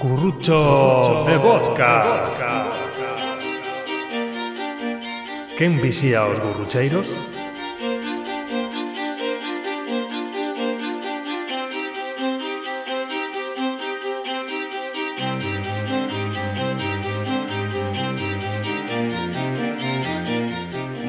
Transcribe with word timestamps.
Gurrucho 0.00 1.24
de 1.26 1.38
Podcast. 1.38 2.42
Quen 5.56 5.80
vixía 5.80 6.24
os 6.24 6.38
gurrucheiros? 6.38 7.20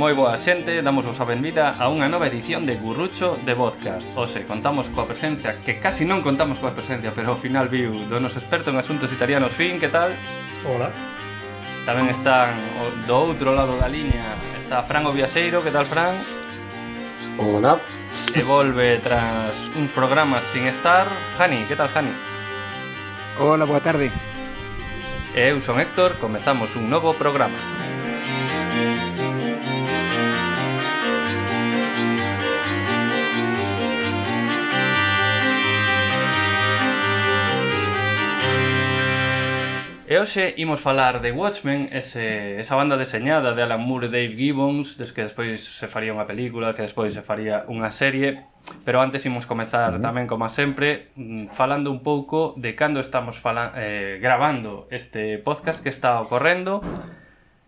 Moi 0.10 0.18
boa 0.18 0.42
xente, 0.42 0.82
damos 0.82 1.06
vos 1.06 1.22
a 1.22 1.26
benvida 1.30 1.78
a 1.78 1.86
unha 1.86 2.10
nova 2.10 2.26
edición 2.26 2.66
de 2.66 2.82
Gurrucho 2.82 3.38
de 3.46 3.54
Podcast 3.54 4.10
Ose, 4.18 4.42
contamos 4.42 4.90
coa 4.90 5.06
presencia, 5.06 5.62
que 5.62 5.78
casi 5.78 6.02
non 6.02 6.26
contamos 6.26 6.58
coa 6.58 6.74
presencia 6.74 7.14
Pero 7.14 7.30
ao 7.30 7.38
final 7.38 7.70
viu 7.70 7.94
do 8.10 8.18
noso 8.18 8.42
experto 8.42 8.74
en 8.74 8.82
asuntos 8.82 9.14
italianos 9.14 9.54
Fin, 9.54 9.78
que 9.78 9.86
tal? 9.86 10.10
Hola 10.66 10.90
Tamén 11.86 12.10
están 12.10 12.58
do 13.06 13.14
outro 13.22 13.54
lado 13.54 13.78
da 13.78 13.86
liña 13.86 14.34
Está 14.58 14.82
Fran 14.82 15.06
o 15.06 15.14
Viaseiro, 15.14 15.62
que 15.62 15.70
tal 15.70 15.86
Fran? 15.86 16.18
Hola 17.38 17.78
E 18.34 18.42
volve 18.42 18.98
tras 19.06 19.70
uns 19.78 19.94
programas 19.94 20.42
sin 20.50 20.66
estar 20.66 21.06
Jani, 21.38 21.70
que 21.70 21.78
tal 21.78 21.94
Jani? 21.94 22.18
Hola, 23.38 23.70
boa 23.70 23.86
tarde 23.86 24.10
Eu 25.38 25.62
son 25.62 25.78
Héctor, 25.78 26.18
comezamos 26.18 26.74
un 26.74 26.90
novo 26.90 27.14
programa 27.14 27.79
hoxe 40.20 40.54
imos 40.58 40.80
falar 40.80 41.22
de 41.22 41.32
Watchmen, 41.32 41.90
ese, 41.92 42.60
esa 42.60 42.76
banda 42.76 42.98
deseñada 42.98 43.56
de 43.56 43.64
Alan 43.64 43.82
Moore 43.82 44.08
e 44.08 44.14
Dave 44.14 44.36
Gibbons, 44.36 45.00
des 45.00 45.16
que 45.16 45.24
despois 45.24 45.64
se 45.64 45.88
faría 45.88 46.12
unha 46.12 46.28
película, 46.28 46.76
que 46.76 46.84
despois 46.84 47.16
se 47.16 47.24
faría 47.24 47.64
unha 47.72 47.90
serie, 47.90 48.44
pero 48.84 49.00
antes 49.00 49.24
imos 49.26 49.48
comezar 49.48 49.96
uh 49.96 49.98
-huh. 49.98 50.04
tamén, 50.04 50.28
como 50.28 50.46
sempre, 50.52 51.16
mm, 51.16 51.56
falando 51.56 51.90
un 51.90 52.04
pouco 52.04 52.54
de 52.60 52.76
cando 52.76 53.00
estamos 53.00 53.40
fala 53.40 53.72
eh, 53.80 54.20
grabando 54.20 54.86
este 54.92 55.40
podcast 55.40 55.80
que 55.82 55.90
está 55.90 56.20
ocorrendo, 56.20 56.84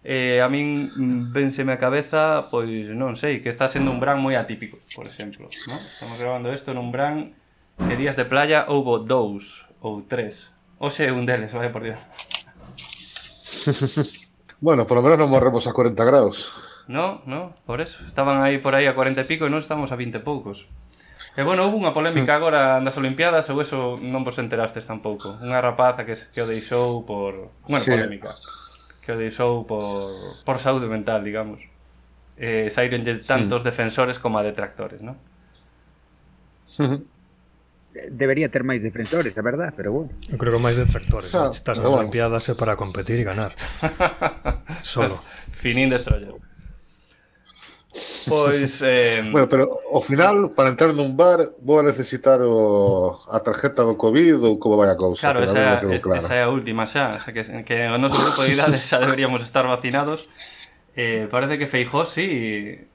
eh, 0.03 0.41
a 0.41 0.49
min 0.49 0.91
mm, 0.91 1.31
vénseme 1.31 1.73
a 1.73 1.79
cabeza, 1.79 2.51
pois 2.51 2.89
non 2.91 3.15
sei, 3.15 3.39
que 3.39 3.49
está 3.49 3.69
sendo 3.69 3.93
un 3.93 4.01
bran 4.01 4.19
moi 4.19 4.35
atípico, 4.35 4.81
por 4.97 5.07
exemplo, 5.07 5.47
¿no? 5.47 5.75
Estamos 5.77 6.17
grabando 6.19 6.49
isto 6.51 6.73
nun 6.73 6.91
bran 6.91 7.31
que 7.77 7.95
días 7.95 8.19
de 8.19 8.25
playa 8.25 8.65
houbo 8.67 8.99
dous 8.99 9.65
ou 9.81 10.01
tres. 10.01 10.51
Oxe, 10.81 11.11
un 11.11 11.29
deles, 11.29 11.53
vaya 11.53 11.71
por 11.71 11.83
Dios. 11.83 11.99
bueno, 14.59 14.87
por 14.87 14.97
lo 14.97 15.03
menos 15.03 15.19
non 15.19 15.29
morremos 15.29 15.67
a 15.67 15.75
40 15.75 15.97
grados. 16.05 16.49
No, 16.87 17.21
no, 17.25 17.55
por 17.65 17.81
eso. 17.81 18.03
Estaban 18.07 18.41
aí 18.43 18.57
por 18.57 18.75
aí 18.75 18.85
a 18.85 18.95
40 18.95 19.21
e 19.21 19.29
pico 19.29 19.45
e 19.45 19.53
non 19.53 19.61
estamos 19.61 19.93
a 19.93 19.99
20 19.99 20.17
e 20.17 20.23
poucos. 20.23 20.65
E 21.37 21.47
bueno, 21.47 21.63
houve 21.63 21.79
unha 21.79 21.95
polémica 21.95 22.35
agora 22.35 22.83
nas 22.83 22.99
Olimpiadas 22.99 23.47
ou 23.47 23.63
eso 23.63 23.95
non 24.03 24.27
vos 24.27 24.35
enterastes 24.35 24.83
tampouco. 24.83 25.39
Unha 25.39 25.63
rapaza 25.63 26.03
que, 26.03 26.11
que 26.17 26.41
o 26.43 26.47
deixou 26.49 27.07
por... 27.07 27.55
Bueno, 27.69 27.83
sí. 27.85 27.95
polémica. 27.95 28.35
Que 28.99 29.15
o 29.15 29.17
deixou 29.17 29.63
por, 29.63 30.11
por 30.43 30.59
saúde 30.59 30.91
mental, 30.91 31.23
digamos. 31.23 31.63
Eh, 32.35 32.67
saironlle 32.67 33.23
tantos 33.23 33.63
sí. 33.63 33.67
defensores 33.71 34.19
como 34.19 34.41
a 34.41 34.43
detractores, 34.43 34.99
non? 34.99 35.15
Sí. 36.67 36.83
debería 38.11 38.47
ter 38.49 38.63
máis 38.63 38.79
defensores, 38.79 39.35
a 39.35 39.43
verdad, 39.43 39.73
pero 39.75 39.91
bueno. 39.91 40.09
Eu 40.31 40.39
creo 40.39 40.55
que 40.55 40.61
máis 40.63 40.79
detractores. 40.79 41.33
Ah, 41.35 41.51
Estas 41.51 41.79
bueno. 41.79 42.07
Olimpiadas 42.07 42.47
é 42.47 42.55
para 42.55 42.79
competir 42.79 43.19
e 43.19 43.25
ganar. 43.27 43.51
Solo. 44.81 45.19
Finín 45.51 45.91
destroyer. 45.91 46.33
Pois... 48.27 48.79
Eh... 48.81 49.27
Bueno, 49.31 49.49
pero 49.49 49.67
ao 49.91 49.99
final, 49.99 50.55
para 50.55 50.71
entrar 50.71 50.95
nun 50.95 51.19
bar, 51.19 51.43
vou 51.59 51.79
a 51.79 51.83
necesitar 51.83 52.39
o... 52.39 53.19
a 53.27 53.43
tarjeta 53.43 53.83
do 53.83 53.99
COVID 53.99 54.39
ou 54.47 54.55
como 54.55 54.79
vai 54.79 54.87
a 54.87 54.95
cousa. 54.95 55.27
Claro, 55.27 55.43
esa, 55.43 55.83
é, 55.83 55.99
claro. 55.99 56.23
esa 56.23 56.33
é 56.35 56.43
a 56.47 56.49
última 56.49 56.87
xa. 56.87 57.11
O 57.11 57.19
sea, 57.19 57.35
que, 57.35 57.43
que 57.67 57.75
o 57.91 57.99
noso 57.99 58.15
grupo 58.15 58.47
de 58.47 58.55
idades 58.55 58.87
xa 58.87 59.03
deberíamos 59.03 59.43
estar 59.43 59.67
vacinados. 59.67 60.31
Eh, 60.95 61.27
parece 61.27 61.59
que 61.59 61.67
Feijó, 61.67 62.07
sí, 62.07 62.87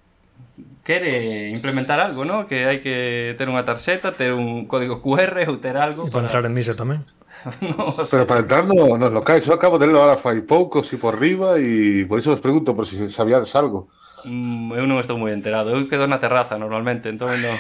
quere 0.86 1.50
implementar 1.50 1.98
algo, 1.98 2.22
¿no? 2.22 2.46
Que 2.46 2.70
hai 2.70 2.78
que 2.78 3.34
ter 3.34 3.50
unha 3.50 3.66
tarxeta, 3.66 4.14
ter 4.14 4.30
un 4.30 4.70
código 4.70 5.02
QR 5.02 5.34
ou 5.50 5.58
ter 5.58 5.74
algo 5.74 6.06
E 6.06 6.10
para 6.14 6.24
entrar 6.30 6.46
en 6.46 6.54
tamén. 6.78 7.02
no, 7.60 7.90
o 7.90 8.06
Pero 8.10 8.24
sea, 8.24 8.26
para 8.30 8.40
entrar 8.44 8.62
no, 8.70 8.96
nos 8.96 9.12
locais, 9.12 9.42
eu 9.46 9.54
acabo 9.54 9.78
de 9.78 9.86
ler 9.90 9.96
ahora 9.98 10.16
fai 10.16 10.38
pouco, 10.46 10.76
si 10.86 10.96
por 10.96 11.14
riba, 11.18 11.58
e 11.58 12.06
por 12.08 12.18
iso 12.22 12.30
os 12.32 12.42
pregunto 12.46 12.70
por 12.76 12.86
si 12.86 12.96
sabíades 13.10 13.52
algo. 13.58 13.90
mm, 14.24 14.72
eu 14.78 14.84
non 14.90 14.98
estou 15.02 15.16
moi 15.20 15.32
enterado. 15.32 15.70
Eu 15.74 15.86
quedo 15.90 16.06
na 16.10 16.18
terraza 16.22 16.58
normalmente, 16.58 17.08
entón 17.12 17.38
no... 17.44 17.52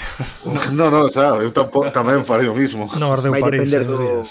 No, 0.78 0.86
no, 0.94 1.00
xa, 1.08 1.38
eu 1.44 1.50
tampouco, 1.52 1.90
tamén 1.92 2.24
farei 2.26 2.48
o 2.50 2.56
mismo. 2.56 2.88
Non 3.00 3.10
ardeu 3.14 3.34
Vai 3.34 3.42
París 3.44 3.70
depender 3.70 3.82
do-. 3.86 4.26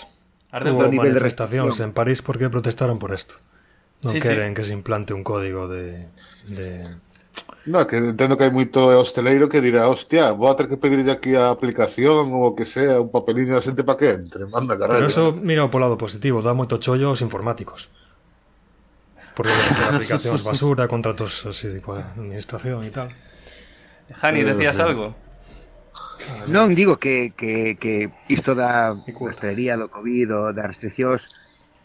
Ardeu 0.51 0.75
nivel 0.89 1.13
de 1.15 1.21
manifestacións 1.23 1.75
restricción. 1.75 1.91
en 1.91 1.91
París 1.97 2.19
porque 2.25 2.49
protestaron 2.51 2.97
por 3.01 3.11
isto. 3.13 3.35
Non 4.03 4.13
Sí, 4.13 4.19
sí. 4.21 4.27
queren 4.27 4.53
que 4.55 4.63
se 4.67 4.73
implante 4.75 5.13
un 5.17 5.23
código 5.23 5.67
de... 5.67 6.07
de... 6.47 6.99
No, 7.65 7.87
que 7.89 7.97
entendo 7.97 8.37
que 8.37 8.45
hai 8.45 8.53
moito 8.53 8.93
hosteleiro 8.93 9.49
que 9.49 9.57
dirá, 9.57 9.89
hostia, 9.89 10.29
vou 10.37 10.53
a 10.53 10.57
ter 10.57 10.69
que 10.69 10.77
pedirlle 10.77 11.09
aquí 11.09 11.33
a 11.33 11.49
aplicación 11.49 12.29
ou 12.29 12.53
o 12.53 12.55
que 12.55 12.61
sea, 12.61 13.01
un 13.01 13.09
papeliño 13.09 13.57
a 13.57 13.61
xente 13.65 13.81
para 13.81 13.97
que 13.97 14.09
entre, 14.21 14.45
manda 14.45 14.77
carallo. 14.77 15.01
Pero 15.01 15.09
eso, 15.09 15.33
mira, 15.33 15.65
polo 15.73 15.89
lado 15.89 15.97
positivo, 15.97 16.45
dá 16.45 16.53
moito 16.53 16.77
chollo 16.77 17.09
aos 17.09 17.25
informáticos. 17.25 17.89
Porque 19.33 19.49
aplicacións 19.89 20.45
basura, 20.45 20.85
contratos 20.85 21.41
así 21.49 21.65
de 21.65 21.81
coa 21.81 22.13
administración 22.13 22.85
e 22.85 22.93
tal. 22.93 23.09
Jani, 24.13 24.45
eh, 24.45 24.53
decías 24.53 24.77
algo? 24.77 25.17
Non, 26.45 26.69
digo 26.77 27.01
que, 27.01 27.33
que, 27.33 27.81
que 27.81 28.13
isto 28.29 28.53
da 28.53 28.93
hostelería, 28.93 29.73
do 29.73 29.89
COVID, 29.89 30.27
ou 30.37 30.45
das 30.53 30.69
restriccións, 30.69 31.33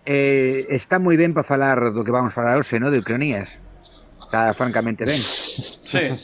eh, 0.05 0.69
está 0.69 1.01
moi 1.01 1.17
ben 1.17 1.33
para 1.33 1.49
falar 1.49 1.81
do 1.93 2.05
que 2.05 2.13
vamos 2.13 2.37
falar 2.37 2.61
hoxe, 2.61 2.77
no? 2.77 2.93
De 2.93 3.01
Ucranías. 3.01 3.57
Está 4.21 4.53
francamente 4.53 5.09
ben. 5.09 5.21
Sí, 5.61 6.17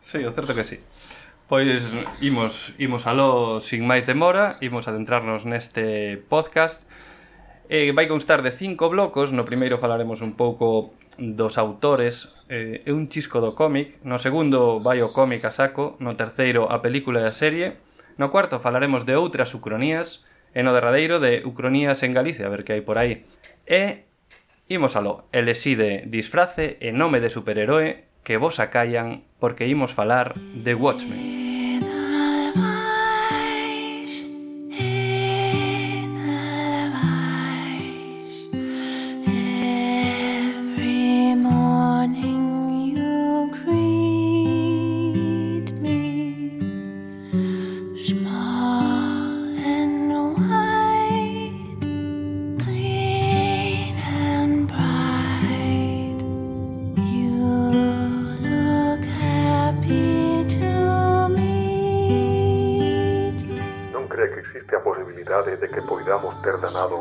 sí, 0.00 0.18
o 0.24 0.32
certo 0.32 0.54
que 0.54 0.64
sí. 0.64 0.78
Pois 1.48 1.84
imos, 2.24 2.72
imos 2.78 3.06
aló 3.06 3.60
sin 3.60 3.84
máis 3.84 4.08
demora, 4.08 4.56
imos 4.64 4.88
adentrarnos 4.88 5.44
neste 5.44 6.16
podcast. 6.32 6.88
Eh, 7.68 7.92
vai 7.92 8.08
constar 8.08 8.40
de 8.40 8.52
cinco 8.52 8.88
blocos, 8.88 9.32
no 9.36 9.44
primeiro 9.44 9.76
falaremos 9.76 10.24
un 10.24 10.38
pouco 10.38 10.96
dos 11.18 11.60
autores. 11.60 12.32
Eh, 12.48 12.84
é 12.84 12.92
un 12.92 13.08
chisco 13.12 13.44
do 13.44 13.52
cómic, 13.52 14.00
no 14.04 14.16
segundo 14.16 14.80
vai 14.80 15.04
o 15.04 15.12
cómic 15.12 15.44
a 15.44 15.52
saco, 15.52 15.96
no 16.00 16.16
terceiro 16.16 16.72
a 16.72 16.80
película 16.80 17.20
e 17.20 17.28
a 17.28 17.36
serie, 17.36 17.76
no 18.16 18.32
cuarto 18.32 18.60
falaremos 18.60 19.04
de 19.04 19.16
outras 19.16 19.52
ucronías, 19.52 20.24
e 20.54 20.62
no 20.62 20.70
derradeiro 20.72 21.18
de 21.18 21.42
ucronías 21.42 22.00
en 22.06 22.14
Galicia, 22.14 22.46
a 22.46 22.52
ver 22.52 22.62
que 22.62 22.78
hai 22.78 22.80
por 22.80 22.96
aí. 22.96 23.26
E 23.66 24.06
imos 24.70 24.94
aló, 24.96 25.26
elexide 25.34 26.06
disfrace 26.06 26.78
e 26.80 26.94
nome 26.94 27.18
de 27.18 27.28
superheroe. 27.28 28.06
Que 28.24 28.36
vos 28.36 28.58
acallan 28.58 29.22
porque 29.38 29.68
imos 29.68 29.92
falar 29.92 30.34
de 30.34 30.74
Watchmen. 30.74 31.43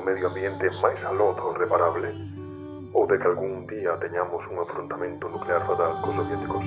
medio 0.04 0.28
ambiente 0.28 0.70
máis 0.84 1.00
aló 1.08 1.32
do 1.34 1.56
reparable 1.56 2.12
ou 2.94 3.08
de 3.08 3.18
que 3.18 3.28
algún 3.28 3.66
día 3.66 3.98
teñamos 3.98 4.44
un 4.52 4.60
afrontamento 4.60 5.26
nuclear 5.32 5.64
fatal 5.66 5.98
cos 6.04 6.14
soviéticos. 6.14 6.64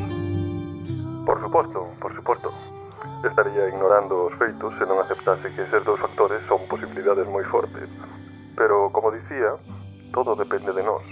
Por 1.24 1.36
suposto, 1.40 1.80
por 2.00 2.12
suposto. 2.16 2.50
Estaría 3.22 3.68
ignorando 3.68 4.26
os 4.26 4.34
feitos 4.34 4.74
se 4.80 4.84
non 4.88 4.98
aceptase 4.98 5.52
que 5.54 5.62
eses 5.62 5.84
dous 5.84 6.00
factores 6.00 6.42
son 6.50 6.64
posibilidades 6.66 7.28
moi 7.28 7.44
fortes. 7.46 7.86
Pero, 8.56 8.90
como 8.90 9.12
dicía, 9.14 9.54
todo 10.10 10.34
depende 10.34 10.72
de 10.72 10.82
nós, 10.82 11.04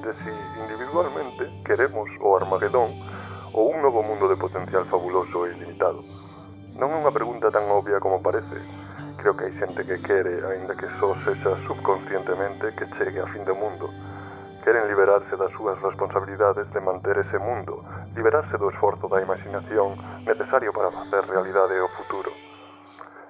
de 0.00 0.12
si 0.22 0.32
individualmente 0.62 1.50
queremos 1.66 2.08
o 2.22 2.38
Armagedón 2.38 2.94
ou 3.54 3.70
un 3.70 3.82
novo 3.82 4.02
mundo 4.02 4.30
de 4.30 4.38
potencial 4.38 4.86
fabuloso 4.86 5.46
e 5.46 5.54
ilimitado. 5.54 6.02
Non 6.74 6.90
é 6.90 6.96
unha 6.98 7.14
pregunta 7.14 7.54
tan 7.54 7.70
obvia 7.70 8.02
como 8.02 8.18
parece, 8.18 8.58
creo 9.24 9.40
que 9.40 9.48
hai 9.48 9.56
xente 9.56 9.88
que 9.88 10.04
quere, 10.04 10.36
aínda 10.44 10.76
que 10.76 10.84
só 11.00 11.16
sexa 11.24 11.56
subconscientemente, 11.64 12.76
que 12.76 12.84
chegue 12.92 13.24
a 13.24 13.30
fin 13.32 13.40
do 13.48 13.56
mundo. 13.56 13.88
Queren 14.60 14.84
liberarse 14.84 15.32
das 15.40 15.48
súas 15.56 15.80
responsabilidades 15.80 16.68
de 16.76 16.80
manter 16.84 17.16
ese 17.16 17.40
mundo, 17.40 17.80
liberarse 18.12 18.60
do 18.60 18.68
esforzo 18.68 19.08
da 19.08 19.24
imaginación 19.24 19.96
necesario 20.28 20.76
para 20.76 20.92
facer 20.92 21.24
realidade 21.24 21.72
o 21.80 21.88
futuro. 21.96 22.36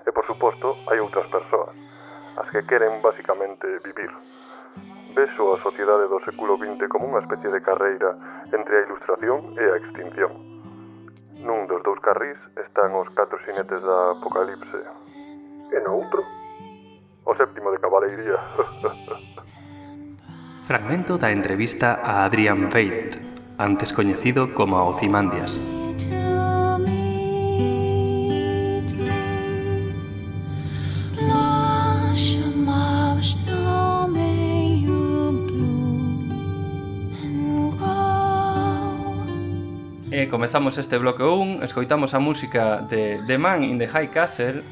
E 0.03 0.11
por 0.11 0.27
suposto, 0.27 0.75
hai 0.91 0.99
outras 0.99 1.31
persoas, 1.31 1.71
as 2.43 2.51
que 2.51 2.67
queren 2.67 2.99
basicamente 2.99 3.63
vivir. 3.87 4.11
Vexo 5.15 5.55
a 5.55 5.63
sociedade 5.63 6.11
do 6.11 6.19
século 6.27 6.59
XX 6.59 6.91
como 6.91 7.07
unha 7.07 7.23
especie 7.23 7.55
de 7.55 7.63
carreira 7.63 8.19
entre 8.51 8.83
a 8.83 8.85
ilustración 8.91 9.55
e 9.55 9.63
a 9.63 9.79
extinción. 9.79 10.35
Nun 11.39 11.71
dos 11.71 11.87
dous 11.87 12.03
carrís 12.03 12.43
están 12.59 12.99
os 12.99 13.07
catro 13.15 13.39
xinetes 13.47 13.79
da 13.79 14.19
apocalipse, 14.19 15.05
e 15.75 15.81
noutro. 15.81 16.23
O 17.25 17.35
séptimo 17.35 17.71
de 17.71 17.79
cabaleiría. 17.79 18.39
Fragmento 20.67 21.19
da 21.19 21.31
entrevista 21.31 22.01
a 22.03 22.25
Adrian 22.25 22.71
Veidt, 22.71 23.21
antes 23.59 23.93
coñecido 23.93 24.55
como 24.55 24.81
Ocimandias. 24.89 25.59
E 40.15 40.31
comezamos 40.31 40.79
este 40.79 40.97
bloque 40.97 41.25
1, 41.25 41.61
escoitamos 41.65 42.15
a 42.15 42.21
música 42.23 42.81
de 42.89 43.21
The 43.27 43.37
Man 43.37 43.65
in 43.65 43.77
the 43.77 43.89
High 43.89 44.09
Castle 44.09 44.63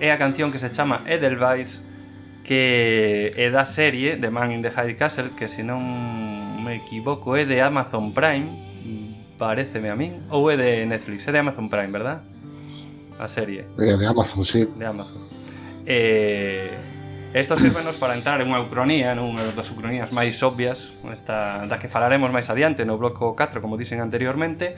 é 0.00 0.12
a 0.12 0.18
canción 0.18 0.52
que 0.52 0.58
se 0.58 0.70
chama 0.70 1.02
Edelweiss 1.06 1.80
que 2.44 3.32
é 3.34 3.50
da 3.50 3.66
serie 3.66 4.16
The 4.16 4.30
Man 4.30 4.52
in 4.54 4.62
the 4.62 4.70
High 4.70 4.96
Castle 4.96 5.34
que 5.34 5.48
se 5.48 5.62
non 5.62 6.62
me 6.62 6.78
equivoco 6.78 7.34
é 7.34 7.44
de 7.44 7.60
Amazon 7.60 8.12
Prime 8.12 8.66
pareceme 9.36 9.90
a 9.90 9.96
min 9.96 10.24
ou 10.32 10.48
é 10.48 10.56
de 10.56 10.86
Netflix, 10.86 11.28
é 11.28 11.32
de 11.32 11.38
Amazon 11.38 11.68
Prime, 11.68 11.92
verdad? 11.92 12.24
A 13.18 13.28
serie 13.28 13.68
é 13.76 13.96
de 13.96 14.06
Amazon, 14.06 14.44
sí 14.44 14.64
de 14.64 14.84
Amazon 14.84 15.22
eh, 15.84 16.96
Esto 17.36 17.58
sirvenos 17.58 17.96
para 17.96 18.16
entrar 18.16 18.40
en 18.40 18.48
unha 18.48 18.64
ucronía, 18.64 19.12
nunha 19.12 19.44
das 19.52 19.68
ucronías 19.68 20.08
máis 20.08 20.40
obvias, 20.40 20.88
esta, 21.12 21.68
da 21.68 21.76
que 21.76 21.84
falaremos 21.84 22.32
máis 22.32 22.48
adiante 22.48 22.88
no 22.88 22.96
bloco 22.96 23.36
4, 23.36 23.60
como 23.60 23.76
dixen 23.76 24.00
anteriormente. 24.00 24.72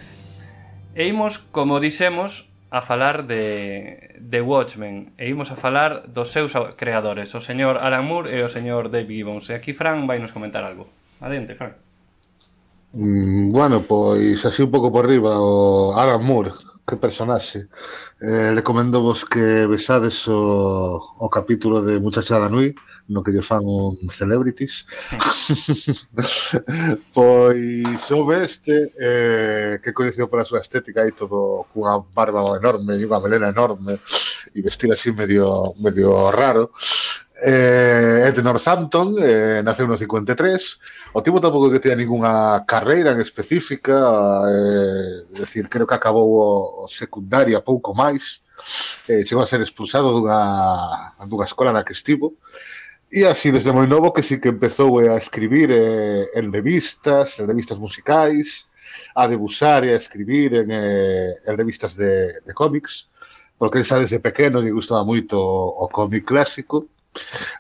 E 0.90 1.06
imos, 1.06 1.38
como 1.38 1.78
dixemos, 1.78 2.50
a 2.70 2.82
falar 2.82 3.26
de, 3.26 4.16
de 4.20 4.40
Watchmen 4.40 5.12
e 5.16 5.28
imos 5.28 5.50
a 5.50 5.56
falar 5.56 6.04
dos 6.12 6.28
seus 6.28 6.52
creadores, 6.76 7.34
o 7.34 7.40
señor 7.40 7.80
Alan 7.80 8.04
Moore 8.04 8.36
e 8.36 8.44
o 8.44 8.52
señor 8.52 8.92
Dave 8.92 9.08
Gibbons. 9.08 9.48
E 9.48 9.56
aquí 9.56 9.72
Fran 9.72 10.04
vai 10.04 10.20
nos 10.20 10.36
comentar 10.36 10.64
algo. 10.64 10.88
Adente, 11.24 11.56
Fran. 11.56 11.72
Mm, 12.92 13.52
bueno, 13.52 13.84
pois 13.88 14.44
así 14.44 14.62
un 14.62 14.70
pouco 14.70 14.92
por 14.92 15.08
riba 15.08 15.40
o 15.40 15.96
Alan 15.96 16.20
Moore, 16.20 16.52
que 16.84 16.96
personaxe. 16.96 17.68
Eh, 18.20 18.52
recomendo 18.52 19.00
vos 19.00 19.24
que 19.24 19.64
besades 19.64 20.28
o, 20.28 21.00
o 21.16 21.26
capítulo 21.28 21.80
de 21.80 22.00
Muchacha 22.00 22.36
da 22.36 22.52
Nui, 22.52 22.76
no 23.08 23.22
que 23.22 23.32
lle 23.32 23.42
fan 23.42 23.64
un 23.64 24.08
celebrities 24.12 24.86
pois 27.14 28.04
o 28.12 28.32
este 28.32 28.92
eh, 29.00 29.80
que 29.82 29.90
é 29.90 29.96
coñecido 29.96 30.28
pola 30.28 30.44
súa 30.44 30.60
estética 30.60 31.04
e 31.08 31.12
todo 31.12 31.66
cunha 31.72 31.96
barba 32.12 32.56
enorme 32.56 33.00
e 33.00 33.04
unha 33.08 33.20
melena 33.20 33.48
enorme 33.48 33.96
e 34.54 34.58
vestir 34.60 34.92
así 34.92 35.12
medio 35.12 35.74
medio 35.80 36.30
raro 36.30 36.70
Eh, 37.40 38.26
é 38.26 38.32
de 38.32 38.42
Northampton, 38.42 39.14
eh, 39.22 39.62
naceu 39.62 39.86
no 39.86 39.96
53. 39.96 41.14
O 41.14 41.22
tipo 41.22 41.38
tampouco 41.38 41.70
que 41.70 41.78
tiña 41.78 41.94
ningunha 41.94 42.64
carreira 42.66 43.14
en 43.14 43.20
específica, 43.20 43.94
eh, 44.50 45.22
decir, 45.30 45.68
creo 45.70 45.86
que 45.86 45.94
acabou 45.94 46.26
o, 46.26 46.84
o 46.84 46.88
secundaria 46.88 47.62
pouco 47.62 47.94
máis. 47.94 48.42
Eh, 49.06 49.22
chegou 49.24 49.42
a 49.44 49.46
ser 49.46 49.62
expulsado 49.62 50.10
dunha, 50.10 51.14
dunha 51.30 51.46
escola 51.46 51.70
na 51.70 51.86
que 51.86 51.94
estivo 51.94 52.34
E 53.10 53.24
así 53.24 53.48
desde 53.48 53.72
moi 53.72 53.88
novo 53.88 54.12
que 54.12 54.20
sí 54.20 54.36
que 54.36 54.52
empezou 54.52 55.00
a 55.00 55.16
escribir 55.16 55.72
eh, 55.72 56.28
en 56.36 56.52
revistas, 56.52 57.40
en 57.40 57.48
revistas 57.48 57.80
musicais, 57.80 58.68
a 59.16 59.24
debusar 59.24 59.80
e 59.88 59.96
a 59.96 60.00
escribir 60.00 60.52
en, 60.52 60.68
eh, 60.68 61.40
en 61.40 61.56
revistas 61.56 61.96
de, 61.96 62.44
de 62.44 62.52
cómics, 62.52 63.08
porque 63.56 63.80
xa 63.80 63.96
desde 63.96 64.20
pequeno 64.20 64.60
lle 64.60 64.76
gustaba 64.76 65.08
moito 65.08 65.40
o, 65.40 65.84
o 65.84 65.88
cómic 65.88 66.28
clásico, 66.28 66.92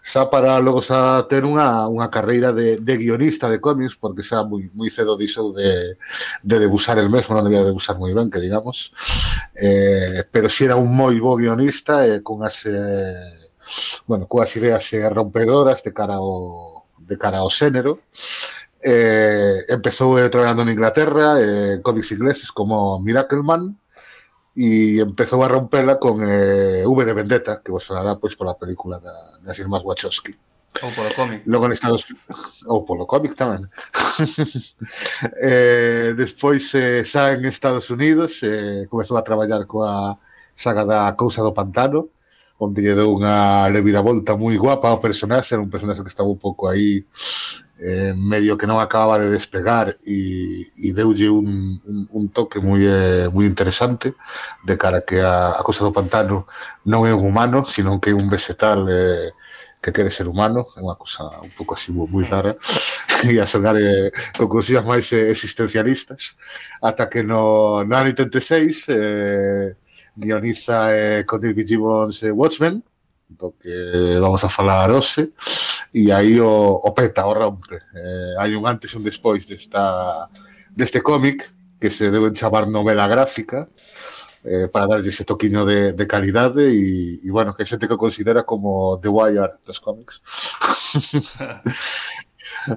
xa 0.04 0.28
para 0.28 0.60
logo 0.60 0.84
xa 0.84 1.24
ter 1.32 1.48
unha, 1.48 1.88
unha 1.88 2.12
carreira 2.12 2.52
de, 2.52 2.76
de 2.76 2.94
guionista 3.00 3.48
de 3.48 3.56
cómics, 3.56 3.96
porque 3.96 4.20
xa 4.20 4.44
moi, 4.44 4.68
moi 4.76 4.92
cedo 4.92 5.16
dixo 5.16 5.56
de, 5.56 5.96
de 6.44 6.56
debusar 6.60 7.00
el 7.00 7.08
mesmo, 7.08 7.32
non 7.32 7.48
debía 7.48 7.64
debusar 7.64 7.96
moi 7.96 8.12
ben, 8.12 8.28
que 8.28 8.36
digamos, 8.36 8.92
eh, 9.56 10.28
pero 10.28 10.52
si 10.52 10.68
era 10.68 10.76
un 10.76 10.92
moi 10.92 11.16
bo 11.16 11.40
guionista, 11.40 12.04
eh, 12.04 12.20
as... 12.44 12.68
Eh, 12.68 13.47
bueno, 14.06 14.26
coas 14.26 14.54
ideas 14.56 14.84
eh, 14.92 15.08
rompedoras 15.08 15.82
de 15.82 15.92
cara 15.92 16.16
ao, 16.16 16.86
de 16.98 17.16
cara 17.16 17.38
ao 17.38 17.50
xénero. 17.50 18.00
Eh, 18.80 19.64
empezou 19.68 20.18
eh, 20.18 20.30
traballando 20.30 20.62
en 20.62 20.70
Inglaterra 20.70 21.40
eh, 21.42 21.80
cómics 21.82 22.12
ingleses 22.12 22.52
como 22.52 23.00
Miracleman 23.02 23.74
e 24.54 24.98
empezou 24.98 25.42
a 25.42 25.48
rompela 25.48 25.98
con 25.98 26.22
eh, 26.22 26.82
V 26.86 27.04
de 27.04 27.14
Vendetta, 27.14 27.62
que 27.62 27.70
vos 27.70 27.82
sonará 27.84 28.18
pois 28.18 28.34
pola 28.34 28.58
película 28.58 28.98
da, 28.98 29.38
das 29.42 29.58
irmás 29.58 29.82
Wachowski. 29.82 30.34
Ou 30.82 30.90
polo 30.94 31.10
cómic. 31.14 31.42
Logo 31.46 31.66
en 31.66 31.72
Estados 31.72 32.06
ou 32.66 32.84
polo 32.84 33.06
cómic 33.06 33.34
tamén. 33.34 33.66
eh, 35.42 36.14
despois 36.14 36.70
eh, 36.74 37.02
xa 37.02 37.34
en 37.34 37.46
Estados 37.46 37.90
Unidos 37.90 38.42
eh, 38.46 38.86
comezou 38.86 39.18
a 39.18 39.26
traballar 39.26 39.66
coa 39.66 40.18
saga 40.54 40.82
da 40.86 41.14
Cousa 41.18 41.42
do 41.42 41.54
Pantano, 41.54 42.10
onde 42.58 42.82
lle 42.82 42.94
deu 42.94 43.14
unha 43.14 43.70
reviravolta 43.70 44.34
moi 44.34 44.58
guapa 44.58 44.90
ao 44.90 45.00
personaxe, 45.00 45.54
era 45.54 45.62
un 45.62 45.70
personaxe 45.70 46.02
que 46.02 46.10
estaba 46.10 46.28
un 46.28 46.38
pouco 46.38 46.66
aí 46.66 47.06
eh, 47.78 48.12
medio 48.14 48.58
que 48.58 48.66
non 48.66 48.82
acababa 48.82 49.22
de 49.22 49.30
despegar 49.30 49.94
e, 50.02 50.66
e 50.74 50.90
deulle 50.90 51.30
un, 51.30 51.78
un, 51.86 51.98
un 52.10 52.24
toque 52.34 52.58
moi 52.58 52.82
eh, 52.82 53.30
moi 53.30 53.46
interesante 53.46 54.18
de 54.66 54.74
cara 54.74 55.06
que 55.06 55.22
a, 55.22 55.54
a 55.54 55.62
cosa 55.62 55.86
do 55.86 55.94
pantano 55.94 56.50
non 56.82 57.06
é 57.06 57.14
un 57.14 57.22
humano, 57.22 57.62
sino 57.70 58.02
que 58.02 58.10
é 58.10 58.18
un 58.18 58.26
vegetal 58.26 58.90
eh, 58.90 59.30
que 59.78 59.94
quere 59.94 60.10
ser 60.10 60.26
humano, 60.26 60.66
é 60.74 60.82
unha 60.82 60.98
cosa 60.98 61.30
un 61.38 61.54
pouco 61.54 61.78
así 61.78 61.94
moi 61.94 62.26
rara. 62.26 62.58
E 63.18 63.34
a 63.42 63.50
sonar 63.50 63.74
eh, 63.74 64.14
con 64.38 64.46
cosillas 64.46 64.86
máis 64.86 65.10
eh, 65.10 65.26
existencialistas. 65.34 66.38
Ata 66.78 67.10
que 67.10 67.26
no, 67.26 67.82
no 67.82 67.94
ano 67.98 68.14
86 68.14 68.86
eh, 68.94 69.74
guioniza 70.18 70.96
eh, 70.96 71.24
con 71.24 71.40
David 71.40 71.66
Gibbons 71.66 72.22
eh, 72.24 72.30
Watchmen, 72.30 72.82
do 73.28 73.52
que 73.52 74.18
vamos 74.18 74.42
a 74.42 74.48
falar 74.48 74.90
hoxe, 74.90 75.32
e 75.94 76.10
aí 76.10 76.40
o, 76.40 76.80
o 76.82 76.92
peta, 76.92 77.26
o 77.26 77.34
rompe. 77.34 77.78
Eh, 77.94 78.34
hai 78.38 78.54
un 78.54 78.66
antes 78.66 78.92
e 78.92 78.98
un 78.98 79.04
despois 79.04 79.46
desta, 79.46 80.28
deste 80.74 81.00
cómic, 81.00 81.46
que 81.78 81.90
se 81.90 82.10
deben 82.10 82.34
chamar 82.34 82.66
novela 82.66 83.06
gráfica, 83.06 83.68
eh, 84.44 84.68
para 84.68 84.86
darlle 84.86 85.10
ese 85.10 85.24
toquiño 85.24 85.64
de, 85.64 85.92
de 85.92 86.06
calidade 86.06 86.66
e, 86.66 87.20
e 87.22 87.30
bueno, 87.30 87.54
que 87.54 87.66
xente 87.66 87.86
que 87.86 87.96
considera 87.96 88.42
como 88.42 88.98
The 88.98 89.08
Wire 89.08 89.62
dos 89.64 89.78
cómics. 89.78 90.18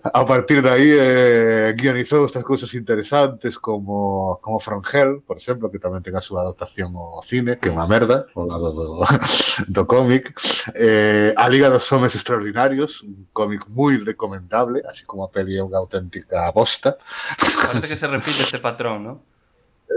a 0.04 0.26
partir 0.26 0.62
de 0.62 0.70
ahí 0.70 0.90
eh, 0.92 1.74
guionizou 1.76 2.26
estas 2.26 2.44
cousas 2.44 2.74
interesantes 2.74 3.58
como, 3.58 4.40
como 4.42 4.60
From 4.60 4.82
Hell, 4.82 5.22
por 5.26 5.38
exemplo, 5.38 5.72
que 5.72 5.80
tamén 5.80 6.04
ten 6.06 6.16
a 6.16 6.24
súa 6.24 6.46
adaptación 6.46 6.96
ao 6.96 7.24
cine, 7.26 7.58
que 7.58 7.70
é 7.70 7.74
unha 7.74 7.88
merda, 7.90 8.30
ao 8.36 8.46
lado 8.46 8.72
do, 8.72 8.86
do 9.76 9.84
cómic. 9.90 10.36
Eh, 10.76 11.34
a 11.36 11.46
Liga 11.50 11.68
dos 11.70 11.88
Homes 11.92 12.14
Extraordinarios, 12.16 13.02
un 13.04 13.32
cómic 13.34 13.66
moi 13.68 13.98
recomendable, 14.00 14.84
así 14.86 15.08
como 15.08 15.26
a 15.26 15.32
peli 15.32 15.58
é 15.58 15.64
unha 15.64 15.80
auténtica 15.80 16.48
bosta. 16.52 17.00
Parece 17.40 17.88
que 17.88 18.00
se 18.00 18.08
repite 18.08 18.44
este 18.44 18.60
patrón, 18.60 18.98
non? 19.02 19.18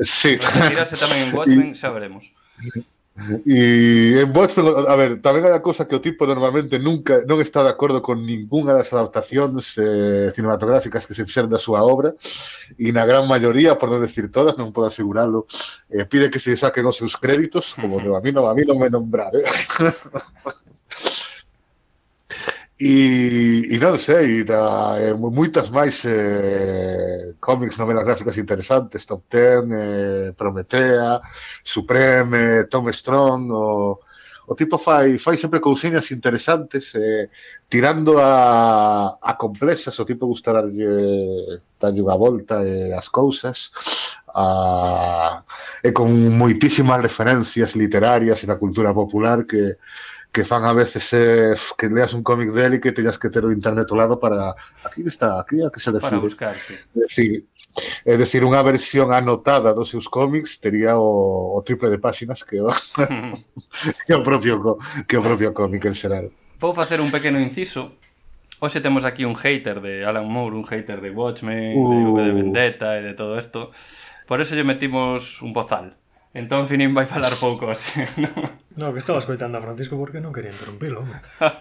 Sí. 0.02 0.38
Pero 0.40 0.86
se 0.86 0.96
tamén 0.98 1.28
en 1.28 1.30
Watchmen, 1.36 1.74
xa 1.78 1.90
veremos. 1.92 2.30
E 3.46 4.20
en 4.22 4.36
Watchmen, 4.36 4.74
a 4.90 4.96
ver, 4.98 5.22
tamén 5.22 5.46
hai 5.46 5.54
a 5.54 5.62
cousa 5.62 5.86
que 5.86 5.94
o 5.94 6.02
tipo 6.02 6.26
normalmente 6.26 6.82
nunca 6.82 7.22
non 7.30 7.38
está 7.38 7.62
de 7.62 7.70
acordo 7.70 8.02
con 8.02 8.18
ningunha 8.26 8.74
das 8.74 8.90
adaptacións 8.90 9.78
eh, 9.78 10.34
cinematográficas 10.34 11.06
que 11.06 11.14
se 11.14 11.22
fixeron 11.22 11.46
da 11.46 11.62
súa 11.62 11.86
obra 11.86 12.18
e 12.74 12.90
na 12.90 13.06
gran 13.06 13.30
maioría, 13.30 13.78
por 13.78 13.86
non 13.86 14.02
decir 14.02 14.26
todas, 14.34 14.58
non 14.58 14.74
podo 14.74 14.90
aseguralo, 14.90 15.46
eh, 15.94 16.02
pide 16.10 16.26
que 16.26 16.42
se 16.42 16.58
saquen 16.58 16.90
os 16.90 16.98
seus 16.98 17.14
créditos, 17.14 17.78
como 17.78 18.02
de 18.02 18.10
a 18.10 18.18
mí 18.18 18.34
non, 18.34 18.50
a 18.50 18.54
mí 18.54 18.66
non 18.66 18.82
me 18.82 18.90
nombrar, 18.90 19.30
eh? 19.38 19.46
E, 22.76 23.68
e 23.70 23.78
non 23.78 23.98
sei, 23.98 24.42
da, 24.42 24.98
e 24.98 25.14
moitas 25.14 25.70
máis 25.70 26.02
eh, 26.06 27.34
cómics, 27.38 27.78
novelas 27.78 28.04
gráficas 28.04 28.36
interesantes, 28.36 29.06
Top 29.06 29.22
Ten, 29.28 29.70
eh, 29.70 30.32
Prometea, 30.34 31.20
Supreme, 31.62 32.66
Tom 32.66 32.88
Strong, 32.90 33.46
o, 33.52 34.00
o 34.46 34.54
tipo 34.56 34.76
fai, 34.76 35.18
fai 35.18 35.36
sempre 35.36 35.60
cousiñas 35.60 36.10
interesantes, 36.10 36.96
eh, 36.96 37.30
tirando 37.68 38.18
a, 38.18 39.18
a 39.22 39.32
complexas, 39.38 39.94
o 40.00 40.04
tipo 40.04 40.26
gusta 40.26 40.50
darlle, 40.50 41.62
darlle 41.78 42.02
unha 42.02 42.18
volta 42.18 42.58
eh, 42.66 42.90
as 42.90 43.06
cousas, 43.06 43.70
a, 44.34 45.44
e 45.78 45.92
con 45.94 46.10
moitísimas 46.10 46.98
referencias 46.98 47.78
literarias 47.78 48.42
e 48.42 48.50
da 48.50 48.58
cultura 48.58 48.90
popular 48.90 49.46
que 49.46 49.78
que 50.34 50.42
fan 50.42 50.66
a 50.66 50.72
veces 50.74 51.12
eh, 51.14 51.54
que 51.78 51.86
leas 51.86 52.12
un 52.12 52.26
cómic 52.26 52.50
dele 52.50 52.76
e 52.76 52.82
que 52.82 52.90
teñas 52.90 53.22
que 53.22 53.30
ter 53.30 53.46
o 53.46 53.54
internet 53.54 53.86
ao 53.86 53.94
lado 54.02 54.18
para 54.18 54.50
aquí 54.82 55.06
está, 55.06 55.38
aquí 55.38 55.62
a 55.62 55.70
que 55.70 55.78
se 55.78 55.94
define. 55.94 56.18
Para 56.18 56.26
buscarte. 56.26 56.90
Decir, 56.90 57.46
é 58.02 58.18
decir, 58.18 58.42
unha 58.42 58.58
versión 58.66 59.14
anotada 59.14 59.70
dos 59.70 59.94
seus 59.94 60.10
cómics 60.10 60.58
tería 60.58 60.98
o, 60.98 61.54
o 61.54 61.62
triple 61.62 61.86
de 61.86 62.02
páxinas 62.02 62.42
que 62.42 62.58
o, 62.58 62.66
que 64.10 64.14
o 64.18 64.26
propio 64.26 64.74
que 65.06 65.14
o 65.14 65.22
propio 65.22 65.54
cómic 65.54 65.86
en 65.86 65.94
xeral. 65.94 66.26
Vou 66.58 66.74
facer 66.74 66.98
un 66.98 67.14
pequeno 67.14 67.38
inciso. 67.38 67.94
Hoxe 68.58 68.82
temos 68.82 69.06
aquí 69.06 69.22
un 69.22 69.38
hater 69.38 69.78
de 69.78 70.02
Alan 70.02 70.26
Moore, 70.26 70.58
un 70.58 70.66
hater 70.66 70.98
de 70.98 71.14
Watchmen, 71.14 71.78
uh... 71.78 71.94
de 71.94 72.10
V 72.10 72.16
de 72.26 72.32
Vendetta 72.34 72.98
e 72.98 73.06
de 73.06 73.14
todo 73.14 73.38
isto. 73.38 73.70
Por 74.26 74.42
eso 74.42 74.58
lle 74.58 74.66
metimos 74.66 75.38
un 75.46 75.54
bozal. 75.54 75.94
Entón 76.34 76.66
Finín 76.66 76.98
vai 76.98 77.06
falar 77.06 77.30
pouco 77.38 77.70
así, 77.70 78.02
non? 78.18 78.34
No, 78.74 78.90
que 78.90 78.98
estaba 78.98 79.22
escoitando 79.22 79.54
a 79.54 79.62
Francisco 79.62 79.94
porque 79.94 80.18
non 80.18 80.34
quería 80.34 80.50
interrumpilo, 80.50 81.06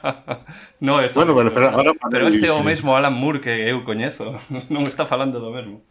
no, 0.81 0.97
está 0.97 1.21
bueno, 1.21 1.37
pero, 1.37 1.53
pero, 1.53 1.69
ahora 1.69 1.93
pero 2.09 2.25
este 2.25 2.49
é 2.49 2.53
o 2.57 2.65
mesmo 2.65 2.97
Alan 2.97 3.13
Moore 3.13 3.37
que 3.37 3.53
eu 3.69 3.85
coñezo, 3.85 4.33
non 4.73 4.89
está 4.89 5.05
falando 5.05 5.37
do 5.37 5.53
mesmo. 5.53 5.85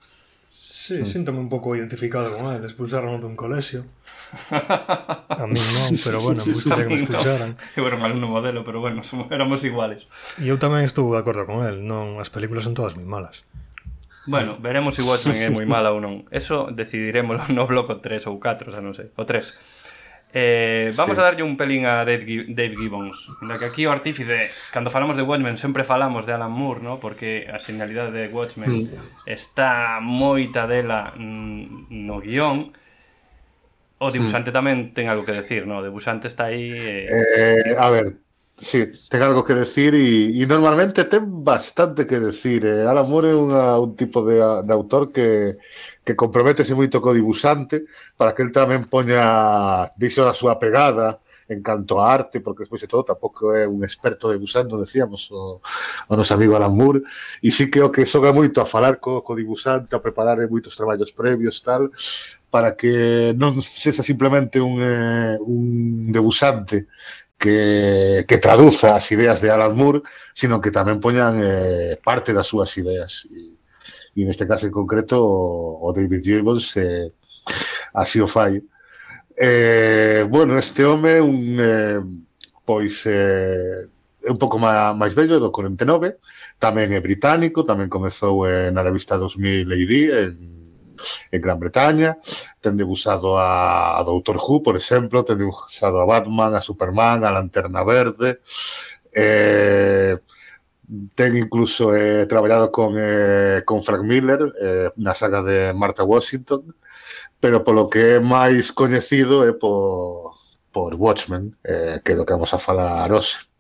Sí, 0.51 1.07
sí. 1.07 1.15
síntome 1.15 1.39
un 1.39 1.47
pouco 1.47 1.79
identificado 1.79 2.35
con 2.35 2.51
él 2.51 2.67
expulsaron 2.67 3.23
dun 3.23 3.39
colexio. 3.39 3.87
A 4.51 5.47
mí 5.47 5.55
non, 5.55 5.95
pero 6.03 6.19
bueno, 6.19 6.43
me 6.43 6.51
gustaría 6.51 6.83
que 6.83 6.91
me 6.91 6.99
expulsaran. 6.99 7.55
Eu 7.79 7.87
era 7.87 7.95
un 7.95 8.03
alumno 8.03 8.27
modelo, 8.27 8.67
pero 8.67 8.83
bueno, 8.83 9.07
somos, 9.07 9.31
éramos 9.31 9.63
iguales. 9.63 10.11
E 10.43 10.51
eu 10.51 10.59
tamén 10.59 10.83
estou 10.83 11.07
de 11.15 11.23
acordo 11.23 11.47
con 11.47 11.63
él 11.63 11.87
non, 11.87 12.19
as 12.19 12.35
películas 12.35 12.67
son 12.67 12.75
todas 12.75 12.99
moi 12.99 13.07
malas. 13.07 13.47
Bueno, 14.27 14.59
veremos 14.61 14.95
se 14.95 15.03
Watchmen 15.03 15.39
é 15.43 15.51
moi 15.51 15.67
mala 15.67 15.91
ou 15.91 15.99
non. 15.99 16.27
Eso 16.31 16.71
decidiremos 16.71 17.51
no 17.51 17.67
bloco 17.67 17.99
3 17.99 18.31
ou 18.31 18.39
4, 18.39 18.71
xa 18.71 18.81
non 18.81 18.95
sei. 18.95 19.11
O 19.19 19.27
3. 19.27 19.83
Eh, 20.35 20.91
vamos 20.97 21.17
sí. 21.17 21.21
a 21.21 21.25
darlle 21.25 21.43
un 21.43 21.59
pelín 21.61 21.85
a 21.85 22.07
Dave, 22.09 22.47
Dave 22.49 22.73
Gibbons 22.73 23.29
Ainda 23.43 23.59
que 23.59 23.67
aquí 23.67 23.85
o 23.85 23.93
artífice 23.93 24.49
Cando 24.73 24.89
falamos 24.89 25.21
de 25.21 25.21
Watchmen 25.21 25.61
sempre 25.61 25.85
falamos 25.85 26.25
de 26.25 26.33
Alan 26.33 26.49
Moore 26.49 26.81
no? 26.81 27.05
Porque 27.05 27.53
a 27.53 27.61
señalidade 27.61 28.17
de 28.17 28.33
Watchmen 28.33 28.89
mm. 28.89 29.29
Está 29.29 30.01
moita 30.01 30.65
dela 30.65 31.13
No 31.21 32.25
guión 32.25 32.73
O 34.01 34.09
dibuxante 34.09 34.49
mm. 34.49 34.57
tamén 34.57 34.77
ten 34.97 35.13
algo 35.13 35.29
que 35.29 35.37
decir 35.37 35.69
no? 35.69 35.79
O 35.79 35.85
dibuxante 35.85 36.33
está 36.33 36.49
aí 36.49 36.81
eh... 36.81 37.13
Eh, 37.13 37.77
A 37.77 37.93
ver, 37.93 38.22
Sí, 38.63 38.93
ten 39.11 39.21
algo 39.27 39.43
que 39.43 39.59
decir 39.59 39.91
e, 39.91 40.31
e 40.39 40.47
normalmente 40.47 41.03
ten 41.11 41.43
bastante 41.43 42.07
que 42.07 42.23
decir. 42.23 42.63
Eh? 42.63 42.87
Alan 42.87 43.11
Moore 43.11 43.35
é 43.35 43.37
unha, 43.37 43.75
un 43.83 43.99
tipo 43.99 44.23
de, 44.23 44.39
de 44.39 44.73
autor 44.73 45.11
que, 45.11 45.59
que 46.07 46.15
comprométese 46.15 46.71
moito 46.71 47.03
co 47.03 47.11
dibuxante 47.11 47.91
para 48.15 48.31
que 48.31 48.47
el 48.47 48.55
tamén 48.55 48.87
poña 48.87 49.91
dixo 49.99 50.31
a 50.31 50.39
súa 50.39 50.63
pegada 50.63 51.19
en 51.51 51.59
canto 51.59 51.99
a 51.99 52.07
arte, 52.15 52.39
porque 52.39 52.63
despois 52.63 52.87
de 52.87 52.87
todo 52.87 53.03
tampouco 53.03 53.51
é 53.51 53.67
un 53.67 53.83
experto 53.83 54.31
dibuxando, 54.31 54.79
decíamos 54.79 55.27
o, 55.35 55.59
o 56.07 56.13
noso 56.15 56.31
amigo 56.39 56.55
Alan 56.55 56.71
Moore, 56.71 57.03
e 57.43 57.51
sí 57.51 57.67
que 57.67 57.83
o 57.83 57.91
que 57.91 58.07
soga 58.07 58.31
moito 58.31 58.63
a 58.63 58.67
falar 58.71 59.03
co, 59.03 59.27
co 59.27 59.35
dibuxante, 59.35 59.91
a 59.91 59.99
preparar 59.99 60.39
moitos 60.47 60.79
traballos 60.79 61.11
previos, 61.11 61.59
tal, 61.67 61.91
para 62.53 62.77
que 62.77 63.33
non 63.35 63.59
sexa 63.59 64.05
simplemente 64.05 64.61
un, 64.61 64.77
eh, 64.79 65.35
un 65.41 66.13
debusante 66.13 66.87
que, 67.43 68.25
que 68.29 68.39
traduza 68.39 68.95
as 68.95 69.11
ideas 69.11 69.43
de 69.43 69.51
Alan 69.51 69.75
Moore, 69.75 70.07
sino 70.31 70.63
que 70.63 70.71
tamén 70.71 71.03
poñan 71.03 71.43
eh, 71.43 71.99
parte 71.99 72.31
das 72.31 72.47
súas 72.47 72.71
ideas. 72.79 73.27
E, 73.27 73.59
e 74.15 74.23
neste 74.23 74.47
caso 74.47 74.71
en 74.71 74.75
concreto 74.75 75.19
o, 75.19 75.83
o 75.83 75.89
David 75.91 76.23
Gibbons 76.23 76.79
eh, 76.79 77.11
así 77.99 78.23
o 78.23 78.31
fai. 78.31 78.63
Eh, 79.35 80.23
bueno, 80.31 80.55
este 80.55 80.87
home 80.87 81.19
un 81.19 81.59
eh, 81.59 81.99
pois 82.63 83.03
eh, 83.11 83.91
é 84.23 84.31
un 84.31 84.39
pouco 84.39 84.63
máis 84.63 85.19
bello, 85.19 85.43
do 85.43 85.51
49, 85.51 86.23
tamén 86.63 86.95
é 86.95 87.03
británico, 87.03 87.67
tamén 87.67 87.91
comezou 87.91 88.47
eh, 88.47 88.71
na 88.71 88.87
revista 88.87 89.19
2000 89.19 89.67
AD 89.67 89.95
en, 90.15 90.35
en 91.35 91.41
Gran 91.43 91.59
Bretaña, 91.59 92.23
tende 92.63 92.85
usado 92.85 93.37
a, 93.39 93.99
a 93.99 94.05
Doctor 94.05 94.39
Who, 94.39 94.63
por 94.63 94.77
exemplo, 94.77 95.25
tende 95.27 95.45
usado 95.45 96.01
a 96.01 96.07
Batman, 96.07 96.55
a 96.55 96.63
Superman, 96.63 97.25
a 97.25 97.35
Lanterna 97.35 97.83
Verde, 97.83 98.39
eh, 99.13 100.17
ten 101.15 101.37
incluso 101.37 101.95
eh, 101.95 102.27
traballado 102.27 102.71
con, 102.71 102.95
eh, 102.97 103.63
con 103.67 103.83
Frank 103.83 104.05
Miller 104.05 104.41
eh, 104.61 104.91
na 104.97 105.15
saga 105.15 105.43
de 105.43 105.75
Martha 105.75 106.05
Washington, 106.05 106.75
pero 107.43 107.67
polo 107.67 107.91
que 107.91 108.17
é 108.17 108.21
máis 108.23 108.71
coñecido 108.71 109.43
é 109.43 109.53
por, 109.53 110.39
por 110.71 110.95
Watchmen, 110.95 111.59
eh, 111.67 111.99
que 112.05 112.13
é 112.13 112.17
do 112.17 112.25
que 112.25 112.33
vamos 112.33 112.55
a 112.55 112.63
falar 112.63 113.11
hoxe. 113.11 113.51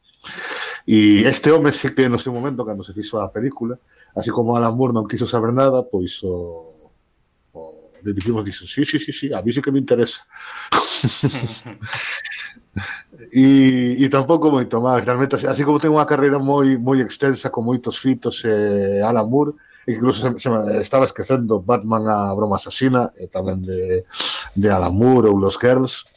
E 0.87 1.26
este 1.26 1.50
home 1.50 1.75
sí 1.75 1.90
que 1.94 2.09
no 2.09 2.18
seu 2.18 2.32
momento, 2.32 2.64
cando 2.64 2.87
se 2.87 2.94
fixo 2.94 3.18
a 3.18 3.32
película, 3.35 3.78
así 4.14 4.30
como 4.30 4.54
Alan 4.54 4.75
Moore 4.75 4.94
non 4.94 5.11
quiso 5.11 5.26
saber 5.26 5.50
nada, 5.50 5.82
pois 5.82 6.23
o 6.23 6.72
Le 8.04 8.12
dijimos, 8.12 8.44
dicen, 8.44 8.66
sí, 8.66 8.85
sí, 8.85 8.99
sí, 8.99 9.12
sí, 9.12 9.32
a 9.32 9.42
mí 9.42 9.52
sí 9.52 9.62
que 9.62 9.73
me 9.73 9.78
interesa. 9.78 10.26
y, 13.32 13.44
y, 14.04 14.09
tampouco 14.09 14.50
moito 14.50 14.80
máis, 14.80 15.04
realmente, 15.04 15.37
así, 15.37 15.47
así 15.47 15.62
como 15.62 15.78
ten 15.78 15.92
unha 15.92 16.09
carreira 16.09 16.40
moi 16.42 16.76
moi 16.80 16.99
extensa 17.00 17.52
con 17.52 17.68
moitos 17.68 18.00
fitos 18.00 18.42
eh, 18.49 19.00
Alan 19.04 19.28
Moore, 19.28 19.54
incluso 19.87 20.25
se, 20.25 20.28
se 20.38 20.49
me 20.50 20.80
estaba 20.80 21.04
esquecendo 21.04 21.61
Batman 21.62 22.06
a 22.09 22.18
broma 22.35 22.56
asasina 22.56 23.12
e 23.14 23.26
eh, 23.26 23.28
tamén 23.28 23.62
de, 23.62 24.04
de 24.54 24.68
Alan 24.71 24.94
Moore 24.94 25.28
ou 25.28 25.38
Los 25.38 25.59
Girls. 25.61 26.09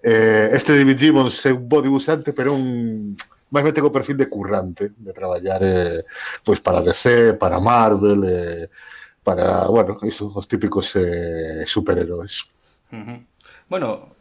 Eh, 0.00 0.48
este 0.56 0.72
David 0.72 0.98
Gibbons 0.98 1.36
é 1.44 1.52
un 1.52 1.68
bo 1.68 1.84
usante, 1.84 2.32
pero 2.32 2.56
un 2.56 3.12
máis 3.50 3.64
ben 3.66 3.74
tengo 3.74 3.90
perfil 3.90 4.16
de 4.16 4.30
currante, 4.30 4.94
de 4.96 5.12
traballar 5.12 5.60
eh, 5.62 6.06
pois 6.44 6.62
para 6.62 6.80
DC, 6.80 7.34
para 7.34 7.58
Marvel, 7.58 8.22
eh, 8.24 8.70
para, 9.22 9.66
bueno, 9.66 9.98
iso, 10.02 10.32
os 10.34 10.48
típicos 10.48 10.96
eh, 10.96 11.64
superhéroes. 11.66 12.52
Uh 12.92 12.96
-huh. 12.96 13.18
Bueno, 13.68 14.16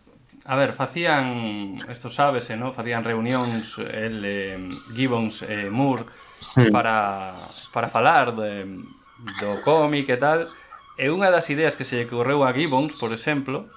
a 0.46 0.56
ver, 0.56 0.74
facían, 0.74 1.78
esto 1.90 2.10
sábese, 2.10 2.54
eh, 2.54 2.58
¿no? 2.58 2.74
facían 2.74 3.04
reunións 3.04 3.78
el 3.80 4.24
eh, 4.26 4.70
Gibbons 4.96 5.44
eh, 5.44 5.70
Moore 5.70 6.04
sí. 6.40 6.72
para, 6.72 7.36
para 7.72 7.88
falar 7.90 8.36
de, 8.36 8.66
do 9.40 9.62
cómic 9.64 10.10
e 10.10 10.18
tal 10.18 10.48
e 11.00 11.08
unha 11.12 11.32
das 11.32 11.48
ideas 11.52 11.76
que 11.76 11.88
se 11.88 12.00
lle 12.00 12.08
ocorreu 12.08 12.44
a 12.44 12.52
Gibbons, 12.56 12.96
por 13.00 13.12
exemplo 13.12 13.68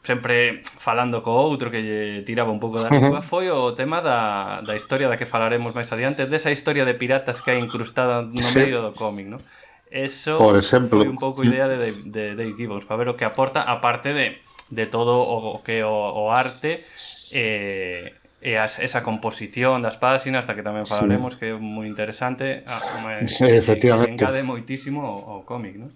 sempre 0.00 0.64
falando 0.80 1.20
co 1.20 1.36
outro 1.36 1.68
que 1.68 1.84
lle 1.84 2.00
tiraba 2.24 2.48
un 2.48 2.62
pouco 2.62 2.80
da 2.80 2.88
lingua 2.88 3.20
foi 3.20 3.52
o 3.52 3.76
tema 3.76 4.00
da, 4.00 4.64
da 4.64 4.72
historia 4.72 5.12
da 5.12 5.20
que 5.20 5.28
falaremos 5.28 5.76
máis 5.76 5.92
adiante 5.92 6.24
desa 6.24 6.48
historia 6.48 6.88
de 6.88 6.96
piratas 6.96 7.44
que 7.44 7.52
hai 7.52 7.60
incrustada 7.60 8.24
no 8.24 8.40
sí. 8.40 8.56
medio 8.56 8.80
do 8.80 8.96
cómic, 8.96 9.28
non? 9.28 9.42
Eso 9.90 10.38
Por 10.38 10.54
exemplo. 10.54 11.02
foi 11.02 11.10
un 11.10 11.18
pouco 11.18 11.42
idea 11.42 11.66
de, 11.66 11.76
de, 11.76 11.90
de 12.06 12.24
Dave 12.38 12.54
Gibbons 12.54 12.86
para 12.86 13.02
ver 13.02 13.08
o 13.10 13.18
que 13.18 13.26
aporta 13.26 13.66
aparte 13.66 14.14
de, 14.14 14.38
de 14.70 14.86
todo 14.86 15.18
o 15.18 15.58
que 15.66 15.82
o, 15.82 15.90
o 15.90 16.30
arte 16.30 16.86
eh, 17.34 18.14
e 18.40 18.56
as, 18.56 18.80
esa 18.80 19.04
composición 19.04 19.84
das 19.84 20.00
páxinas 20.00 20.48
hasta 20.48 20.56
que 20.56 20.64
tamén 20.64 20.88
falaremos 20.88 21.36
sí. 21.36 21.44
que 21.44 21.46
é 21.52 21.54
moi 21.58 21.84
interesante 21.84 22.64
ah, 22.64 22.80
me, 23.04 23.28
sí, 23.28 23.44
efectivamente. 23.44 24.16
que 24.16 24.24
encade 24.24 24.40
moitísimo 24.40 25.04
o, 25.04 25.44
o 25.44 25.44
cómic, 25.44 25.76
non? 25.76 25.92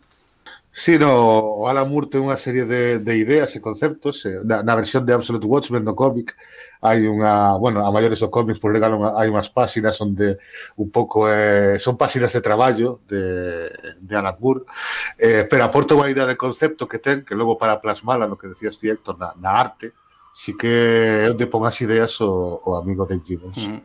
Sí, 0.76 0.99
no, 0.99 1.14
o 1.14 1.69
Alan 1.69 1.87
Moore 1.87 2.11
ten 2.11 2.26
unha 2.26 2.35
serie 2.35 2.66
de, 2.66 2.99
de 2.99 3.14
ideas 3.14 3.54
e 3.54 3.62
conceptos 3.62 4.26
eh, 4.26 4.43
na, 4.43 4.66
na 4.66 4.75
versión 4.75 5.07
de 5.07 5.14
Absolute 5.14 5.47
Watchmen 5.47 5.87
do 5.87 5.95
cómic 5.95 6.35
hai 6.83 7.07
unha, 7.07 7.54
bueno, 7.62 7.87
a 7.87 7.95
maiores 7.95 8.19
do 8.19 8.26
cómic 8.26 8.59
por 8.59 8.75
regalo 8.75 8.99
hai 9.14 9.31
unhas 9.31 9.54
páxinas 9.54 9.95
onde 10.02 10.35
un 10.75 10.90
pouco 10.90 11.31
eh, 11.31 11.78
son 11.78 11.95
páxinas 11.95 12.35
de 12.35 12.43
traballo 12.43 12.99
de, 13.07 13.71
de 14.02 14.14
Alan 14.19 14.35
Moore 14.35 14.66
eh, 15.14 15.47
pero 15.47 15.62
aporta 15.62 15.95
unha 15.95 16.11
idea 16.11 16.26
de 16.26 16.35
concepto 16.35 16.90
que 16.90 16.99
ten 16.99 17.23
que 17.23 17.38
logo 17.38 17.54
para 17.54 17.78
plasmala 17.78 18.26
no 18.26 18.35
que 18.35 18.50
decías 18.50 18.75
ti 18.75 18.90
Héctor 18.90 19.14
na, 19.14 19.31
na 19.38 19.54
arte 19.54 19.95
si 20.35 20.59
que 20.59 21.31
onde 21.31 21.47
pon 21.47 21.62
as 21.62 21.78
ideas 21.87 22.19
o, 22.19 22.59
o 22.66 22.75
amigo 22.75 23.07
de 23.07 23.23
Gibbons 23.23 23.71
mm. 23.71 23.83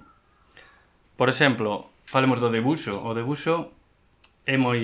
Por 1.13 1.29
exemplo, 1.29 1.93
falemos 2.09 2.41
do 2.41 2.49
debuxo 2.49 2.97
o 2.97 3.13
debuxo 3.13 3.77
é 4.49 4.57
moi 4.57 4.81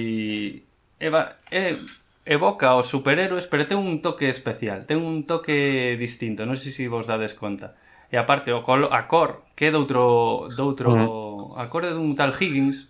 eva, 0.99 1.37
eh, 1.51 1.81
evoca 2.25 2.69
aos 2.69 2.87
superhéroes, 2.87 3.47
pero 3.47 3.67
ten 3.67 3.77
un 3.77 4.01
toque 4.01 4.29
especial, 4.29 4.85
ten 4.85 4.97
un 4.97 5.25
toque 5.29 5.95
distinto, 5.99 6.45
non 6.45 6.57
sei 6.57 6.73
se 6.73 6.89
vos 6.89 7.05
dades 7.05 7.37
conta. 7.37 7.77
E 8.09 8.17
aparte, 8.17 8.53
o 8.53 8.65
colo, 8.65 8.89
a 8.89 9.05
cor, 9.05 9.45
que 9.53 9.69
é 9.69 9.71
doutro, 9.71 10.49
doutro 10.53 10.89
uh 10.89 11.55
-huh. 11.55 11.61
a 11.61 11.69
cor 11.69 11.85
é 11.85 11.93
dun 11.93 12.17
tal 12.17 12.33
Higgins, 12.33 12.89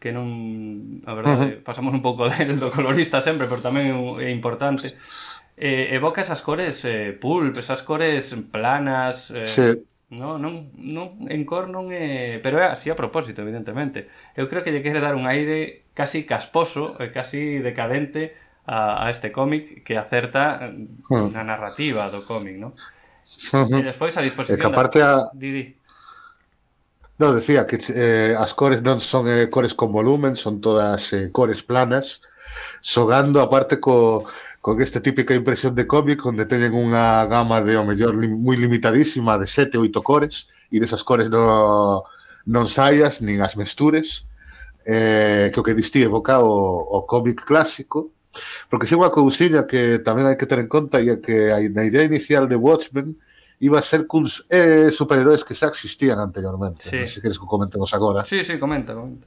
que 0.00 0.12
non, 0.12 1.00
a 1.04 1.12
verdade, 1.12 1.44
uh 1.44 1.50
-huh. 1.60 1.64
pasamos 1.64 1.92
un 1.92 2.00
pouco 2.00 2.28
del 2.32 2.56
do 2.56 2.72
colorista 2.72 3.20
sempre, 3.20 3.48
pero 3.48 3.60
tamén 3.60 4.16
é 4.20 4.32
importante. 4.32 4.96
Eh, 5.56 5.94
evoca 5.94 6.24
esas 6.24 6.42
cores 6.42 6.82
eh, 6.84 7.12
pulp, 7.14 7.56
esas 7.60 7.84
cores 7.84 8.34
planas, 8.50 9.30
eh, 9.30 9.44
sí. 9.44 9.68
No, 10.14 10.38
non, 10.38 10.70
non, 10.78 11.26
en 11.26 11.42
cor 11.48 11.66
non 11.72 11.90
é... 11.90 12.38
Pero 12.38 12.60
é 12.60 12.70
así 12.70 12.86
a 12.92 12.94
propósito, 12.94 13.42
evidentemente. 13.42 14.06
Eu 14.38 14.46
creo 14.46 14.62
que 14.62 14.70
lle 14.70 14.84
quere 14.84 15.02
dar 15.02 15.16
un 15.16 15.26
aire 15.26 15.83
casi 15.94 16.26
casposo, 16.26 17.00
eh, 17.00 17.10
casi 17.14 17.58
decadente 17.58 18.36
a, 18.66 19.06
a 19.06 19.10
este 19.10 19.30
cómic 19.32 19.84
que 19.84 19.96
acerta 19.96 20.66
eh, 20.66 20.74
hmm. 21.08 21.30
na 21.32 21.46
narrativa 21.46 22.10
do 22.10 22.26
cómic, 22.26 22.58
non? 22.58 22.74
E 23.24 23.80
despois 23.80 24.12
a 24.18 24.22
disposición... 24.22 24.58
E 24.58 24.60
que 24.60 24.68
aparte 24.68 24.98
da... 25.00 25.24
a... 25.24 25.30
Didi. 25.32 25.78
No, 27.16 27.32
decía 27.32 27.64
que 27.64 27.78
eh, 27.94 28.34
as 28.34 28.52
cores 28.52 28.82
non 28.82 28.98
son 28.98 29.30
eh, 29.30 29.46
cores 29.46 29.72
con 29.72 29.94
volumen, 29.94 30.34
son 30.34 30.58
todas 30.58 31.14
eh, 31.14 31.30
cores 31.30 31.62
planas, 31.62 32.20
xogando 32.82 33.38
aparte 33.38 33.78
co, 33.78 34.26
con 34.58 34.82
esta 34.82 35.00
típica 35.00 35.34
impresión 35.34 35.78
de 35.78 35.86
cómic 35.86 36.24
onde 36.26 36.48
teñen 36.48 36.74
unha 36.74 37.22
gama 37.30 37.62
de 37.62 37.78
o 37.78 37.86
mellor 37.86 38.18
li, 38.18 38.26
moi 38.26 38.58
limitadísima 38.58 39.38
de 39.38 39.46
sete, 39.46 39.78
oito 39.78 40.02
cores 40.02 40.50
e 40.74 40.82
desas 40.82 41.06
cores 41.06 41.30
no, 41.30 42.02
non 42.50 42.66
saias 42.66 43.22
nin 43.22 43.44
as 43.46 43.54
mestures 43.54 44.26
eh, 44.86 45.50
que 45.52 45.60
o 45.60 45.64
que 45.64 45.74
distí 45.74 46.04
evoca 46.04 46.40
o, 46.40 46.48
o 46.50 47.06
cómic 47.08 47.44
clásico, 47.44 48.12
porque 48.68 48.86
se 48.86 48.98
unha 48.98 49.10
cousiña 49.10 49.64
que 49.64 50.02
tamén 50.02 50.28
hai 50.28 50.36
que 50.36 50.46
ter 50.46 50.60
en 50.60 50.68
conta 50.68 51.00
e 51.00 51.10
é 51.10 51.16
que 51.18 51.52
na 51.72 51.86
idea 51.86 52.04
inicial 52.04 52.46
de 52.46 52.58
Watchmen 52.58 53.16
iba 53.60 53.78
a 53.78 53.84
ser 53.84 54.06
cuns 54.06 54.44
eh, 54.50 54.90
superheróis 54.90 55.46
que 55.46 55.54
xa 55.54 55.70
existían 55.70 56.18
anteriormente. 56.18 56.90
Sí. 56.90 56.98
Non 56.98 57.06
sei 57.06 57.18
se 57.18 57.22
queres 57.22 57.38
que 57.38 57.46
comentemos 57.46 57.90
agora. 57.94 58.26
Sí, 58.26 58.42
sí, 58.42 58.58
comenta, 58.58 58.92
comenta. 58.92 59.24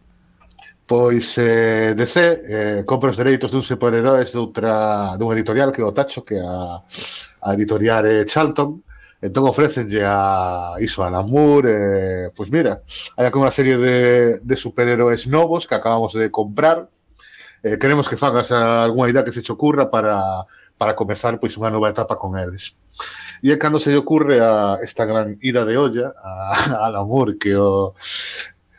Pois 0.88 1.36
eh, 1.40 1.92
DC 1.96 2.16
eh, 2.48 2.82
compra 2.88 3.12
os 3.12 3.20
dereitos 3.20 3.52
dun 3.52 3.64
superheróis 3.64 4.32
doutra, 4.32 5.16
dun 5.20 5.36
editorial 5.36 5.72
que 5.72 5.84
é 5.84 5.88
o 5.88 5.92
Tacho, 5.92 6.24
que 6.24 6.40
a, 6.40 6.80
a 7.44 7.50
editorial 7.56 8.08
é 8.08 8.24
Charlton, 8.24 8.87
Entón 9.18 9.50
ofrecenlle 9.50 10.06
a 10.06 10.78
iso 10.78 11.02
a 11.02 11.10
Namur, 11.10 11.66
eh, 11.66 12.30
pois 12.38 12.54
mira, 12.54 12.86
hai 13.18 13.34
como 13.34 13.50
unha 13.50 13.54
serie 13.54 13.74
de, 13.82 13.98
de 14.46 14.56
superhéroes 14.56 15.26
novos 15.26 15.66
que 15.66 15.74
acabamos 15.74 16.14
de 16.14 16.30
comprar, 16.30 16.86
eh, 17.66 17.82
queremos 17.82 18.06
que 18.06 18.14
fagas 18.14 18.54
algunha 18.54 19.10
idea 19.10 19.26
que 19.26 19.34
se 19.34 19.42
te 19.42 19.50
ocurra 19.50 19.90
para, 19.90 20.46
para 20.78 20.94
comezar 20.94 21.42
pois 21.42 21.58
unha 21.58 21.74
nova 21.74 21.90
etapa 21.90 22.14
con 22.14 22.38
eles. 22.38 22.78
E 23.42 23.50
é 23.50 23.58
cando 23.58 23.82
se 23.82 23.90
lle 23.90 24.02
ocurre 24.02 24.38
a 24.38 24.78
esta 24.86 25.10
gran 25.10 25.34
ida 25.42 25.66
de 25.66 25.82
olla 25.82 26.14
a, 26.14 26.86
a 26.86 26.94
Namur 26.94 27.42
que 27.42 27.58
o 27.58 27.98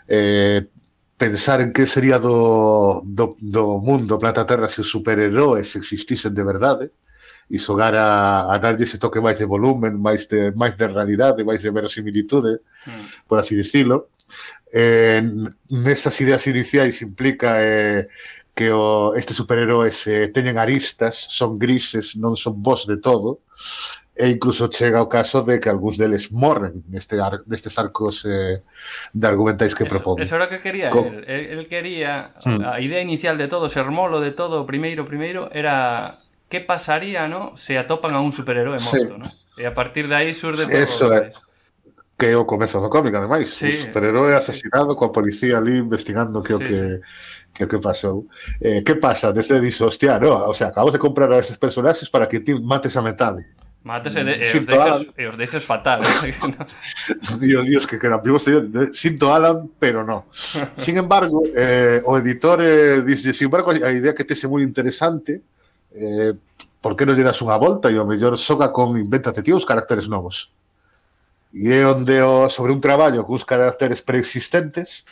eh, 0.07 0.71
pensar 1.19 1.61
en 1.61 1.75
que 1.75 1.83
sería 1.87 2.23
do, 2.23 3.03
do, 3.03 3.35
do 3.43 3.83
mundo, 3.83 4.23
planeta 4.23 4.47
Terra, 4.47 4.71
se 4.71 4.87
os 4.87 4.91
superheróis 4.91 5.75
existisen 5.75 6.31
de 6.31 6.45
verdade, 6.47 6.85
eh 6.87 7.08
e 7.49 7.57
xogar 7.57 7.97
a 7.97 8.57
darlle 8.61 8.85
ese 8.85 9.01
toque 9.01 9.25
máis 9.25 9.41
de 9.41 9.49
volumen, 9.49 9.97
máis 9.97 10.29
de, 10.29 10.53
máis 10.53 10.77
de 10.77 10.85
realidade, 10.85 11.45
máis 11.49 11.65
de 11.65 11.73
verosimilitude, 11.73 12.61
mm. 12.85 13.25
por 13.25 13.41
así 13.41 13.57
dicilo. 13.57 14.13
Eh, 14.69 15.25
nesas 15.73 16.13
ideas 16.21 16.45
iniciais 16.45 17.01
implica 17.01 17.57
eh, 17.65 18.13
que 18.53 18.69
o, 18.71 19.15
estes 19.17 19.37
superheróes 19.37 20.07
eh, 20.07 20.29
teñen 20.29 20.61
aristas, 20.61 21.17
son 21.17 21.57
grises, 21.57 22.21
non 22.21 22.37
son 22.37 22.61
vos 22.61 22.85
de 22.85 23.01
todo, 23.01 23.47
e 24.19 24.27
incluso 24.29 24.67
chega 24.67 25.01
o 25.01 25.09
caso 25.09 25.47
de 25.47 25.63
que 25.63 25.71
algúns 25.71 25.95
deles 25.95 26.35
morren 26.35 26.83
neste 26.91 27.23
ar, 27.23 27.47
nestes 27.47 27.79
arcos 27.79 28.27
eh, 28.27 28.67
de 29.15 29.27
argumentais 29.31 29.79
que 29.79 29.87
propón. 29.87 30.19
Eso, 30.19 30.35
era 30.35 30.45
o 30.45 30.53
que 30.53 30.59
quería 30.59 30.91
Con... 30.91 31.23
el, 31.23 31.55
el 31.55 31.65
quería, 31.71 32.35
mm. 32.45 32.61
a 32.67 32.83
idea 32.83 33.01
inicial 33.01 33.39
de 33.39 33.47
todo, 33.47 33.71
ser 33.71 33.89
molo 33.95 34.19
de 34.19 34.35
todo, 34.35 34.61
o 34.61 34.67
primeiro, 34.67 35.07
primeiro, 35.07 35.49
era 35.55 36.19
que 36.49 36.61
pasaría, 36.61 37.29
¿no? 37.29 37.57
Se 37.57 37.79
atopan 37.79 38.15
a 38.15 38.21
un 38.21 38.33
superhéroe 38.33 38.79
morto, 38.79 38.91
sí. 38.91 39.19
¿no? 39.19 39.31
E 39.59 39.67
a 39.67 39.75
partir 39.75 40.07
de 40.07 40.15
aí 40.15 40.35
surde 40.35 40.65
todo 40.65 40.77
Eso 40.77 41.13
é. 41.13 41.31
Que 42.19 42.35
é 42.35 42.37
o 42.37 42.47
comezo 42.47 42.81
do 42.81 42.89
cómic, 42.89 43.15
ademais. 43.15 43.51
Sí. 43.51 43.69
O 43.69 43.73
superheroe 43.73 44.35
asesinado 44.35 44.95
coa 44.95 45.11
policía 45.11 45.59
ali 45.59 45.79
investigando 45.79 46.43
que 46.43 46.55
sí. 46.55 46.59
o 46.59 46.61
que 46.63 46.79
que 47.55 47.65
o 47.65 47.69
que 47.69 47.79
pasou. 47.79 48.27
Eh, 48.63 48.83
que 48.83 48.95
pasa? 48.95 49.33
Desde 49.33 49.61
dixo, 49.61 49.87
hostia, 49.87 50.19
no, 50.19 50.47
o 50.47 50.55
sea, 50.55 50.69
acabamos 50.69 50.93
de 50.93 50.99
comprar 50.99 51.31
a 51.33 51.39
esos 51.39 51.59
personaxes 51.59 52.09
para 52.09 52.27
que 52.27 52.41
ti 52.41 52.55
mates 52.55 52.97
a 52.97 53.03
metade. 53.03 53.47
Mátese 53.85 54.25
de, 54.25 54.43
e, 54.43 54.43
os 54.43 54.67
deixes, 54.67 55.15
e 55.17 55.27
os 55.27 55.37
deixes 55.37 55.65
fatal. 55.65 56.01
Eh, 56.03 56.35
Dios, 57.41 57.65
Dios, 57.65 57.87
que 57.87 57.99
quedan 57.99 58.23
vivos. 58.23 58.45
Sinto 58.93 59.33
Alan, 59.33 59.71
pero 59.79 60.05
no. 60.05 60.27
Sin 60.77 60.99
embargo, 60.99 61.43
eh, 61.55 62.03
o 62.05 62.19
editor 62.19 62.61
eh, 62.61 63.03
dice, 63.03 63.33
sin 63.33 63.47
embargo, 63.47 63.71
a 63.71 63.91
idea 63.93 64.15
que 64.15 64.25
te 64.25 64.35
é 64.35 64.49
moi 64.49 64.63
interesante, 64.63 65.33
eh, 65.33 65.58
eh, 65.99 66.33
por 66.81 66.95
que 66.95 67.05
non 67.05 67.19
lle 67.19 67.27
das 67.27 67.43
unha 67.43 67.59
volta 67.59 67.91
e 67.91 67.99
o 67.99 68.07
mellor 68.07 68.39
soga 68.39 68.71
con 68.71 68.95
invéntate 68.95 69.43
ti 69.43 69.51
os 69.51 69.67
caracteres 69.67 70.07
novos 70.07 70.55
e 71.51 71.75
é 71.75 71.83
onde 71.83 72.23
o, 72.23 72.47
sobre 72.47 72.71
un 72.71 72.81
traballo 72.81 73.27
cuns 73.27 73.43
caracteres 73.43 74.01
preexistentes 74.01 75.03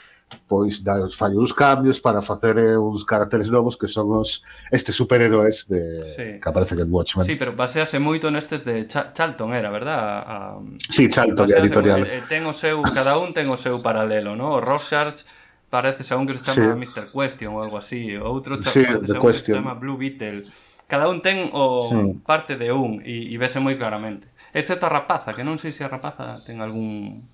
pois 0.49 0.83
dai, 0.83 1.03
fallo 1.12 1.40
uns 1.40 1.53
cambios 1.53 2.01
para 2.01 2.20
facer 2.20 2.59
eh, 2.59 2.79
uns 2.79 3.05
caracteres 3.05 3.51
novos 3.51 3.77
que 3.77 3.87
son 3.87 4.11
os 4.11 4.42
estes 4.70 4.94
superhéroes 4.94 5.66
de 5.68 5.83
sí. 6.14 6.27
que 6.42 6.49
aparecen 6.49 6.81
en 6.81 6.90
Watchmen. 6.90 7.27
Sí, 7.27 7.37
pero 7.37 7.55
basease 7.55 7.99
moito 8.03 8.27
nestes 8.31 8.66
de 8.66 8.90
Ch 8.90 9.14
Charlton, 9.14 9.55
era, 9.55 9.70
verdad? 9.70 10.03
A, 10.27 10.59
sí, 10.90 11.07
Charlton, 11.07 11.46
a 11.46 11.62
editorial. 11.62 12.03
Moi, 12.03 12.11
eh, 12.11 12.22
ten 12.27 12.42
o 12.42 12.55
seu, 12.55 12.83
cada 12.90 13.18
un 13.22 13.31
ten 13.31 13.46
o 13.46 13.59
seu 13.59 13.79
paralelo, 13.79 14.35
¿no? 14.35 14.59
O 14.59 14.61
Rorschach 14.61 15.22
parece 15.70 16.03
a 16.11 16.18
un 16.18 16.27
que 16.27 16.35
se 16.35 16.42
chama 16.42 16.75
sí. 16.75 16.90
Mr. 16.90 17.14
Question 17.14 17.55
ou 17.55 17.62
algo 17.62 17.79
así, 17.79 18.18
o 18.18 18.27
outro 18.27 18.59
sí, 18.66 18.83
parece, 18.83 19.07
The 19.07 19.18
que 19.22 19.31
se 19.31 19.55
chama 19.55 19.79
Blue 19.79 19.94
Beetle 19.94 20.51
Cada 20.87 21.11
un 21.11 21.18
ten 21.20 21.51
o 21.53 21.90
sí. 21.90 22.22
parte 22.22 22.55
de 22.55 22.70
un 22.70 23.03
e, 23.03 23.35
e 23.35 23.37
vese 23.38 23.59
moi 23.59 23.75
claramente. 23.75 24.31
Excepto 24.55 24.87
a 24.87 24.94
rapaza, 24.94 25.35
que 25.35 25.42
non 25.42 25.59
sei 25.59 25.75
se 25.75 25.83
a 25.83 25.90
rapaza 25.90 26.38
ten 26.46 26.62
algún 26.62 27.27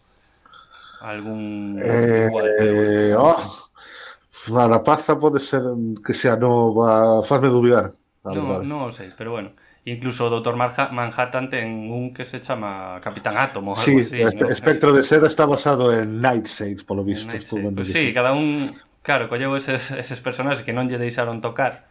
algún 1.04 1.76
eh, 1.76 2.32
igual, 2.32 2.48
eh, 2.56 3.12
oh, 3.12 3.36
a 3.36 4.66
rapaza 4.66 5.20
pode 5.20 5.38
ser 5.38 5.60
que 6.00 6.16
sea 6.16 6.36
nova, 6.36 7.20
fazme 7.22 7.52
dubidar. 7.52 7.92
Non, 8.24 8.64
non 8.64 8.88
o 8.88 8.90
sei, 8.90 9.12
pero 9.12 9.36
bueno. 9.36 9.52
Incluso 9.84 10.26
o 10.26 10.30
Dr. 10.30 10.54
Manhattan 10.54 11.50
ten 11.50 11.90
un 11.90 12.14
que 12.14 12.24
se 12.24 12.40
chama 12.40 13.02
Capitán 13.02 13.36
Átomo. 13.36 13.74
Sí, 13.74 13.98
así, 13.98 14.22
¿no? 14.22 14.46
Espectro 14.46 14.92
de 14.92 15.02
Seda 15.02 15.26
está 15.26 15.44
basado 15.44 15.92
en 15.92 16.20
Nightshade, 16.20 16.86
polo 16.86 17.02
visto. 17.02 17.34
Nightshade. 17.34 17.74
Pues 17.74 17.92
sí, 17.92 18.14
cada 18.14 18.32
un... 18.32 18.72
Claro, 19.02 19.26
colleu 19.26 19.58
eses, 19.58 19.90
eses 19.90 20.22
personaxes 20.22 20.62
que 20.62 20.70
non 20.70 20.86
lle 20.86 21.02
deixaron 21.02 21.42
tocar 21.42 21.90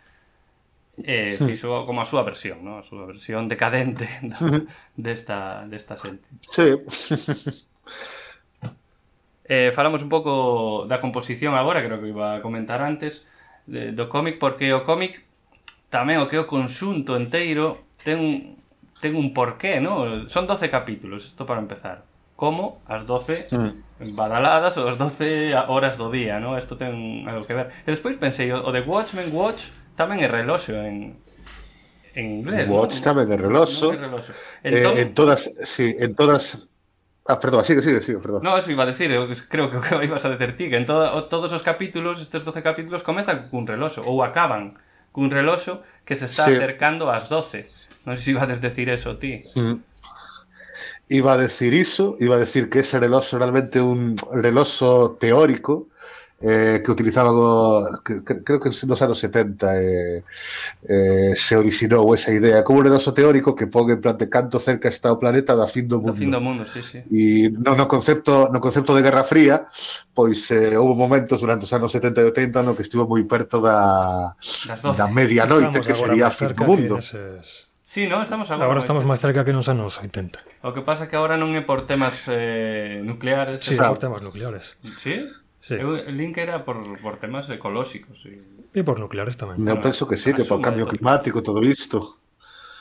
eh, 1.05 1.35
fixo 1.37 1.85
como 1.85 2.01
a 2.01 2.05
súa 2.05 2.23
versión, 2.23 2.63
no? 2.63 2.79
a 2.79 2.83
súa 2.83 3.05
versión 3.05 3.47
decadente 3.47 4.07
da, 4.21 4.37
desta, 4.95 5.37
desta 5.67 5.95
xente. 5.97 6.27
Sí. 6.41 6.77
Eh, 9.53 9.73
falamos 9.75 9.99
un 10.01 10.07
pouco 10.07 10.87
da 10.87 11.03
composición 11.03 11.59
agora, 11.59 11.83
creo 11.83 11.99
que 11.99 12.07
iba 12.07 12.39
a 12.39 12.41
comentar 12.41 12.79
antes, 12.79 13.27
de, 13.67 13.91
do 13.91 14.07
cómic, 14.07 14.39
porque 14.39 14.71
o 14.71 14.87
cómic 14.87 15.27
tamén 15.91 16.23
o 16.23 16.31
que 16.31 16.39
o 16.39 16.47
conxunto 16.47 17.19
enteiro 17.19 17.83
ten, 17.99 18.55
ten 19.03 19.11
un 19.11 19.35
porqué, 19.35 19.83
no? 19.83 20.23
Son 20.31 20.47
12 20.47 20.71
capítulos, 20.71 21.27
isto 21.27 21.43
para 21.43 21.59
empezar. 21.59 22.07
Como 22.39 22.79
as 22.87 23.03
12 23.03 23.51
mm. 23.51 24.15
badaladas 24.15 24.79
ou 24.79 24.87
as 24.87 24.95
12 24.95 25.51
horas 25.67 25.99
do 25.99 26.07
día, 26.07 26.39
no? 26.39 26.55
Isto 26.55 26.79
ten 26.79 27.27
algo 27.27 27.43
que 27.43 27.51
ver. 27.51 27.75
E 27.83 27.91
despois 27.91 28.15
pensei, 28.15 28.55
o, 28.55 28.63
o 28.63 28.71
de 28.71 28.87
Watchmen 28.87 29.35
Watch 29.35 29.75
tamén 29.95 30.19
é 30.23 30.27
reloxo 30.29 30.73
en, 30.77 31.17
en 32.15 32.25
inglés, 32.43 32.67
Watch 32.67 32.99
¿no? 32.99 33.05
tamén 33.13 33.27
é. 33.31 33.37
Eh, 34.63 34.81
Entón, 34.81 34.93
en 34.99 35.09
todas, 35.15 35.41
sí, 35.65 35.95
en 35.99 36.13
todas... 36.15 36.67
Ah, 37.29 37.37
perdón, 37.37 37.61
sigue, 37.63 37.85
sigue, 37.85 38.01
sigue, 38.01 38.17
perdón. 38.17 38.41
No, 38.41 38.57
eso 38.57 38.73
iba 38.73 38.81
a 38.83 38.89
decir, 38.89 39.13
eu 39.13 39.29
creo 39.47 39.69
que 39.69 39.77
o 39.77 39.81
que 39.85 39.93
ibas 40.01 40.25
a 40.25 40.33
decir 40.33 40.57
ti, 40.57 40.67
que 40.73 40.77
en 40.81 40.89
toda, 40.89 41.13
o- 41.13 41.29
todos 41.29 41.53
os 41.53 41.61
capítulos, 41.61 42.17
estes 42.17 42.41
12 42.43 42.65
capítulos, 42.65 43.05
comezan 43.05 43.47
cun 43.53 43.69
reloxo, 43.69 44.01
ou 44.01 44.25
acaban 44.25 44.73
cun 45.13 45.29
reloxo 45.29 45.85
que 46.01 46.17
se 46.17 46.25
está 46.25 46.49
Sí. 46.49 46.57
acercando 46.57 47.07
ás 47.13 47.29
12. 47.29 47.69
Non 48.09 48.17
sei 48.17 48.23
se 48.25 48.31
ibas 48.33 48.49
a 48.49 48.57
decir 48.57 48.89
eso 48.89 49.21
ti. 49.21 49.45
Mm. 49.53 49.77
Iba 51.13 51.35
a 51.35 51.37
decir 51.37 51.75
iso, 51.77 52.15
iba 52.23 52.35
a 52.35 52.41
decir 52.41 52.71
que 52.73 52.79
ese 52.81 52.97
reloxo 52.97 53.37
realmente 53.37 53.83
un 53.83 54.15
reloxo 54.33 55.19
teórico 55.19 55.90
eh, 56.43 56.81
que 56.83 56.91
utilizaron 56.91 57.33
que, 58.03 58.23
que, 58.23 58.43
creo 58.43 58.59
que 58.59 58.69
nos 58.69 59.01
anos 59.01 59.19
70 59.19 59.81
eh, 59.81 60.23
eh, 60.87 61.33
se 61.35 61.55
orixinou 61.55 62.13
esa 62.13 62.33
idea 62.33 62.63
como 62.63 62.79
un 62.79 62.87
eroso 62.87 63.13
teórico 63.13 63.53
que 63.53 63.67
pon 63.67 63.89
en 63.91 64.01
plan 64.01 64.17
de 64.17 64.29
canto 64.29 64.57
cerca 64.57 64.89
está 64.89 65.13
o 65.13 65.19
planeta 65.21 65.53
da 65.55 65.69
fin 65.69 65.85
do 65.85 66.01
mundo, 66.01 66.17
do 66.17 66.21
fin 66.21 66.31
do 66.33 66.41
mundo 66.41 66.65
sí, 66.65 66.81
sí. 66.81 66.99
e 67.13 67.53
no, 67.53 67.77
no, 67.77 67.85
concepto, 67.85 68.49
no 68.49 68.59
concepto 68.59 68.97
de 68.97 69.05
Guerra 69.05 69.23
Fría 69.23 69.69
pois 70.13 70.49
eh, 70.49 70.73
houve 70.77 70.97
momentos 70.97 71.41
durante 71.41 71.69
os 71.69 71.73
anos 71.73 71.93
70 71.93 72.21
e 72.21 72.25
80 72.33 72.65
no 72.65 72.73
que 72.73 72.81
estivo 72.81 73.05
moi 73.05 73.21
perto 73.29 73.61
da, 73.61 74.33
da 74.97 75.07
media 75.13 75.45
noite 75.45 75.81
que 75.85 75.93
sería 75.93 76.27
a 76.27 76.33
fin 76.33 76.53
do 76.57 76.65
mundo 76.65 76.97
neses... 76.97 77.71
Sí, 77.91 78.07
no, 78.07 78.23
estamos 78.23 78.49
agora. 78.49 78.71
Agora 78.71 78.79
estamos 78.79 79.03
máis 79.03 79.19
cerca 79.19 79.43
que 79.43 79.51
nos 79.51 79.67
anos 79.67 79.99
80. 79.99 80.63
O 80.63 80.71
que 80.71 80.79
pasa 80.79 81.11
que 81.11 81.19
agora 81.19 81.35
non 81.35 81.51
é 81.59 81.59
por 81.59 81.83
temas 81.83 82.23
eh, 82.31 83.03
nucleares. 83.03 83.59
Sí, 83.59 83.75
é 83.75 83.83
por 83.83 83.99
temas 83.99 84.23
nucleares. 84.23 84.79
Sí? 84.87 85.27
Sí. 85.61 85.75
Eu 85.77 86.09
link 86.09 86.37
era 86.41 86.65
por, 86.65 86.81
por 87.01 87.17
temas 87.17 87.47
ecolóxicos 87.49 88.25
e... 88.25 88.41
e 88.73 88.81
por 88.81 88.97
nucleares 88.97 89.37
tamén. 89.37 89.61
Eu 89.61 89.77
penso 89.77 90.09
que 90.09 90.17
sí, 90.17 90.33
que 90.33 90.41
por 90.41 90.57
cambio 90.57 90.89
climático, 90.89 91.45
todo 91.45 91.61
isto. 91.61 92.17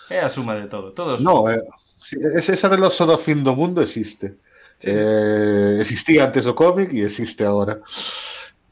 É 0.08 0.16
eh, 0.16 0.24
a 0.24 0.32
suma 0.32 0.56
de 0.56 0.64
todo. 0.64 0.96
Todos 0.96 1.20
no, 1.20 1.44
eh, 1.44 1.60
é, 1.60 2.40
ese 2.40 2.56
reloxo 2.56 3.04
do 3.04 3.20
fin 3.20 3.44
do 3.44 3.52
mundo 3.52 3.84
existe. 3.84 4.40
Sí. 4.80 4.88
Eh, 4.88 5.76
existía 5.76 6.24
antes 6.24 6.48
do 6.48 6.56
cómic 6.56 6.88
e 6.96 7.04
existe 7.04 7.44
agora. 7.44 7.84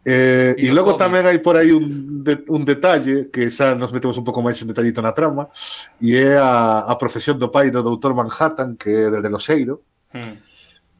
Eh, 0.08 0.56
e, 0.56 0.64
e 0.64 0.72
logo 0.72 0.96
cómic. 0.96 1.04
tamén 1.04 1.28
hai 1.28 1.44
por 1.44 1.60
aí 1.60 1.68
un, 1.68 2.24
de, 2.24 2.48
un 2.48 2.64
detalle 2.64 3.28
que 3.28 3.52
xa 3.52 3.76
nos 3.76 3.92
metemos 3.92 4.16
un 4.16 4.24
pouco 4.24 4.40
máis 4.40 4.56
en 4.64 4.72
detallito 4.72 5.04
na 5.04 5.12
trama 5.12 5.52
e 6.00 6.16
é 6.16 6.40
a, 6.40 6.88
a 6.88 6.96
profesión 6.96 7.36
do 7.36 7.52
pai 7.52 7.68
do 7.68 7.84
doutor 7.84 8.16
Manhattan 8.16 8.72
que 8.72 8.88
é 8.88 9.12
de 9.12 9.20
Reloxeiro. 9.20 9.84
Mm 10.16 10.47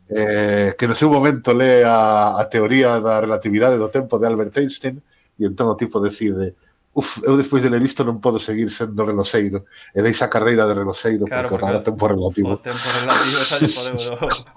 eh, 0.09 0.75
que 0.79 0.89
no 0.89 0.95
seu 0.95 1.13
momento 1.13 1.53
lee 1.53 1.85
a, 1.85 2.41
a 2.41 2.45
teoría 2.49 3.01
da 3.01 3.21
relatividade 3.21 3.77
do 3.77 3.93
tempo 3.93 4.17
de 4.17 4.27
Albert 4.27 4.57
Einstein 4.57 4.97
e 5.39 5.45
entón 5.45 5.69
o 5.69 5.77
tipo 5.77 6.01
decide 6.01 6.57
Uf, 6.99 7.23
eu 7.23 7.37
despois 7.37 7.63
de 7.63 7.71
ler 7.71 7.79
isto 7.85 8.03
non 8.03 8.19
podo 8.19 8.43
seguir 8.43 8.67
sendo 8.75 9.07
reloseiro 9.07 9.69
e 9.95 10.03
deixa 10.03 10.27
a 10.27 10.33
carreira 10.33 10.67
de 10.67 10.75
reloseiro 10.75 11.31
claro, 11.31 11.47
porque, 11.47 11.63
porque 11.63 11.79
o 11.79 11.87
tempo 11.87 12.05
relativo 12.11 12.53
o 12.57 12.59
tempo 12.59 12.87
relativo 12.91 13.39
xa 13.45 13.57
lle 13.63 13.71
podemos 13.71 14.03
do, 14.03 14.17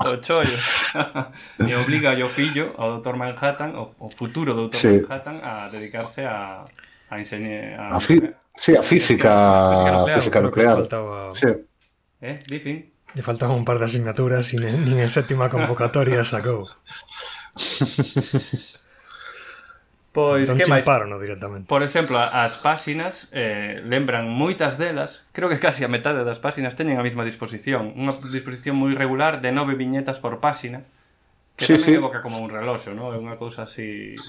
do 0.09 0.15
chollo 0.25 0.57
e 1.69 1.71
obliga 1.77 2.15
ao 2.15 2.31
fillo 2.33 2.73
ao 2.81 2.97
doutor 2.97 3.19
Manhattan 3.19 3.77
o, 3.77 3.93
o 3.99 4.07
futuro 4.09 4.57
doutor 4.57 4.79
sí. 4.79 5.05
Manhattan 5.05 5.37
a 5.43 5.69
dedicarse 5.69 6.25
a 6.25 6.65
a 7.11 7.19
enseñar 7.19 7.77
a, 7.77 7.85
a, 7.93 7.99
fi, 7.99 8.17
sí, 8.55 8.73
a 8.73 8.81
física 8.81 9.29
a 9.29 10.07
física 10.07 10.07
nuclear, 10.07 10.07
a 10.07 10.13
física 10.15 10.39
nuclear. 10.41 10.77
Faltaba... 10.81 11.35
sí. 11.35 11.51
eh, 12.25 12.35
difícil 12.47 12.89
Lle 13.15 13.23
faltaban 13.23 13.57
un 13.57 13.65
par 13.67 13.79
de 13.79 13.85
asignaturas 13.85 14.53
e 14.55 14.59
nin 14.59 14.99
en 14.99 15.11
sétima 15.11 15.51
convocatoria 15.51 16.23
sacou. 16.23 16.71
Pois 20.11 20.43
entón, 20.43 20.59
que 20.59 20.67
máis? 20.67 20.83
no 21.07 21.15
directamente. 21.23 21.71
Por 21.71 21.83
exemplo, 21.87 22.19
as 22.19 22.59
páxinas 22.59 23.31
eh, 23.31 23.79
lembran 23.87 24.27
moitas 24.27 24.75
delas, 24.75 25.23
creo 25.31 25.47
que 25.47 25.55
casi 25.55 25.87
a 25.87 25.89
metade 25.91 26.27
das 26.27 26.43
páxinas 26.43 26.75
teñen 26.75 26.99
a 26.99 27.03
mesma 27.03 27.23
disposición, 27.23 27.95
unha 27.95 28.19
disposición 28.27 28.75
moi 28.75 28.91
regular 28.91 29.39
de 29.39 29.55
nove 29.55 29.79
viñetas 29.79 30.19
por 30.19 30.43
páxina, 30.43 30.83
que 31.55 31.63
sí, 31.63 31.79
tamén 31.79 31.87
sí. 31.87 31.93
evoca 31.95 32.19
como 32.19 32.43
un 32.43 32.51
reloxo, 32.51 32.91
non? 32.91 33.15
É 33.15 33.17
unha 33.23 33.39
cousa 33.39 33.63
así 33.63 34.19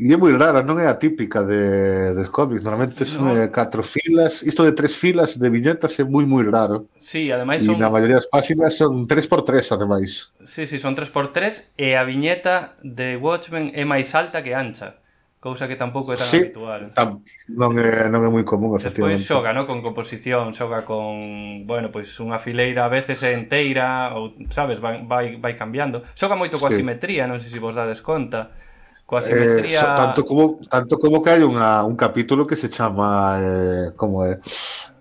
E 0.00 0.14
é 0.14 0.16
moi 0.16 0.32
rara, 0.32 0.64
non 0.64 0.80
é 0.80 0.88
a 0.88 0.96
típica 0.96 1.44
de, 1.44 2.16
de 2.16 2.24
cómics. 2.32 2.64
Normalmente 2.64 3.04
son 3.04 3.28
no. 3.28 3.36
eh, 3.36 3.52
catro 3.52 3.84
filas. 3.84 4.40
Isto 4.40 4.64
de 4.64 4.72
tres 4.72 4.96
filas 4.96 5.36
de 5.36 5.52
viñetas 5.52 5.92
é 6.00 6.08
moi, 6.08 6.24
moi 6.24 6.40
raro. 6.48 6.88
Sí, 6.96 7.28
ademais 7.28 7.60
son... 7.60 7.76
E 7.76 7.84
na 7.84 7.92
maioría 7.92 8.16
das 8.16 8.24
páxinas 8.24 8.80
son 8.80 9.04
3x3, 9.04 9.60
ademais. 9.76 10.32
Sí, 10.48 10.64
sí, 10.64 10.80
son 10.80 10.96
3x3 10.96 11.76
e 11.76 12.00
a 12.00 12.02
viñeta 12.08 12.80
de 12.80 13.20
Watchmen 13.20 13.76
é 13.76 13.84
máis 13.84 14.16
alta 14.16 14.40
que 14.40 14.56
ancha. 14.56 15.04
Cousa 15.36 15.68
que 15.68 15.76
tampouco 15.76 16.12
é 16.12 16.16
tan 16.16 16.24
sí, 16.24 16.48
habitual. 16.48 16.96
Tam, 16.96 17.20
non, 17.52 17.76
é, 17.76 18.08
non 18.08 18.24
é 18.24 18.30
moi 18.32 18.44
común, 18.48 18.80
efectivamente. 18.80 19.20
Despois 19.20 19.36
xoga, 19.36 19.52
no? 19.52 19.68
Con 19.68 19.84
composición, 19.84 20.56
xoga 20.56 20.80
con... 20.88 21.68
Bueno, 21.68 21.92
pois 21.92 22.08
unha 22.24 22.40
fileira 22.40 22.88
a 22.88 22.92
veces 22.92 23.20
é 23.20 23.36
enteira, 23.36 24.16
ou, 24.16 24.32
sabes, 24.48 24.80
vai, 24.80 25.04
vai, 25.04 25.36
vai 25.36 25.52
cambiando. 25.60 26.00
Xoga 26.16 26.40
moito 26.40 26.56
coa 26.56 26.72
sí. 26.72 26.80
simetría, 26.80 27.28
non 27.28 27.36
sei 27.36 27.52
se 27.52 27.60
vos 27.60 27.76
dades 27.76 28.00
conta 28.00 28.69
coa 29.10 29.26
simetría... 29.26 29.82
Eh, 29.82 29.94
tanto 29.98 30.22
como 30.22 30.62
tanto 30.70 30.94
como 31.02 31.18
que 31.18 31.34
hai 31.34 31.42
unha, 31.42 31.82
un 31.82 31.98
capítulo 31.98 32.46
que 32.46 32.54
se 32.54 32.70
chama 32.70 33.42
eh, 33.42 33.86
como 33.98 34.22
é 34.22 34.38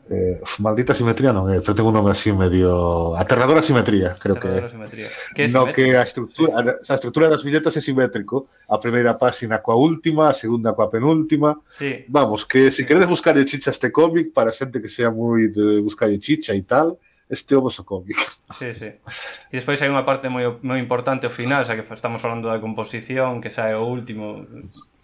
eh, 0.10 0.42
maldita 0.58 0.98
simetría 0.98 1.30
non, 1.30 1.54
eh, 1.54 1.62
tengo 1.62 1.94
un 1.94 1.98
nome 2.02 2.10
así 2.10 2.34
medio 2.34 3.14
aterradora 3.14 3.62
simetría, 3.62 4.18
creo 4.18 4.42
aterradora 4.42 4.66
que. 4.66 4.74
Simetría. 4.74 5.08
que 5.38 5.42
é 5.46 5.48
no 5.54 5.70
simétrico? 5.70 5.76
que 5.78 5.86
a 5.94 6.02
estructura, 6.02 6.50
a, 6.58 6.62
a 6.66 6.96
estrutura 6.98 7.30
das 7.30 7.46
billetas 7.46 7.78
é 7.78 7.82
simétrico, 7.86 8.50
a 8.66 8.82
primeira 8.82 9.14
páxina 9.14 9.62
coa 9.62 9.78
última, 9.78 10.34
a 10.34 10.34
segunda 10.34 10.74
coa 10.74 10.90
penúltima. 10.90 11.62
Sí. 11.70 12.10
Vamos, 12.10 12.42
que 12.50 12.74
se 12.74 12.82
si 12.82 12.82
sí. 12.82 12.86
queredes 12.90 13.06
buscarlle 13.06 13.46
chicha 13.46 13.70
este 13.70 13.94
cómic 13.94 14.34
para 14.34 14.50
xente 14.50 14.82
que 14.82 14.90
sea 14.90 15.14
moi 15.14 15.46
de 15.54 15.86
buscarlle 15.86 16.18
chicha 16.18 16.58
e 16.58 16.66
tal, 16.66 16.98
este 17.30 17.56
ovo 17.56 17.70
socómico. 17.70 18.20
Sí, 18.50 18.74
sí. 18.74 18.90
E 18.90 19.62
despois 19.62 19.78
hai 19.78 19.94
unha 19.94 20.02
parte 20.10 20.26
moi, 20.26 20.42
moi 20.66 20.82
importante 20.82 21.30
ao 21.30 21.34
final, 21.34 21.62
xa 21.70 21.78
que 21.78 21.86
estamos 21.86 22.18
falando 22.18 22.50
da 22.50 22.58
composición, 22.58 23.46
que 23.46 23.54
xa 23.54 23.70
é 23.70 23.78
o 23.78 23.86
último 23.86 24.42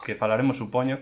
que 0.02 0.18
falaremos, 0.18 0.58
supoño, 0.58 0.98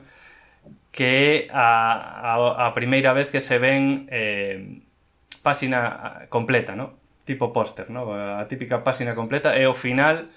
que 0.92 1.48
é 1.48 1.56
a, 1.56 2.36
a, 2.36 2.68
a 2.68 2.76
primeira 2.76 3.16
vez 3.16 3.32
que 3.32 3.40
se 3.40 3.64
ven 3.64 4.12
eh, 4.12 4.84
páxina 5.40 6.28
completa, 6.28 6.76
¿no? 6.76 7.00
tipo 7.24 7.56
póster, 7.56 7.88
¿no? 7.88 8.12
a 8.12 8.44
típica 8.52 8.84
páxina 8.84 9.16
completa, 9.16 9.56
é 9.56 9.64
o 9.64 9.72
final 9.72 10.28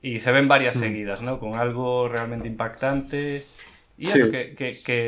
e 0.00 0.16
se 0.16 0.32
ven 0.32 0.48
varias 0.48 0.72
seguidas, 0.72 1.20
¿no? 1.20 1.36
con 1.36 1.60
algo 1.60 2.08
realmente 2.08 2.48
impactante, 2.48 3.44
E 3.96 4.04
sí. 4.04 4.20
que, 4.28 4.52
que, 4.52 4.76
que, 4.84 4.98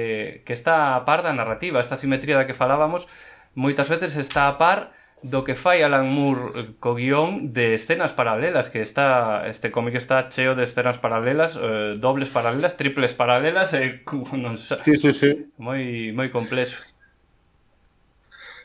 que 0.49 0.53
está 0.57 0.97
a 0.97 1.05
par 1.05 1.21
da 1.21 1.37
narrativa, 1.37 1.77
esta 1.77 2.01
simetría 2.01 2.41
da 2.41 2.49
que 2.49 2.57
falábamos, 2.57 3.05
moitas 3.53 3.85
veces 3.93 4.17
está 4.17 4.49
a 4.49 4.57
par 4.57 4.97
do 5.23 5.43
que 5.43 5.55
fai 5.55 5.83
Alan 5.83 6.07
Moore 6.07 6.45
eh, 6.55 6.69
co 6.79 6.95
guión 6.95 7.53
de 7.53 7.75
escenas 7.75 8.13
paralelas 8.13 8.69
que 8.71 8.81
está 8.81 9.49
este 9.49 9.71
cómic 9.71 9.95
está 9.95 10.29
cheo 10.29 10.55
de 10.55 10.65
escenas 10.65 10.99
paralelas, 10.99 11.59
eh, 11.59 11.95
dobles 11.99 12.31
paralelas, 12.31 12.77
triples 12.77 13.15
paralelas 13.15 13.75
e 13.75 13.83
eh, 13.85 14.03
non 14.39 14.55
sei. 14.55 14.79
Sí, 14.79 14.95
sí, 14.95 15.11
sí. 15.11 15.31
Moi 15.59 16.15
moi 16.15 16.31
complexo. 16.31 16.95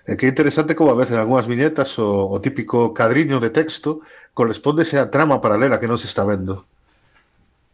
É 0.05 0.13
eh, 0.13 0.15
que 0.17 0.25
é 0.25 0.29
interesante 0.29 0.75
como 0.75 0.91
a 0.91 0.99
veces 0.99 1.15
en 1.15 1.23
algunhas 1.25 1.49
viñetas 1.49 1.97
o, 1.97 2.29
o 2.29 2.37
típico 2.43 2.93
cadriño 2.93 3.39
de 3.41 3.49
texto 3.49 4.05
correspondese 4.37 4.99
a 4.99 5.09
trama 5.09 5.41
paralela 5.41 5.79
que 5.79 5.89
non 5.89 5.97
se 5.97 6.05
está 6.05 6.21
vendo. 6.21 6.69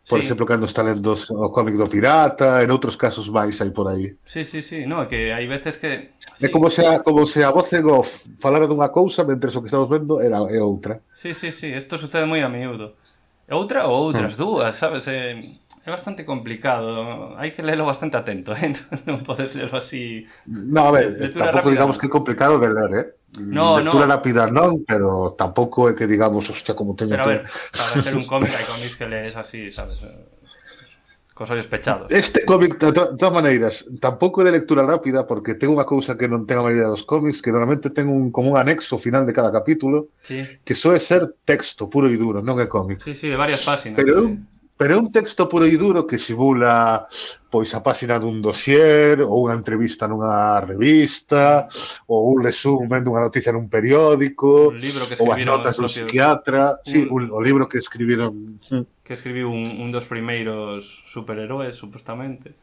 Por 0.10 0.20
sí. 0.20 0.26
exemplo, 0.26 0.46
cando 0.46 0.66
están 0.66 0.88
lendo 0.88 1.14
o 1.14 1.52
cómic 1.54 1.78
do 1.78 1.86
pirata, 1.86 2.66
en 2.66 2.74
outros 2.74 2.98
casos 2.98 3.30
máis 3.30 3.62
hai 3.62 3.70
por 3.70 3.86
aí. 3.94 4.18
Sí, 4.26 4.42
sí, 4.42 4.66
sí, 4.66 4.90
no, 4.90 5.06
que 5.06 5.30
hai 5.30 5.46
veces 5.46 5.78
que... 5.78 6.18
É 6.42 6.48
sí. 6.48 6.50
como 6.50 6.74
se 6.74 6.82
a, 6.82 7.06
como 7.06 7.30
se 7.30 7.46
a 7.46 7.54
voz 7.54 7.70
en 7.78 7.86
off 7.86 8.26
falara 8.34 8.66
dunha 8.66 8.90
cousa 8.90 9.22
mentre 9.22 9.54
o 9.54 9.62
que 9.62 9.70
estamos 9.70 9.86
vendo 9.86 10.18
era 10.18 10.42
é 10.50 10.58
outra. 10.66 10.98
Sí, 11.14 11.38
sí, 11.38 11.54
sí, 11.54 11.70
isto 11.70 12.02
sucede 12.02 12.26
moi 12.26 12.42
a 12.42 12.50
miúdo. 12.50 12.98
Outra 13.54 13.86
ou 13.86 14.10
outras 14.10 14.34
hmm. 14.34 14.42
dúas, 14.42 14.74
sabes? 14.82 15.06
Eh, 15.06 15.38
é 15.90 15.94
bastante 15.98 16.22
complicado. 16.24 17.34
Hai 17.42 17.50
que 17.52 17.66
lelo 17.66 17.90
bastante 17.90 18.16
atento, 18.16 18.54
eh? 18.58 18.72
Non 19.10 19.26
podes 19.26 19.58
lelo 19.58 19.74
así... 19.76 20.24
No, 20.46 20.88
a 20.88 20.92
ver, 20.94 21.10
Lectura 21.18 21.50
tampouco 21.50 21.74
rápida, 21.74 21.74
digamos 21.74 21.98
que 21.98 22.06
é 22.06 22.12
complicado 22.14 22.56
de 22.62 22.70
ler, 22.70 22.92
eh? 22.94 23.06
No, 23.50 23.78
Lectura 23.82 24.06
no. 24.06 24.14
rápida 24.14 24.46
non, 24.50 24.86
pero 24.86 25.34
tampouco 25.34 25.90
é 25.90 25.98
que 25.98 26.06
digamos, 26.06 26.46
hostia, 26.50 26.78
como 26.78 26.94
teño 26.94 27.18
Pero 27.18 27.26
a 27.26 27.28
que... 27.28 27.32
ver, 27.34 27.42
para 27.50 28.02
ser 28.06 28.16
un 28.16 28.26
cómic 28.32 28.54
hai 28.54 28.66
cómics 28.70 28.94
que 28.96 29.06
lees 29.10 29.34
así, 29.34 29.70
sabes? 29.74 30.06
Cos 31.34 31.50
ollos 31.52 31.68
pechados. 31.72 32.12
Este 32.12 32.44
cómic, 32.44 32.76
de 32.78 32.92
to- 32.92 33.12
de 33.12 33.18
todas 33.18 33.32
maneiras, 33.34 33.88
tampouco 34.04 34.42
é 34.44 34.46
de 34.46 34.52
lectura 34.60 34.84
rápida 34.84 35.24
porque 35.24 35.56
ten 35.56 35.72
unha 35.72 35.88
cousa 35.88 36.20
que 36.20 36.28
non 36.28 36.44
ten 36.44 36.60
a 36.60 36.68
maioría 36.68 36.92
dos 36.92 37.08
cómics, 37.08 37.40
que 37.40 37.56
normalmente 37.56 37.88
ten 37.96 38.12
un, 38.12 38.28
como 38.28 38.52
un 38.52 38.58
anexo 38.60 39.00
final 39.00 39.24
de 39.24 39.32
cada 39.32 39.48
capítulo, 39.48 40.12
Sí, 40.20 40.44
que 40.68 40.76
soe 40.76 41.00
ser 41.00 41.40
texto 41.48 41.88
puro 41.88 42.12
e 42.12 42.20
duro, 42.20 42.44
non 42.44 42.60
é 42.60 42.68
cómic. 42.68 43.00
sí, 43.00 43.16
sí, 43.16 43.32
de 43.32 43.40
varias 43.40 43.64
páxinas. 43.64 43.96
Pero 43.96 44.20
sí. 44.28 44.36
Pero 44.80 44.96
é 44.96 44.98
un 44.98 45.12
texto 45.12 45.52
puro 45.52 45.68
e 45.68 45.76
duro 45.76 46.08
que 46.08 46.16
simula 46.16 47.04
pois 47.52 47.68
a 47.76 47.84
páxina 47.84 48.16
dun 48.16 48.40
dossier 48.40 49.20
ou 49.20 49.44
unha 49.44 49.60
entrevista 49.60 50.08
nunha 50.08 50.56
revista 50.64 51.68
ou 52.08 52.32
un 52.32 52.40
resumen 52.40 53.04
dunha 53.04 53.20
noticia 53.20 53.52
nun 53.52 53.68
periódico 53.68 54.72
un 54.72 54.80
libro 54.80 55.04
que 55.04 55.20
ou 55.20 55.36
as 55.36 55.44
notas 55.44 55.76
dun 55.76 55.92
psiquiatra, 55.92 56.80
un... 56.80 56.88
sí, 56.88 57.04
un, 57.12 57.28
o 57.28 57.44
libro 57.44 57.68
que 57.68 57.76
escribiron 57.76 58.56
que 59.04 59.20
escribiu 59.20 59.52
un, 59.52 59.84
un 59.84 59.92
dos 59.92 60.08
primeiros 60.08 61.04
superheróis, 61.12 61.76
supostamente. 61.76 62.56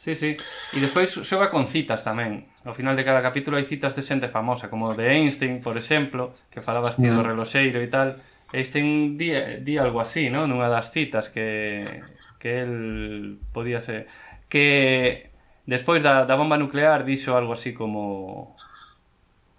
Sí, 0.00 0.16
sí. 0.16 0.40
E 0.72 0.78
despois 0.80 1.12
xoga 1.12 1.52
con 1.52 1.68
citas 1.68 2.00
tamén. 2.00 2.48
Ao 2.64 2.72
final 2.72 2.96
de 2.96 3.04
cada 3.04 3.20
capítulo 3.20 3.60
hai 3.60 3.68
citas 3.68 3.92
de 3.92 4.00
xente 4.00 4.32
famosa, 4.32 4.72
como 4.72 4.96
de 4.96 5.12
Einstein, 5.12 5.60
por 5.60 5.76
exemplo, 5.76 6.32
que 6.48 6.64
falabas 6.64 6.96
ti 6.96 7.04
do 7.04 7.20
mm. 7.20 7.28
reloxeiro 7.36 7.84
e 7.84 7.92
tal 7.92 8.16
Einstein 8.52 9.16
di, 9.16 9.32
di 9.62 9.78
algo 9.78 10.00
así, 10.00 10.30
¿no? 10.30 10.46
Nunha 10.46 10.68
das 10.68 10.90
citas 10.90 11.30
que 11.30 12.02
que 12.40 12.62
el 12.62 13.38
podía 13.52 13.80
ser 13.80 14.08
que 14.48 15.30
despois 15.66 16.02
da, 16.02 16.24
da 16.24 16.34
bomba 16.34 16.56
nuclear 16.58 17.04
dixo 17.04 17.36
algo 17.36 17.52
así 17.52 17.76
como 17.76 18.56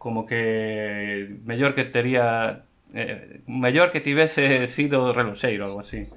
como 0.01 0.25
que 0.25 1.37
mellor 1.45 1.77
que 1.77 1.85
tería 1.85 2.65
eh, 2.93 3.41
mellor 3.47 3.91
que 3.91 4.01
tivese 4.01 4.67
sido 4.67 5.13
reloxeiro 5.13 5.65
algo 5.65 5.79
así. 5.79 6.07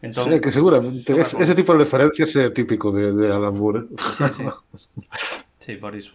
Entón, 0.00 0.32
sí, 0.32 0.40
que 0.40 0.52
seguramente 0.52 1.12
es, 1.12 1.34
ese 1.34 1.54
tipo 1.54 1.72
de 1.72 1.80
referencias 1.84 2.34
é 2.36 2.50
típico 2.50 2.90
de, 2.94 3.12
de 3.12 3.34
Alan 3.34 3.52
Moore. 3.52 3.80
¿eh? 3.80 3.98
Sí, 3.98 4.24
sí. 4.30 4.44
sí 5.60 5.72
por 5.76 5.94
iso. 5.94 6.14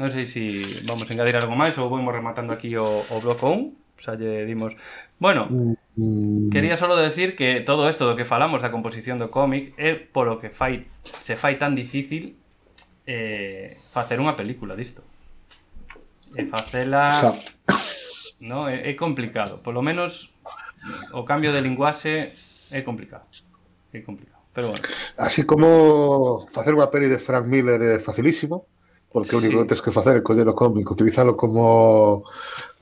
Non 0.00 0.08
sei 0.08 0.24
se 0.24 0.40
si 0.40 0.44
vamos 0.88 1.06
a 1.06 1.12
engadir 1.12 1.36
algo 1.36 1.54
máis 1.54 1.76
ou 1.76 1.92
vamos 1.92 2.10
rematando 2.10 2.56
aquí 2.56 2.72
o, 2.74 3.04
o 3.04 3.16
bloco 3.20 3.52
1 3.52 3.81
xa 4.02 4.18
lle 4.18 4.42
dimos. 4.42 4.74
Bueno, 5.22 5.46
mm, 5.46 5.74
mm, 5.94 6.50
quería 6.50 6.74
solo 6.74 6.98
decir 6.98 7.38
que 7.38 7.62
todo 7.62 7.86
isto 7.86 8.02
do 8.10 8.18
que 8.18 8.26
falamos 8.26 8.66
da 8.66 8.74
composición 8.74 9.22
do 9.22 9.30
cómic 9.30 9.78
é 9.78 9.94
polo 9.94 10.42
que 10.42 10.50
fai 10.50 10.90
se 11.22 11.38
fai 11.38 11.54
tan 11.54 11.78
difícil 11.78 12.34
eh, 13.06 13.78
facer 13.94 14.18
unha 14.18 14.34
película 14.34 14.74
disto. 14.74 15.06
E 16.34 16.42
eh, 16.42 16.46
facela... 16.50 17.14
Xa. 17.14 17.38
No, 18.42 18.66
é, 18.66 18.90
é 18.90 18.92
complicado. 18.98 19.62
Polo 19.62 19.86
menos 19.86 20.34
o 21.14 21.22
cambio 21.22 21.54
de 21.54 21.62
linguaxe 21.62 22.34
é 22.74 22.82
complicado. 22.82 23.30
É 23.94 24.02
complicado. 24.02 24.42
Pero 24.52 24.74
bueno. 24.74 24.82
Así 25.16 25.46
como 25.46 26.46
facer 26.50 26.74
unha 26.74 26.90
peli 26.90 27.06
de 27.06 27.22
Frank 27.22 27.46
Miller 27.46 27.80
é 27.80 28.02
facilísimo, 28.02 28.66
porque 29.08 29.36
o 29.36 29.40
único 29.40 29.56
sí. 29.56 29.62
que 29.62 29.70
tens 29.70 29.84
que 29.84 29.94
facer 29.94 30.18
é 30.18 30.26
coller 30.26 30.48
o 30.48 30.58
cómic, 30.58 30.88
utilizalo 30.90 31.36
como 31.36 32.24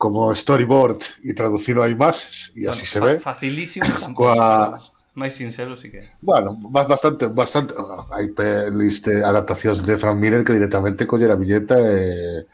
como 0.01 0.33
storyboard 0.33 1.21
e 1.29 1.37
traducilo 1.37 1.85
a 1.85 1.93
imaxes 1.93 2.57
e 2.57 2.65
así 2.65 2.89
bueno, 2.89 2.89
se 2.89 2.99
fa, 2.99 3.05
ve. 3.05 3.15
Facilísimo 3.21 3.85
tampouco. 4.01 4.33
Coa... 4.33 4.81
Máis 5.13 5.35
sincero, 5.35 5.77
si 5.77 5.91
que. 5.91 6.09
Bueno, 6.23 6.57
bastante, 6.71 7.27
bastante. 7.27 7.75
Oh, 7.77 8.07
hai 8.15 8.33
pelis 8.33 9.03
de 9.05 9.21
adaptacións 9.21 9.85
de 9.85 9.99
Frank 9.99 10.17
Miller 10.17 10.41
que 10.41 10.57
directamente 10.57 11.05
colle 11.05 11.29
a 11.29 11.37
billeta 11.37 11.77
eh, 11.77 12.47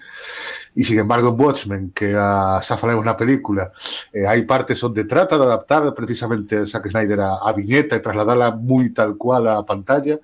e... 0.75 0.81
E, 0.81 0.85
sin 0.85 0.99
embargo, 0.99 1.31
en 1.31 1.41
Watchmen, 1.41 1.83
que 1.95 2.17
a, 2.19 2.59
xa 2.61 2.75
falamos 2.77 3.07
na 3.07 3.15
película, 3.15 3.71
eh, 4.11 4.27
hai 4.27 4.43
partes 4.43 4.83
onde 4.83 5.07
trata 5.07 5.39
de 5.39 5.47
adaptar 5.47 5.87
precisamente 5.95 6.67
Zack 6.67 6.91
Snyder 6.91 7.23
a, 7.23 7.47
a 7.47 7.55
viñeta 7.55 7.95
e 7.95 8.03
trasladala 8.03 8.51
moi 8.53 8.91
tal 8.91 9.15
cual 9.15 9.47
á 9.47 9.63
pantalla, 9.63 10.19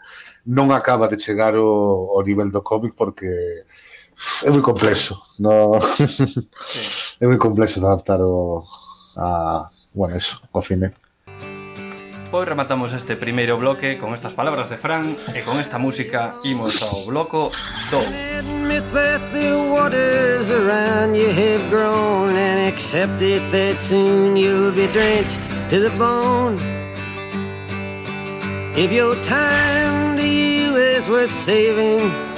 non 0.51 0.75
acaba 0.75 1.07
de 1.07 1.23
chegar 1.23 1.55
o, 1.55 1.71
o 2.17 2.19
nivel 2.27 2.51
do 2.51 2.67
cómic 2.67 2.99
porque 2.99 3.31
é 4.43 4.49
moi 4.51 4.65
complexo. 4.65 5.21
No... 5.39 5.79
Sí 6.67 7.02
é 7.23 7.27
moi 7.27 7.39
complexo 7.39 7.79
adaptar 7.79 8.19
o 8.21 8.67
a, 9.17 9.71
bueno, 9.95 10.17
eso, 10.17 10.43
o 10.51 10.61
cine. 10.61 10.91
Pois 12.33 12.49
rematamos 12.49 12.93
este 12.95 13.15
primeiro 13.15 13.57
bloque 13.59 13.97
con 13.97 14.13
estas 14.15 14.35
palabras 14.35 14.69
de 14.69 14.77
Fran 14.77 15.15
e 15.31 15.47
con 15.47 15.61
esta 15.61 15.79
música 15.79 16.35
imos 16.43 16.83
ao 16.83 17.07
bloco 17.07 17.53
2. 17.93 18.03
If 28.75 28.91
your 28.91 29.15
time 29.21 30.17
to 30.17 30.27
you 30.27 30.77
is 30.77 31.07
worth 31.07 31.31
saving 31.37 32.32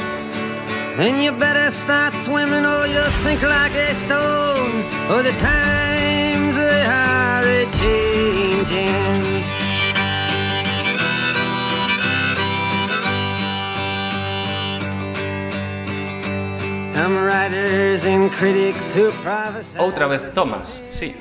Then 0.96 1.20
you 1.20 1.32
better 1.32 1.72
start 1.72 2.14
swimming 2.14 2.64
or 2.64 2.86
you'll 2.86 3.10
sink 3.24 3.42
like 3.42 3.74
a 3.74 3.94
stone. 3.94 4.84
Or 5.10 5.22
the 5.22 5.34
times 5.42 6.54
they 6.54 6.82
are 6.86 7.44
a 7.44 7.66
changing. 7.72 9.34
Outra 19.78 20.06
vez 20.06 20.32
Thomas, 20.32 20.80
sí. 20.90 21.16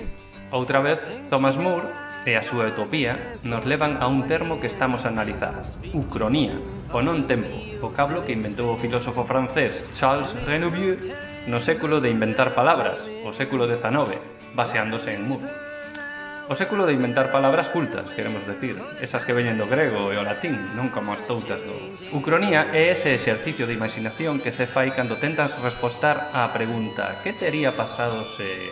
Outra 0.51 0.81
vez 0.81 0.99
Thomas 1.29 1.57
Moore 1.57 1.87
e 2.25 2.37
a 2.37 2.43
súa 2.43 2.67
utopía 2.67 3.17
nos 3.43 3.65
levan 3.65 3.97
a 3.99 4.07
un 4.07 4.27
termo 4.27 4.59
que 4.61 4.67
estamos 4.67 5.03
a 5.05 5.09
analizar, 5.09 5.61
ucronía, 5.91 6.55
o 6.93 7.01
non 7.01 7.25
tempo, 7.25 7.49
vocablo 7.81 8.21
que 8.21 8.37
inventou 8.37 8.69
o 8.69 8.77
filósofo 8.77 9.25
francés 9.25 9.89
Charles 9.97 10.37
Renouvier 10.45 11.01
no 11.49 11.57
século 11.57 11.97
de 11.97 12.13
inventar 12.13 12.53
palabras, 12.53 13.09
o 13.25 13.33
século 13.33 13.65
XIX, 13.65 14.21
baseándose 14.53 15.17
en 15.17 15.25
Moore. 15.25 15.49
O 16.45 16.53
século 16.53 16.85
de 16.85 16.93
inventar 16.93 17.33
palabras 17.33 17.73
cultas, 17.73 18.13
queremos 18.13 18.45
decir, 18.45 18.77
esas 19.01 19.25
que 19.25 19.33
veñen 19.33 19.57
do 19.57 19.65
grego 19.65 20.13
e 20.13 20.21
o 20.21 20.27
latín, 20.27 20.53
non 20.77 20.93
como 20.93 21.17
as 21.17 21.25
toutas 21.25 21.65
do... 21.65 21.73
Ucronía 22.13 22.69
é 22.77 22.93
ese 22.93 23.17
exercicio 23.17 23.65
de 23.65 23.73
imaginación 23.73 24.37
que 24.37 24.53
se 24.53 24.69
fai 24.69 24.93
cando 24.93 25.17
tentas 25.17 25.57
respostar 25.65 26.29
á 26.29 26.45
pregunta 26.53 27.17
que 27.25 27.33
tería 27.33 27.73
pasado 27.73 28.21
se... 28.21 28.69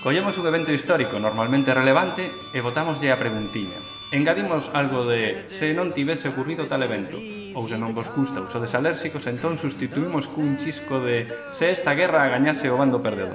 Collemos 0.00 0.40
un 0.40 0.48
evento 0.48 0.72
histórico 0.72 1.20
normalmente 1.20 1.76
relevante 1.76 2.32
e 2.56 2.64
botámoslle 2.64 3.12
a 3.12 3.20
preguntiña, 3.20 3.76
Engadimos 4.14 4.70
algo 4.72 5.04
de 5.04 5.42
se 5.50 5.74
non 5.74 5.90
tivese 5.90 6.30
ocurrido 6.30 6.70
tal 6.70 6.86
evento, 6.86 7.18
ou 7.58 7.66
se 7.66 7.74
non 7.74 7.90
vos 7.90 8.06
custa 8.14 8.46
uso 8.46 8.62
de 8.62 8.70
alérxicos, 8.70 9.26
entón 9.26 9.58
sustituímos 9.58 10.30
cun 10.30 10.54
chisco 10.54 11.02
de 11.02 11.26
se 11.50 11.74
esta 11.74 11.98
guerra 11.98 12.30
gañase 12.30 12.70
o 12.70 12.78
bando 12.78 13.02
perdedor. 13.02 13.34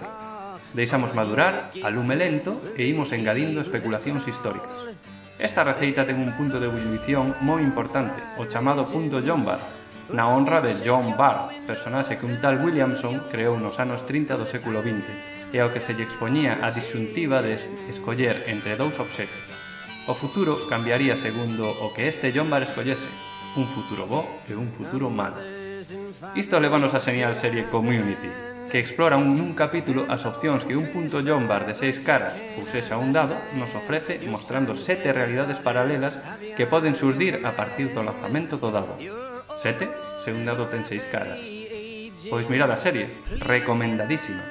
Deixamos 0.71 1.11
madurar, 1.11 1.75
a 1.83 1.91
lume 1.91 2.15
lento, 2.15 2.63
e 2.79 2.87
imos 2.87 3.11
engadindo 3.11 3.59
especulacións 3.59 4.23
históricas. 4.31 4.71
Esta 5.35 5.67
receita 5.67 6.07
ten 6.07 6.15
un 6.15 6.31
punto 6.39 6.63
de 6.63 6.71
ebullición 6.71 7.35
moi 7.43 7.59
importante, 7.59 8.23
o 8.39 8.47
chamado 8.47 8.87
punto 8.87 9.19
John 9.19 9.43
Barr, 9.43 9.59
na 10.15 10.31
honra 10.31 10.63
de 10.63 10.79
John 10.79 11.11
Barr, 11.19 11.59
personaxe 11.67 12.15
que 12.15 12.23
un 12.23 12.39
tal 12.39 12.55
Williamson 12.63 13.19
creou 13.27 13.59
nos 13.59 13.83
anos 13.83 14.07
30 14.07 14.39
do 14.39 14.47
século 14.47 14.79
XX, 14.79 15.03
e 15.51 15.59
ao 15.59 15.75
que 15.75 15.83
se 15.83 15.91
lle 15.91 16.07
expoñía 16.07 16.55
a 16.63 16.71
disyuntiva 16.71 17.43
de 17.43 17.59
escoller 17.91 18.47
entre 18.47 18.79
dous 18.79 18.95
obxectos 18.95 19.59
O 20.09 20.17
futuro 20.17 20.65
cambiaría 20.65 21.13
segundo 21.13 21.69
o 21.69 21.93
que 21.93 22.09
este 22.09 22.33
John 22.33 22.49
Bar 22.49 22.65
escollese, 22.65 23.05
un 23.53 23.69
futuro 23.69 24.09
bo 24.09 24.25
e 24.49 24.57
un 24.57 24.73
futuro 24.73 25.13
malo. 25.13 25.37
Isto 26.33 26.57
levanos 26.57 26.97
a 26.97 26.99
señal 26.99 27.37
serie 27.37 27.69
Community, 27.69 28.25
que 28.73 28.81
explora 28.81 29.21
un, 29.21 29.37
nun 29.37 29.53
capítulo 29.53 30.09
as 30.09 30.25
opcións 30.25 30.65
que 30.65 30.73
un 30.73 30.89
punto 30.89 31.21
John 31.21 31.45
de 31.45 31.77
seis 31.77 32.01
caras, 32.01 32.33
ou 32.57 32.65
sexa 32.65 32.97
un 32.97 33.13
dado, 33.13 33.37
nos 33.53 33.77
ofrece 33.77 34.17
mostrando 34.25 34.73
sete 34.73 35.13
realidades 35.13 35.61
paralelas 35.61 36.17
que 36.57 36.65
poden 36.65 36.97
surdir 36.97 37.45
a 37.45 37.53
partir 37.53 37.93
do 37.93 38.01
lanzamento 38.01 38.57
do 38.57 38.73
dado. 38.73 38.97
Sete, 39.61 39.93
se 40.25 40.33
un 40.33 40.41
dado 40.41 40.65
ten 40.73 40.89
seis 40.89 41.05
caras. 41.05 41.37
Pois 42.33 42.49
mirad 42.49 42.73
a 42.73 42.81
serie, 42.81 43.13
recomendadísima. 43.45 44.41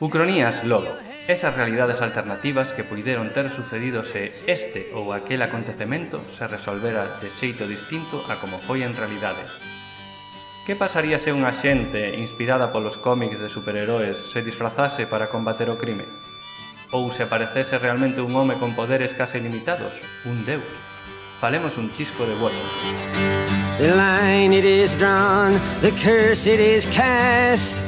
Ucronías 0.00 0.64
logo, 0.64 0.96
esas 1.30 1.54
realidades 1.54 2.02
alternativas 2.02 2.72
que 2.72 2.82
puideron 2.82 3.32
ter 3.32 3.50
sucedido 3.50 4.02
se 4.02 4.34
este 4.50 4.90
ou 4.98 5.14
aquel 5.14 5.46
acontecemento 5.46 6.18
se 6.26 6.42
resolvera 6.50 7.06
de 7.22 7.30
xeito 7.30 7.70
distinto 7.70 8.26
a 8.26 8.42
como 8.42 8.58
foi 8.58 8.82
en 8.82 8.98
realidade. 8.98 9.46
Que 10.66 10.74
pasaría 10.74 11.22
se 11.22 11.30
unha 11.30 11.54
xente 11.54 12.18
inspirada 12.18 12.74
polos 12.74 12.98
cómics 12.98 13.38
de 13.38 13.46
superheróis 13.46 14.18
se 14.34 14.42
disfrazase 14.42 15.06
para 15.06 15.30
combater 15.30 15.70
o 15.70 15.78
crime? 15.78 16.02
Ou 16.90 17.14
se 17.14 17.22
aparecese 17.22 17.78
realmente 17.78 18.18
un 18.18 18.34
home 18.34 18.58
con 18.58 18.74
poderes 18.74 19.14
case 19.14 19.38
limitados, 19.38 20.02
un 20.26 20.42
deus? 20.42 20.66
Falemos 21.38 21.78
un 21.78 21.94
chisco 21.94 22.26
de 22.26 22.34
Watchmen. 22.42 22.66
The 23.78 23.94
line 23.94 24.50
it 24.50 24.66
is 24.66 24.98
drawn, 24.98 25.62
the 25.78 25.94
curse 25.94 26.50
it 26.50 26.58
is 26.58 26.90
cast. 26.90 27.78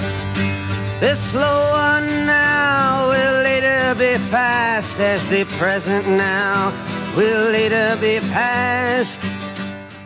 The 1.03 1.17
slow 1.17 1.75
one 1.75 2.27
now 2.31 3.11
will 3.11 3.43
later 3.43 3.93
be 3.99 4.23
fast 4.31 5.01
as 5.01 5.27
the 5.27 5.43
present 5.59 6.07
now 6.07 6.71
will 7.17 7.51
later 7.51 7.99
be 7.99 8.23
past. 8.31 9.27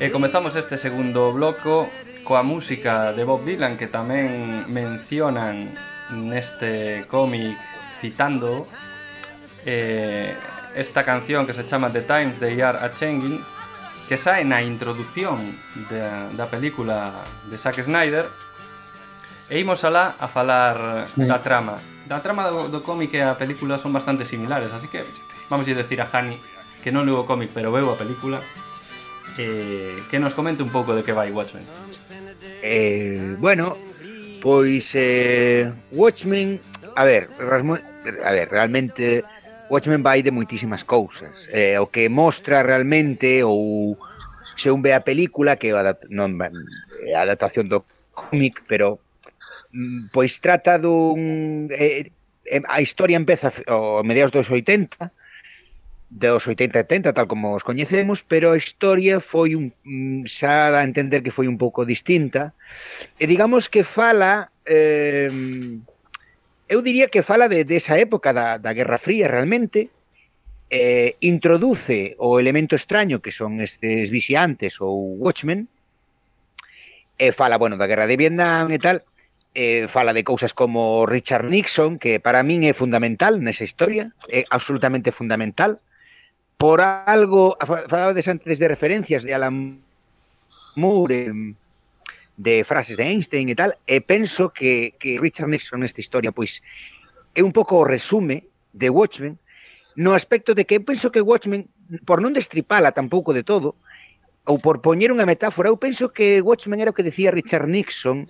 E 0.01 0.09
comezamos 0.09 0.57
este 0.57 0.81
segundo 0.81 1.37
bloco 1.37 1.93
coa 2.25 2.41
música 2.41 3.13
de 3.13 3.29
Bob 3.29 3.45
Dylan 3.45 3.77
que 3.77 3.93
tamén 3.93 4.65
mencionan 4.73 5.77
neste 6.17 7.05
cómic 7.13 7.61
citando 8.01 8.65
eh, 9.69 10.33
esta 10.73 11.05
canción 11.05 11.45
que 11.45 11.53
se 11.53 11.69
chama 11.69 11.93
The 11.93 12.09
Times 12.09 12.41
They 12.41 12.65
Are 12.65 12.81
A-Changing 12.81 13.37
que 14.09 14.17
sae 14.17 14.49
na 14.49 14.65
introdución 14.65 15.45
da, 15.93 16.33
da 16.33 16.49
película 16.49 17.21
de 17.53 17.61
Zack 17.61 17.85
Snyder 17.85 18.46
E 19.49 19.63
imos 19.63 19.85
alá 19.87 20.19
a 20.19 20.27
falar 20.27 21.07
sí. 21.11 21.23
da 21.23 21.39
trama. 21.39 21.79
Da 22.07 22.19
trama 22.19 22.51
do, 22.51 22.69
do 22.69 22.83
cómic 22.83 23.15
e 23.15 23.23
a 23.23 23.39
película 23.39 23.79
son 23.79 23.95
bastante 23.95 24.27
similares, 24.27 24.75
así 24.75 24.91
que 24.91 25.07
vamos 25.51 25.67
a 25.67 25.75
decir 25.75 26.03
a 26.03 26.11
Hani 26.11 26.39
que 26.83 26.91
non 26.91 27.07
leu 27.07 27.23
o 27.23 27.27
cómic, 27.27 27.51
pero 27.55 27.71
veu 27.71 27.87
a 27.91 27.99
película 27.99 28.43
eh, 29.39 30.03
que 30.11 30.19
nos 30.19 30.35
comente 30.35 30.63
un 30.63 30.71
pouco 30.71 30.95
de 30.95 31.03
que 31.07 31.15
vai 31.15 31.31
Watchmen. 31.31 31.67
Eh, 32.63 33.39
bueno, 33.39 33.79
pois 34.43 34.91
eh, 34.95 35.71
Watchmen, 35.91 36.59
a 36.95 37.03
ver, 37.07 37.31
a 37.39 38.31
ver, 38.31 38.47
realmente 38.51 39.23
Watchmen 39.71 40.03
vai 40.03 40.23
de 40.23 40.31
moitísimas 40.31 40.83
cousas. 40.83 41.47
Eh, 41.51 41.79
o 41.79 41.91
que 41.91 42.11
mostra 42.11 42.63
realmente 42.63 43.43
ou 43.43 43.99
se 44.55 44.71
un 44.71 44.83
ve 44.83 44.95
a 44.95 45.03
película 45.03 45.59
que 45.59 45.71
é 45.71 45.95
non, 46.11 46.35
eh, 46.39 47.15
a 47.15 47.27
adaptación 47.27 47.67
do 47.71 47.83
cómic, 48.15 48.63
pero 48.67 49.06
pois 50.13 50.41
trata 50.41 50.79
dun 50.79 51.69
eh, 51.71 52.11
eh 52.47 52.63
a 52.67 52.81
historia 52.81 53.19
empeza 53.19 53.53
ao 53.67 54.03
mediados 54.07 54.33
dos 54.33 54.49
80 54.51 55.11
dos 56.09 56.47
80 56.47 56.79
e 56.79 56.83
70 56.87 57.13
tal 57.13 57.27
como 57.27 57.59
os 57.59 57.67
coñecemos, 57.67 58.23
pero 58.23 58.55
a 58.55 58.61
historia 58.61 59.19
foi 59.19 59.59
un 59.59 59.75
mm, 59.83 60.31
xa 60.31 60.71
dá 60.71 60.81
a 60.81 60.89
entender 60.89 61.21
que 61.23 61.35
foi 61.35 61.51
un 61.51 61.59
pouco 61.59 61.83
distinta. 61.83 62.55
E 63.19 63.27
digamos 63.27 63.67
que 63.67 63.83
fala 63.83 64.55
eh, 64.65 65.31
eu 66.71 66.79
diría 66.83 67.11
que 67.11 67.27
fala 67.27 67.51
de 67.51 67.67
desa 67.67 67.99
de 67.99 68.07
época 68.07 68.31
da 68.31 68.59
da 68.63 68.71
Guerra 68.73 69.03
Fría 69.03 69.27
realmente 69.27 69.91
eh, 70.71 71.19
introduce 71.21 72.15
o 72.19 72.39
elemento 72.39 72.75
extraño 72.75 73.19
que 73.23 73.35
son 73.35 73.59
estes 73.61 74.11
vixiantes 74.11 74.79
ou 74.81 75.19
watchmen 75.19 75.67
e 77.19 77.33
fala, 77.33 77.57
bueno, 77.57 77.77
da 77.81 77.89
guerra 77.89 78.07
de 78.07 78.17
Vietnam 78.17 78.69
e 78.71 78.79
tal, 78.79 79.03
eh, 79.57 79.89
fala 79.89 80.13
de 80.13 80.23
cousas 80.23 80.53
como 80.53 81.07
Richard 81.07 81.49
Nixon, 81.49 81.97
que 81.97 82.21
para 82.21 82.45
min 82.45 82.69
é 82.69 82.77
fundamental 82.77 83.41
nesa 83.41 83.65
historia, 83.65 84.13
é 84.29 84.45
absolutamente 84.53 85.17
fundamental. 85.17 85.81
Por 86.61 86.85
algo, 86.85 87.57
falabades 87.65 88.29
antes 88.29 88.61
de 88.61 88.69
referencias 88.69 89.25
de 89.25 89.33
Alan 89.33 89.81
Moore, 90.77 91.33
eh, 91.33 91.33
de 92.37 92.55
frases 92.69 93.01
de 93.01 93.09
Einstein 93.09 93.49
e 93.49 93.57
tal, 93.57 93.73
e 93.89 94.05
penso 94.05 94.53
que, 94.53 94.93
que 95.01 95.17
Richard 95.17 95.49
Nixon 95.49 95.81
nesta 95.81 96.05
historia 96.05 96.37
pois 96.37 96.61
é 97.33 97.41
un 97.41 97.57
pouco 97.57 97.81
o 97.81 97.89
resume 97.89 98.53
de 98.77 98.93
Watchmen, 98.93 99.41
no 99.97 100.13
aspecto 100.13 100.53
de 100.53 100.69
que 100.69 100.85
penso 100.85 101.09
que 101.09 101.25
Watchmen, 101.25 101.65
por 102.05 102.21
non 102.21 102.37
destripala 102.37 102.93
tampouco 102.93 103.33
de 103.33 103.41
todo, 103.41 103.73
ou 104.45 104.61
por 104.61 104.85
poñer 104.85 105.17
unha 105.17 105.25
metáfora, 105.25 105.73
eu 105.73 105.81
penso 105.81 106.13
que 106.13 106.45
Watchmen 106.45 106.85
era 106.85 106.93
o 106.93 106.97
que 106.97 107.09
decía 107.09 107.33
Richard 107.33 107.73
Nixon, 107.73 108.29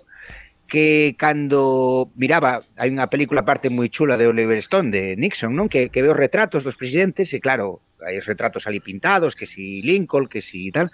que 0.67 1.15
cando 1.17 2.11
miraba, 2.19 2.61
hai 2.75 2.91
unha 2.91 3.07
película 3.07 3.47
parte 3.47 3.71
moi 3.71 3.87
chula 3.87 4.19
de 4.19 4.27
Oliver 4.27 4.59
Stone 4.59 4.91
de 4.91 5.15
Nixon, 5.15 5.55
non? 5.55 5.71
Que, 5.71 5.87
que 5.87 6.03
ve 6.03 6.11
os 6.11 6.19
retratos 6.19 6.67
dos 6.67 6.75
presidentes 6.75 7.31
e 7.31 7.39
claro, 7.39 7.79
hai 8.03 8.19
os 8.19 8.27
retratos 8.27 8.67
ali 8.67 8.83
pintados, 8.83 9.33
que 9.33 9.47
si 9.47 9.81
Lincoln, 9.81 10.27
que 10.27 10.43
si 10.43 10.69
tal. 10.75 10.91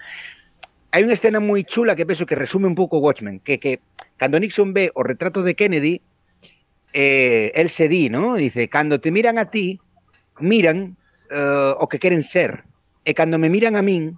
Hai 0.94 1.02
unha 1.02 1.18
escena 1.18 1.42
moi 1.42 1.66
chula 1.66 1.98
que 1.98 2.06
penso 2.06 2.30
que 2.30 2.38
resume 2.38 2.70
un 2.70 2.78
pouco 2.78 3.02
Watchmen, 3.02 3.42
que 3.42 3.58
que 3.58 3.82
cando 4.16 4.38
Nixon 4.38 4.78
ve 4.78 4.94
o 4.94 5.02
retrato 5.02 5.42
de 5.42 5.58
Kennedy, 5.58 6.00
eh, 6.94 7.52
el 7.58 7.74
se 7.74 7.90
di, 7.90 8.14
¿no? 8.14 8.38
Dice, 8.38 8.70
cando 8.70 9.02
te 9.02 9.10
miran 9.10 9.42
a 9.42 9.50
ti, 9.50 9.82
miran 10.40 10.96
eh, 11.34 11.74
o 11.74 11.90
que 11.90 11.98
queren 11.98 12.22
ser, 12.22 12.64
e 13.04 13.18
cando 13.18 13.42
me 13.42 13.50
miran 13.50 13.76
a 13.76 13.82
min, 13.82 14.16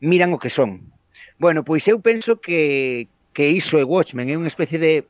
miran 0.00 0.32
o 0.32 0.38
que 0.38 0.48
son. 0.48 0.94
Bueno, 1.38 1.64
pois 1.66 1.84
eu 1.90 2.00
penso 2.00 2.40
que, 2.40 3.10
que 3.36 3.52
iso 3.52 3.76
é 3.76 3.84
Watchmen, 3.84 4.32
é 4.32 4.40
unha 4.40 4.48
especie 4.48 4.80
de 4.80 5.04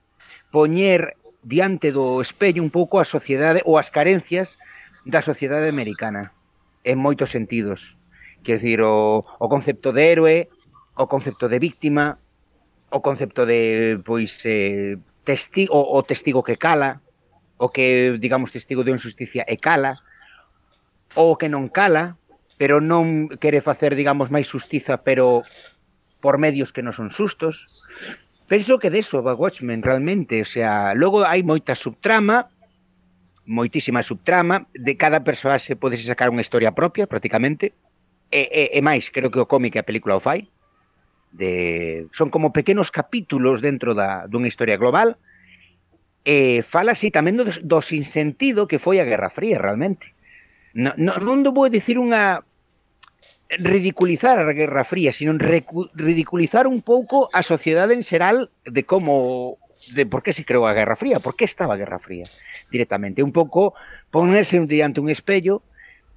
poñer 0.51 1.15
diante 1.47 1.95
do 1.95 2.19
espello 2.19 2.59
un 2.59 2.75
pouco 2.75 2.99
a 2.99 3.07
sociedade 3.07 3.63
ou 3.63 3.79
as 3.79 3.87
carencias 3.95 4.59
da 5.07 5.23
sociedade 5.23 5.71
americana 5.71 6.35
en 6.83 6.99
moitos 6.99 7.31
sentidos. 7.31 7.95
Quer 8.43 8.59
dizer, 8.59 8.83
o, 8.83 9.23
o 9.23 9.47
concepto 9.47 9.95
de 9.95 10.03
héroe, 10.11 10.51
o 10.99 11.07
concepto 11.07 11.47
de 11.47 11.63
víctima, 11.63 12.19
o 12.91 12.99
concepto 12.99 13.47
de 13.47 14.03
pois 14.03 14.43
eh, 14.43 14.99
testigo, 15.23 15.71
o, 15.71 15.95
o 15.95 16.03
testigo 16.03 16.43
que 16.43 16.59
cala, 16.59 16.99
o 17.63 17.71
que 17.71 18.19
digamos 18.19 18.51
testigo 18.51 18.83
de 18.83 18.91
injusticia 18.91 19.47
e 19.47 19.55
cala, 19.63 20.03
o 21.15 21.39
que 21.39 21.47
non 21.47 21.71
cala, 21.71 22.19
pero 22.59 22.83
non 22.83 23.31
quere 23.39 23.63
facer 23.63 23.95
digamos 23.95 24.35
máis 24.35 24.51
justiza, 24.51 25.07
pero 25.07 25.47
por 26.27 26.43
medios 26.43 26.75
que 26.75 26.83
non 26.83 26.91
son 26.91 27.15
sustos. 27.15 27.71
Penso 28.51 28.83
que 28.83 28.91
deso 28.91 29.23
va 29.23 29.39
Watchmen 29.39 29.79
realmente, 29.79 30.43
o 30.43 30.49
sea, 30.51 30.91
logo 30.99 31.23
hai 31.23 31.47
moita 31.47 31.79
subtrama, 31.79 32.51
moitísima 33.47 34.03
subtrama, 34.03 34.67
de 34.75 34.99
cada 34.99 35.23
persoaxe 35.23 35.79
podese 35.79 36.03
sacar 36.03 36.35
unha 36.35 36.43
historia 36.43 36.75
propia 36.75 37.07
prácticamente. 37.07 37.79
E, 38.35 38.43
e, 38.51 38.63
e 38.75 38.81
máis, 38.83 39.07
creo 39.15 39.31
que 39.31 39.39
o 39.39 39.47
cómic 39.47 39.79
e 39.79 39.83
a 39.83 39.87
película 39.87 40.19
o 40.19 40.23
fai. 40.23 40.51
De, 41.31 42.11
son 42.11 42.27
como 42.27 42.51
pequenos 42.51 42.91
capítulos 42.91 43.63
dentro 43.63 43.95
da, 43.95 44.27
dunha 44.27 44.51
historia 44.51 44.75
global. 44.75 45.23
E 46.27 46.67
fala 46.67 46.99
así 46.99 47.15
tamén 47.15 47.39
do, 47.39 47.47
do 47.47 47.79
sinsentido 47.87 48.67
que 48.67 48.83
foi 48.83 48.99
a 48.99 49.07
Guerra 49.07 49.31
Fría 49.31 49.63
realmente. 49.63 50.11
No, 50.75 50.91
no, 50.99 51.23
non 51.23 51.47
vou 51.55 51.71
dicir 51.71 52.03
unha 52.03 52.43
ridiculizar 53.49 54.39
a 54.39 54.53
Guerra 54.53 54.85
Fría, 54.85 55.13
sino 55.13 55.37
ridiculizar 55.39 56.67
un 56.67 56.83
pouco 56.83 57.31
a 57.33 57.43
sociedade 57.43 57.95
en 57.95 58.03
xeral 58.03 58.51
de 58.65 58.83
como 58.83 59.59
de 59.95 60.07
por 60.07 60.23
que 60.23 60.33
se 60.33 60.45
creou 60.45 60.67
a 60.67 60.75
Guerra 60.75 60.97
Fría, 60.97 61.21
por 61.21 61.37
que 61.37 61.47
estaba 61.47 61.75
a 61.75 61.81
Guerra 61.81 62.03
Fría 62.03 62.27
directamente, 62.71 63.23
un 63.23 63.31
pouco 63.31 63.75
ponerse 64.11 64.59
diante 64.67 64.99
un 64.99 65.11
espello 65.11 65.63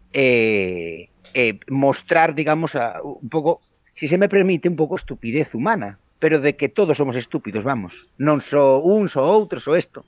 e 0.09 1.09
eh, 1.29 1.53
eh, 1.53 1.59
mostrar, 1.69 2.33
digamos, 2.33 2.73
a, 2.73 3.01
un 3.03 3.29
pouco, 3.29 3.61
si 3.93 4.07
se 4.07 4.17
me 4.17 4.29
permite, 4.29 4.69
un 4.69 4.75
pouco 4.75 4.97
estupidez 4.97 5.53
humana, 5.53 5.99
pero 6.17 6.41
de 6.41 6.55
que 6.55 6.69
todos 6.69 6.97
somos 6.97 7.15
estúpidos, 7.15 7.63
vamos, 7.63 8.09
non 8.17 8.41
só 8.41 8.81
uns 8.81 9.13
un, 9.15 9.21
só 9.21 9.21
so 9.21 9.29
outro, 9.29 9.57
só 9.61 9.77
isto 9.77 10.01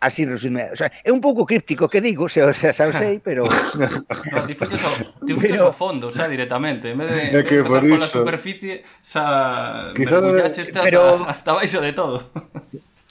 así 0.00 0.24
resume, 0.24 0.72
o 0.72 0.76
sea, 0.76 0.90
é 1.04 1.12
un 1.12 1.20
pouco 1.20 1.44
críptico 1.44 1.88
que 1.88 2.00
digo, 2.00 2.28
se, 2.28 2.40
o 2.42 2.54
sea, 2.56 2.72
xa 2.72 2.88
o 2.88 2.92
sei, 2.96 3.20
pero 3.20 3.44
no, 3.44 4.40
ti 4.48 4.56
fuches 4.56 4.80
ao, 4.80 4.96
ti 5.28 5.32
fuches 5.36 5.60
ao 5.60 5.76
fondo, 5.76 6.08
xa 6.08 6.24
directamente, 6.24 6.96
en 6.96 7.04
vez 7.04 7.12
de, 7.12 7.36
é 7.36 7.44
que 7.44 7.60
por 7.60 7.84
pola 7.84 8.08
superficie, 8.08 8.80
xa 9.04 9.92
quizás 9.92 10.24
hasta, 10.24 10.80
pero... 10.80 11.20
hasta 11.28 11.52
baixo 11.52 11.84
de 11.84 11.92
todo. 11.92 12.32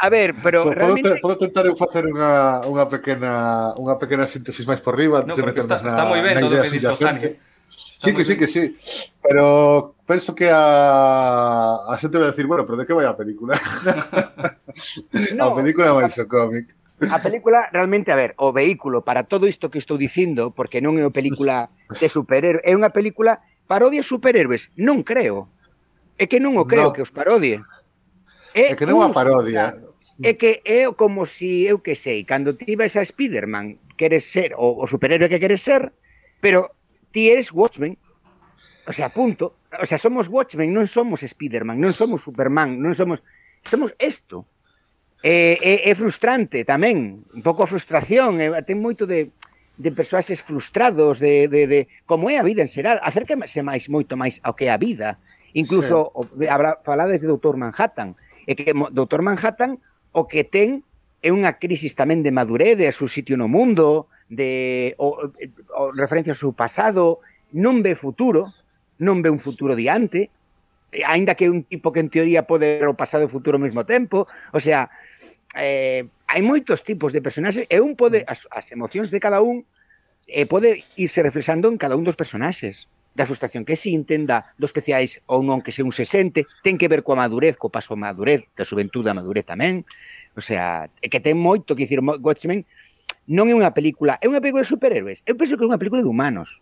A 0.02 0.10
ver, 0.10 0.34
pero 0.42 0.64
podo, 0.64 0.74
realmente... 0.74 1.22
podo 1.22 1.38
tentar 1.38 1.70
eu 1.70 1.76
facer 1.78 2.08
unha, 2.10 2.66
unha 2.66 2.90
pequena 2.90 3.76
unha 3.78 4.00
pequena 4.00 4.26
síntesis 4.26 4.66
máis 4.66 4.82
por 4.82 4.98
riba 4.98 5.22
antes 5.22 5.38
no, 5.38 5.44
de 5.44 5.46
meternos 5.46 5.78
está, 5.78 5.86
na, 5.86 5.94
está 5.94 6.04
moi 6.10 6.24
ben 6.26 6.40
na 6.40 6.48
idea 6.48 6.66
subyacente. 6.66 7.38
Sí, 7.70 8.16
que 8.16 8.26
sí, 8.26 8.34
que 8.40 8.48
sí. 8.48 8.74
Pero 9.22 9.94
penso 10.08 10.34
que 10.34 10.50
a, 10.50 11.84
a 11.86 11.94
xente 12.00 12.18
vai 12.18 12.32
decir, 12.32 12.48
bueno, 12.48 12.66
pero 12.66 12.80
de 12.80 12.88
que 12.88 12.96
vai 12.96 13.06
a 13.06 13.14
película? 13.14 13.60
no, 15.36 15.44
a 15.52 15.56
película 15.60 15.94
máis 15.94 16.16
o 16.18 16.26
cómic. 16.26 16.79
A 17.08 17.20
película 17.24 17.72
realmente, 17.72 18.12
a 18.12 18.20
ver, 18.20 18.36
o 18.36 18.52
vehículo 18.52 19.08
para 19.08 19.24
todo 19.24 19.48
isto 19.48 19.72
que 19.72 19.80
estou 19.80 19.96
dicindo, 19.96 20.52
porque 20.52 20.84
non 20.84 21.00
é 21.00 21.08
unha 21.08 21.16
película 21.16 21.72
de 21.88 22.08
superhéroes, 22.12 22.64
é 22.68 22.76
unha 22.76 22.92
película 22.92 23.40
parodia 23.72 24.04
superhéroes, 24.04 24.68
non 24.76 25.08
creo. 25.08 25.48
É 26.20 26.28
que 26.28 26.44
non 26.44 26.60
o 26.60 26.68
creo 26.68 26.92
no. 26.92 26.96
que 26.96 27.00
os 27.00 27.16
parodie. 27.16 27.64
É, 28.52 28.74
é 28.74 28.76
que 28.76 28.84
non 28.84 29.00
é 29.00 29.08
unha 29.08 29.16
parodia. 29.16 29.80
É 30.20 30.36
que 30.36 30.60
é 30.68 30.92
como 30.92 31.24
si, 31.24 31.64
eu 31.64 31.80
que 31.80 31.96
sei, 31.96 32.28
cando 32.28 32.60
ti 32.60 32.76
vas 32.76 33.00
a 33.00 33.06
Spiderman, 33.08 33.80
queres 33.96 34.28
ser 34.28 34.52
o, 34.60 34.76
o 34.76 34.84
superhéroe 34.84 35.32
que 35.32 35.40
queres 35.40 35.64
ser, 35.64 35.96
pero 36.44 36.76
ti 37.16 37.32
eres 37.32 37.56
Watchmen. 37.56 37.96
O 38.84 38.92
sea, 38.92 39.08
punto. 39.08 39.56
O 39.80 39.86
sea, 39.88 39.96
somos 39.96 40.28
Watchmen, 40.28 40.76
non 40.76 40.84
somos 40.84 41.24
Spiderman, 41.24 41.80
non 41.80 41.96
somos 41.96 42.20
Superman, 42.28 42.76
non 42.76 42.92
somos... 42.92 43.24
Somos 43.64 43.96
esto. 44.00 44.44
É, 45.20 45.60
é, 45.60 45.92
é 45.92 45.94
frustrante 46.00 46.64
tamén, 46.64 47.28
un 47.36 47.44
pouco 47.44 47.68
frustración, 47.68 48.40
é, 48.40 48.56
ten 48.64 48.80
moito 48.80 49.04
de 49.04 49.36
de 49.80 49.92
persoaxes 49.96 50.44
frustrados 50.44 51.20
de, 51.20 51.48
de, 51.48 51.66
de 51.66 51.88
como 52.06 52.30
é 52.30 52.36
a 52.36 52.44
vida 52.44 52.62
en 52.62 52.68
xeral, 52.68 53.00
acérquese 53.00 53.64
máis 53.64 53.88
moito 53.88 54.20
máis 54.20 54.44
ao 54.44 54.52
que 54.52 54.68
é 54.68 54.72
a 54.76 54.78
vida. 54.78 55.24
Incluso 55.56 56.12
sí. 56.36 56.46
habrá 56.52 56.84
falades 56.84 57.24
de 57.24 57.32
Doutor 57.32 57.56
Manhattan, 57.56 58.20
e 58.44 58.60
que 58.60 58.76
Doutor 58.92 59.24
Manhattan 59.24 59.80
o 60.12 60.28
que 60.28 60.44
ten 60.44 60.84
é 61.24 61.32
unha 61.32 61.56
crisis 61.56 61.96
tamén 61.96 62.28
de 62.28 62.36
madurez, 62.36 62.76
de 62.76 62.92
seu 62.92 63.08
sitio 63.08 63.40
no 63.40 63.48
mundo, 63.48 64.12
de 64.28 64.94
o, 65.00 65.32
o 65.80 65.84
referencia 65.96 66.36
ao 66.36 66.40
seu 66.40 66.52
pasado, 66.52 67.24
non 67.56 67.80
ve 67.80 67.96
futuro, 67.96 68.52
non 69.00 69.24
ve 69.24 69.32
un 69.32 69.40
futuro 69.40 69.80
diante, 69.80 70.28
aínda 71.08 71.40
que 71.40 71.48
un 71.48 71.64
tipo 71.64 71.96
que 71.96 72.04
en 72.04 72.12
teoría 72.12 72.44
pode 72.44 72.84
ver 72.84 72.90
o 72.92 73.00
pasado 73.00 73.24
e 73.24 73.30
o 73.30 73.34
futuro 73.34 73.56
ao 73.56 73.64
mesmo 73.64 73.88
tempo, 73.88 74.28
o 74.52 74.60
sea, 74.60 74.92
eh, 75.56 76.06
hai 76.30 76.42
moitos 76.46 76.86
tipos 76.86 77.14
de 77.14 77.24
personaxes 77.24 77.66
e 77.66 77.78
un 77.82 77.98
pode 77.98 78.22
as, 78.28 78.46
as 78.54 78.70
emocións 78.70 79.10
de 79.10 79.18
cada 79.18 79.42
un 79.42 79.66
eh, 80.30 80.46
pode 80.46 80.86
irse 80.94 81.24
reflexando 81.26 81.70
en 81.70 81.78
cada 81.78 81.98
un 81.98 82.06
dos 82.06 82.20
personaxes 82.20 82.86
da 83.18 83.26
frustración 83.26 83.66
que 83.66 83.76
se 83.76 83.90
intenda 83.90 84.54
dos 84.62 84.70
especiais 84.70 85.26
ou 85.26 85.42
non 85.42 85.60
que 85.66 85.74
se 85.74 85.82
un 85.82 85.92
se 85.92 86.06
sente, 86.06 86.46
ten 86.62 86.78
que 86.78 86.88
ver 86.88 87.02
coa 87.02 87.18
madurez, 87.18 87.58
co 87.58 87.74
paso 87.74 87.98
a 87.98 88.00
madurez, 88.00 88.46
da 88.54 88.64
xuventude 88.64 89.10
a 89.10 89.18
madurez 89.18 89.44
tamén. 89.44 89.84
O 90.38 90.42
sea, 90.46 90.88
é 91.02 91.08
que 91.10 91.20
ten 91.20 91.36
moito 91.36 91.74
que 91.74 91.90
dicir 91.90 92.00
Watchmen 92.00 92.64
non 93.26 93.50
é 93.50 93.54
unha 93.58 93.74
película, 93.74 94.22
é 94.22 94.30
unha 94.30 94.40
película 94.40 94.62
de 94.64 94.70
superhéroes. 94.70 95.26
Eu 95.26 95.36
penso 95.36 95.58
que 95.58 95.66
é 95.66 95.68
unha 95.68 95.82
película 95.82 96.06
de 96.06 96.10
humanos. 96.10 96.62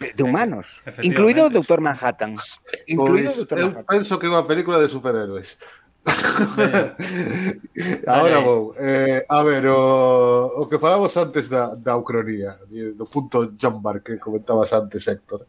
De 0.00 0.22
humanos, 0.24 0.82
incluído 1.02 1.46
o 1.46 1.52
Dr. 1.52 1.78
Manhattan. 1.80 2.34
Pois 2.36 2.60
incluído 2.86 3.30
pois, 3.32 3.44
Dr. 3.48 3.58
Manhattan. 3.58 3.84
Eu 3.84 3.90
penso 3.90 4.12
que 4.20 4.26
é 4.28 4.30
unha 4.30 4.44
película 4.44 4.76
de 4.78 4.88
superhéroes. 4.92 5.58
Ahora 8.06 8.40
vou. 8.40 8.74
Eh, 8.78 9.24
A 9.28 9.42
ver, 9.42 9.66
o, 9.66 10.46
o 10.56 10.68
que 10.68 10.78
falamos 10.78 11.16
antes 11.16 11.48
da, 11.48 11.74
da 11.74 11.96
Ucronía 11.96 12.58
Do 12.96 13.06
punto 13.06 13.52
John 13.60 13.82
Bar 13.82 14.02
que 14.02 14.18
comentabas 14.18 14.72
antes, 14.72 15.06
Héctor. 15.06 15.46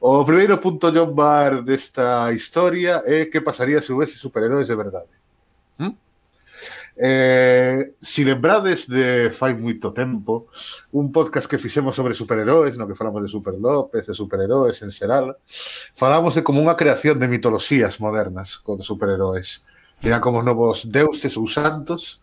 O 0.00 0.24
primeiro 0.24 0.60
punto 0.60 0.90
John 0.92 1.14
Bar 1.14 1.62
desta 1.62 2.32
historia 2.32 3.02
É 3.06 3.26
que 3.26 3.40
pasaría 3.40 3.82
se 3.82 3.92
houvese 3.92 4.16
superheróis 4.16 4.68
de 4.68 4.76
verdade. 4.76 5.08
¿Mm? 5.78 5.94
Eh, 6.96 7.94
si 8.00 8.24
lembrades 8.24 8.88
de 8.88 9.30
fai 9.32 9.56
moito 9.56 9.96
tempo 9.96 10.52
un 10.92 11.08
podcast 11.08 11.48
que 11.48 11.56
fixemos 11.56 11.96
sobre 11.96 12.12
superheróis 12.12 12.76
no 12.76 12.84
que 12.84 12.92
falamos 12.92 13.24
de 13.24 13.32
Super 13.32 13.56
López, 13.56 14.04
de 14.04 14.12
superheróis 14.12 14.76
en 14.84 14.92
xeral 14.92 15.40
falamos 15.96 16.36
de 16.36 16.44
como 16.44 16.60
unha 16.60 16.76
creación 16.76 17.16
de 17.16 17.32
mitoloxías 17.32 17.96
modernas 17.96 18.60
con 18.60 18.76
superheróis 18.84 19.64
serían 20.02 20.20
como 20.20 20.42
novos 20.42 20.90
deuses 20.90 21.38
ou 21.38 21.46
santos. 21.46 22.18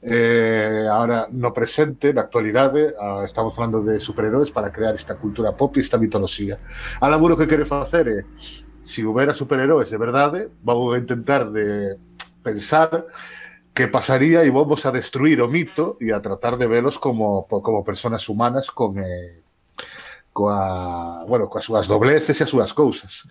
Eh, 0.00 0.88
ahora 0.88 1.28
no 1.28 1.52
presente, 1.52 2.16
na 2.16 2.24
actualidade, 2.24 2.80
eh, 2.80 2.96
ah, 2.96 3.20
estamos 3.28 3.52
falando 3.52 3.84
de 3.84 4.00
superheróis 4.00 4.48
para 4.48 4.72
crear 4.72 4.96
esta 4.96 5.20
cultura 5.20 5.52
pop 5.52 5.76
e 5.76 5.84
esta 5.84 6.00
mitoloxía. 6.00 6.56
A 6.96 7.12
laburo 7.12 7.36
que 7.36 7.44
quere 7.44 7.68
facer 7.68 8.08
é, 8.08 8.12
eh, 8.16 8.24
se 8.80 9.04
houbera 9.04 9.36
superheróis 9.36 9.92
de 9.92 10.00
verdade, 10.00 10.38
eh, 10.44 10.50
vamos 10.64 10.96
a 10.96 10.98
intentar 10.98 11.52
de 11.52 12.00
pensar 12.40 13.04
que 13.76 13.84
pasaría 13.92 14.40
e 14.40 14.48
vamos 14.48 14.88
a 14.88 14.90
destruir 14.90 15.44
o 15.44 15.48
mito 15.52 16.00
e 16.00 16.16
a 16.16 16.24
tratar 16.24 16.56
de 16.56 16.72
velos 16.72 16.96
como, 16.96 17.44
como 17.44 17.84
personas 17.84 18.32
humanas 18.32 18.72
con, 18.72 18.96
eh, 18.96 19.44
coa, 20.32 20.56
ah, 20.56 21.24
bueno, 21.28 21.52
coas 21.52 21.68
súas 21.68 21.84
dobleces 21.84 22.40
e 22.40 22.44
as 22.44 22.48
súas 22.48 22.72
cousas. 22.72 23.28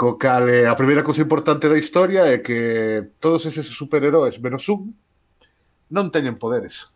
Co 0.00 0.16
cal, 0.16 0.48
eh, 0.48 0.64
a 0.64 0.72
primeira 0.72 1.04
cousa 1.04 1.20
importante 1.20 1.68
da 1.68 1.76
historia 1.76 2.24
é 2.24 2.40
que 2.40 3.12
todos 3.20 3.44
eses 3.44 3.68
superheróis 3.68 4.40
menos 4.40 4.64
un 4.72 4.96
non 5.92 6.08
teñen 6.08 6.40
poderes. 6.40 6.88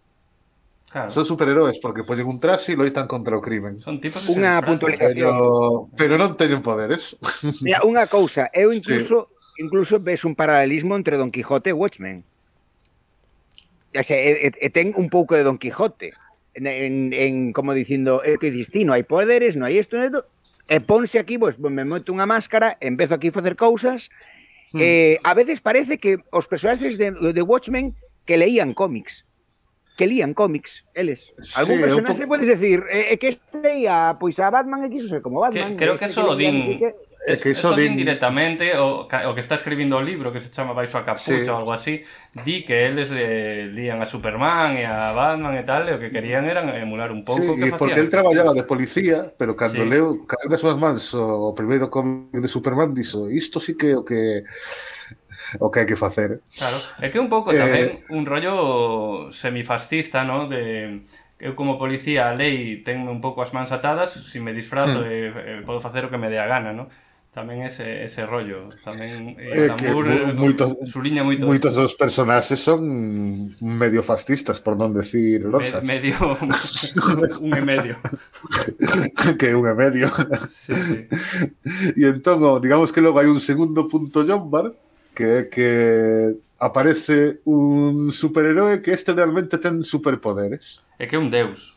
Claro. 0.88 1.12
Son 1.12 1.28
superheróis 1.28 1.76
porque 1.84 2.00
poñen 2.00 2.24
un 2.24 2.40
traxe 2.40 2.72
e 2.72 2.80
loitan 2.80 3.04
contra 3.04 3.36
o 3.36 3.44
crimen. 3.44 3.76
Son 3.84 4.00
tipos 4.00 4.24
unha 4.32 4.56
puntualización. 4.64 5.20
Pero, 5.20 5.84
pero 5.92 6.12
non 6.16 6.32
teñen 6.32 6.64
poderes. 6.64 7.20
Mira, 7.60 7.84
unha 7.84 8.08
cousa, 8.08 8.48
eu 8.56 8.72
incluso 8.72 9.28
sí. 9.52 9.60
incluso 9.60 10.00
ves 10.00 10.24
un 10.24 10.32
paralelismo 10.32 10.96
entre 10.96 11.20
Don 11.20 11.28
Quijote 11.28 11.76
e 11.76 11.76
Watchmen. 11.76 12.24
E, 13.92 14.00
e, 14.00 14.48
e 14.48 14.68
ten 14.72 14.96
un 14.96 15.12
pouco 15.12 15.36
de 15.36 15.44
Don 15.44 15.60
Quijote 15.60 16.16
en, 16.54 17.10
en 17.12 17.52
como 17.52 17.74
dicindo, 17.74 18.22
é 18.22 18.38
que 18.38 18.54
distino, 18.54 18.94
hai 18.94 19.02
poderes, 19.02 19.58
non 19.58 19.66
hai 19.66 19.78
isto, 19.78 19.98
non 19.98 20.06
hai 20.06 20.10
isto, 20.10 20.22
e 20.70 20.78
ponse 20.80 21.18
aquí, 21.18 21.36
pois, 21.36 21.58
me 21.60 21.84
meto 21.84 22.14
unha 22.14 22.24
máscara, 22.24 22.78
empezo 22.80 23.14
aquí 23.14 23.28
a 23.28 23.36
facer 23.36 23.54
cousas, 23.58 24.08
mm. 24.72 24.80
eh, 24.80 25.16
a 25.26 25.34
veces 25.34 25.60
parece 25.60 25.98
que 25.98 26.22
os 26.30 26.46
personaxes 26.46 26.96
de, 26.96 27.10
de 27.12 27.42
Watchmen 27.42 27.92
que 28.24 28.38
leían 28.38 28.72
cómics 28.72 29.26
que 29.96 30.06
lían 30.06 30.34
cómics, 30.34 30.84
eles. 30.94 31.32
Algún 31.56 31.76
sí, 31.76 31.82
personaxe 31.82 32.26
podes 32.26 32.48
decir, 32.50 32.82
é 32.90 33.14
eh, 33.14 33.18
que 33.18 33.28
este 33.34 33.78
ia, 33.78 34.18
pois 34.18 34.38
a 34.42 34.50
Batman 34.50 34.82
e 34.82 34.90
quiso 34.90 35.06
ser 35.06 35.22
como 35.22 35.38
Batman. 35.38 35.74
Eh, 35.74 35.76
que, 35.78 35.84
creo 35.86 35.94
que 35.96 36.06
eso 36.10 36.34
que 36.34 36.36
din... 36.36 36.78
Que... 36.78 36.90
É 37.24 37.40
que 37.40 37.56
eso, 37.56 37.72
eso 37.72 37.78
din... 37.78 37.96
din 37.96 38.04
directamente 38.04 38.76
o, 38.76 39.08
o 39.08 39.32
que 39.32 39.40
está 39.40 39.56
escribindo 39.56 39.96
o 39.96 40.04
libro 40.04 40.28
que 40.28 40.44
se 40.44 40.52
chama 40.52 40.76
Baixo 40.76 41.00
a 41.00 41.08
capucha 41.08 41.40
sí. 41.40 41.48
ou 41.48 41.56
algo 41.56 41.72
así 41.72 42.04
di 42.44 42.68
que 42.68 42.84
eles 42.84 43.08
le, 43.08 43.72
lían 43.72 43.96
a 44.02 44.04
Superman 44.04 44.76
e 44.76 44.84
a 44.84 45.08
Batman 45.16 45.56
e 45.56 45.64
tal 45.64 45.88
e 45.88 45.96
o 45.96 45.98
que 45.98 46.12
querían 46.12 46.44
eran 46.44 46.68
emular 46.76 47.08
un 47.08 47.24
pouco 47.24 47.40
sí, 47.40 47.56
que 47.56 47.72
porque 47.80 47.96
él 47.96 48.12
traballaba 48.12 48.52
de 48.52 48.68
policía 48.68 49.32
pero 49.40 49.56
cando 49.56 49.80
sí. 49.80 49.88
leo 49.88 50.28
caer 50.28 50.52
nas 50.52 50.60
súas 50.60 50.76
mans 50.76 51.16
o 51.16 51.56
primeiro 51.56 51.88
cómic 51.88 52.44
de 52.44 52.50
Superman 52.50 52.92
dixo 52.92 53.32
isto 53.32 53.56
sí 53.56 53.72
que 53.72 53.96
o 53.96 54.04
que 54.04 54.44
o 55.60 55.70
que 55.70 55.82
hai 55.82 55.88
que 55.88 55.98
facer. 55.98 56.40
Claro, 56.50 56.78
é 57.00 57.08
que 57.10 57.18
un 57.18 57.28
pouco 57.28 57.52
eh, 57.52 57.58
tamén 57.58 57.84
eh... 57.98 58.16
un 58.16 58.24
rollo 58.26 59.30
semifascista, 59.30 60.24
¿no? 60.24 60.46
De 60.50 61.04
eu 61.38 61.52
como 61.58 61.76
policía 61.76 62.30
a 62.30 62.34
lei 62.34 62.80
tenme 62.86 63.10
un 63.10 63.20
pouco 63.20 63.42
as 63.42 63.52
mans 63.52 63.74
atadas, 63.74 64.16
se 64.16 64.22
si 64.24 64.38
me 64.40 64.54
disfrazo 64.54 65.02
hmm. 65.02 65.10
e, 65.10 65.16
eh, 65.28 65.58
e 65.60 65.66
podo 65.66 65.82
facer 65.82 66.06
o 66.06 66.10
que 66.10 66.20
me 66.20 66.30
dé 66.30 66.38
a 66.38 66.46
gana, 66.46 66.72
¿no? 66.72 66.88
tamén 67.34 67.66
ese, 67.66 68.06
ese 68.06 68.22
rollo 68.30 68.70
tamén 68.86 69.34
eh, 69.34 69.66
Tambur 69.66 70.06
eh, 70.06 70.30
moitos, 70.30 70.70
suliña 70.86 71.26
moito 71.26 71.42
moitos 71.42 71.74
dos 71.74 71.98
personaxes 71.98 72.62
son 72.62 73.50
medio 73.58 74.06
fascistas 74.06 74.62
por 74.62 74.78
non 74.78 74.94
decir 74.94 75.42
losas 75.42 75.82
Me, 75.82 75.98
medio 75.98 76.14
un 77.42 77.50
e 77.58 77.62
medio 77.66 77.98
que 79.34 79.50
un 79.50 79.66
e 79.66 79.74
medio 79.74 80.06
sí, 80.62 80.78
sí. 80.78 80.98
e 81.98 82.06
entón 82.06 82.38
digamos 82.62 82.94
que 82.94 83.02
logo 83.02 83.18
hai 83.18 83.26
un 83.26 83.42
segundo 83.42 83.90
punto 83.90 84.22
John 84.22 84.46
Bart 84.46 84.78
que 85.14 85.24
é 85.24 85.42
que 85.48 85.70
aparece 86.58 87.40
un 87.44 88.10
superheroe 88.10 88.82
que 88.82 88.92
este 88.92 89.12
realmente 89.12 89.58
ten 89.58 89.80
superpoderes. 89.86 90.82
É 90.98 91.06
que 91.06 91.16
é 91.16 91.20
un 91.20 91.30
deus. 91.30 91.74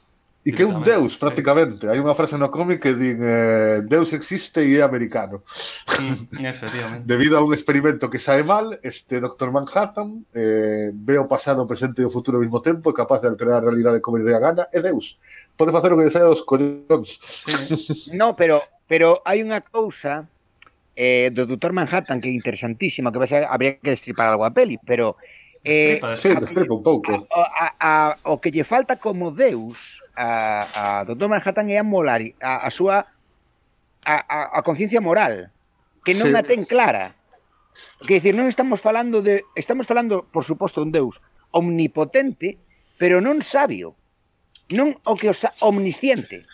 E 0.47 0.53
que 0.55 0.63
é 0.63 0.65
un 0.65 0.79
deus, 0.79 1.19
prácticamente. 1.19 1.91
Hai 1.91 1.99
unha 1.99 2.15
frase 2.15 2.39
no 2.39 2.47
cómic 2.47 2.79
que 2.79 2.95
din 2.95 3.19
eh, 3.19 3.83
Deus 3.83 4.15
existe 4.15 4.63
e 4.63 4.79
é 4.79 4.81
americano. 4.81 5.43
Mm, 5.97 7.09
Debido 7.09 7.39
a 7.39 7.41
un 7.41 7.57
experimento 7.57 8.05
que 8.05 8.21
sae 8.21 8.45
mal, 8.45 8.77
este 8.85 9.17
Dr. 9.17 9.49
Manhattan 9.49 10.29
eh, 10.29 10.93
ve 10.93 11.17
o 11.17 11.25
pasado, 11.25 11.65
o 11.65 11.65
presente 11.65 12.03
e 12.03 12.05
o 12.05 12.13
futuro 12.13 12.37
ao 12.37 12.45
mesmo 12.45 12.61
tempo, 12.61 12.85
é 12.85 12.93
capaz 12.93 13.17
de 13.17 13.33
alterar 13.33 13.65
a 13.65 13.65
realidade 13.65 13.97
como 13.97 14.21
lle 14.21 14.29
dé 14.29 14.37
a 14.37 14.43
gana, 14.45 14.69
é 14.69 14.77
Deus. 14.77 15.17
Pode 15.57 15.73
facer 15.73 15.89
o 15.89 15.97
que 15.97 16.05
desaia 16.05 16.29
dos 16.29 16.45
collóns. 16.45 17.17
Sí. 17.17 18.13
no, 18.21 18.37
pero 18.37 18.61
pero 18.85 19.25
hai 19.25 19.41
unha 19.41 19.57
cousa 19.65 20.29
eh, 20.97 21.29
do 21.29 21.45
Doutor 21.45 21.77
Manhattan, 21.77 22.17
que 22.17 22.27
é 22.27 22.33
interesantísima, 22.33 23.13
que 23.13 23.21
pasa, 23.21 23.45
habría 23.45 23.77
que 23.77 23.93
destripar 23.93 24.33
algo 24.33 24.41
a 24.43 24.51
peli, 24.51 24.81
pero... 24.81 25.15
Eh, 25.67 25.99
sí, 26.15 26.31
destripa 26.33 26.73
un 26.73 26.83
pouco. 26.83 27.27
A, 27.27 27.43
a, 27.43 27.67
a, 27.79 27.91
o 28.23 28.39
que 28.39 28.55
lle 28.55 28.63
falta 28.63 28.95
como 28.95 29.35
Deus 29.35 29.99
a, 30.15 30.63
a 30.73 30.83
Doutor 31.03 31.27
Manhattan 31.27 31.67
é 31.67 31.77
a 31.77 31.83
molar, 31.83 32.23
a, 32.39 32.63
a 32.63 32.69
súa 32.71 33.03
a, 34.05 34.15
a, 34.15 34.39
a 34.57 34.59
conciencia 34.63 35.03
moral, 35.03 35.51
que 36.07 36.15
non 36.15 36.31
sí. 36.31 36.39
a 36.39 36.41
ten 36.41 36.63
clara. 36.63 37.11
Que 38.07 38.23
dicir, 38.23 38.31
non 38.31 38.47
estamos 38.47 38.79
falando 38.79 39.19
de 39.19 39.43
estamos 39.59 39.83
falando, 39.85 40.23
por 40.31 40.47
suposto, 40.47 40.79
un 40.79 40.95
Deus 40.95 41.19
omnipotente, 41.51 42.55
pero 42.95 43.19
non 43.19 43.43
sabio. 43.43 43.93
Non 44.71 44.95
o 45.03 45.19
que 45.19 45.27
os 45.27 45.43
omnisciente. 45.59 46.47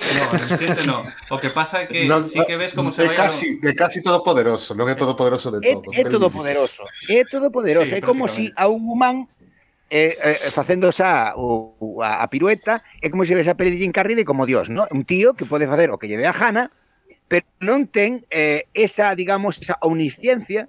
No, 0.00 0.24
Nintendo 0.38 0.82
no. 0.86 0.98
O 1.30 1.38
que 1.38 1.50
pasa 1.50 1.82
é 1.82 1.86
que 1.86 2.06
no, 2.06 2.24
sí 2.24 2.40
que 2.44 2.56
ves 2.56 2.72
como 2.74 2.90
se 2.90 3.06
vai... 3.06 3.16
Casi, 3.16 3.60
no... 3.60 3.68
é 3.68 3.72
casi 3.74 4.02
todopoderoso, 4.02 4.74
non 4.74 4.90
é 4.90 4.94
todopoderoso 4.98 5.54
de 5.54 5.62
todo. 5.62 5.90
É, 5.94 6.02
é 6.02 6.04
todopoderoso, 6.04 6.82
é 7.08 7.20
todopoderoso. 7.24 7.92
Sí, 7.94 7.98
é 7.98 8.02
como 8.02 8.26
se 8.26 8.50
si 8.50 8.52
a 8.54 8.66
un 8.66 8.82
humán 8.86 9.30
eh, 9.90 10.18
eh, 10.18 10.50
facendo 10.50 10.90
xa 10.90 11.38
o, 11.38 12.02
a, 12.02 12.24
a 12.24 12.26
pirueta, 12.26 12.82
é 12.98 13.10
como 13.10 13.22
se 13.22 13.34
ves 13.38 13.46
a 13.46 13.54
peli 13.54 13.70
de 13.76 13.80
Jim 13.86 13.92
Carrey 13.94 14.18
de 14.18 14.26
como 14.26 14.46
Dios, 14.46 14.70
¿no? 14.70 14.86
un 14.90 15.04
tío 15.06 15.34
que 15.34 15.46
pode 15.46 15.70
facer 15.70 15.90
o 15.94 15.98
que 15.98 16.10
lle 16.10 16.18
dé 16.18 16.26
a 16.26 16.34
Hanna, 16.34 16.74
pero 17.28 17.46
non 17.62 17.86
ten 17.88 18.26
eh, 18.28 18.66
esa, 18.74 19.14
digamos, 19.14 19.62
esa 19.62 19.78
omnisciencia 19.80 20.68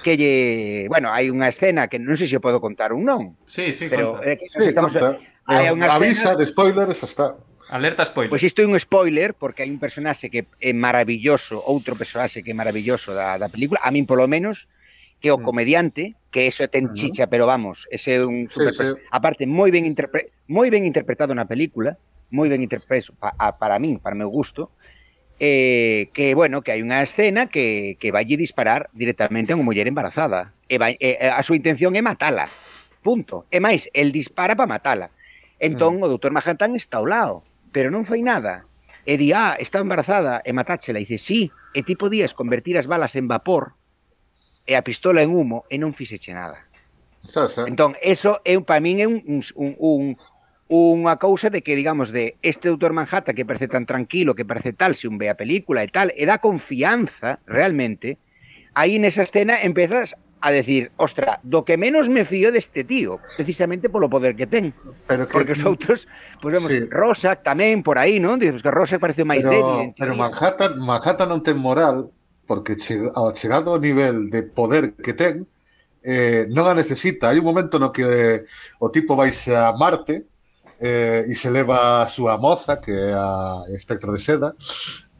que 0.00 0.16
lle, 0.16 0.88
bueno, 0.88 1.12
hai 1.12 1.28
unha 1.28 1.50
escena 1.50 1.90
que 1.90 2.00
non 2.00 2.16
sei 2.16 2.28
se 2.28 2.40
podo 2.40 2.62
contar 2.62 2.94
ou 2.96 3.00
non. 3.00 3.36
Sí, 3.44 3.74
sí, 3.76 3.90
pero 3.90 4.16
conta. 4.16 4.30
eh, 4.30 4.36
que, 4.40 4.46
sí, 4.48 4.70
estamos 4.70 4.96
conta. 4.96 5.20
Hai 5.44 5.68
unha 5.74 5.92
avisa 5.92 6.32
escena... 6.32 6.40
de 6.40 6.44
spoilers 6.48 7.00
hasta 7.04 7.36
Alerta 7.70 8.02
spoiler. 8.04 8.30
Pois 8.30 8.42
isto 8.42 8.62
é 8.62 8.66
un 8.66 8.74
spoiler 8.82 9.30
porque 9.38 9.62
hai 9.62 9.70
un 9.70 9.78
personaxe 9.78 10.26
que 10.26 10.50
é 10.58 10.72
maravilloso, 10.74 11.62
outro 11.62 11.94
personaxe 11.94 12.42
que 12.42 12.50
é 12.50 12.56
maravilloso 12.56 13.14
da, 13.14 13.38
da 13.38 13.46
película, 13.46 13.78
a 13.86 13.94
min 13.94 14.10
polo 14.10 14.26
menos, 14.26 14.66
que 15.22 15.30
é 15.30 15.32
o 15.32 15.38
mm. 15.38 15.46
comediante, 15.46 16.02
que 16.34 16.50
eso 16.50 16.66
ten 16.66 16.90
mm-hmm. 16.90 16.98
chicha, 16.98 17.24
pero 17.30 17.46
vamos, 17.46 17.86
ese 17.94 18.18
é 18.18 18.26
un 18.26 18.50
super 18.50 18.74
sí, 18.74 18.90
sí. 18.90 18.94
aparte 19.14 19.46
moi 19.46 19.70
ben 19.70 19.86
interpre... 19.86 20.34
moi 20.50 20.66
ben 20.66 20.82
interpretado 20.82 21.30
na 21.30 21.46
película, 21.46 21.94
moi 22.34 22.50
ben 22.50 22.58
interpretado 22.58 23.14
pa, 23.14 23.38
a, 23.38 23.54
para 23.54 23.78
min, 23.78 24.02
para 24.02 24.18
meu 24.18 24.34
gusto. 24.34 24.74
Eh, 25.40 26.12
que 26.12 26.34
bueno, 26.34 26.60
que 26.60 26.74
hai 26.74 26.82
unha 26.82 27.00
escena 27.00 27.48
que, 27.48 27.96
que 28.02 28.12
vai 28.12 28.26
disparar 28.26 28.90
directamente 28.92 29.54
a 29.54 29.56
unha 29.56 29.64
muller 29.64 29.86
embarazada. 29.86 30.52
E 30.66 30.74
vai, 30.76 30.98
e, 30.98 31.16
a 31.22 31.40
súa 31.46 31.56
intención 31.56 31.94
é 31.94 32.02
matala. 32.02 32.50
Punto. 33.00 33.48
E 33.48 33.62
máis, 33.62 33.88
el 33.94 34.10
dispara 34.10 34.58
para 34.58 34.68
matala. 34.68 35.14
Entón, 35.62 35.96
mm. 35.96 36.04
o 36.04 36.10
doutor 36.10 36.34
Manhattan 36.34 36.76
está 36.76 36.98
ao 36.98 37.08
lado 37.08 37.46
pero 37.72 37.90
non 37.90 38.04
fai 38.04 38.22
nada. 38.22 38.66
E 39.06 39.16
di, 39.16 39.32
ah, 39.32 39.56
está 39.58 39.80
embarazada, 39.80 40.42
e 40.44 40.52
matáchela. 40.52 41.00
E 41.00 41.06
dice, 41.08 41.18
sí, 41.18 41.50
e 41.74 41.82
ti 41.82 41.96
podías 41.96 42.34
convertir 42.34 42.76
as 42.76 42.86
balas 42.86 43.16
en 43.16 43.26
vapor 43.26 43.74
e 44.66 44.76
a 44.76 44.84
pistola 44.84 45.22
en 45.22 45.32
humo 45.32 45.64
e 45.72 45.78
non 45.78 45.96
fixeche 45.96 46.34
nada. 46.36 46.68
Sasa. 47.22 47.68
Entón, 47.68 47.96
eso 48.00 48.40
é 48.44 48.56
para 48.60 48.80
min 48.80 49.00
é 49.00 49.06
un, 49.06 49.20
un, 49.26 49.74
un, 49.76 50.02
unha 50.70 51.18
cousa 51.18 51.50
de 51.50 51.60
que, 51.66 51.74
digamos, 51.74 52.14
de 52.14 52.38
este 52.46 52.70
autor 52.70 52.94
Manhattan 52.94 53.34
que 53.34 53.44
parece 53.44 53.66
tan 53.66 53.84
tranquilo, 53.84 54.38
que 54.38 54.46
parece 54.46 54.72
tal, 54.72 54.94
se 54.94 55.10
un 55.10 55.18
ve 55.18 55.28
a 55.28 55.36
película 55.36 55.82
e 55.82 55.90
tal, 55.90 56.14
e 56.14 56.22
dá 56.24 56.38
confianza 56.38 57.42
realmente, 57.44 58.22
aí 58.78 59.02
nesa 59.02 59.26
escena 59.26 59.58
empezas 59.66 60.14
a 60.40 60.50
decir, 60.50 60.90
ostra, 60.96 61.38
do 61.44 61.64
que 61.68 61.76
menos 61.76 62.08
me 62.08 62.24
fío 62.24 62.48
deste 62.48 62.84
tío, 62.84 63.20
precisamente 63.36 63.92
polo 63.92 64.08
poder 64.08 64.32
que 64.32 64.48
ten. 64.48 64.72
Pero 65.04 65.28
que, 65.28 65.32
Porque 65.36 65.52
os 65.52 65.62
outros, 65.68 66.08
pois 66.40 66.56
pues 66.56 66.64
vemos, 66.64 66.70
sí. 66.72 66.78
Rosa 66.88 67.36
tamén 67.36 67.84
por 67.84 68.00
aí, 68.00 68.16
non? 68.16 68.40
Dices 68.40 68.64
que 68.64 68.72
Rosa 68.72 68.96
parece 68.96 69.28
máis 69.28 69.44
débil. 69.44 69.92
Pero, 69.94 70.16
pero 70.16 70.18
Manhattan, 70.18 70.80
Manhattan 70.80 71.28
non 71.28 71.44
ten 71.44 71.60
moral 71.60 72.08
porque 72.48 72.74
ao 73.14 73.30
chegado 73.36 73.76
ao 73.76 73.78
nivel 73.78 74.32
de 74.32 74.42
poder 74.42 74.96
que 74.96 75.12
ten, 75.12 75.44
eh, 76.02 76.48
non 76.48 76.64
a 76.64 76.72
necesita. 76.72 77.28
Hai 77.28 77.38
un 77.38 77.46
momento 77.46 77.76
no 77.76 77.92
que 77.92 78.02
eh, 78.02 78.38
o 78.80 78.88
tipo 78.88 79.14
vai 79.14 79.28
a 79.52 79.76
Marte 79.76 80.24
eh, 80.80 81.28
e 81.28 81.34
se 81.36 81.52
leva 81.52 82.00
a 82.00 82.08
súa 82.08 82.40
moza, 82.40 82.80
que 82.80 82.90
é 82.96 83.12
a 83.12 83.68
espectro 83.76 84.08
de 84.08 84.20
seda, 84.24 84.56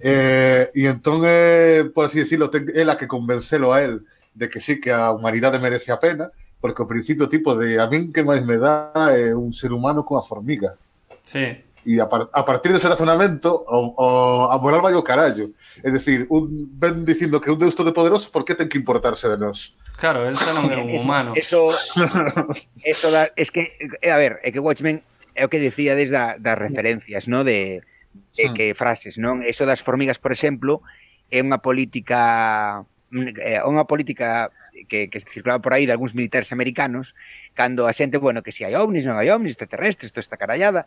eh, 0.00 0.72
e 0.72 0.88
entón, 0.88 1.20
eh, 1.28 1.84
por 1.92 2.08
así 2.08 2.24
decirlo, 2.24 2.48
ten, 2.48 2.64
ela 2.72 2.96
que 2.96 3.04
convencelo 3.04 3.76
a 3.76 3.84
él 3.84 4.00
de 4.40 4.48
que 4.48 4.58
sí 4.58 4.80
que 4.80 4.90
a 4.90 5.12
humanidade 5.12 5.60
merece 5.60 5.92
a 5.92 6.00
pena, 6.00 6.32
porque 6.64 6.80
ao 6.80 6.88
principio 6.88 7.28
tipo 7.28 7.52
de 7.52 7.76
a 7.76 7.84
min 7.92 8.08
que 8.08 8.24
máis 8.24 8.40
me 8.40 8.56
dá 8.56 8.88
é 9.12 9.36
un 9.36 9.52
ser 9.52 9.76
humano 9.76 10.00
cunha 10.00 10.24
formiga. 10.24 10.80
Sí. 11.28 11.60
E 11.84 11.96
a, 12.00 12.08
par, 12.08 12.28
a 12.32 12.42
partir 12.44 12.72
dese 12.72 12.88
razonamento 12.88 13.52
o, 13.52 13.92
o, 13.96 14.06
a 14.48 14.56
moral 14.56 14.80
vai 14.80 14.96
ao 14.96 15.04
carallo. 15.04 15.52
É 15.84 15.92
dicir, 15.92 16.24
un, 16.32 16.72
ven 16.72 17.04
dicindo 17.04 17.36
que 17.36 17.52
un 17.52 17.60
deus 17.60 17.76
todopoderoso 17.76 18.32
por 18.32 18.48
que 18.48 18.56
ten 18.56 18.68
que 18.68 18.80
importarse 18.80 19.28
de 19.28 19.36
nós? 19.36 19.76
Claro, 20.00 20.24
el 20.24 20.32
xa 20.32 20.56
non 20.56 20.72
é 20.72 20.76
un 20.80 20.96
humano. 20.96 21.36
Eso, 21.36 21.68
eso 22.84 23.08
da, 23.12 23.28
es 23.36 23.52
que, 23.52 23.76
a 24.08 24.16
ver, 24.16 24.40
é 24.40 24.48
que 24.48 24.60
Watchmen 24.60 25.04
é 25.36 25.44
o 25.44 25.52
que 25.52 25.60
dicía 25.60 25.92
desde 25.92 26.16
a, 26.16 26.40
das 26.40 26.56
referencias, 26.56 27.28
no 27.28 27.44
de, 27.44 27.84
de 28.36 28.46
que 28.56 28.72
frases, 28.72 29.20
non? 29.20 29.44
Eso 29.44 29.68
das 29.68 29.84
formigas, 29.84 30.16
por 30.16 30.32
exemplo, 30.32 30.80
é 31.28 31.40
unha 31.40 31.60
política 31.60 32.84
Eh, 33.10 33.58
unha 33.66 33.90
política 33.90 34.54
que, 34.86 35.10
que 35.10 35.18
circulaba 35.18 35.58
por 35.58 35.74
aí 35.74 35.82
de 35.82 35.90
algúns 35.90 36.14
militares 36.14 36.54
americanos 36.54 37.18
cando 37.58 37.90
a 37.90 37.92
xente, 37.92 38.22
bueno, 38.22 38.46
que 38.46 38.54
si 38.54 38.62
hai 38.62 38.78
ovnis, 38.78 39.02
non 39.02 39.18
hai 39.18 39.26
ovnis, 39.34 39.58
extraterrestres, 39.58 40.14
toda 40.14 40.22
esta 40.22 40.38
carallada, 40.38 40.86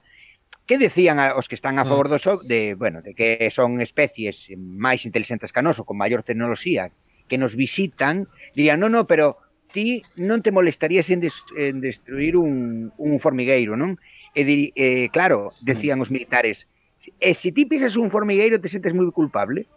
que 0.64 0.80
decían 0.80 1.20
a, 1.20 1.36
os 1.36 1.52
que 1.52 1.60
están 1.60 1.76
a 1.80 1.84
favor 1.84 2.08
mm. 2.08 2.12
do 2.16 2.20
so, 2.24 2.34
de, 2.40 2.80
bueno, 2.80 3.04
de 3.04 3.12
que 3.12 3.52
son 3.52 3.84
especies 3.84 4.56
máis 4.56 5.04
inteligentes 5.04 5.52
que 5.52 5.60
a 5.60 5.68
ou 5.68 5.84
con 5.84 6.00
maior 6.00 6.24
tecnoloxía, 6.24 6.96
que 7.28 7.36
nos 7.36 7.60
visitan, 7.60 8.32
dirían, 8.56 8.80
non, 8.80 8.96
non, 8.96 9.04
pero 9.04 9.44
ti 9.76 10.08
non 10.16 10.40
te 10.40 10.56
molestarías 10.56 11.12
en, 11.12 11.20
des, 11.20 11.44
en 11.60 11.84
destruir 11.84 12.40
un, 12.40 12.96
un 12.96 13.20
formigueiro, 13.20 13.76
non? 13.76 14.00
E 14.32 14.48
diri, 14.48 14.72
eh, 14.80 15.12
claro, 15.12 15.52
decían 15.60 16.00
mm. 16.00 16.04
os 16.08 16.10
militares, 16.14 16.72
e 17.20 17.36
se 17.36 17.52
ti 17.52 17.68
pisas 17.68 18.00
un 18.00 18.08
formigueiro 18.08 18.64
te 18.64 18.72
sentes 18.72 18.96
moi 18.96 19.12
culpable, 19.12 19.68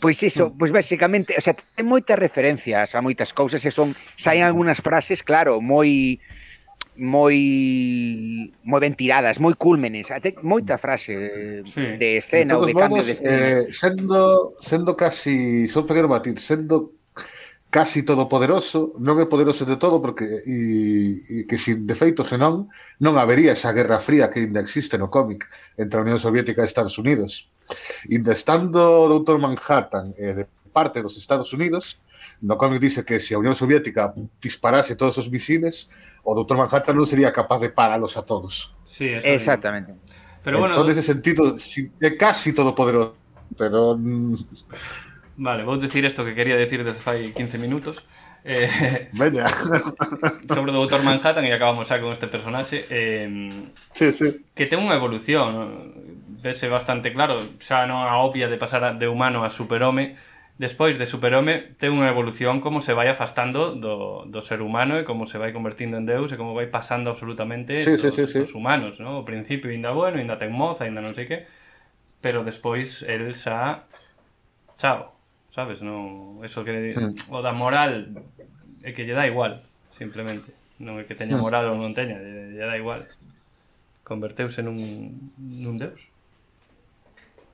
Pois 0.00 0.20
iso, 0.22 0.52
pois 0.58 0.70
basicamente, 0.70 1.34
o 1.36 1.40
sea, 1.40 1.56
ten 1.56 1.88
moitas 1.88 2.20
referencias 2.20 2.92
a 2.92 3.00
moitas 3.00 3.32
cousas 3.32 3.64
e 3.64 3.70
son 3.72 3.96
saen 4.20 4.44
algunhas 4.44 4.84
frases, 4.84 5.24
claro, 5.24 5.64
moi 5.64 6.20
moi 6.96 7.36
moi 8.62 8.80
ben 8.80 8.94
tiradas, 8.94 9.42
moi 9.42 9.58
cúlmenes, 9.58 10.14
até 10.14 10.38
moita 10.44 10.78
frase 10.78 11.64
sí. 11.66 11.98
de 11.98 12.22
escena 12.22 12.54
ou 12.54 12.68
de 12.68 12.74
modos, 12.74 12.84
cambio 12.86 13.02
de 13.02 13.12
escena. 13.18 13.32
Eh, 13.32 13.62
sendo 13.72 14.54
sendo 14.60 14.92
casi, 14.94 15.66
só 15.66 15.82
pequeno 15.82 16.06
matiz, 16.06 16.38
sendo 16.38 16.94
casi 17.74 18.06
todopoderoso, 18.06 18.94
non 19.02 19.18
é 19.18 19.26
poderoso 19.26 19.66
de 19.66 19.74
todo 19.74 19.98
porque 19.98 20.22
e, 20.46 21.26
e 21.26 21.36
que 21.42 21.58
sin 21.58 21.90
defeito 21.90 22.22
senón 22.22 22.70
non 23.02 23.18
habería 23.18 23.50
esa 23.50 23.74
guerra 23.74 23.98
fría 23.98 24.30
que 24.30 24.46
ainda 24.46 24.62
existe 24.62 24.94
no 24.94 25.10
cómic 25.10 25.50
entre 25.74 25.98
a 25.98 26.06
Unión 26.06 26.22
Soviética 26.22 26.62
e 26.62 26.70
Estados 26.70 27.02
Unidos. 27.02 27.50
Inda 28.14 28.30
estando 28.30 28.78
o 28.78 29.10
Dr. 29.18 29.42
Manhattan 29.42 30.14
eh, 30.14 30.38
de 30.38 30.44
parte 30.70 31.02
dos 31.02 31.18
Estados 31.18 31.50
Unidos, 31.50 31.98
no 32.46 32.54
cómic 32.54 32.78
dice 32.78 33.02
que 33.02 33.18
se 33.18 33.34
a 33.34 33.42
Unión 33.42 33.58
Soviética 33.58 34.14
disparase 34.38 34.94
todos 34.94 35.18
os 35.18 35.26
misiles, 35.26 35.90
o 36.22 36.30
Dr. 36.30 36.54
Manhattan 36.54 36.94
non 36.94 37.10
sería 37.10 37.34
capaz 37.34 37.58
de 37.58 37.74
paralos 37.74 38.14
a 38.14 38.22
todos. 38.22 38.70
Sí, 38.86 39.10
exactamente. 39.10 39.98
Pero 40.46 40.62
bueno, 40.62 40.78
Entón, 40.78 40.94
nese 40.94 41.02
sentido, 41.02 41.58
é 41.98 42.10
casi 42.14 42.54
todopoderoso, 42.54 43.18
pero... 43.58 43.98
Mm, 43.98 44.38
Vale, 45.36 45.64
vou 45.64 45.76
dicir 45.76 46.04
isto 46.04 46.24
que 46.24 46.34
quería 46.34 46.56
decir 46.56 46.84
desde 46.84 47.02
fai 47.02 47.34
15 47.34 47.58
minutos. 47.58 48.04
Eh, 48.44 49.08
Veña. 49.12 49.48
sobre 50.54 50.70
o 50.70 50.86
Dr. 50.86 51.02
Manhattan 51.02 51.48
e 51.48 51.52
acabamos 51.56 51.88
xa 51.88 51.96
con 51.96 52.12
este 52.12 52.28
personaxe 52.28 52.84
eh, 52.92 53.24
sí, 53.88 54.12
sí. 54.12 54.44
que 54.52 54.68
ten 54.68 54.84
unha 54.84 55.00
evolución 55.00 55.96
vese 56.44 56.68
bastante 56.68 57.08
claro 57.16 57.40
xa 57.56 57.88
non 57.88 58.04
a 58.04 58.20
obvia 58.20 58.52
de 58.52 58.60
pasar 58.60 59.00
de 59.00 59.08
humano 59.08 59.48
a 59.48 59.50
superhome 59.50 60.20
despois 60.60 61.00
de 61.00 61.08
superhome 61.08 61.72
ten 61.80 61.96
unha 61.96 62.12
evolución 62.12 62.60
como 62.60 62.84
se 62.84 62.92
vai 62.92 63.08
afastando 63.08 63.72
do, 63.72 64.28
do 64.28 64.40
ser 64.44 64.60
humano 64.60 65.00
e 65.00 65.08
como 65.08 65.24
se 65.24 65.40
vai 65.40 65.56
convertindo 65.56 65.96
en 65.96 66.04
Deus 66.04 66.28
e 66.28 66.36
como 66.36 66.52
vai 66.52 66.68
pasando 66.68 67.08
absolutamente 67.08 67.80
sí, 67.80 67.96
dos, 67.96 68.04
sí, 68.04 68.12
sí, 68.12 68.28
sí. 68.28 68.40
dos 68.44 68.52
humanos 68.52 69.00
¿no? 69.00 69.18
ao 69.18 69.24
principio 69.24 69.72
ainda 69.72 69.96
bueno, 69.96 70.20
ainda 70.20 70.36
ten 70.36 70.52
moza, 70.52 70.84
ainda 70.84 71.00
non 71.00 71.16
sei 71.16 71.24
que 71.24 71.48
pero 72.20 72.44
despois 72.44 73.00
el 73.08 73.32
xa 73.32 73.88
chao 74.76 75.13
sabes? 75.54 75.86
Non, 75.86 76.42
eso 76.42 76.66
que 76.66 76.74
mm. 76.74 77.30
o 77.30 77.38
da 77.38 77.54
moral 77.54 78.10
é 78.82 78.90
que 78.90 79.06
lle 79.06 79.14
dá 79.14 79.24
igual, 79.30 79.62
simplemente. 79.94 80.50
Non 80.82 80.98
é 80.98 81.06
que 81.06 81.14
teña 81.14 81.38
hmm. 81.38 81.44
moral 81.46 81.70
ou 81.70 81.78
non 81.78 81.94
teña, 81.94 82.18
lle, 82.18 82.50
lle 82.50 82.66
dá 82.66 82.74
igual. 82.74 83.06
Converteuse 84.02 84.66
nun 84.66 84.76
nun 85.38 85.78
deus. 85.78 86.02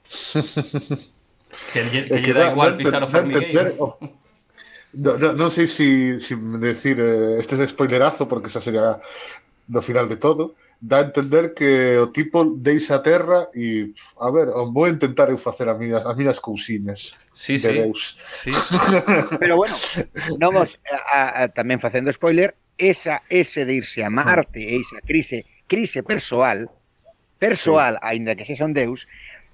que 1.76 1.80
lle, 1.92 2.08
que, 2.08 2.18
lle 2.24 2.32
dá 2.32 2.48
igual 2.48 2.80
pisar 2.80 3.04
o 3.04 3.12
formigueiro. 3.12 3.76
No, 4.96 5.14
no, 5.20 5.36
non 5.36 5.52
sei 5.52 5.68
se 5.68 6.18
si, 6.18 6.32
si 6.32 6.34
decir 6.58 6.96
eh, 6.98 7.38
este 7.38 7.60
es 7.60 7.70
spoilerazo 7.70 8.24
porque 8.24 8.48
xa 8.48 8.64
sería 8.64 8.98
do 9.68 9.84
final 9.84 10.08
de 10.08 10.16
todo, 10.16 10.56
dá 10.80 10.98
a 10.98 11.06
entender 11.12 11.52
que 11.52 11.98
o 11.98 12.08
tipo 12.08 12.56
deixa 12.56 12.96
a 12.96 13.04
terra 13.04 13.48
e, 13.54 13.92
a 14.18 14.30
ver, 14.32 14.48
vou 14.72 14.88
intentar 14.88 15.28
eu 15.28 15.36
facer 15.36 15.68
as 15.68 15.78
miñas, 15.78 16.06
as 16.06 16.16
miñas 16.16 16.40
cousiñas 16.40 17.20
sí, 17.34 17.60
de 17.60 17.68
sí. 17.68 17.74
Deus. 17.76 18.18
Sí. 18.42 18.50
Pero 19.38 19.60
bueno, 19.60 19.76
non 20.40 20.56
vos, 20.56 20.80
a, 21.12 21.44
a, 21.44 21.48
tamén 21.52 21.84
facendo 21.84 22.08
spoiler, 22.08 22.56
esa 22.80 23.20
ese 23.28 23.68
de 23.68 23.76
irse 23.76 24.00
a 24.00 24.08
ah. 24.08 24.14
Marte 24.14 24.64
e 24.64 24.80
esa 24.80 25.04
crise 25.04 25.44
crise 25.68 26.00
persoal, 26.02 26.72
persoal, 27.36 28.00
sí. 28.00 28.02
aínda 28.02 28.32
que 28.34 28.48
sexa 28.48 28.64
un 28.64 28.72
Deus, 28.72 29.04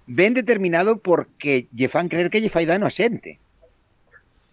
ven 0.07 0.31
determinado 0.31 1.03
porque 1.03 1.67
lle 1.75 1.91
fan 1.91 2.07
creer 2.07 2.31
que 2.31 2.39
lle 2.39 2.55
fai 2.55 2.71
dano 2.71 2.87
a 2.87 2.95
xente. 2.95 3.43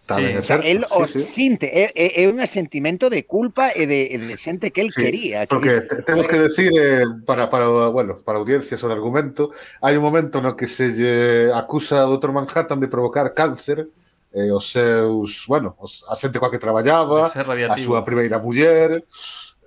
Tamén 0.04 0.36
sí. 0.36 0.38
é 0.38 0.42
certo. 0.44 0.68
El 0.68 0.80
sí, 0.84 0.96
os 1.00 1.10
sí. 1.10 1.20
sinte, 1.24 1.66
é, 1.72 1.88
é, 1.96 2.22
é 2.22 2.28
un 2.28 2.36
sentimento 2.44 3.08
de 3.08 3.24
culpa 3.24 3.72
e 3.72 3.88
de, 3.88 4.12
de 4.12 4.36
xente 4.36 4.68
que 4.68 4.84
el 4.84 4.92
sí, 4.92 5.00
quería. 5.00 5.48
Que 5.48 5.52
porque 5.56 5.72
dice, 5.80 6.04
temos 6.04 6.28
que 6.28 6.38
decir, 6.44 6.70
eh, 6.76 7.08
para, 7.24 7.48
para, 7.48 7.88
bueno, 7.88 8.20
para 8.20 8.36
audiencia 8.36 8.76
sobre 8.76 9.00
argumento, 9.00 9.48
hai 9.80 9.96
un 9.96 10.04
momento 10.04 10.44
no 10.44 10.52
que 10.52 10.68
se 10.68 10.92
lle 10.92 11.48
acusa 11.56 12.04
ao 12.04 12.12
Dr. 12.20 12.36
Manhattan 12.36 12.84
de 12.84 12.92
provocar 12.92 13.32
cáncer 13.32 13.88
eh, 14.34 14.50
os 14.50 14.68
seus, 14.68 15.46
bueno, 15.46 15.76
os, 15.78 16.04
a 16.10 16.18
xente 16.18 16.36
coa 16.42 16.50
que 16.50 16.60
traballaba, 16.60 17.30
a 17.30 17.76
súa 17.78 18.02
primeira 18.02 18.42
muller, 18.42 19.06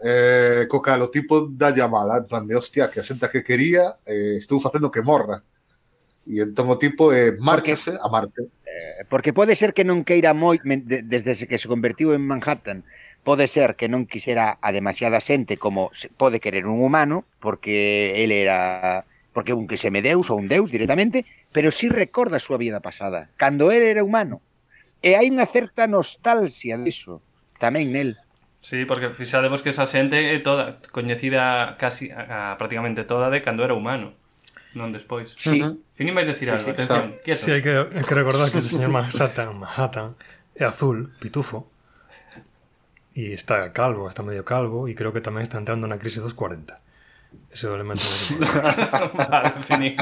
eh, 0.03 0.67
co 0.67 0.83
cal 0.83 1.01
o 1.01 1.09
tipo 1.09 1.47
dalle 1.49 1.81
a 1.81 1.87
mala, 1.87 2.19
en 2.19 2.27
plan 2.27 2.45
de, 2.45 2.53
hostia, 2.53 2.91
que 2.91 2.99
a 2.99 3.07
xente 3.07 3.31
que 3.31 3.41
quería 3.41 3.97
eh, 4.05 4.35
estou 4.35 4.59
facendo 4.59 4.91
que 4.91 5.01
morra. 5.01 5.41
E 6.27 6.43
entón 6.43 6.67
o 6.67 6.75
tipo 6.75 7.15
é 7.15 7.31
eh, 7.31 7.39
márchase 7.39 7.95
porque, 7.95 8.03
a 8.03 8.07
Marte. 8.11 8.41
Eh, 8.67 9.07
porque 9.07 9.31
pode 9.31 9.55
ser 9.55 9.71
que 9.71 9.87
non 9.87 10.03
queira 10.03 10.35
moi 10.35 10.59
desde 10.59 11.47
que 11.47 11.55
se 11.55 11.71
convertiu 11.71 12.11
en 12.11 12.21
Manhattan 12.27 12.83
pode 13.27 13.51
ser 13.51 13.75
que 13.75 13.91
non 13.91 14.07
quixera 14.07 14.55
a 14.63 14.71
demasiada 14.71 15.19
xente 15.19 15.59
como 15.59 15.91
pode 16.15 16.39
querer 16.39 16.63
un 16.63 16.79
humano, 16.79 17.27
porque 17.43 18.15
ele 18.23 18.39
era 18.39 19.03
porque 19.35 19.51
un 19.51 19.67
que 19.67 19.75
se 19.75 19.91
me 19.91 19.99
deus 19.99 20.31
ou 20.31 20.39
un 20.39 20.47
deus 20.47 20.71
directamente, 20.71 21.27
pero 21.51 21.67
si 21.75 21.87
sí 21.87 21.93
recorda 21.93 22.39
a 22.39 22.43
súa 22.43 22.55
vida 22.55 22.79
pasada, 22.79 23.27
cando 23.35 23.67
ele 23.67 23.91
era 23.91 23.99
humano. 23.99 24.39
E 25.03 25.19
hai 25.19 25.27
unha 25.27 25.43
certa 25.43 25.91
nostalgia 25.91 26.79
diso 26.79 27.19
tamén 27.59 27.91
nel. 27.91 28.15
Sí, 28.63 28.87
porque 28.87 29.11
fixademos 29.11 29.59
que 29.59 29.75
esa 29.75 29.91
xente 29.91 30.31
é 30.31 30.39
toda 30.39 30.79
coñecida 30.95 31.75
casi 31.75 32.07
a, 32.15 32.55
a, 32.55 32.55
prácticamente 32.55 33.03
toda 33.03 33.27
de 33.27 33.43
cando 33.43 33.67
era 33.67 33.75
humano 33.75 34.15
non 34.77 34.93
despois. 34.93 35.33
Sí. 35.33 35.57
Finin 35.97 36.13
vai 36.13 36.29
decir 36.29 36.53
algo, 36.53 36.69
atención, 36.69 37.17
quieto. 37.25 37.41
Sí, 37.41 37.49
hai 37.49 37.65
que, 37.65 37.73
hay 37.73 38.05
que 38.05 38.15
recordar 38.15 38.53
que 38.53 38.61
se 38.61 38.77
señor 38.77 38.93
Manhattan, 38.93 39.57
Manhattan 39.57 40.13
é 40.53 40.63
azul, 40.69 41.09
pitufo, 41.17 41.65
e 43.17 43.33
está 43.33 43.73
calvo, 43.73 44.05
está 44.05 44.21
medio 44.21 44.45
calvo, 44.45 44.85
e 44.85 44.93
creo 44.93 45.09
que 45.09 45.25
tamén 45.25 45.41
está 45.41 45.57
entrando 45.57 45.89
na 45.89 45.97
crise 45.97 46.21
dos 46.21 46.37
40. 46.37 46.77
Ese 47.51 47.67
é 47.67 47.69
o 47.69 47.75
elemento 47.75 48.01
vale, 49.17 49.51
finín. 49.65 49.97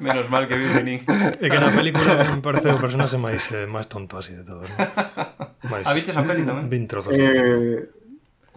Menos 0.00 0.26
mal 0.28 0.44
que 0.50 0.58
vi 0.58 0.66
finín. 0.66 0.98
É 1.38 1.46
que 1.48 1.60
na 1.60 1.70
película 1.70 2.20
me 2.26 2.42
parece 2.42 2.68
o 2.74 2.78
personaxe 2.80 3.16
máis 3.16 3.46
eh, 3.54 3.70
máis 3.70 3.86
tonto 3.86 4.18
así 4.18 4.34
de 4.34 4.44
todos. 4.44 4.66
¿no? 4.68 4.76
Máis... 5.70 5.84
Ah, 5.86 5.92
a 5.92 5.96
bicho 5.96 6.10
esa 6.10 6.24
peli 6.24 6.42
tamén? 6.42 6.66
Vin 6.72 6.88
trozos. 6.88 7.12
Eh, 7.14 7.84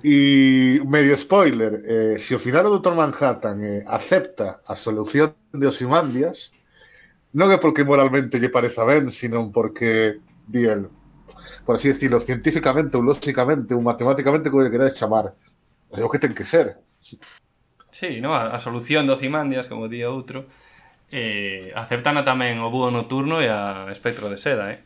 E 0.04 0.84
medio 0.84 1.16
spoiler, 1.16 1.80
eh, 1.88 2.20
se 2.20 2.36
o 2.36 2.40
final 2.40 2.68
do 2.68 2.84
Dr. 2.84 2.92
Manhattan 2.92 3.64
eh, 3.64 3.88
acepta 3.88 4.60
a 4.68 4.76
solución 4.76 5.32
de 5.56 5.64
Osimandias, 5.64 6.52
non 7.32 7.48
é 7.50 7.58
porque 7.58 7.88
moralmente 7.88 8.36
lle 8.36 8.52
pareza 8.52 8.84
ben, 8.84 9.08
sino 9.08 9.48
porque, 9.48 10.20
di 10.44 10.68
el, 10.68 10.92
por 11.64 11.80
así 11.80 11.88
decirlo, 11.88 12.20
científicamente 12.20 13.00
ou 13.00 13.04
lógicamente 13.08 13.72
ou 13.72 13.80
matemáticamente 13.80 14.52
como 14.52 14.68
lle 14.68 14.76
queráis 14.76 15.00
chamar, 15.00 15.40
é 15.96 16.04
o 16.04 16.12
que 16.12 16.20
ten 16.20 16.36
que 16.36 16.44
ser. 16.44 16.84
Sí, 17.88 18.20
no, 18.20 18.36
a, 18.36 18.52
a 18.52 18.60
solución 18.60 19.08
do 19.08 19.16
Ocimandias, 19.16 19.72
como 19.72 19.88
di 19.88 20.04
outro, 20.04 20.52
eh, 21.16 21.72
aceptana 21.80 22.28
tamén 22.28 22.60
o 22.60 22.68
búho 22.68 22.92
nocturno 22.92 23.40
e 23.40 23.48
a 23.48 23.88
espectro 23.88 24.28
de 24.28 24.36
seda, 24.36 24.68
eh? 24.68 24.84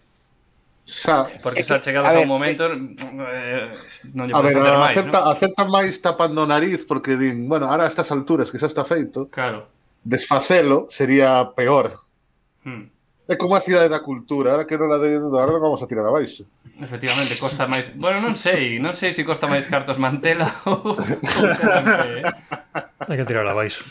Xa, 0.87 1.27
porque 1.43 1.67
xa 1.67 1.83
chegados 1.83 2.07
a, 2.07 2.15
a 2.15 2.23
un 2.23 2.31
momento 2.31 2.63
eh, 2.71 3.67
non 4.15 4.23
lle 4.23 4.31
A 4.31 4.39
ver, 4.39 4.55
máis, 4.55 4.95
acepta, 4.95 5.19
¿no? 5.19 5.35
acepta 5.35 5.63
máis 5.67 5.99
tapando 5.99 6.47
nariz 6.47 6.87
porque 6.87 7.19
din, 7.19 7.43
bueno, 7.43 7.67
ahora 7.67 7.83
a 7.83 7.91
estas 7.91 8.07
alturas 8.15 8.47
que 8.47 8.55
xa 8.55 8.71
está 8.71 8.87
feito, 8.87 9.27
claro. 9.27 9.67
desfacelo 10.07 10.87
sería 10.87 11.43
peor. 11.59 12.07
Hmm. 12.63 12.87
É 13.27 13.35
como 13.35 13.59
a 13.59 13.61
cidade 13.61 13.91
da 13.91 13.99
cultura, 13.99 14.55
ahora 14.55 14.63
que 14.63 14.79
non 14.79 14.87
la 14.87 14.95
de 15.03 15.19
ahora 15.19 15.59
non 15.59 15.67
vamos 15.67 15.83
a 15.83 15.91
tirar 15.91 16.07
abaixo. 16.07 16.47
Efectivamente, 16.79 17.35
costa 17.35 17.67
máis... 17.67 17.91
Bueno, 17.99 18.23
non 18.23 18.39
sei, 18.39 18.79
non 18.79 18.95
sei 18.95 19.11
se 19.11 19.19
si 19.19 19.27
costa 19.27 19.51
máis 19.51 19.67
cartos 19.67 19.99
mantela 19.99 20.47
ou... 20.71 20.95
Hai 23.03 23.15
que 23.19 23.27
tirar 23.27 23.43
abaixo. 23.43 23.83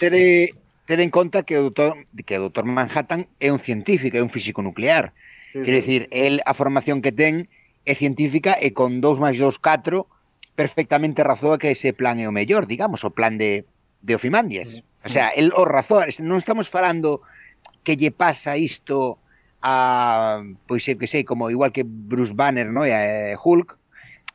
Tere, 0.00 0.56
tere 0.88 1.02
en 1.04 1.12
conta 1.12 1.44
que 1.44 1.60
o 1.60 1.68
doutor, 1.68 2.08
que 2.24 2.40
o 2.40 2.48
doutor 2.48 2.64
Manhattan 2.64 3.28
é 3.36 3.52
un 3.52 3.60
científico, 3.60 4.16
é 4.16 4.24
un 4.24 4.32
físico 4.32 4.64
nuclear. 4.64 5.12
Sí, 5.52 5.62
Quer 5.62 5.74
decir, 5.74 6.08
el 6.10 6.40
a 6.46 6.54
formación 6.54 7.02
que 7.02 7.10
ten 7.10 7.50
é 7.82 7.98
científica 7.98 8.54
e 8.54 8.70
con 8.70 9.02
2 9.02 9.18
máis 9.18 9.34
2, 9.34 9.58
4 9.58 10.06
perfectamente 10.54 11.24
razoa 11.24 11.58
que 11.58 11.74
ese 11.74 11.90
plan 11.90 12.22
é 12.22 12.30
o 12.30 12.36
mellor, 12.36 12.70
digamos, 12.70 13.02
o 13.02 13.10
plan 13.10 13.34
de, 13.34 13.66
de 14.04 14.14
Ofimandias. 14.14 14.84
O 15.02 15.08
sea, 15.08 15.32
el 15.34 15.50
o 15.56 15.64
razoa, 15.64 16.06
non 16.20 16.38
estamos 16.38 16.68
falando 16.68 17.24
que 17.82 17.96
lle 17.96 18.12
pasa 18.12 18.54
isto 18.54 19.18
a, 19.64 20.44
pois 20.68 20.84
sei 20.84 20.94
que 20.94 21.08
sei, 21.08 21.24
como 21.24 21.50
igual 21.50 21.72
que 21.72 21.82
Bruce 21.82 22.36
Banner, 22.36 22.68
no? 22.68 22.84
e 22.84 22.92
a 22.92 23.34
Hulk, 23.34 23.80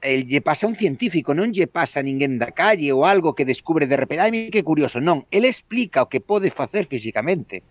el 0.02 0.26
lle 0.28 0.42
pasa 0.42 0.66
a 0.66 0.70
un 0.74 0.76
científico, 0.76 1.38
non 1.38 1.54
lle 1.54 1.70
pasa 1.70 2.02
a 2.02 2.06
ninguén 2.06 2.42
da 2.42 2.52
calle 2.52 2.90
ou 2.92 3.06
algo 3.06 3.38
que 3.38 3.48
descubre 3.48 3.88
de 3.88 3.96
repente, 3.96 4.26
ai, 4.26 4.50
que 4.50 4.66
curioso, 4.66 4.98
non, 4.98 5.30
el 5.32 5.46
explica 5.46 6.04
o 6.04 6.10
que 6.10 6.20
pode 6.20 6.50
facer 6.50 6.90
físicamente. 6.90 7.62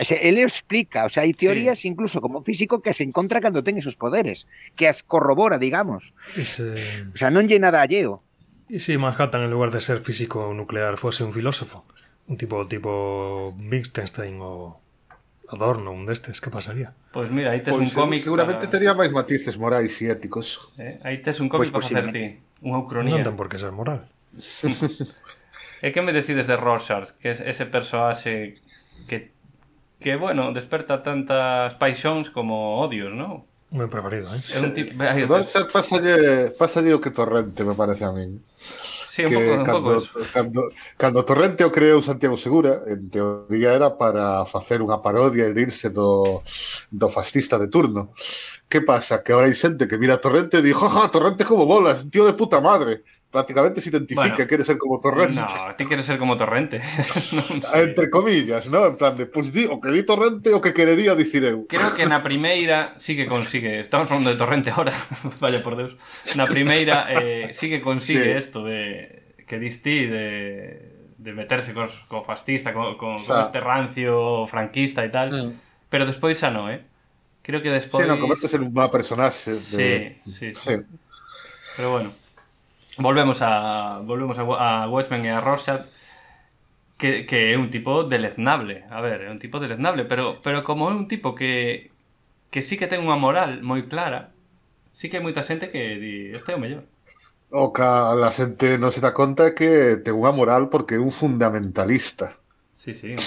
Ele 0.00 0.40
explica, 0.40 1.04
o 1.04 1.10
sea, 1.12 1.28
hai 1.28 1.36
teorías 1.36 1.84
sí. 1.84 1.92
incluso 1.92 2.24
como 2.24 2.40
físico 2.40 2.80
que 2.80 2.96
se 2.96 3.04
encontra 3.04 3.44
cando 3.44 3.60
ten 3.60 3.76
esos 3.76 4.00
poderes, 4.00 4.48
que 4.72 4.88
as 4.88 5.04
corrobora, 5.04 5.60
digamos. 5.60 6.16
Ese... 6.32 6.72
O 7.12 7.18
sea, 7.20 7.28
non 7.28 7.44
lle 7.44 7.60
nada 7.60 7.84
alleo. 7.84 8.24
E 8.70 8.80
se 8.80 8.94
si 8.94 9.00
Manhattan, 9.02 9.44
en 9.44 9.52
lugar 9.52 9.68
de 9.68 9.84
ser 9.84 10.00
físico 10.00 10.56
nuclear, 10.56 10.96
fose 10.96 11.20
un 11.20 11.36
filósofo? 11.36 11.84
Un 12.32 12.40
tipo 12.40 12.64
tipo 12.64 13.52
Wittgenstein 13.58 14.40
ou 14.40 14.80
Adorno, 15.50 15.90
un 15.90 16.06
destes, 16.06 16.40
que 16.40 16.48
pasaría? 16.48 16.94
Pois 17.10 17.26
pues 17.26 17.34
mira, 17.34 17.50
aí 17.50 17.60
tes 17.60 17.74
pois 17.74 17.90
pues 17.90 17.92
un 17.92 18.02
cómic 18.06 18.22
Seguramente 18.22 18.70
para... 18.70 18.72
tería 18.72 18.94
máis 18.94 19.10
matices 19.10 19.58
morais 19.58 19.90
e 19.98 20.06
éticos 20.06 20.78
eh? 20.78 21.02
Aí 21.02 21.18
tes 21.18 21.42
un 21.42 21.50
cómic 21.50 21.74
pues 21.74 21.90
para 21.90 22.06
facer 22.06 22.14
ti 22.14 22.38
Unha 22.62 22.78
ucronía 22.78 23.18
Non 23.18 23.26
ten 23.26 23.34
por 23.34 23.50
que 23.50 23.58
ser 23.58 23.74
moral 23.74 24.06
eh, 24.64 25.90
E 25.90 25.90
que 25.90 26.04
me 26.06 26.14
decides 26.14 26.46
de 26.46 26.54
Rorschach? 26.54 27.18
Que 27.18 27.34
é 27.34 27.50
ese 27.50 27.66
personaxe 27.66 28.62
que 29.10 29.34
que, 30.00 30.16
bueno, 30.16 30.50
desperta 30.56 31.04
tantas 31.04 31.76
paixóns 31.76 32.32
como 32.32 32.80
odios, 32.80 33.12
non? 33.12 33.44
Meu 33.70 33.86
preferido, 33.86 34.26
eh? 34.26 34.40
É 34.56 34.58
un 34.66 34.72
tipo... 34.74 34.90
Ay, 34.98 35.30
Dorsa 35.30 35.62
pásalle, 35.70 36.50
pásalle 36.58 36.90
o 36.90 36.98
que 36.98 37.14
Torrente, 37.14 37.62
me 37.62 37.78
parece 37.78 38.02
a 38.02 38.10
min. 38.10 38.42
Sí, 39.10 39.22
un 39.22 39.30
que 39.30 39.38
pouco, 39.38 39.54
un 39.54 39.62
cando, 39.62 39.90
pouco 39.94 40.02
eso. 40.02 40.18
cando, 40.34 40.60
cando 40.98 41.22
Torrente 41.22 41.62
o 41.62 41.70
creou 41.70 42.02
Santiago 42.02 42.34
Segura, 42.34 42.82
en 42.90 43.06
teoría 43.06 43.70
era 43.70 43.94
para 43.94 44.42
facer 44.42 44.82
unha 44.82 44.98
parodia 44.98 45.46
e 45.46 45.54
rirse 45.54 45.94
do, 45.94 46.42
do 46.90 47.06
fascista 47.06 47.62
de 47.62 47.70
turno. 47.70 48.10
Que 48.66 48.82
pasa? 48.82 49.22
Que 49.22 49.30
agora 49.30 49.46
hai 49.46 49.54
xente 49.54 49.86
que 49.86 50.02
mira 50.02 50.18
a 50.18 50.22
Torrente 50.22 50.58
e 50.58 50.64
di, 50.66 50.74
jaja, 50.74 51.06
Torrente 51.06 51.46
como 51.46 51.62
bolas, 51.62 52.02
tío 52.10 52.26
de 52.26 52.34
puta 52.34 52.58
madre 52.58 53.06
prácticamente 53.30 53.80
se 53.80 53.90
identifica, 53.90 54.28
bueno, 54.28 54.46
quiere 54.46 54.64
ser 54.64 54.78
como 54.78 54.98
Torrente. 54.98 55.40
No, 55.40 55.76
que 55.76 55.84
quiere 55.84 56.02
ser 56.02 56.18
como 56.18 56.36
Torrente. 56.36 56.80
no, 57.32 57.74
Entre 57.74 58.10
comillas, 58.10 58.68
¿no? 58.68 58.86
En 58.86 58.96
plan 58.96 59.16
de, 59.16 59.26
pues 59.26 59.52
di, 59.52 59.66
o 59.66 59.80
que 59.80 59.90
di 59.90 60.02
Torrente 60.02 60.52
o 60.52 60.60
que 60.60 60.74
querería 60.74 61.14
dicir 61.14 61.44
eu. 61.44 61.66
Creo 61.68 61.94
que 61.94 62.06
na 62.06 62.22
primeira 62.22 62.94
sí 62.98 63.14
que 63.14 63.26
consigue, 63.34 63.80
estamos 63.80 64.08
falando 64.08 64.30
de 64.30 64.36
Torrente 64.36 64.70
ahora, 64.70 64.92
vaya 65.40 65.62
por 65.62 65.76
Deus, 65.76 65.94
na 66.34 66.46
primeira 66.46 67.06
eh, 67.08 67.54
sí 67.54 67.70
que 67.70 67.80
consigue 67.80 68.34
sí. 68.34 68.38
esto 68.38 68.64
de 68.64 69.34
que 69.46 69.58
distí 69.58 70.06
de, 70.06 71.14
de 71.18 71.32
meterse 71.32 71.74
con, 71.74 71.88
con 72.08 72.24
fascista, 72.24 72.74
con, 72.74 72.96
con, 72.96 73.14
o 73.14 73.18
sea, 73.18 73.36
con 73.36 73.44
este 73.46 73.60
rancio 73.60 74.46
franquista 74.46 75.04
e 75.06 75.10
tal, 75.10 75.30
mm. 75.30 75.50
pero 75.86 76.06
despois 76.06 76.34
xa 76.34 76.50
non, 76.50 76.70
eh? 76.70 76.82
Creo 77.40 77.62
que 77.62 77.70
despois... 77.70 78.04
Sí, 78.04 78.08
no, 78.10 78.20
convertes 78.20 78.52
en 78.54 78.62
un 78.68 78.72
má 78.74 78.90
personaxe. 78.92 79.56
De... 79.74 80.20
Sí, 80.26 80.30
sí, 80.30 80.54
sí, 80.54 80.54
sí. 80.54 80.74
Pero 81.74 81.90
bueno. 81.90 82.19
Volvemos 83.00 83.40
a 83.40 84.04
volvemos 84.04 84.36
a, 84.38 84.44
a 84.44 84.88
Watchmen 84.92 85.24
e 85.24 85.32
a 85.32 85.40
Rorschach 85.40 85.88
que, 87.00 87.24
que 87.24 87.52
é 87.52 87.56
un 87.56 87.72
tipo 87.72 88.04
deleznable. 88.04 88.84
A 88.92 89.00
ver, 89.00 89.24
é 89.24 89.30
un 89.32 89.40
tipo 89.40 89.56
deleznable, 89.58 90.04
pero 90.04 90.38
pero 90.44 90.62
como 90.68 90.90
é 90.90 90.94
un 90.94 91.08
tipo 91.08 91.34
que 91.34 91.90
que 92.52 92.60
sí 92.60 92.76
que 92.76 92.90
ten 92.90 93.00
unha 93.00 93.16
moral 93.16 93.64
moi 93.64 93.88
clara, 93.88 94.36
sí 94.92 95.08
que 95.08 95.16
hai 95.16 95.24
moita 95.24 95.46
xente 95.46 95.72
que 95.72 95.96
di, 95.96 96.14
este 96.36 96.52
é 96.52 96.58
o 96.58 96.62
mellor. 96.62 96.84
O 97.50 97.72
que 97.74 97.82
a 97.82 98.30
xente 98.30 98.78
non 98.78 98.92
se 98.94 99.00
dá 99.00 99.16
conta 99.16 99.56
que 99.58 99.98
ten 100.04 100.14
unha 100.14 100.36
moral 100.36 100.68
porque 100.68 101.00
é 101.00 101.02
un 101.02 101.10
fundamentalista. 101.10 102.36
Sí, 102.76 102.92
sí, 102.94 103.16
un, 103.16 103.24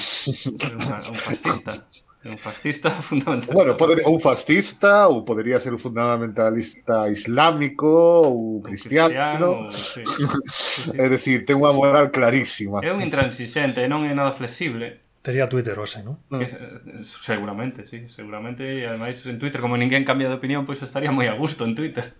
un 1.11 1.17
fascista. 1.25 1.73
Un 2.25 2.37
fascista 2.37 2.89
fundamentalista. 3.09 3.53
Bueno, 3.53 3.75
pode, 3.75 4.01
un 4.05 4.19
fascista 4.19 5.11
ou 5.11 5.27
podería 5.27 5.59
ser 5.59 5.75
un 5.75 5.81
fundamentalista 5.81 7.11
islámico 7.11 8.23
ou 8.23 8.63
cristiano. 8.63 9.11
cristiano 9.11 9.67
sí. 9.67 10.03
sí, 10.07 10.23
sí. 10.47 10.91
É 10.95 11.11
dicir, 11.11 11.43
ten 11.43 11.59
unha 11.59 11.75
moral 11.75 12.15
clarísima. 12.15 12.79
É 12.79 12.95
un 12.95 13.03
intransixente, 13.03 13.83
non 13.91 14.07
é 14.07 14.15
nada 14.15 14.31
flexible. 14.31 15.03
Tería 15.23 15.47
Twitter 15.47 15.79
hoxe, 15.79 16.03
non? 16.03 16.19
Que, 16.27 16.47
eh, 16.47 17.03
seguramente, 17.03 17.87
sí, 17.87 18.11
seguramente. 18.11 18.67
E 18.67 18.83
ademais, 18.83 19.23
en 19.23 19.39
Twitter, 19.39 19.63
como 19.63 19.79
ninguén 19.79 20.03
cambia 20.03 20.27
de 20.27 20.35
opinión, 20.35 20.67
pois 20.67 20.83
estaría 20.83 21.15
moi 21.15 21.27
a 21.27 21.35
gusto 21.35 21.63
en 21.63 21.75
Twitter. 21.75 22.11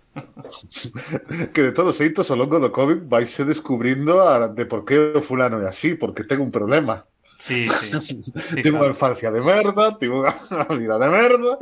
que 1.52 1.62
de 1.64 1.72
todos 1.72 2.00
xeitos, 2.00 2.32
ao 2.32 2.40
longo 2.40 2.60
do 2.60 2.72
COVID, 2.72 3.04
vais 3.04 3.28
descubrindo 3.44 4.24
a, 4.24 4.48
de 4.48 4.64
por 4.64 4.88
que 4.88 5.16
o 5.16 5.20
fulano 5.20 5.60
é 5.60 5.68
así, 5.68 5.96
porque 5.96 6.24
ten 6.24 6.40
un 6.40 6.48
problema. 6.48 7.04
Sí, 7.44 7.66
sí. 7.66 8.22
sí 8.24 8.62
tivo 8.62 8.78
claro. 8.78 8.86
infancia 8.86 9.30
de 9.30 9.42
merda, 9.42 9.98
tivo 9.98 10.24
unha 10.24 10.32
vida 10.80 10.96
de 10.96 11.08
merda 11.12 11.52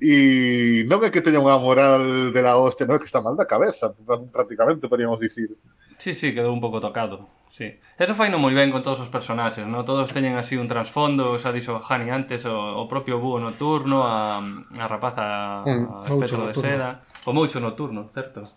e 0.00 0.88
non 0.88 1.04
é 1.04 1.12
que 1.12 1.20
teña 1.20 1.36
unha 1.36 1.60
moral 1.60 2.32
de 2.32 2.40
la 2.40 2.56
hostia, 2.56 2.88
non 2.88 2.96
é 2.96 3.00
que 3.00 3.04
está 3.04 3.20
mal 3.20 3.36
da 3.36 3.44
cabeza, 3.44 3.92
prácticamente 4.32 4.88
podíamos 4.88 5.20
dicir. 5.20 5.52
Sí, 6.00 6.16
sí, 6.16 6.32
quedou 6.32 6.56
un 6.56 6.64
pouco 6.64 6.80
tocado. 6.80 7.28
Sí. 7.52 7.68
Eso 8.00 8.16
fai 8.16 8.32
non 8.32 8.40
moi 8.40 8.56
ben 8.56 8.72
con 8.72 8.80
todos 8.80 9.04
os 9.04 9.12
personaxes, 9.12 9.68
¿no? 9.68 9.84
Todos 9.84 10.08
teñen 10.16 10.40
así 10.40 10.56
un 10.56 10.64
trasfondo, 10.64 11.36
xa 11.36 11.52
dixo 11.52 11.76
Hani 11.76 12.08
antes, 12.08 12.48
o, 12.48 12.56
o 12.80 12.88
propio 12.88 13.20
búho 13.20 13.36
nocturno, 13.36 14.08
a, 14.08 14.40
a 14.40 14.84
rapaza 14.88 15.60
mm, 15.60 15.84
a 15.92 16.08
espectro 16.08 16.48
de 16.48 16.56
seda, 16.56 17.04
o 17.28 17.36
moucho 17.36 17.60
nocturno, 17.60 18.08
certo? 18.16 18.48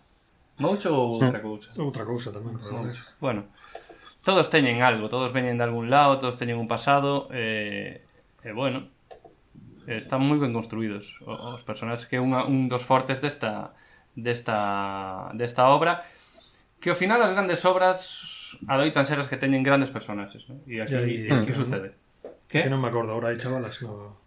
Moucho 0.63 0.95
ou 0.95 1.19
outra 1.19 1.43
cousa? 1.43 1.67
Outra 1.75 2.07
cousa 2.07 2.31
tamén. 2.31 2.55
Bueno, 3.19 3.51
todos 4.25 4.49
teñen 4.49 4.81
algo, 4.81 5.07
todos 5.07 5.31
veñen 5.31 5.61
de 5.61 5.63
algún 5.63 5.93
lado, 5.93 6.17
todos 6.17 6.35
teñen 6.41 6.57
un 6.57 6.67
pasado, 6.67 7.29
e, 7.29 8.01
eh, 8.41 8.49
eh, 8.49 8.53
bueno, 8.57 8.89
están 9.85 10.25
moi 10.25 10.41
ben 10.41 10.49
construídos 10.49 11.21
os 11.21 11.61
personaxes 11.61 12.09
que 12.09 12.17
é 12.17 12.21
un 12.21 12.65
dos 12.65 12.81
fortes 12.81 13.21
desta 13.21 13.77
desta 14.17 15.29
desta 15.37 15.69
obra 15.69 16.01
que 16.81 16.89
ao 16.89 16.97
final 16.97 17.21
as 17.21 17.37
grandes 17.37 17.61
obras 17.69 18.57
adoitan 18.65 19.05
ser 19.05 19.21
as 19.21 19.29
que 19.29 19.37
teñen 19.37 19.61
grandes 19.61 19.93
personaxes, 19.93 20.49
¿no? 20.49 20.57
E 20.65 20.81
aquí, 20.81 20.97
e, 20.97 21.29
aquí 21.29 21.45
que 21.45 21.53
sucede. 21.53 21.93
No, 21.93 22.33
que? 22.49 22.65
que 22.65 22.69
non 22.73 22.81
me 22.81 22.89
acordo 22.89 23.13
agora 23.13 23.29
de 23.29 23.37
chavalas, 23.37 23.77
no 23.85 24.17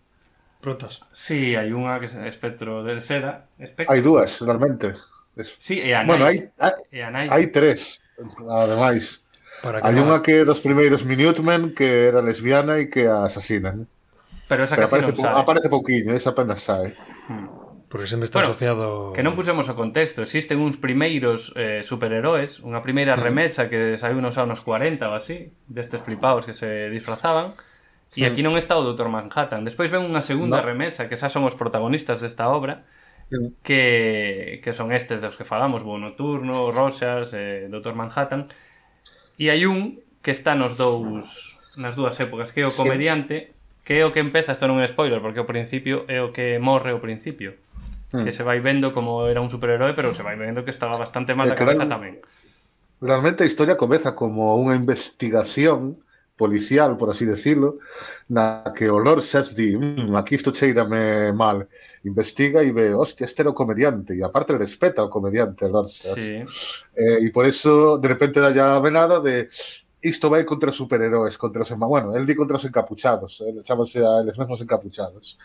protas. 0.63 1.03
Si, 1.11 1.35
sí, 1.35 1.59
hai 1.59 1.75
unha 1.75 1.99
que 1.99 2.07
é 2.07 2.31
Espectro 2.31 2.87
de 2.87 3.03
Seda, 3.03 3.51
Espectro. 3.59 3.91
Hai 3.91 3.99
dúas, 3.99 4.39
realmente. 4.47 4.95
Es... 5.35 5.59
Sí, 5.59 5.83
e 5.83 5.91
a 5.91 6.07
Night. 6.07 6.11
Bueno, 6.11 6.25
hai 6.31 6.39
hai, 6.63 7.27
hai 7.27 7.45
tres, 7.51 7.99
ademais. 8.47 9.27
Para 9.63 9.83
Hai 9.83 9.99
unha 9.99 10.23
que 10.23 10.47
dos 10.47 10.63
primeiros 10.63 11.03
Minutemen 11.03 11.75
que 11.75 12.07
era 12.07 12.23
lesbiana 12.23 12.79
e 12.79 12.87
que 12.87 13.11
a 13.11 13.27
asasinan. 13.27 13.91
Pero 14.47 14.65
esa 14.65 14.79
Pero 14.79 14.89
casi 14.89 14.95
aparece, 14.95 15.13
non 15.19 15.25
sabe. 15.29 15.41
aparece 15.43 15.69
pouquiño, 15.69 16.11
esa 16.15 16.31
apenas 16.33 16.63
sae. 16.63 16.95
Hmm. 17.27 17.69
Porque 17.89 18.07
sempre 18.07 18.25
está 18.29 18.41
bueno, 18.41 18.53
asociado... 18.53 19.13
Que 19.17 19.25
non 19.25 19.33
pusemos 19.33 19.69
o 19.73 19.75
contexto. 19.75 20.21
Existen 20.21 20.61
uns 20.61 20.77
primeiros 20.77 21.57
eh, 21.57 21.81
superheróis, 21.85 22.61
unha 22.61 22.85
primeira 22.85 23.17
hmm. 23.17 23.23
remesa 23.25 23.63
que 23.73 23.97
saiu 23.97 24.21
nos 24.21 24.37
anos 24.37 24.61
40 24.61 25.09
ou 25.09 25.17
así, 25.17 25.53
destes 25.69 26.05
flipados 26.05 26.45
que 26.45 26.53
se 26.53 26.93
disfrazaban, 26.93 27.57
e 28.15 28.25
hmm. 28.25 28.29
aquí 28.29 28.41
non 28.45 28.57
está 28.57 28.77
o 28.77 28.85
Dr. 28.85 29.09
Manhattan. 29.09 29.65
Despois 29.65 29.93
ven 29.93 30.05
unha 30.05 30.25
segunda 30.25 30.61
no. 30.61 30.69
remesa, 30.69 31.09
que 31.09 31.17
xa 31.17 31.33
son 31.33 31.49
os 31.49 31.57
protagonistas 31.57 32.21
desta 32.21 32.49
obra, 32.49 32.85
que, 33.63 34.61
que 34.65 34.73
son 34.73 34.93
estes 34.93 35.21
dos 35.21 35.37
que 35.37 35.45
falamos, 35.45 35.85
Bo 35.85 36.01
Nocturno, 36.01 36.73
Rosas, 36.73 37.33
eh, 37.37 37.69
Dr. 37.69 37.93
Manhattan, 37.93 38.49
E 39.39 39.55
hai 39.55 39.65
un 39.65 40.03
que 40.19 40.35
está 40.35 40.59
nos 40.59 40.75
dous 40.75 41.57
nas 41.79 41.95
dúas 41.95 42.19
épocas, 42.19 42.51
que 42.51 42.61
é 42.61 42.67
o 42.67 42.75
comediante, 42.75 43.55
que 43.87 44.03
é 44.03 44.05
o 44.05 44.11
que 44.11 44.19
empeza, 44.19 44.51
isto 44.51 44.67
non 44.67 44.83
é 44.83 44.87
spoiler, 44.91 45.23
porque 45.23 45.39
o 45.39 45.47
principio 45.47 46.03
é 46.11 46.19
o 46.19 46.35
que 46.35 46.59
morre 46.59 46.91
o 46.91 46.99
principio. 46.99 47.55
Mm. 48.11 48.27
Que 48.27 48.33
se 48.35 48.43
vai 48.43 48.59
vendo 48.59 48.91
como 48.91 49.31
era 49.31 49.39
un 49.39 49.47
superherói, 49.47 49.95
pero 49.95 50.11
se 50.11 50.27
vai 50.27 50.35
vendo 50.35 50.67
que 50.67 50.75
estaba 50.75 50.99
bastante 50.99 51.39
mal 51.39 51.47
eh, 51.47 51.55
da 51.55 51.57
cabeza 51.57 51.87
tamén. 51.87 52.19
Realmente 52.99 53.47
a 53.47 53.49
historia 53.49 53.79
comeza 53.79 54.19
como 54.19 54.59
unha 54.59 54.75
investigación 54.75 56.03
policial, 56.39 56.97
por 56.97 57.11
así 57.11 57.27
decirlo, 57.27 57.83
na 58.31 58.63
que 58.71 58.87
o 58.89 59.03
Lord 59.03 59.21
Seth 59.21 59.59
di, 59.59 59.75
mmm, 59.75 60.15
aquí 60.15 60.39
isto 60.39 60.55
cheirame 60.55 61.35
mal, 61.35 61.67
investiga 62.07 62.63
e 62.63 62.71
ve, 62.71 62.95
hostia, 62.95 63.27
este 63.27 63.43
era 63.43 63.51
o 63.51 63.59
comediante, 63.59 64.15
e 64.15 64.23
aparte 64.23 64.57
respeta 64.57 65.03
o 65.03 65.11
comediante, 65.11 65.67
Lord 65.67 65.91
Seth. 65.91 66.17
Sí. 66.17 66.39
Eh, 66.95 67.27
e 67.27 67.29
por 67.35 67.45
eso, 67.45 67.99
de 67.99 68.07
repente, 68.07 68.39
da 68.39 68.55
ya 68.55 68.79
venada 68.79 69.19
de 69.21 69.51
isto 70.01 70.31
vai 70.31 70.45
contra 70.45 70.71
superheróis, 70.71 71.37
contra 71.37 71.63
os... 71.63 71.71
Bueno, 71.75 72.15
él 72.15 72.25
di 72.25 72.39
contra 72.39 72.57
os 72.57 72.65
encapuchados, 72.65 73.43
eh, 73.43 73.63
chamase 73.67 73.99
a 73.99 74.23
eles 74.23 74.39
mesmos 74.39 74.63
encapuchados. 74.63 75.37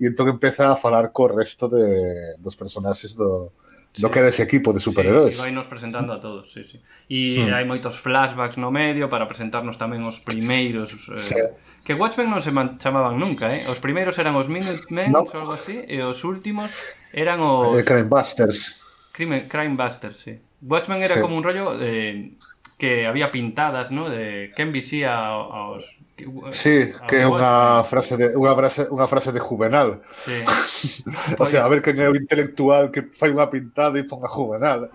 E 0.00 0.08
entón 0.08 0.32
empeza 0.32 0.72
a 0.72 0.80
falar 0.80 1.12
co 1.12 1.28
resto 1.28 1.68
de, 1.68 2.40
dos 2.40 2.56
personaxes 2.56 3.12
do, 3.12 3.52
Sí. 3.92 4.02
Do 4.02 4.10
que 4.10 4.22
era 4.22 4.30
ese 4.30 4.46
equipo 4.46 4.70
de 4.72 4.78
superheróis. 4.78 5.34
Sí, 5.34 5.50
nos 5.50 5.66
presentando 5.66 6.14
a 6.14 6.20
todos, 6.22 6.52
sí, 6.52 6.62
sí. 6.62 6.78
E 7.10 7.34
sí. 7.34 7.42
hai 7.50 7.66
moitos 7.66 7.98
flashbacks 7.98 8.54
no 8.54 8.70
medio 8.70 9.10
para 9.10 9.26
presentarnos 9.26 9.74
tamén 9.82 10.06
os 10.06 10.22
primeiros... 10.22 10.94
Eh, 11.10 11.18
sí. 11.18 11.40
Que 11.82 11.98
Watchmen 11.98 12.30
non 12.30 12.38
se 12.38 12.54
chamaban 12.78 13.18
nunca, 13.18 13.50
eh? 13.50 13.66
Os 13.66 13.82
primeiros 13.82 14.14
eran 14.22 14.38
os 14.38 14.46
Minutemen 14.46 15.10
no. 15.10 15.26
ou 15.26 15.34
algo 15.34 15.58
así, 15.58 15.82
e 15.90 15.98
os 16.06 16.22
últimos 16.22 16.70
eran 17.10 17.42
os... 17.42 17.74
Eh, 17.74 17.82
Crime 17.82 18.06
Busters. 18.06 18.78
Crime, 19.10 19.50
Crime 19.50 19.74
Busters, 19.74 20.22
sí. 20.22 20.38
Watchmen 20.62 21.02
era 21.02 21.18
sí. 21.18 21.20
como 21.20 21.34
un 21.34 21.42
rollo 21.42 21.74
eh, 21.82 22.38
que 22.78 23.10
había 23.10 23.34
pintadas, 23.34 23.90
¿no? 23.90 24.06
De 24.06 24.54
quen 24.54 24.70
vixía 24.70 25.18
aos, 25.18 25.82
Que, 26.24 26.48
eh, 26.48 26.52
sí, 26.52 26.76
que 27.08 27.22
é 27.22 27.26
unha 27.28 27.84
frase 27.84 28.16
de 28.16 28.32
unha 28.36 28.52
frase, 28.56 28.88
unha 28.90 29.06
frase 29.06 29.30
de 29.32 29.40
Juvenal. 29.40 30.02
Sí. 30.24 30.40
o 31.42 31.46
sea, 31.46 31.64
a 31.64 31.70
ver 31.70 31.80
quen 31.80 32.00
é 32.00 32.08
o 32.08 32.16
intelectual 32.16 32.88
que 32.92 33.08
fai 33.12 33.30
unha 33.32 33.48
pintada 33.48 33.96
e 34.00 34.08
ponga 34.08 34.28
Juvenal. 34.28 34.88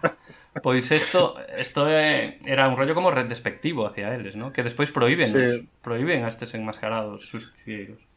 pois 0.64 0.84
isto 0.92 1.40
isto 1.56 1.88
é, 1.88 2.36
era 2.44 2.68
un 2.68 2.76
rollo 2.76 2.92
como 2.92 3.08
despectivo 3.10 3.88
hacia 3.88 4.12
eles, 4.14 4.36
¿no? 4.36 4.52
Que 4.52 4.62
despois 4.62 4.92
proíben, 4.92 5.32
sí. 5.32 5.68
proíben 5.80 6.24
a 6.24 6.28
estes 6.28 6.52
enmascarados 6.52 7.28
justicieros. 7.28 8.11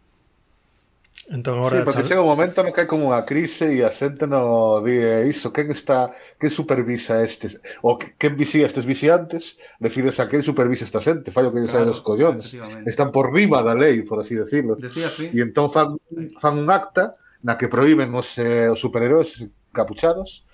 Entón, 1.27 1.57
ahora 1.57 1.79
sí, 1.79 1.83
porque 1.83 2.03
chega 2.03 2.21
un 2.21 2.27
momento 2.27 2.61
no 2.61 2.69
que 2.69 2.85
hai 2.85 2.89
como 2.89 3.09
unha 3.09 3.25
crise 3.25 3.73
e 3.73 3.81
a 3.81 3.89
xente 3.89 4.29
no 4.29 4.77
di 4.85 4.99
iso, 5.25 5.49
quen 5.49 5.73
está, 5.73 6.13
quen 6.37 6.53
supervisa 6.53 7.17
estes, 7.25 7.65
ou 7.81 7.97
quen 7.97 8.37
visia 8.37 8.69
estes 8.69 8.85
viciantes, 8.85 9.57
refires 9.81 10.21
a 10.21 10.29
quen 10.29 10.45
supervisa 10.45 10.85
esta 10.85 11.01
xente, 11.01 11.33
fallo 11.33 11.49
que 11.49 11.65
claro, 11.65 11.89
dos 11.89 12.05
collóns, 12.05 12.53
están 12.85 13.09
por 13.09 13.33
riba 13.33 13.65
da 13.65 13.73
lei, 13.73 14.05
por 14.05 14.21
así 14.21 14.37
decirlo. 14.37 14.77
Decía, 14.77 15.09
sí. 15.09 15.33
E 15.33 15.41
entón 15.41 15.73
fan, 15.73 15.97
fan 16.37 16.61
un 16.61 16.69
acta 16.69 17.17
na 17.41 17.57
que 17.57 17.73
proíben 17.73 18.13
os, 18.13 18.37
eh, 18.37 18.69
os 18.69 18.77
superheróis 18.77 19.49
capuchados 19.73 20.45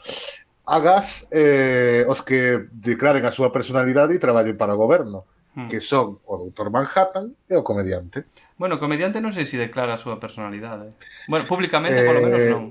agas 0.66 1.28
eh, 1.32 2.06
os 2.08 2.22
que 2.22 2.72
declaren 2.72 3.28
a 3.28 3.36
súa 3.36 3.52
personalidade 3.52 4.16
e 4.16 4.24
traballen 4.24 4.56
para 4.56 4.76
o 4.76 4.80
goberno, 4.80 5.28
hmm. 5.56 5.68
que 5.68 5.84
son 5.84 6.24
o 6.24 6.48
Dr. 6.48 6.72
Manhattan 6.72 7.36
e 7.50 7.60
o 7.60 7.66
comediante. 7.66 8.24
Bueno, 8.62 8.78
comediante 8.78 9.18
non 9.18 9.34
sei 9.34 9.50
se 9.50 9.58
declara 9.58 9.98
a 9.98 10.02
súa 10.02 10.22
personalidade. 10.22 10.94
Eh. 10.94 11.26
Bueno, 11.26 11.50
públicamente 11.50 11.98
eh, 11.98 12.06
polo 12.06 12.22
menos 12.22 12.46
non. 12.54 12.64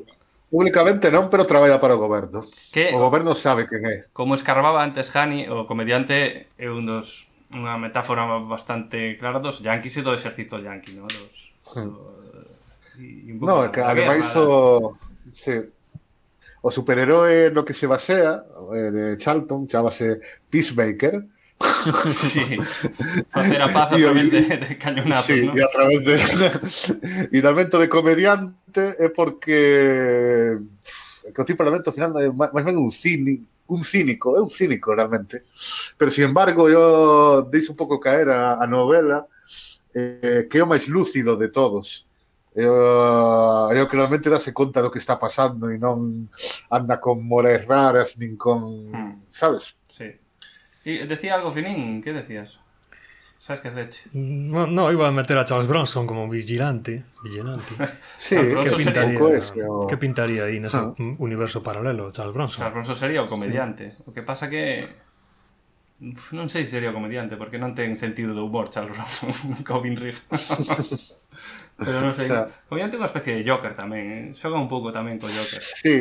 Públicamente 0.47 1.11
non, 1.11 1.27
pero 1.27 1.51
traballa 1.51 1.83
para 1.83 1.99
o 1.99 2.03
goberno. 2.03 2.47
Que, 2.71 2.95
o 2.95 3.03
goberno 3.03 3.35
sabe 3.35 3.67
quen 3.67 3.83
é. 3.83 3.97
Como 4.15 4.39
escarbaba 4.39 4.87
antes 4.87 5.11
Hani, 5.11 5.51
o 5.51 5.67
comediante 5.67 6.47
é 6.55 6.71
un 6.71 6.87
dos 6.87 7.27
unha 7.59 7.75
metáfora 7.75 8.23
bastante 8.47 9.19
clara 9.19 9.43
dos 9.43 9.59
yanquis 9.67 9.99
e 9.99 10.07
do 10.07 10.15
exército 10.15 10.63
yanqui, 10.63 10.95
non? 10.95 11.11
Dos, 11.11 11.51
E 13.01 13.33
do, 13.35 13.47
no, 13.47 13.67
que 13.73 13.81
ademais 13.81 14.31
o... 14.37 14.95
Sí, 15.33 15.59
o 16.63 16.71
superheroe 16.71 17.51
no 17.51 17.65
que 17.65 17.75
se 17.75 17.87
basea, 17.87 18.45
eh, 18.47 18.91
de 18.93 19.05
Charlton, 19.17 19.67
chamase 19.67 20.21
Peacemaker, 20.51 21.25
Sí, 21.61 22.57
facer 23.31 23.61
a 23.63 23.69
paz 23.69 23.93
a 23.93 23.97
través 23.97 24.31
de, 24.31 24.43
de 24.43 24.79
cañonazos, 24.79 25.27
sí, 25.27 25.47
¿no? 25.47 25.57
e 25.57 25.63
a 25.65 25.69
través 25.69 26.05
de... 26.05 26.17
e 27.33 27.39
na 27.41 27.53
de 27.53 27.89
comediante 27.89 28.97
é 29.01 29.09
porque 29.09 30.57
que 31.35 31.41
o 31.41 31.45
tipo 31.45 31.65
de 31.65 31.81
ao 31.85 31.93
final 31.93 32.17
é 32.17 32.29
máis 32.33 32.65
ben 32.65 32.77
un 32.77 32.91
cínico, 32.91 33.45
un 33.69 33.83
cínico, 33.85 34.37
é 34.37 34.41
un 34.41 34.49
cínico 34.49 34.95
realmente. 34.95 35.45
Pero, 35.97 36.11
sin 36.11 36.25
embargo, 36.25 36.69
eu 36.69 37.43
deixo 37.49 37.73
un 37.73 37.79
pouco 37.79 38.01
caer 38.01 38.29
a, 38.29 38.57
a 38.61 38.67
novela 38.67 39.27
eh, 39.95 40.49
que 40.51 40.59
é 40.59 40.65
o 40.65 40.71
máis 40.71 40.89
lúcido 40.89 41.37
de 41.37 41.49
todos. 41.49 42.09
Eh, 42.57 42.65
eu, 42.65 43.85
eu 43.85 43.87
que 43.87 43.97
realmente 43.97 44.29
dase 44.29 44.53
conta 44.53 44.83
do 44.83 44.91
que 44.91 44.99
está 44.99 45.17
pasando 45.17 45.71
e 45.71 45.79
non 45.79 46.29
anda 46.71 46.99
con 46.99 47.23
moras 47.23 47.63
raras 47.65 48.19
nin 48.19 48.35
con, 48.37 48.91
hmm. 48.91 49.29
sabes? 49.29 49.77
Sí. 49.93 50.19
E 50.85 51.05
decía 51.05 51.37
algo 51.37 51.53
finín, 51.53 52.01
que 52.01 52.13
decías? 52.17 52.57
Sabes 53.41 53.61
que 53.61 53.69
esqueceche. 53.69 54.09
Mm, 54.13 54.53
no, 54.53 54.67
no, 54.67 54.93
iba 54.93 55.09
a 55.09 55.13
meter 55.13 55.37
a 55.37 55.45
Charles 55.45 55.69
Bronson 55.69 56.07
como 56.07 56.29
vigilante, 56.29 57.05
vigilante. 57.25 57.73
sí, 58.17 58.37
que 58.37 58.71
pintaría, 58.77 59.19
ese, 59.37 59.55
o... 59.65 59.87
¿qué 59.89 59.97
pintaría 59.97 60.45
aí 60.45 60.61
nese 60.61 60.77
ah. 60.77 60.93
universo 60.97 61.65
paralelo 61.65 62.13
Charles 62.13 62.33
Bronson. 62.37 62.61
Charles 62.65 62.75
Bronson 62.75 62.97
sería 62.97 63.25
o 63.25 63.29
comediante. 63.29 63.97
Sí. 63.97 64.05
O 64.07 64.13
que 64.13 64.23
pasa 64.23 64.49
que 64.49 64.89
Uf, 66.01 66.33
non 66.33 66.49
sei 66.49 66.65
se 66.65 66.81
sería 66.81 66.89
o 66.89 66.97
comediante, 66.97 67.37
porque 67.37 67.61
non 67.61 67.77
ten 67.77 67.93
sentido 67.93 68.33
do 68.33 68.49
humor 68.49 68.73
Charles 68.73 68.97
Bronson, 68.97 69.37
Calvin 69.69 70.01
Rigg. 70.01 70.17
Pero 71.77 71.97
non 72.01 72.17
sei. 72.17 72.29
O 72.29 72.33
sea, 72.33 72.49
comediante 72.73 72.97
é 72.97 73.01
unha 73.05 73.11
especie 73.13 73.37
de 73.37 73.45
Joker 73.45 73.77
tamén, 73.77 74.05
eh? 74.09 74.25
xoga 74.33 74.57
un 74.57 74.69
pouco 74.69 74.89
tamén 74.97 75.21
co 75.21 75.29
Joker. 75.29 75.61
Sí, 75.61 75.97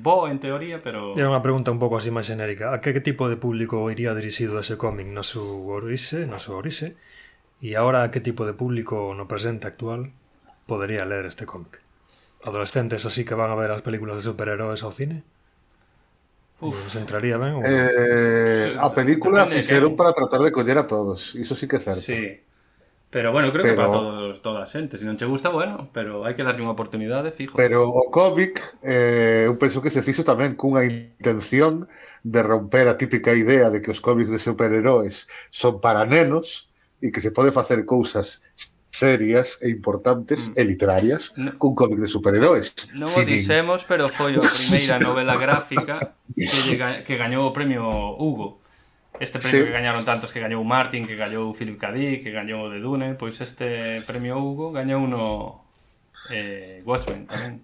bo 0.00 0.28
en 0.28 0.40
teoría, 0.40 0.80
pero... 0.82 1.12
Era 1.12 1.28
unha 1.28 1.44
pregunta 1.44 1.68
un 1.68 1.80
pouco 1.80 2.00
así 2.00 2.08
máis 2.08 2.24
xenérica. 2.24 2.72
A 2.72 2.80
que, 2.80 2.96
que 2.96 3.04
tipo 3.04 3.28
de 3.28 3.36
público 3.36 3.84
iría 3.92 4.16
dirixido 4.16 4.56
ese 4.56 4.80
cómic 4.80 5.08
no 5.12 5.20
seu 5.20 5.44
orixe, 5.68 6.24
no 6.24 6.40
seu 6.40 6.56
orixe? 6.56 6.96
E 7.60 7.76
agora 7.76 8.00
a 8.00 8.08
que 8.08 8.24
tipo 8.24 8.48
de 8.48 8.56
público 8.56 9.12
no 9.12 9.28
presente 9.28 9.68
actual 9.68 10.14
podería 10.64 11.04
ler 11.04 11.28
este 11.28 11.44
cómic? 11.44 11.84
Adolescentes 12.44 13.04
así 13.04 13.28
que 13.28 13.36
van 13.36 13.52
a 13.52 13.58
ver 13.60 13.68
as 13.68 13.84
películas 13.84 14.16
de 14.16 14.24
superheróis 14.24 14.80
ao 14.80 14.94
cine? 14.94 15.20
Uf. 16.64 16.88
Se 16.88 16.98
entraría 17.04 17.36
ben? 17.36 17.60
Ou... 17.60 17.62
Eh, 17.62 18.72
a 18.80 18.88
película 18.90 19.44
fixeron 19.44 19.94
para 19.94 20.16
tratar 20.16 20.40
de 20.40 20.50
coller 20.50 20.80
a 20.80 20.88
todos. 20.88 21.36
Iso 21.36 21.52
sí 21.52 21.68
que 21.68 21.76
é 21.76 21.82
certo. 21.84 22.08
Sí. 22.08 22.40
Pero 23.10 23.32
bueno, 23.32 23.50
creo 23.52 23.62
pero, 23.62 23.74
que 23.74 23.80
para 23.80 23.92
todos, 23.92 24.42
toda 24.42 24.62
a 24.62 24.68
xente, 24.68 25.00
se 25.00 25.04
non 25.08 25.16
che 25.16 25.24
gusta, 25.24 25.48
bueno, 25.48 25.88
pero 25.96 26.28
hai 26.28 26.36
que 26.36 26.44
darlle 26.44 26.60
unha 26.60 26.76
oportunidade, 26.76 27.32
fijo. 27.32 27.56
Pero 27.56 27.88
o 27.88 28.12
cómic, 28.12 28.60
eh, 28.84 29.48
eu 29.48 29.56
penso 29.56 29.80
que 29.80 29.88
se 29.88 30.04
fixo 30.04 30.28
tamén 30.28 30.60
cunha 30.60 30.84
intención 30.84 31.88
de 32.20 32.40
romper 32.44 32.84
a 32.84 33.00
típica 33.00 33.32
idea 33.32 33.72
de 33.72 33.80
que 33.80 33.88
os 33.88 34.04
cómics 34.04 34.28
de 34.28 34.36
superheróis 34.36 35.24
son 35.48 35.80
para 35.80 36.04
nenos 36.04 36.68
e 37.00 37.08
que 37.08 37.24
se 37.24 37.32
pode 37.32 37.48
facer 37.48 37.88
cousas 37.88 38.44
serias 38.92 39.56
e 39.62 39.70
importantes 39.70 40.52
mm. 40.52 40.60
e 40.60 40.62
literarias 40.68 41.32
no, 41.40 41.56
cun 41.56 41.72
cómic 41.72 42.04
de 42.04 42.12
superheróis. 42.12 42.76
Non 42.92 43.08
o 43.08 43.24
dixemos, 43.24 43.88
pero 43.88 44.12
foi 44.12 44.36
a 44.36 44.42
primeira 44.44 45.00
novela 45.00 45.32
gráfica 45.32 46.12
que, 46.36 46.44
lle, 46.44 46.76
que 47.08 47.14
gañou 47.16 47.48
o 47.48 47.54
premio 47.56 47.88
Hugo 48.20 48.57
Este 49.20 49.38
premio 49.38 49.60
sí. 49.60 49.66
que 49.66 49.74
gañaron 49.74 50.04
tantos 50.04 50.30
que 50.30 50.40
gañou 50.40 50.62
Martin, 50.62 51.06
que 51.06 51.18
gañou 51.18 51.54
Philip 51.54 51.78
K. 51.78 51.92
Dick, 51.92 52.22
que 52.22 52.30
gañou 52.30 52.70
de 52.70 52.78
Dune, 52.78 53.14
pois 53.18 53.34
este 53.42 54.00
premio 54.06 54.38
Hugo 54.38 54.70
gañou 54.70 55.06
no 55.06 55.66
eh, 56.30 56.82
Watchmen 56.86 57.26
tamén. 57.26 57.60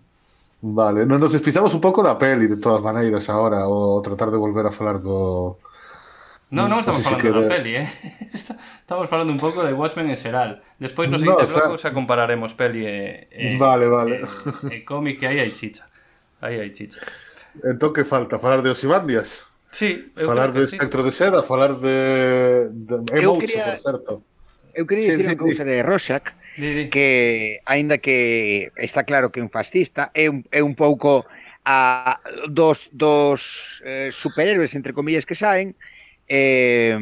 Vale, 0.64 1.04
non 1.04 1.20
nos 1.20 1.36
despistamos 1.36 1.76
un 1.76 1.82
pouco 1.84 2.00
da 2.00 2.16
peli 2.16 2.48
de 2.48 2.56
todas 2.56 2.80
maneiras 2.80 3.28
agora 3.28 3.68
o 3.68 4.00
tratar 4.00 4.32
de 4.32 4.40
volver 4.40 4.64
a 4.64 4.72
falar 4.72 4.98
do 4.98 5.60
No, 6.54 6.68
non 6.68 6.80
estamos 6.80 7.02
falando 7.02 7.44
da 7.44 7.50
peli, 7.50 7.82
eh. 7.82 7.88
Estamos 8.84 9.08
falando 9.08 9.32
un 9.32 9.40
pouco 9.40 9.64
de 9.64 9.72
Watchmen 9.72 10.08
en 10.12 10.16
xeral. 10.16 10.62
Despois 10.78 11.08
nos 11.10 11.20
seguinte 11.20 11.44
no, 11.44 11.74
o 11.74 11.78
sea... 11.78 11.90
xa 11.90 11.90
compararemos 11.90 12.52
peli 12.54 12.84
e, 12.84 13.26
e 13.32 13.56
Vale, 13.56 13.88
vale. 13.88 14.22
E, 14.70 14.80
e 14.80 14.86
cómic 14.86 15.18
que 15.18 15.26
aí 15.26 15.40
hai 15.40 15.50
chicha. 15.50 15.88
Aí 16.44 16.60
hai 16.60 16.70
chicha. 16.70 17.00
Entón 17.64 17.92
que 17.92 18.04
falta 18.04 18.38
falar 18.38 18.60
de 18.60 18.70
Osimandias? 18.70 19.53
Sí, 19.74 20.12
eu 20.14 20.30
falar 20.30 20.54
do 20.54 20.62
espectro 20.62 21.02
sí. 21.02 21.06
de 21.06 21.12
seda, 21.12 21.42
falar 21.42 21.74
de, 21.82 22.70
de 22.70 23.18
emotes, 23.18 23.50
quería... 23.50 23.74
por 23.74 23.78
certo. 23.82 24.12
Eu 24.70 24.86
quería 24.86 25.02
dicir 25.02 25.18
sí, 25.18 25.26
sí, 25.26 25.34
unha 25.34 25.42
cousa 25.42 25.62
sí. 25.62 25.68
de 25.68 25.76
Rorschach 25.82 26.26
sí, 26.54 26.68
sí. 26.70 26.82
que 26.94 27.08
aínda 27.66 27.98
que 27.98 28.70
está 28.78 29.02
claro 29.02 29.34
que 29.34 29.42
é 29.42 29.42
un 29.42 29.50
fascista, 29.50 30.14
é 30.14 30.30
un, 30.30 30.46
é 30.54 30.62
un 30.62 30.78
pouco 30.78 31.26
a 31.66 32.22
dos 32.46 32.86
dos 32.94 33.82
eh, 33.82 34.14
superhéroes 34.14 34.78
entre 34.78 34.94
comillas 34.94 35.26
que 35.26 35.34
saen 35.34 35.74
eh, 36.30 36.94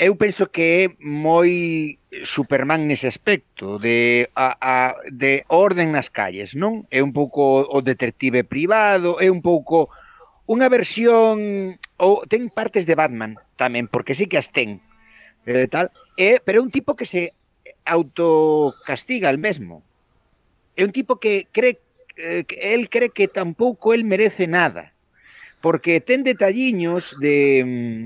eu 0.00 0.16
penso 0.16 0.48
que 0.48 0.88
é 0.88 0.96
moi 1.04 2.00
Superman 2.24 2.88
nese 2.88 3.04
aspecto 3.04 3.76
de 3.76 4.32
a, 4.32 4.56
a 4.56 4.96
de 5.12 5.44
orden 5.52 5.92
nas 5.92 6.08
calles, 6.08 6.56
non? 6.56 6.88
É 6.88 7.04
un 7.04 7.12
pouco 7.12 7.60
o 7.68 7.78
detective 7.84 8.40
privado, 8.40 9.20
é 9.20 9.28
un 9.28 9.44
pouco 9.44 9.92
unha 10.50 10.66
versión 10.66 11.78
ou 11.94 12.26
ten 12.26 12.50
partes 12.50 12.82
de 12.82 12.98
Batman 12.98 13.38
tamén, 13.54 13.86
porque 13.86 14.18
sí 14.18 14.26
que 14.26 14.34
as 14.34 14.50
ten. 14.50 14.82
Eh, 15.46 15.70
tal, 15.70 15.94
eh, 16.18 16.42
pero 16.42 16.58
é 16.58 16.64
un 16.66 16.74
tipo 16.74 16.98
que 16.98 17.06
se 17.06 17.38
autocastiga 17.86 19.30
el 19.30 19.38
mesmo. 19.38 19.86
É 20.74 20.82
un 20.82 20.90
tipo 20.90 21.22
que 21.22 21.46
cree 21.54 21.78
eh, 22.18 22.42
que 22.42 22.74
el 22.74 22.90
cree 22.90 23.14
que 23.14 23.30
tampouco 23.30 23.94
el 23.94 24.02
merece 24.02 24.50
nada, 24.50 24.90
porque 25.62 26.02
ten 26.02 26.26
detalliños 26.26 27.14
de 27.22 27.62
mm, 27.62 28.04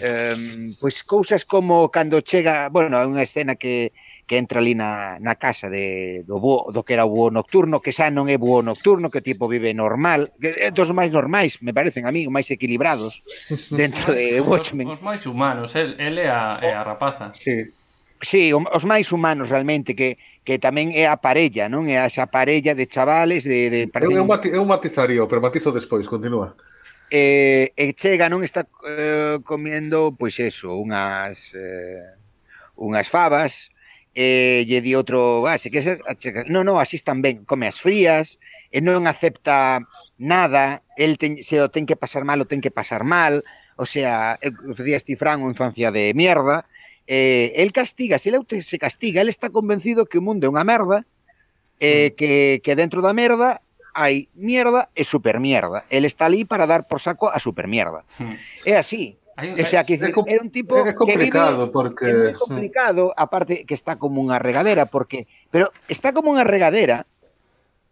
eh, 0.00 0.36
pois 0.80 0.80
pues, 0.80 1.04
cousas 1.04 1.44
como 1.44 1.92
cando 1.92 2.24
chega, 2.24 2.72
bueno, 2.72 2.96
hai 2.96 3.04
unha 3.04 3.20
escena 3.20 3.52
que 3.52 3.92
que 4.32 4.40
entra 4.40 4.64
ali 4.64 4.72
na, 4.72 5.20
na 5.20 5.36
casa 5.36 5.68
de, 5.68 6.24
do, 6.24 6.40
búho, 6.40 6.72
do 6.72 6.80
que 6.80 6.96
era 6.96 7.04
o 7.04 7.12
búho 7.12 7.28
nocturno, 7.28 7.84
que 7.84 7.92
xa 7.92 8.08
non 8.08 8.32
é 8.32 8.40
búho 8.40 8.64
nocturno, 8.64 9.12
que 9.12 9.20
o 9.20 9.26
tipo 9.26 9.44
vive 9.44 9.76
normal, 9.76 10.32
que 10.40 10.56
é 10.56 10.72
dos 10.72 10.88
máis 10.96 11.12
normais, 11.12 11.60
me 11.60 11.76
parecen 11.76 12.08
a 12.08 12.12
mí, 12.16 12.24
máis 12.32 12.48
equilibrados 12.48 13.20
dentro 13.68 14.16
de 14.16 14.40
Watchmen. 14.40 14.88
Os, 14.88 14.96
os 14.96 15.04
máis 15.04 15.28
humanos, 15.28 15.76
el, 15.76 16.00
el 16.00 16.16
é, 16.16 16.32
a, 16.32 16.56
é 16.64 16.72
a 16.72 16.80
rapaza. 16.80 17.28
Sí. 17.36 17.76
Sí, 18.24 18.56
os 18.56 18.84
máis 18.88 19.12
humanos 19.12 19.52
realmente 19.52 19.92
que 19.92 20.16
que 20.42 20.58
tamén 20.58 20.96
é 20.96 21.06
a 21.06 21.20
parella, 21.20 21.68
non? 21.68 21.84
É 21.86 22.00
esa 22.00 22.24
parella 22.26 22.72
de 22.72 22.88
chavales 22.88 23.44
de, 23.44 23.68
de 23.68 23.80
parecen... 23.92 24.16
eu, 24.16 24.24
eu, 24.24 24.26
mati, 24.26 24.48
eu 24.48 24.64
matizaría, 24.64 25.22
pero 25.28 25.44
matizo 25.44 25.76
despois, 25.76 26.08
continúa 26.08 26.56
eh, 27.12 27.76
e 27.76 27.92
chega 27.92 28.32
non 28.32 28.40
está 28.40 28.64
eh, 28.88 29.36
comendo 29.44 30.16
pois 30.16 30.40
eso, 30.40 30.72
unhas 30.72 31.52
eh, 31.52 32.16
unhas 32.80 33.12
favas 33.12 33.68
e 34.14 34.64
lle 34.68 34.84
di 34.84 34.92
outro, 34.92 35.48
ah, 35.48 35.56
se 35.56 35.72
queres, 35.72 35.98
no, 36.48 36.64
no, 36.64 36.80
así 36.80 36.96
están 36.96 37.22
ben, 37.24 37.44
come 37.48 37.66
as 37.66 37.80
frías, 37.80 38.36
e 38.68 38.84
non 38.84 39.08
acepta 39.08 39.80
nada, 40.20 40.84
el 41.00 41.16
ten, 41.16 41.40
se 41.40 41.60
o 41.60 41.72
ten 41.72 41.88
que 41.88 41.96
pasar 41.96 42.28
mal, 42.28 42.44
o 42.44 42.48
ten 42.48 42.60
que 42.60 42.70
pasar 42.70 43.04
mal, 43.08 43.44
o 43.76 43.86
sea, 43.88 44.38
facía 44.76 45.00
este 45.00 45.16
Fran 45.16 45.40
unha 45.40 45.56
infancia 45.56 45.88
de 45.88 46.12
mierda, 46.12 46.68
eh, 47.08 47.56
el 47.56 47.72
castiga, 47.72 48.20
se 48.20 48.30
el 48.30 48.44
se 48.62 48.78
castiga, 48.78 49.24
el 49.24 49.32
está 49.32 49.48
convencido 49.48 50.04
que 50.04 50.20
o 50.20 50.24
mundo 50.24 50.44
é 50.44 50.52
unha 50.52 50.64
merda, 50.64 51.08
eh, 51.80 52.12
que, 52.14 52.60
que 52.62 52.76
dentro 52.76 53.00
da 53.02 53.16
merda 53.16 53.64
hai 53.92 54.28
mierda 54.32 54.88
e 54.96 55.04
supermierda. 55.04 55.84
El 55.92 56.04
está 56.04 56.26
ali 56.28 56.44
para 56.44 56.64
dar 56.64 56.88
por 56.88 57.00
saco 57.00 57.28
a 57.28 57.38
supermierda. 57.40 58.04
Mm. 58.18 58.36
É 58.64 58.76
así. 58.76 59.20
Aí, 59.36 59.56
o 59.56 59.66
sea, 59.66 59.84
que 59.84 59.96
é, 59.96 60.12
era 60.12 60.42
un 60.44 60.52
tipo 60.52 60.76
é 60.76 60.92
complicado 60.92 61.56
que 61.56 61.72
vive, 61.72 61.72
porque 61.72 62.08
é 62.30 62.36
complicado, 62.36 63.16
aparte 63.16 63.64
que 63.64 63.72
está 63.72 63.96
como 63.96 64.20
unha 64.20 64.36
regadera 64.36 64.84
porque 64.84 65.24
pero 65.48 65.72
está 65.88 66.12
como 66.12 66.28
unha 66.36 66.44
regadera 66.44 67.08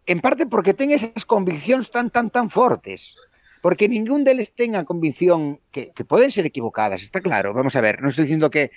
en 0.05 0.21
parte 0.21 0.45
porque 0.45 0.77
ten 0.77 0.93
esas 0.93 1.25
conviccións 1.25 1.89
tan 1.89 2.13
tan 2.13 2.29
tan 2.29 2.53
fortes 2.53 3.17
porque 3.65 3.89
ningún 3.89 4.21
deles 4.21 4.53
ten 4.53 4.77
a 4.77 4.85
convicción 4.85 5.57
que, 5.73 5.89
que 5.93 6.05
poden 6.05 6.29
ser 6.29 6.45
equivocadas, 6.45 7.01
está 7.01 7.21
claro, 7.21 7.53
vamos 7.53 7.73
a 7.73 7.81
ver, 7.81 8.01
non 8.05 8.13
estou 8.13 8.21
dicindo 8.21 8.53
que 8.53 8.69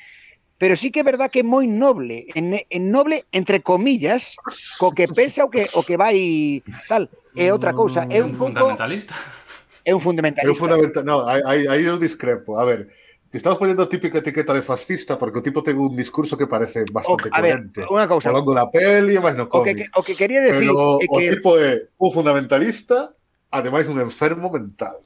pero 0.56 0.72
sí 0.72 0.88
que 0.88 1.04
é 1.04 1.04
verdad 1.04 1.28
que 1.28 1.42
é 1.42 1.46
moi 1.46 1.68
noble, 1.68 2.32
en, 2.32 2.56
en 2.56 2.82
noble 2.88 3.28
entre 3.28 3.60
comillas, 3.60 4.40
co 4.80 4.96
que 4.96 5.04
pensa 5.04 5.44
o 5.44 5.52
que 5.52 5.68
o 5.76 5.84
que 5.84 6.00
vai 6.00 6.64
tal, 6.88 7.12
é 7.36 7.52
outra 7.52 7.76
cousa, 7.76 8.08
é 8.08 8.24
un 8.24 8.32
pouco 8.32 8.56
fundamentalista. 8.56 9.12
É 9.85 9.93
un 9.95 10.01
fundamentalista. 10.01 10.51
un 10.51 10.57
fundamental. 10.59 11.05
No, 11.05 11.28
aí, 11.28 11.68
aí 11.68 11.85
eu 11.85 12.01
discrepo. 12.01 12.57
A 12.59 12.64
ver, 12.64 12.89
te 13.30 13.37
estamos 13.37 13.59
poniendo 13.59 13.85
típica 13.89 14.18
etiqueta 14.18 14.55
de 14.55 14.62
fascista 14.62 15.18
porque 15.18 15.39
o 15.39 15.43
tipo 15.45 15.61
ten 15.62 15.76
un 15.76 15.93
discurso 15.95 16.39
que 16.41 16.47
parece 16.49 16.85
bastante 16.91 17.28
O- 17.28 17.35
a 17.35 17.41
ver, 17.45 17.61
coherente. 17.68 17.80
unha 17.93 18.07
cousa. 18.09 18.30
Ao 18.30 18.37
longo 18.41 18.55
da 18.57 18.70
peli 18.72 19.14
e 19.16 19.20
máis 19.20 19.37
no 19.37 19.45
O 19.47 19.62
que, 19.62 19.74
cómic. 19.74 19.91
o 19.93 20.01
que 20.07 20.14
quería 20.16 20.41
decir 20.41 20.70
Pero 20.72 20.99
é 21.03 21.07
o 21.07 21.16
que 21.20 21.28
tipo 21.37 21.59
é 21.61 21.91
un 22.01 22.11
fundamentalista, 22.14 23.12
ademais 23.53 23.87
un 23.91 23.99
enfermo 24.01 24.49
mental. 24.51 24.99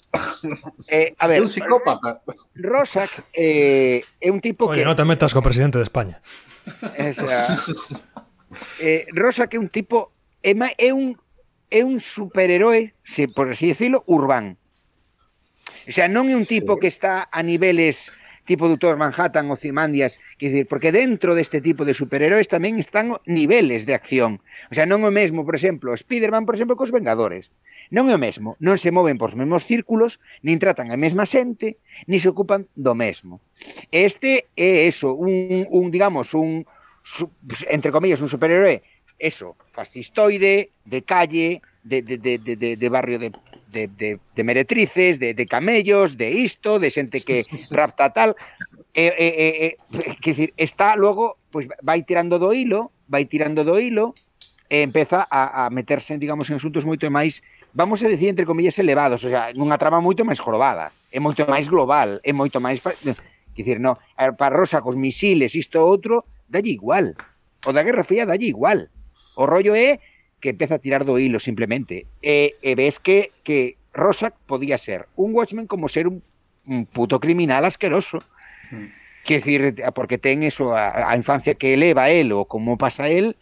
eh, 0.92 1.12
a 1.18 1.24
ver, 1.30 1.40
un 1.42 1.48
psicópata. 1.50 2.20
Rosak 2.54 3.24
eh, 3.34 4.04
é 4.20 4.28
un 4.30 4.38
tipo 4.44 4.68
Oye, 4.70 4.80
que 4.80 4.86
non 4.86 4.94
te 4.94 5.02
metas 5.08 5.32
co 5.34 5.40
presidente 5.42 5.80
de 5.80 5.84
España. 5.88 6.20
o 6.68 7.12
sea, 7.16 7.48
eh, 8.80 9.06
Rosak 9.16 9.56
é 9.56 9.58
un 9.58 9.68
tipo 9.72 10.12
é 10.44 10.52
un 10.92 11.16
é 11.70 11.80
un 11.84 12.00
superheroe, 12.00 12.92
se 13.04 13.28
por 13.28 13.48
así 13.52 13.68
decirlo, 13.68 14.04
urbán. 14.08 14.56
O 15.88 15.92
sea, 15.92 16.04
non 16.04 16.28
é 16.28 16.36
un 16.36 16.44
tipo 16.44 16.76
sí. 16.76 16.80
que 16.84 16.90
está 16.92 17.32
a 17.32 17.40
niveles 17.40 18.12
tipo 18.48 18.64
Doutor 18.64 18.96
Manhattan 18.96 19.52
ou 19.52 19.60
Cimandias, 19.60 20.16
quer 20.40 20.48
dicir, 20.48 20.64
porque 20.64 20.88
dentro 20.88 21.36
deste 21.36 21.60
tipo 21.60 21.84
de 21.84 21.92
superheróis 21.92 22.48
tamén 22.48 22.80
están 22.80 23.12
niveles 23.28 23.84
de 23.84 23.92
acción. 23.92 24.40
O 24.72 24.74
sea, 24.76 24.88
non 24.88 25.04
é 25.04 25.08
o 25.08 25.12
mesmo, 25.12 25.44
por 25.44 25.52
exemplo, 25.52 25.92
Spider-Man, 25.92 26.48
por 26.48 26.56
exemplo, 26.56 26.72
cos 26.72 26.88
Vengadores. 26.88 27.52
Non 27.92 28.08
é 28.08 28.16
o 28.16 28.20
mesmo, 28.20 28.56
non 28.56 28.80
se 28.80 28.88
moven 28.88 29.20
por 29.20 29.32
os 29.32 29.38
mesmos 29.38 29.68
círculos, 29.68 30.16
nin 30.40 30.56
tratan 30.56 30.88
a 30.88 30.96
mesma 30.96 31.28
xente, 31.28 31.76
nin 32.08 32.20
se 32.24 32.32
ocupan 32.32 32.64
do 32.72 32.96
mesmo. 32.96 33.44
Este 33.92 34.48
é 34.56 34.88
eso, 34.88 35.12
un, 35.12 35.68
un 35.68 35.92
digamos, 35.92 36.32
un, 36.32 36.64
entre 37.68 37.92
comillas, 37.92 38.24
un 38.24 38.32
superheroe, 38.32 38.80
eso, 39.20 39.60
fascistoide, 39.76 40.72
de 40.88 41.00
calle, 41.04 41.60
de, 41.84 42.00
de, 42.00 42.16
de, 42.16 42.36
de, 42.40 42.76
de 42.76 42.88
barrio 42.88 43.20
de 43.20 43.28
de, 43.70 43.86
de, 43.86 44.20
de 44.34 44.44
meretrices, 44.44 45.18
de, 45.18 45.34
de, 45.34 45.46
camellos, 45.46 46.16
de 46.16 46.30
isto, 46.30 46.78
de 46.78 46.90
xente 46.90 47.20
que 47.20 47.44
rapta 47.70 48.10
tal. 48.10 48.36
Eh, 48.94 49.14
eh, 49.18 49.76
eh, 49.92 50.16
que 50.20 50.30
decir, 50.32 50.54
está 50.56 50.96
logo, 50.96 51.38
pois 51.50 51.68
vai 51.82 52.02
tirando 52.02 52.38
do 52.38 52.52
hilo, 52.52 52.90
vai 53.06 53.24
tirando 53.26 53.62
do 53.62 53.78
hilo, 53.78 54.14
e 54.68 54.82
empeza 54.82 55.24
a, 55.30 55.64
a 55.66 55.70
meterse, 55.70 56.18
digamos, 56.18 56.50
en 56.50 56.60
asuntos 56.60 56.84
moito 56.84 57.08
máis 57.08 57.40
vamos 57.72 58.02
a 58.02 58.08
decir 58.08 58.28
entre 58.28 58.48
comillas 58.48 58.78
elevados, 58.80 59.22
o 59.24 59.30
sea, 59.30 59.52
nunha 59.54 59.78
trama 59.78 60.00
moito 60.00 60.24
máis 60.24 60.40
jorobada, 60.40 60.90
é 61.12 61.20
moito 61.20 61.44
máis 61.46 61.68
global, 61.68 62.18
é 62.24 62.32
moito 62.32 62.58
máis 62.58 62.80
dicir, 63.54 63.78
no, 63.78 63.98
para 64.36 64.56
Rosa 64.56 64.82
cos 64.82 64.96
misiles, 64.96 65.54
isto 65.54 65.78
outro, 65.82 66.22
dalle 66.48 66.70
igual. 66.70 67.14
O 67.66 67.72
da 67.74 67.82
Guerra 67.82 68.06
Fría 68.06 68.24
dalle 68.24 68.46
igual. 68.46 68.86
O 69.34 69.46
rollo 69.46 69.74
é 69.74 69.98
que 70.40 70.50
empeza 70.50 70.76
a 70.76 70.78
tirar 70.78 71.04
do 71.04 71.18
hilo 71.18 71.38
simplemente. 71.40 72.06
E, 72.22 72.56
e 72.62 72.74
ves 72.74 72.98
que, 72.98 73.30
que 73.42 73.76
Rosa 73.92 74.30
podía 74.46 74.78
ser 74.78 75.06
un 75.16 75.34
Watchmen 75.34 75.66
como 75.66 75.88
ser 75.88 76.06
un, 76.06 76.22
un 76.66 76.86
puto 76.86 77.18
criminal 77.20 77.64
asqueroso. 77.64 78.22
Mm. 78.70 78.96
Decir, 79.28 79.76
porque 79.92 80.16
ten 80.16 80.40
eso, 80.42 80.72
a, 80.72 81.10
a 81.10 81.12
infancia 81.14 81.52
que 81.52 81.74
eleva 81.76 82.08
él, 82.08 82.32
ou 82.32 82.48
como 82.48 82.80
pasa 82.80 83.12
él, 83.12 83.36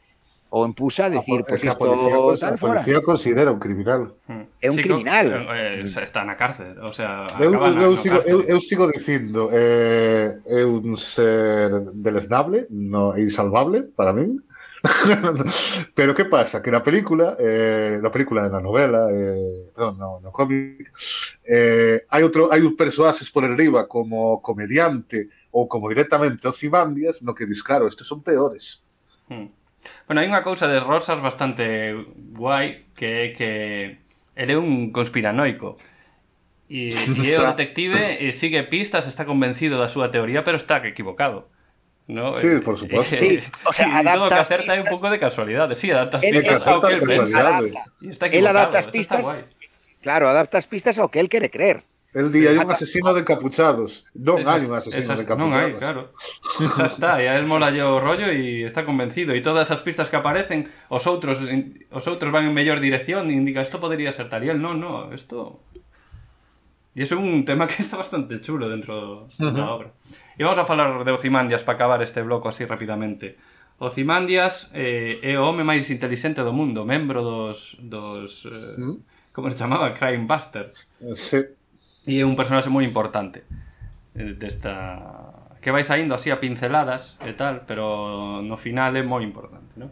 o 0.51 0.67
empusa 0.67 1.07
a 1.07 1.11
decir, 1.15 1.43
É 1.43 1.47
pues 1.47 1.63
que 1.63 1.69
a 1.71 1.79
isto 1.79 1.83
policía, 1.87 2.17
cons- 2.19 2.41
tal 2.43 2.55
a 2.55 2.59
fora. 2.59 2.73
policía 2.83 2.99
considera 3.07 3.51
un 3.55 3.61
criminal. 3.63 4.15
Hmm. 4.27 4.51
É 4.59 4.67
un 4.67 4.79
Sí, 4.79 4.83
criminal. 4.83 5.27
eh, 5.55 5.87
eh, 5.87 6.03
está 6.03 6.27
na 6.27 6.35
cárcel, 6.35 6.75
o 6.83 6.91
sea, 6.91 7.23
Eu, 7.39 7.55
eu, 7.55 7.93
no 7.93 7.95
sigo, 7.95 8.19
cárcel. 8.19 8.35
eu, 8.35 8.39
eu 8.51 8.59
sigo 8.59 8.91
dicindo 8.91 9.47
eh, 9.55 10.35
é 10.43 10.67
un 10.67 10.97
ser 10.99 11.71
deleznable 11.95 12.67
no, 12.71 13.15
e 13.15 13.23
insalvable 13.23 13.87
para 13.95 14.11
min 14.11 14.43
Pero 15.95 16.15
¿qué 16.15 16.25
pasa? 16.25 16.63
Que 16.63 16.71
la 16.71 16.83
película, 16.83 17.37
eh, 17.39 17.99
la 18.03 18.11
película 18.11 18.43
de 18.43 18.51
la 18.51 18.61
novela, 18.61 19.09
eh, 19.13 19.71
perdón, 19.75 19.99
no, 19.99 20.21
no 20.21 20.33
cómic, 20.33 20.93
eh, 21.45 22.01
hay, 22.09 22.23
otro, 22.23 22.53
hay 22.53 22.63
un 22.63 22.77
personajes 22.77 23.31
por 23.31 23.45
arriba 23.45 23.89
como 23.89 24.43
comediante 24.43 25.29
ou 25.51 25.69
como 25.69 25.89
directamente 25.89 26.49
Ozymandias, 26.49 27.23
no 27.23 27.33
que 27.35 27.47
dis, 27.47 27.63
claro, 27.63 27.89
estes 27.89 28.07
son 28.07 28.23
peores. 28.23 28.85
Hmm. 29.29 29.49
Bueno, 30.07 30.21
hai 30.21 30.29
unha 30.29 30.45
cousa 30.45 30.69
de 30.69 30.83
Rosas 30.83 31.23
bastante 31.23 31.95
guai 32.37 32.91
que 32.93 33.07
é 33.07 33.25
que 33.33 33.51
ele 34.37 34.53
é 34.53 34.59
un 34.59 34.93
conspiranoico. 34.93 35.79
E, 36.69 36.91
e 36.91 37.27
é 37.31 37.39
o 37.39 37.47
detective 37.55 38.19
e 38.19 38.35
sigue 38.35 38.67
pistas, 38.67 39.07
está 39.07 39.25
convencido 39.25 39.79
da 39.79 39.89
súa 39.89 40.11
teoría, 40.11 40.43
pero 40.43 40.59
está 40.59 40.83
equivocado. 40.83 41.49
Sí, 42.07 42.49
por 42.65 42.77
supuesto. 42.77 43.17
Y 43.25 43.41
todo 44.05 44.29
que 44.29 44.35
acerta 44.35 44.75
pistas... 44.75 44.79
un 44.79 44.85
poco 44.85 45.11
de 45.11 45.19
casualidades. 45.19 45.79
Sí, 45.79 45.91
adaptas 45.91 46.23
él, 46.23 46.37
pistas 46.37 46.67
a 46.67 46.71
lo 46.71 46.81
que 46.81 46.93
él 46.93 47.01
piensa. 47.01 47.61
Él 48.31 48.47
adaptas 48.47 48.89
pistas. 48.89 49.27
Claro, 50.03 50.29
adaptas 50.29 50.67
pistas 50.67 50.99
a 50.99 51.03
lo 51.03 51.11
que 51.11 51.19
él 51.19 51.29
quiere 51.29 51.51
creer. 51.51 51.83
El 52.15 52.33
día 52.33 52.51
hay 52.51 52.57
un 52.57 52.71
asesino 52.71 53.13
de 53.13 53.21
encapuchados. 53.21 54.07
No 54.15 54.37
hay 54.47 54.65
un 54.65 54.75
asesino 54.75 55.17
de 55.17 55.23
encapuchados. 55.23 55.73
No 55.73 55.79
claro. 55.79 56.13
Ya 56.79 56.87
está, 56.87 57.23
y 57.23 57.27
él 57.27 57.45
mola 57.45 57.71
yo 57.71 58.01
rollo 58.01 58.33
y 58.33 58.63
está 58.63 58.87
convencido. 58.87 59.35
Y 59.35 59.43
todas 59.43 59.69
esas 59.69 59.83
pistas 59.83 60.09
que 60.09 60.17
aparecen, 60.17 60.71
os 60.89 61.07
otros, 61.07 61.41
van 61.41 62.45
en 62.45 62.55
mejor 62.55 62.81
dirección 62.81 63.31
y 63.31 63.35
indica 63.35 63.61
esto 63.61 63.81
podría 63.81 64.13
ser 64.13 64.31
tal. 64.31 64.45
Y 64.45 64.49
él, 64.49 64.63
no, 64.63 64.75
no, 64.75 65.13
esto... 65.13 65.61
Y 66.95 67.03
es 67.03 67.13
un 67.13 67.45
tema 67.45 67.67
que 67.67 67.83
está 67.83 67.99
bastante 67.99 68.41
chulo 68.41 68.71
dentro 68.71 69.29
de 69.39 69.53
la 69.53 69.71
obra. 69.71 69.93
E 70.37 70.45
vamos 70.45 70.61
a 70.61 70.69
falar 70.69 71.01
de 71.01 71.11
Ocimandias 71.13 71.65
para 71.65 71.81
acabar 71.81 72.01
este 72.05 72.21
bloco 72.21 72.49
así 72.49 72.69
rapidamente. 72.69 73.41
Ocimandias 73.81 74.69
eh, 74.77 75.21
é 75.25 75.37
o 75.41 75.49
home 75.49 75.65
máis 75.65 75.89
intelixente 75.89 76.45
do 76.45 76.53
mundo, 76.53 76.85
membro 76.85 77.25
dos... 77.25 77.77
dos 77.81 78.45
eh, 78.45 78.77
hmm? 78.77 78.97
como 79.33 79.49
se 79.49 79.57
chamaba? 79.57 79.97
Crime 79.97 80.29
Busters. 80.29 80.89
Eh, 81.01 81.17
sí. 81.17 81.41
E 82.05 82.21
é 82.21 82.25
un 82.25 82.37
personaxe 82.37 82.69
moi 82.69 82.85
importante 82.85 83.49
eh, 84.13 84.37
desta... 84.37 85.57
que 85.61 85.73
vai 85.73 85.83
saindo 85.83 86.15
así 86.15 86.31
a 86.31 86.39
pinceladas 86.39 87.17
e 87.25 87.33
tal, 87.33 87.65
pero 87.65 88.39
no 88.45 88.57
final 88.61 88.93
é 88.97 89.03
moi 89.03 89.25
importante, 89.25 89.73
non? 89.77 89.91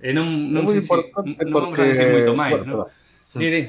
E 0.00 0.10
non, 0.16 0.26
non, 0.50 0.64
é 0.64 0.72
moi 0.72 0.74
si, 0.76 0.82
importante 0.82 1.40
non 1.46 1.52
porque... 1.52 1.68
vamos 1.68 1.78
a 1.78 1.84
decir 1.84 2.08
moito 2.10 2.32
máis, 2.32 2.58
bueno, 2.64 2.84
non? 2.84 3.38
Di, 3.38 3.48
di. 3.52 3.62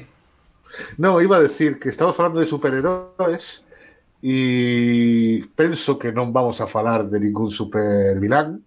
No, 0.97 1.19
iba 1.19 1.37
a 1.37 1.43
decir 1.43 1.77
que 1.77 1.91
estaba 1.91 2.15
falando 2.15 2.39
de 2.39 2.47
superheróis 2.47 3.67
y 4.21 5.43
penso 5.57 5.97
que 5.99 6.13
non 6.13 6.29
vamos 6.33 6.61
a 6.61 6.67
falar 6.69 7.09
de 7.09 7.19
ningún 7.19 7.49
supervilán 7.51 8.61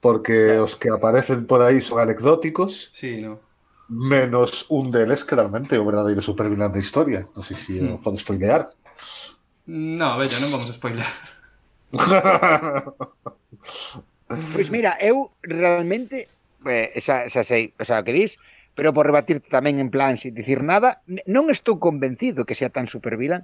porque 0.00 0.58
os 0.58 0.76
que 0.76 0.88
aparecen 0.90 1.46
por 1.46 1.60
aí 1.62 1.80
son 1.80 1.98
anecdóticos 2.00 2.72
Sí, 2.92 3.20
no. 3.20 3.40
menos 3.88 4.66
un 4.70 4.90
deles 4.90 5.24
que 5.24 5.36
realmente 5.36 5.76
é 5.76 5.80
o 5.80 5.88
verdadeiro 5.90 6.22
supervilán 6.24 6.72
da 6.72 6.82
historia 6.84 7.20
non 7.34 7.42
sei 7.46 7.56
se 7.56 7.72
o 7.84 8.00
podes 8.04 8.22
spoilear 8.24 8.62
No, 9.66 10.18
bello, 10.20 10.36
non 10.44 10.52
vamos 10.52 10.68
a 10.68 10.76
spoiler. 10.76 11.08
Pois 14.52 14.68
mira, 14.74 14.96
eu 15.00 15.16
realmente 15.42 16.16
eh, 16.66 16.88
xa, 17.04 17.28
xa 17.32 17.42
sei, 17.50 17.62
o 17.82 17.84
sea, 17.88 18.00
o 18.02 18.04
que 18.06 18.16
dis, 18.18 18.32
pero 18.76 18.92
por 18.96 19.06
rebatirte 19.06 19.48
tamén 19.56 19.76
en 19.84 19.90
plan 19.94 20.14
sin 20.20 20.34
dicir 20.34 20.60
nada, 20.64 21.02
non 21.34 21.48
estou 21.52 21.78
convencido 21.86 22.46
que 22.48 22.58
sea 22.58 22.70
tan 22.72 22.86
supervilán. 22.90 23.42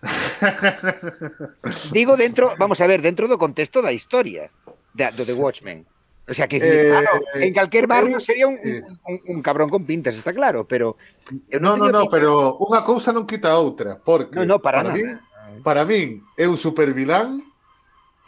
Digo 1.92 2.16
dentro, 2.16 2.54
vamos 2.58 2.80
a 2.80 2.86
ver, 2.86 3.02
dentro 3.02 3.28
do 3.28 3.38
contexto 3.38 3.82
da 3.82 3.92
historia 3.92 4.50
da, 4.94 5.10
do 5.10 5.24
The 5.24 5.34
Watchmen. 5.34 5.86
O 6.28 6.34
sea, 6.34 6.46
que 6.46 6.60
eh, 6.60 6.92
claro, 6.92 7.24
eh, 7.34 7.46
en 7.48 7.54
calquer 7.54 7.86
barrio 7.86 8.20
sería 8.20 8.46
un, 8.46 8.60
eh, 8.60 8.82
un, 9.08 9.36
un 9.36 9.42
cabrón 9.42 9.68
con 9.72 9.86
pintas, 9.86 10.14
está 10.14 10.32
claro, 10.32 10.68
pero... 10.68 10.96
Non, 11.56 11.80
non, 11.80 11.88
non, 11.88 12.04
no, 12.04 12.12
pero 12.12 12.60
unha 12.60 12.84
cousa 12.84 13.16
non 13.16 13.24
quita 13.24 13.56
a 13.56 13.60
outra, 13.60 13.96
porque... 13.96 14.36
No, 14.36 14.44
no, 14.44 14.56
para, 14.60 14.84
para 14.84 14.92
nada. 14.92 15.00
Min, 15.00 15.64
para 15.64 15.82
min 15.88 16.20
é 16.36 16.44
un 16.44 16.60
supervilán 16.60 17.47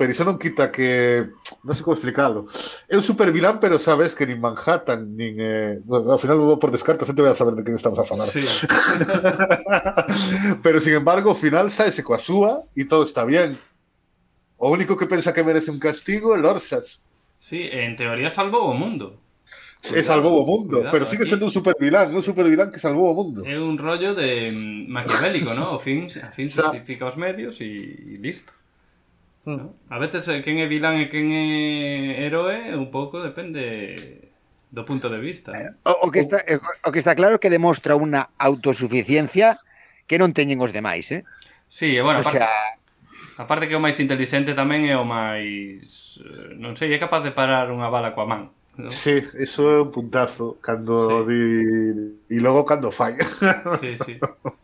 Pero 0.01 0.13
eso 0.13 0.25
no 0.25 0.39
quita 0.39 0.73
que. 0.73 1.29
No 1.63 1.75
sé 1.75 1.83
cómo 1.83 1.93
explicarlo. 1.93 2.47
Es 2.89 2.97
un 2.97 3.03
supervilán, 3.03 3.61
pero 3.61 3.79
sabes 3.79 4.15
que 4.15 4.27
ni 4.27 4.35
Manhattan, 4.35 5.15
ni. 5.15 5.35
Eh, 5.39 5.77
al 6.11 6.19
final, 6.19 6.59
por 6.59 6.71
descartas, 6.71 7.15
te 7.15 7.21
voy 7.21 7.31
a 7.31 7.35
saber 7.35 7.53
de 7.53 7.63
qué 7.63 7.73
estamos 7.73 7.99
a 7.99 8.05
pero 10.63 10.81
sin 10.81 10.95
embargo, 10.95 11.33
al 11.33 11.37
final, 11.37 11.71
sabes 11.71 11.97
se 11.97 12.03
coasúa 12.03 12.65
y 12.75 12.87
todo 12.87 13.05
está 13.05 13.27
bien. 13.27 13.59
O 14.57 14.71
único 14.71 14.97
que 14.97 15.05
piensa 15.05 15.35
que 15.35 15.45
merece 15.45 15.71
un 15.71 15.79
castigo 15.79 16.35
el 16.35 16.47
Orsas. 16.47 17.03
Sí, 17.39 17.69
en 17.71 17.95
teoría 17.95 18.29
es 18.29 18.39
al 18.39 18.51
mundo. 18.51 19.21
Cuidado, 19.83 20.01
es 20.01 20.09
al 20.09 20.23
mundo, 20.23 20.83
pero 20.91 21.05
sigue 21.05 21.27
siendo 21.27 21.45
un 21.45 21.53
supervilán, 21.53 22.15
un 22.15 22.23
supervilán 22.23 22.71
que 22.71 22.79
es 22.79 22.85
al 22.87 22.95
mundo. 22.95 23.45
Es 23.45 23.59
un 23.59 23.77
rollo 23.77 24.15
de 24.15 24.51
mm, 24.51 24.91
maquiavélico, 24.91 25.53
¿no? 25.53 25.73
O 25.73 25.79
fin, 25.79 26.07
a 26.23 26.33
fin 26.33 26.49
o 27.03 27.17
medios 27.19 27.61
y 27.61 28.17
listo. 28.17 28.55
Mm. 29.45 29.57
No? 29.57 29.75
A 29.89 29.99
veces 29.99 30.29
eh, 30.29 30.45
quen 30.45 30.61
é 30.61 30.69
vilán 30.69 31.01
e 31.01 31.09
quen 31.09 31.33
é 31.33 32.25
heroe 32.25 32.77
un 32.77 32.93
pouco 32.93 33.25
depende 33.25 34.29
do 34.71 34.85
punto 34.85 35.09
de 35.09 35.19
vista. 35.19 35.51
Eh, 35.57 35.73
o, 35.85 36.07
o 36.07 36.09
que 36.13 36.21
está 36.21 36.45
eh, 36.45 36.61
o 36.61 36.91
que 36.93 37.01
está 37.01 37.17
claro 37.17 37.41
que 37.41 37.49
demostra 37.49 37.97
unha 37.97 38.29
autosuficiencia 38.37 39.57
que 40.05 40.21
non 40.21 40.37
teñen 40.37 40.61
os 40.61 40.77
demais, 40.77 41.09
eh? 41.09 41.25
Sí, 41.71 41.97
e 41.97 42.03
bueno, 42.05 42.21
o 42.21 42.27
aparte, 42.27 42.45
sea... 42.45 42.77
aparte 43.41 43.67
que 43.71 43.79
o 43.79 43.83
máis 43.83 43.97
inteligente 43.97 44.53
tamén 44.53 44.85
é 44.87 44.95
o 44.95 45.09
máis 45.09 46.21
non 46.61 46.77
sei, 46.77 46.93
é 46.93 46.99
capaz 47.01 47.25
de 47.25 47.33
parar 47.33 47.73
unha 47.73 47.89
bala 47.89 48.13
coa 48.13 48.29
man. 48.29 48.43
¿no? 48.77 48.91
Sí, 48.91 49.23
eso 49.39 49.71
é 49.71 49.83
un 49.83 49.91
puntazo 49.91 50.59
cando 50.61 51.27
sí. 51.27 51.35
di... 51.35 52.37
e 52.37 52.41
logo 52.41 52.65
cando 52.65 52.91
falla. 52.91 53.25
Sí, 53.81 53.97
sí. 54.05 54.19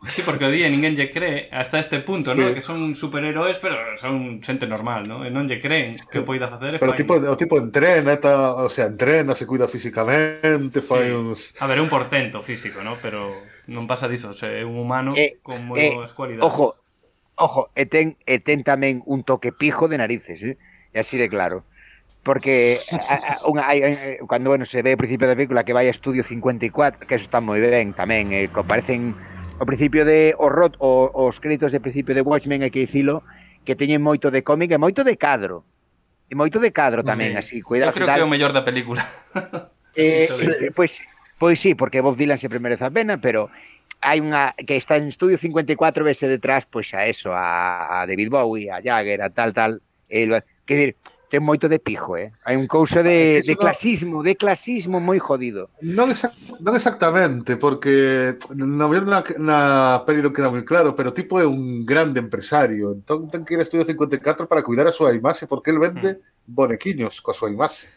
sí, 0.07 0.21
porque 0.25 0.45
o 0.45 0.51
día 0.51 0.69
ninguén 0.69 0.95
lle 0.95 1.09
cree 1.09 1.49
hasta 1.51 1.79
este 1.79 1.99
punto, 1.99 2.33
sí. 2.33 2.39
¿no? 2.39 2.53
que 2.53 2.61
son 2.61 2.95
superhéroes, 2.95 3.59
pero 3.59 3.75
son 3.97 4.41
xente 4.41 4.65
normal, 4.67 5.07
¿no? 5.07 5.25
e 5.25 5.29
non 5.29 5.45
lle 5.45 5.59
creen 5.59 5.93
sí. 5.93 6.07
que 6.07 6.21
poida 6.23 6.47
facer. 6.47 6.79
Pero 6.79 6.93
fai... 6.93 6.99
tipo, 6.99 7.13
o 7.19 7.37
tipo 7.37 7.59
entrena, 7.59 8.17
ta, 8.17 8.57
o 8.57 8.69
sea, 8.69 8.87
entrena, 8.87 9.35
se 9.35 9.45
cuida 9.45 9.67
físicamente, 9.67 10.81
fai 10.81 11.09
sí. 11.09 11.13
uns... 11.13 11.39
A 11.61 11.67
ver, 11.67 11.79
un 11.79 11.89
portento 11.89 12.41
físico, 12.41 12.81
¿no? 12.81 12.97
pero 12.97 13.35
non 13.67 13.85
pasa 13.85 14.07
diso, 14.07 14.31
é 14.47 14.63
un 14.63 14.79
humano 14.79 15.11
eh, 15.13 15.43
con 15.43 15.59
moi 15.67 15.77
eh, 15.77 15.91
boas 15.91 16.15
cualidades. 16.15 16.47
Ojo, 16.47 16.79
ojo, 17.35 17.69
e 17.75 17.83
ten, 17.83 18.15
e 18.23 18.39
ten 18.39 18.63
tamén 18.63 19.03
un 19.03 19.27
toque 19.27 19.51
pijo 19.51 19.91
de 19.91 19.99
narices, 19.99 20.39
eh? 20.41 20.55
e 20.95 20.97
así 21.03 21.19
de 21.19 21.27
claro 21.27 21.67
porque 22.27 22.75
a, 22.91 23.15
a, 23.15 23.47
unha, 23.47 23.63
hai, 23.63 23.79
cando 24.27 24.51
bueno, 24.51 24.67
se 24.67 24.83
ve 24.83 24.91
ao 24.91 24.99
principio 24.99 25.31
da 25.31 25.39
película 25.39 25.63
que 25.63 25.71
vai 25.71 25.87
a 25.87 25.95
Estudio 25.95 26.27
54, 26.27 27.07
que 27.07 27.15
eso 27.15 27.23
está 27.23 27.39
moi 27.39 27.63
ben 27.63 27.95
tamén, 27.95 28.35
eh, 28.35 28.51
parecen 28.67 29.15
ao 29.55 29.63
principio 29.63 30.03
de 30.03 30.35
o 30.35 30.51
rot, 30.51 30.75
o, 30.83 31.07
os 31.07 31.39
créditos 31.39 31.71
de 31.71 31.79
principio 31.79 32.11
de 32.11 32.27
Watchmen, 32.27 32.67
hai 32.67 32.69
que 32.69 32.83
dicilo, 32.83 33.23
que 33.63 33.79
teñen 33.79 34.03
moito 34.03 34.27
de 34.27 34.43
cómic 34.43 34.75
e 34.75 34.77
moito 34.77 35.07
de 35.07 35.15
cadro. 35.15 35.63
E 36.27 36.35
moito 36.35 36.59
de 36.59 36.75
cadro 36.75 37.07
tamén, 37.07 37.39
sí. 37.39 37.39
así, 37.39 37.57
cuidado. 37.63 37.95
Eu 37.95 38.03
creo 38.03 38.11
tal. 38.11 38.19
que 38.19 38.23
é 38.23 38.27
o 38.27 38.31
mellor 38.31 38.51
da 38.51 38.67
película. 38.67 38.99
Eh, 39.95 40.27
eh, 40.67 40.75
pois, 40.75 40.99
pois 41.39 41.55
sí, 41.55 41.79
porque 41.79 42.03
Bob 42.03 42.19
Dylan 42.19 42.35
sempre 42.35 42.59
merece 42.59 42.83
a 42.83 42.91
pena, 42.91 43.23
pero 43.23 43.47
hai 44.03 44.19
unha 44.19 44.51
que 44.67 44.75
está 44.75 44.99
en 44.99 45.07
Estudio 45.07 45.39
54 45.39 46.03
vese 46.03 46.27
detrás, 46.27 46.67
pois 46.67 46.91
a 46.91 47.07
eso, 47.07 47.31
a, 47.31 48.03
a 48.03 48.03
David 48.03 48.35
Bowie, 48.35 48.67
a 48.67 48.83
Jagger, 48.83 49.23
a 49.23 49.31
tal, 49.31 49.55
tal, 49.55 49.79
e, 50.11 50.27
que 50.67 50.75
decir, 50.75 50.91
ten 51.29 51.43
moito 51.43 51.67
de 51.67 51.79
pijo, 51.79 52.15
eh? 52.15 52.31
Hai 52.47 52.55
un 52.55 52.67
couso 52.67 53.03
de, 53.03 53.39
ah, 53.39 53.45
de 53.45 53.55
clasismo, 53.55 54.23
de 54.23 54.35
clasismo 54.39 55.03
moi 55.03 55.19
jodido. 55.19 55.69
Non, 55.83 56.07
exact, 56.07 56.39
non 56.63 56.73
exactamente, 56.73 57.59
porque 57.59 58.39
na, 58.55 58.87
na, 58.87 59.19
na 59.43 59.57
peli 60.07 60.23
non 60.23 60.31
queda 60.31 60.47
moi 60.47 60.63
claro, 60.63 60.95
pero 60.95 61.11
o 61.11 61.17
tipo 61.17 61.39
é 61.39 61.45
un 61.45 61.83
grande 61.83 62.23
empresario, 62.23 62.95
entón 62.95 63.27
ten 63.27 63.43
que 63.43 63.55
ir 63.55 63.61
a 63.61 63.67
Estudio 63.67 63.83
54 63.83 64.47
para 64.47 64.63
cuidar 64.63 64.87
a 64.87 64.95
súa 64.95 65.11
imaxe, 65.11 65.51
porque 65.51 65.75
el 65.75 65.83
vende 65.83 66.17
mm. 66.17 66.47
bonequiños 66.47 67.19
coa 67.19 67.35
súa 67.35 67.51
imaxe. 67.51 67.91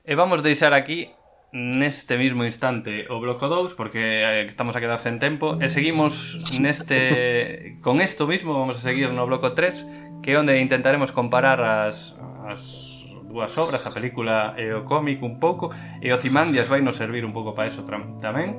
E 0.00 0.16
vamos 0.16 0.40
deixar 0.40 0.72
aquí 0.72 1.12
neste 1.52 2.14
mismo 2.14 2.46
instante 2.46 3.10
o 3.10 3.18
bloco 3.18 3.50
2 3.50 3.74
porque 3.74 4.22
eh, 4.22 4.46
estamos 4.46 4.76
a 4.76 4.80
quedar 4.80 5.02
sen 5.02 5.18
tempo 5.18 5.58
e 5.58 5.66
seguimos 5.66 6.38
neste 6.62 7.78
con 7.84 7.98
isto 7.98 8.30
mismo 8.30 8.54
vamos 8.54 8.78
a 8.78 8.82
seguir 8.82 9.10
no 9.10 9.26
bloco 9.26 9.50
3 9.52 10.22
que 10.22 10.32
é 10.32 10.38
onde 10.38 10.54
intentaremos 10.62 11.10
comparar 11.10 11.58
as, 11.58 12.14
as 12.46 12.90
dúas 13.30 13.56
obras, 13.58 13.86
a 13.86 13.90
película 13.94 14.54
e 14.58 14.74
o 14.74 14.84
cómic 14.84 15.22
un 15.22 15.38
pouco 15.38 15.70
e 16.02 16.10
o 16.12 16.18
Cimandias 16.18 16.68
vai 16.68 16.82
nos 16.82 16.98
servir 16.98 17.24
un 17.24 17.32
pouco 17.32 17.54
para 17.54 17.70
eso 17.70 17.86
tamén. 17.86 18.58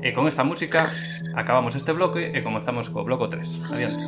E 0.00 0.16
con 0.16 0.24
esta 0.24 0.42
música 0.42 0.88
acabamos 1.36 1.76
este 1.76 1.92
bloque 1.92 2.32
e 2.32 2.40
comenzamos 2.40 2.88
co 2.88 3.04
bloco 3.04 3.28
3 3.28 3.68
adiante. 3.68 4.02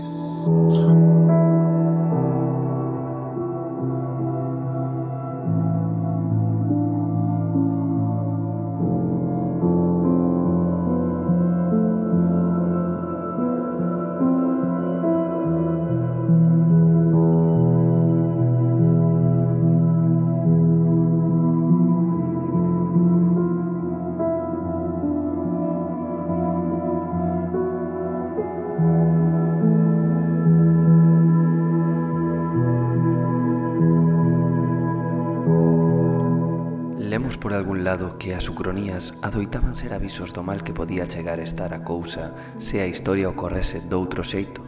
por 37.42 37.54
algún 37.54 37.82
lado 37.82 38.18
que 38.22 38.38
as 38.38 38.46
ucronías 38.48 39.18
adoitaban 39.18 39.74
ser 39.74 39.90
avisos 39.98 40.30
do 40.30 40.46
mal 40.46 40.62
que 40.62 40.70
podía 40.70 41.10
chegar 41.10 41.42
a 41.42 41.42
estar 41.42 41.74
a 41.74 41.82
cousa 41.82 42.38
se 42.62 42.78
a 42.78 42.86
historia 42.86 43.26
ocorrese 43.26 43.82
doutro 43.82 44.22
xeito, 44.22 44.62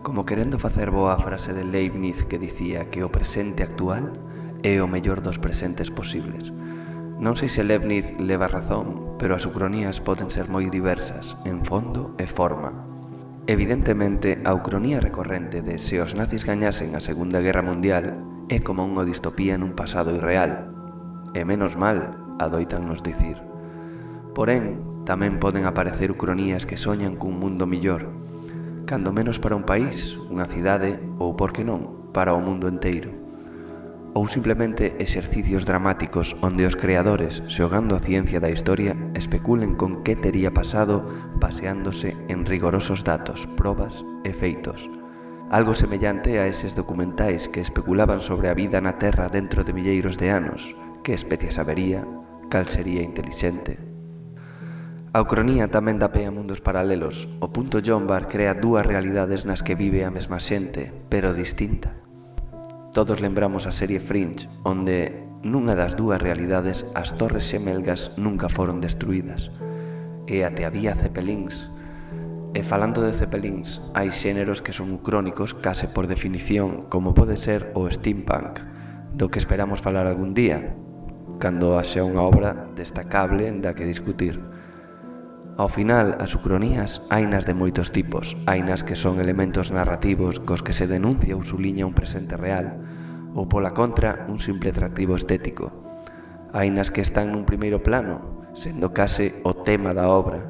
como 0.00 0.24
querendo 0.24 0.56
facer 0.56 0.88
boa 0.88 1.12
a 1.12 1.20
frase 1.20 1.52
de 1.52 1.68
Leibniz 1.68 2.24
que 2.24 2.40
dicía 2.40 2.88
que 2.88 3.04
o 3.04 3.12
presente 3.12 3.60
actual 3.60 4.16
é 4.64 4.80
o 4.80 4.88
mellor 4.88 5.20
dos 5.20 5.36
presentes 5.36 5.92
posibles. 5.92 6.56
Non 7.20 7.36
sei 7.36 7.52
se 7.52 7.60
Leibniz 7.60 8.16
leva 8.16 8.48
razón, 8.48 9.20
pero 9.20 9.36
as 9.36 9.44
ucronías 9.44 10.00
poden 10.00 10.32
ser 10.32 10.48
moi 10.48 10.72
diversas, 10.72 11.36
en 11.44 11.68
fondo 11.68 12.16
e 12.16 12.24
forma. 12.24 12.72
Evidentemente, 13.44 14.40
a 14.48 14.56
ucronía 14.56 15.04
recorrente 15.04 15.60
de 15.60 15.76
se 15.76 16.00
os 16.00 16.16
nazis 16.16 16.48
gañasen 16.48 16.96
a 16.96 17.04
Segunda 17.04 17.44
Guerra 17.44 17.60
Mundial 17.60 18.16
é 18.48 18.56
como 18.64 18.88
unha 18.88 19.04
distopía 19.04 19.60
nun 19.60 19.76
pasado 19.76 20.16
irreal, 20.16 20.75
e 21.36 21.44
menos 21.44 21.76
mal, 21.76 22.16
adoitan 22.40 22.88
nos 22.88 23.04
dicir. 23.04 23.36
Porén, 24.32 24.80
tamén 25.04 25.36
poden 25.36 25.68
aparecer 25.68 26.08
ucronías 26.08 26.64
que 26.64 26.80
soñan 26.80 27.20
cun 27.20 27.36
mundo 27.36 27.68
millor, 27.68 28.08
cando 28.88 29.12
menos 29.12 29.36
para 29.36 29.56
un 29.56 29.68
país, 29.68 30.16
unha 30.32 30.48
cidade 30.48 30.96
ou, 31.20 31.36
por 31.36 31.52
que 31.52 31.60
non, 31.60 32.08
para 32.16 32.32
o 32.32 32.40
mundo 32.40 32.72
enteiro. 32.72 33.12
Ou 34.16 34.24
simplemente 34.32 34.96
exercicios 34.96 35.68
dramáticos 35.68 36.40
onde 36.40 36.64
os 36.64 36.72
creadores, 36.72 37.44
xogando 37.52 37.92
a 37.92 38.00
ciencia 38.00 38.40
da 38.40 38.48
historia, 38.48 38.96
especulen 39.12 39.76
con 39.76 40.00
que 40.00 40.16
tería 40.16 40.56
pasado 40.56 41.04
baseándose 41.36 42.16
en 42.32 42.48
rigorosos 42.48 43.04
datos, 43.04 43.44
probas 43.60 44.00
e 44.24 44.32
feitos 44.32 44.88
algo 45.50 45.78
semellante 45.78 46.42
a 46.42 46.50
eses 46.50 46.74
documentais 46.74 47.46
que 47.46 47.62
especulaban 47.62 48.18
sobre 48.18 48.50
a 48.50 48.54
vida 48.58 48.82
na 48.82 48.98
Terra 48.98 49.30
dentro 49.30 49.62
de 49.62 49.70
milleiros 49.70 50.18
de 50.18 50.34
anos, 50.34 50.74
que 51.06 51.14
especies 51.14 51.62
habería, 51.62 52.02
cal 52.50 52.66
sería 52.66 52.98
intelixente. 52.98 53.78
A 55.14 55.22
ucronía 55.22 55.70
tamén 55.70 56.02
dá 56.02 56.10
pé 56.10 56.26
a 56.26 56.34
mundos 56.34 56.58
paralelos. 56.58 57.30
O 57.38 57.54
punto 57.54 57.78
Jombar 57.78 58.26
crea 58.26 58.58
dúas 58.58 58.82
realidades 58.82 59.46
nas 59.46 59.62
que 59.62 59.78
vive 59.78 60.02
a 60.02 60.10
mesma 60.10 60.42
xente, 60.42 60.90
pero 61.06 61.30
distinta. 61.30 61.94
Todos 62.90 63.22
lembramos 63.22 63.70
a 63.70 63.72
serie 63.72 64.02
Fringe, 64.02 64.50
onde 64.66 65.14
nunha 65.46 65.78
das 65.78 65.94
dúas 65.94 66.18
realidades 66.18 66.90
as 66.98 67.14
torres 67.14 67.46
xemelgas 67.46 68.10
nunca 68.18 68.50
foron 68.50 68.82
destruídas. 68.82 69.54
E 70.26 70.42
até 70.42 70.66
había 70.66 70.98
cepelins. 70.98 71.70
E 72.50 72.66
falando 72.66 72.98
de 73.06 73.14
cepelins, 73.14 73.78
hai 73.94 74.10
xéneros 74.10 74.58
que 74.58 74.74
son 74.74 74.90
ucrónicos 74.90 75.54
case 75.54 75.86
por 75.86 76.10
definición, 76.10 76.90
como 76.90 77.14
pode 77.14 77.38
ser 77.38 77.70
o 77.78 77.86
steampunk, 77.86 78.58
do 79.14 79.30
que 79.30 79.38
esperamos 79.38 79.78
falar 79.78 80.10
algún 80.10 80.34
día, 80.34 80.74
cando 81.38 81.76
haxa 81.76 82.04
unha 82.04 82.24
obra 82.24 82.68
destacable 82.76 83.48
da 83.60 83.76
que 83.76 83.88
discutir. 83.88 84.40
Ao 85.56 85.72
final, 85.72 86.20
as 86.20 86.36
ucronías 86.36 87.00
hainas 87.08 87.48
de 87.48 87.56
moitos 87.56 87.88
tipos, 87.88 88.36
hainas 88.44 88.84
que 88.84 88.92
son 88.92 89.20
elementos 89.24 89.72
narrativos 89.72 90.36
cos 90.36 90.60
que 90.60 90.76
se 90.76 90.84
denuncia 90.84 91.32
ou 91.32 91.40
suliña 91.40 91.88
un 91.88 91.96
presente 91.96 92.36
real, 92.36 92.76
ou 93.32 93.48
pola 93.48 93.72
contra, 93.72 94.28
un 94.28 94.36
simple 94.36 94.68
atractivo 94.68 95.16
estético. 95.16 95.72
Hainas 96.52 96.92
que 96.92 97.00
están 97.00 97.32
nun 97.32 97.48
primeiro 97.48 97.80
plano, 97.80 98.48
sendo 98.52 98.92
case 98.92 99.40
o 99.48 99.56
tema 99.56 99.96
da 99.96 100.12
obra, 100.12 100.44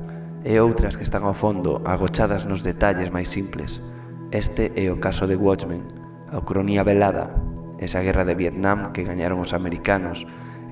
e 0.46 0.58
outras 0.62 0.98
que 0.98 1.06
están 1.06 1.26
ao 1.26 1.38
fondo, 1.38 1.82
agochadas 1.86 2.46
nos 2.46 2.66
detalles 2.66 3.10
máis 3.14 3.30
simples. 3.30 3.78
Este 4.34 4.74
é 4.74 4.90
o 4.90 4.98
caso 4.98 5.30
de 5.30 5.38
Watchmen, 5.38 5.82
a 6.30 6.42
ucronía 6.42 6.82
velada, 6.82 7.30
esa 7.78 8.02
guerra 8.02 8.26
de 8.26 8.34
Vietnam 8.34 8.90
que 8.90 9.06
gañaron 9.06 9.38
os 9.38 9.54
americanos, 9.54 10.26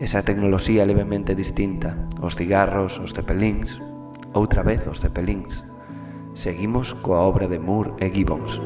esa 0.05 0.21
tecnoloxía 0.21 0.85
levemente 0.85 1.35
distinta, 1.35 1.97
os 2.21 2.37
cigarros, 2.37 3.01
os 3.01 3.17
cepelins, 3.17 3.81
outra 4.37 4.61
vez 4.61 4.85
os 4.85 5.01
cepelins. 5.01 5.65
Seguimos 6.37 6.93
coa 6.93 7.25
obra 7.25 7.49
de 7.49 7.57
Moore 7.57 7.97
e 8.05 8.13
Gibbons. 8.13 8.61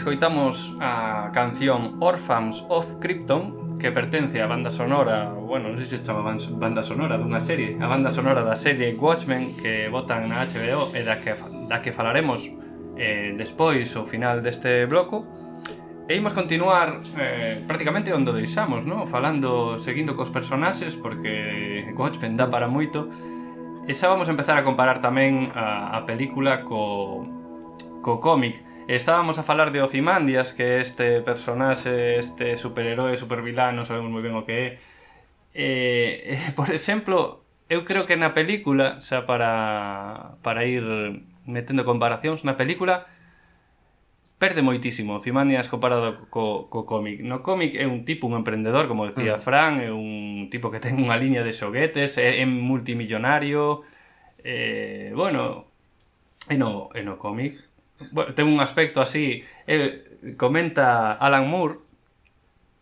escoitamos 0.00 0.78
a 0.80 1.28
canción 1.34 2.00
Orphans 2.00 2.64
of 2.70 2.88
Krypton 3.04 3.76
que 3.76 3.92
pertence 3.92 4.40
á 4.40 4.48
banda 4.48 4.72
sonora, 4.72 5.28
bueno, 5.36 5.68
non 5.68 5.76
sei 5.76 5.92
se 5.92 6.00
chama 6.00 6.24
banda 6.24 6.80
sonora 6.80 7.20
dunha 7.20 7.36
serie, 7.36 7.76
a 7.76 7.84
banda 7.84 8.08
sonora 8.08 8.40
da 8.40 8.56
serie 8.56 8.96
Watchmen 8.96 9.60
que 9.60 9.92
botan 9.92 10.24
na 10.24 10.48
HBO 10.48 10.88
e 10.96 11.04
da 11.04 11.20
que, 11.20 11.36
da 11.68 11.84
que 11.84 11.92
falaremos 11.92 12.48
eh, 12.96 13.36
despois 13.36 13.92
ao 13.92 14.08
final 14.08 14.40
deste 14.40 14.88
bloco. 14.88 15.28
E 16.08 16.16
imos 16.16 16.32
continuar 16.32 16.96
eh, 17.20 17.60
prácticamente 17.68 18.08
onde 18.16 18.32
deixamos, 18.32 18.88
no? 18.88 19.04
falando, 19.04 19.76
seguindo 19.76 20.16
cos 20.16 20.32
personaxes, 20.32 20.96
porque 20.96 21.92
Watchmen 21.92 22.40
dá 22.40 22.48
para 22.48 22.72
moito. 22.72 23.04
E 23.84 23.92
xa 23.92 24.08
vamos 24.08 24.28
a 24.28 24.32
empezar 24.32 24.56
a 24.56 24.64
comparar 24.64 25.04
tamén 25.04 25.52
a, 25.52 25.92
a 25.92 26.08
película 26.08 26.64
co, 26.64 27.28
co 28.00 28.16
cómic. 28.16 28.69
Estábamos 28.90 29.38
a 29.38 29.44
falar 29.44 29.70
de 29.70 29.82
Ocimandias, 29.82 30.52
que 30.52 30.80
este 30.80 31.20
personaxe, 31.20 32.18
este 32.18 32.56
superheroe, 32.56 33.14
supervilán, 33.14 33.78
non 33.78 33.86
sabemos 33.86 34.10
moi 34.10 34.18
ben 34.18 34.34
o 34.34 34.42
que 34.42 34.58
é. 34.58 34.66
Eh, 35.54 36.34
eh, 36.34 36.50
por 36.58 36.74
exemplo, 36.74 37.46
eu 37.70 37.86
creo 37.86 38.02
que 38.02 38.18
na 38.18 38.34
película, 38.34 38.98
xa 38.98 39.30
para, 39.30 40.34
para 40.42 40.66
ir 40.66 40.82
metendo 41.46 41.86
comparacións, 41.86 42.42
na 42.42 42.58
película 42.58 43.06
perde 44.42 44.58
moitísimo 44.58 45.14
Ozymandias 45.22 45.70
comparado 45.70 46.26
co, 46.26 46.66
co 46.66 46.82
cómic. 46.82 47.22
No 47.22 47.46
cómic 47.46 47.78
é 47.78 47.86
un 47.86 48.02
tipo, 48.02 48.26
un 48.26 48.34
emprendedor, 48.34 48.90
como 48.90 49.06
decía 49.06 49.38
mm. 49.38 49.42
Fran, 49.46 49.78
é 49.78 49.94
un 49.94 50.50
tipo 50.50 50.74
que 50.74 50.82
ten 50.82 50.98
unha 50.98 51.14
liña 51.14 51.46
de 51.46 51.54
xoguetes, 51.54 52.18
é, 52.18 52.42
é 52.42 52.46
multimillonario, 52.48 53.86
eh, 54.42 55.14
bueno, 55.14 55.70
e 56.50 56.58
no, 56.58 56.90
e 56.90 57.06
no 57.06 57.22
cómic 57.22 57.69
bueno, 58.10 58.34
ten 58.34 58.46
un 58.46 58.60
aspecto 58.60 59.00
así 59.00 59.44
eh, 59.66 60.34
comenta 60.36 61.12
Alan 61.12 61.48
Moore 61.48 61.76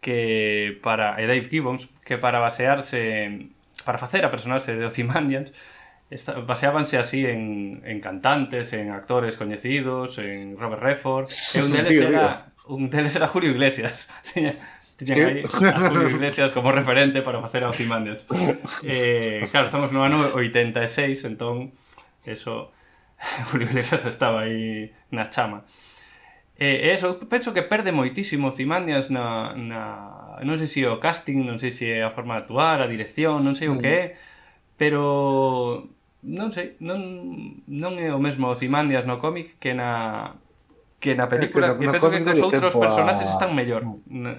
que 0.00 0.78
para 0.82 1.18
e 1.18 1.26
Dave 1.26 1.48
Gibbons 1.50 1.88
que 2.06 2.18
para 2.18 2.38
basearse 2.38 3.48
para 3.84 3.98
facer 3.98 4.24
a 4.24 4.30
personaxe 4.30 4.74
de 4.74 4.86
Ozymandias 4.86 5.52
esta, 6.10 6.40
baseábanse 6.40 6.96
así 6.96 7.26
en, 7.26 7.82
en 7.84 8.00
cantantes, 8.00 8.72
en 8.72 8.90
actores 8.92 9.36
coñecidos, 9.36 10.16
en 10.16 10.56
Robert 10.56 10.80
Redford, 10.80 11.28
e 11.28 11.60
un 11.60 11.68
deles 11.68 12.00
era 12.00 12.48
un 12.64 12.88
deles 12.88 13.12
era 13.16 13.26
Julio 13.28 13.50
Iglesias. 13.52 14.08
Tiña- 14.24 14.56
Tiñan 14.96 15.20
aí 15.28 15.42
a 15.44 15.78
Julio 15.92 16.08
Iglesias 16.08 16.52
como 16.56 16.72
referente 16.72 17.20
para 17.20 17.42
facer 17.44 17.62
a 17.64 17.68
Ozymandias. 17.68 18.24
Eh, 18.88 19.46
claro, 19.52 19.66
estamos 19.68 19.92
no 19.92 20.00
ano 20.02 20.16
86, 20.32 21.24
entón 21.28 21.72
eso 22.24 22.72
Julio 23.50 23.66
Iglesias 23.66 24.04
estaba 24.06 24.42
aí 24.42 24.92
na 25.10 25.30
chama. 25.30 25.64
E, 26.58 26.86
e 26.86 26.90
eso, 26.90 27.06
eu 27.06 27.26
penso 27.30 27.54
que 27.54 27.62
perde 27.62 27.92
moitísimo 27.92 28.50
Cimandias 28.50 29.10
na, 29.10 29.54
na... 29.54 30.42
Non 30.42 30.58
sei 30.58 30.66
se 30.66 30.82
é 30.82 30.90
o 30.90 30.98
casting, 30.98 31.46
non 31.46 31.58
sei 31.58 31.70
se 31.70 31.86
é 31.86 32.02
a 32.02 32.14
forma 32.14 32.34
de 32.34 32.46
actuar, 32.46 32.82
a 32.82 32.90
dirección, 32.90 33.42
non 33.42 33.54
sei 33.54 33.70
o 33.70 33.78
que 33.78 33.90
é, 33.90 34.04
pero 34.74 35.86
non 36.22 36.50
sei, 36.50 36.74
non, 36.82 36.98
non 37.70 37.94
é 37.98 38.10
o 38.10 38.18
mesmo 38.18 38.50
Cimandias 38.58 39.06
no 39.06 39.22
cómic 39.22 39.58
que 39.62 39.74
na 39.74 40.34
que 40.98 41.14
na 41.14 41.30
película, 41.30 41.70
é 41.70 41.78
que 41.78 41.86
no, 41.86 41.90
no 41.90 41.94
penso 41.94 42.10
que 42.10 42.26
cos 42.26 42.42
outros 42.42 42.74
personaxes 42.74 43.30
a... 43.30 43.34
están 43.38 43.54
mellor 43.54 43.86
na, 44.10 44.34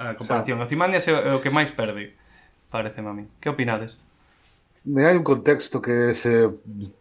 a 0.00 0.16
comparación. 0.16 0.60
O 0.60 0.68
Cimandias 0.68 1.04
é 1.08 1.32
o 1.32 1.44
que 1.44 1.52
máis 1.52 1.72
perde, 1.76 2.16
parece 2.72 3.04
a 3.04 3.12
mí. 3.12 3.28
Que 3.36 3.52
opinades? 3.52 4.00
E 4.84 5.00
hai 5.00 5.16
un 5.16 5.24
contexto 5.24 5.80
que 5.80 6.12
se 6.12 6.52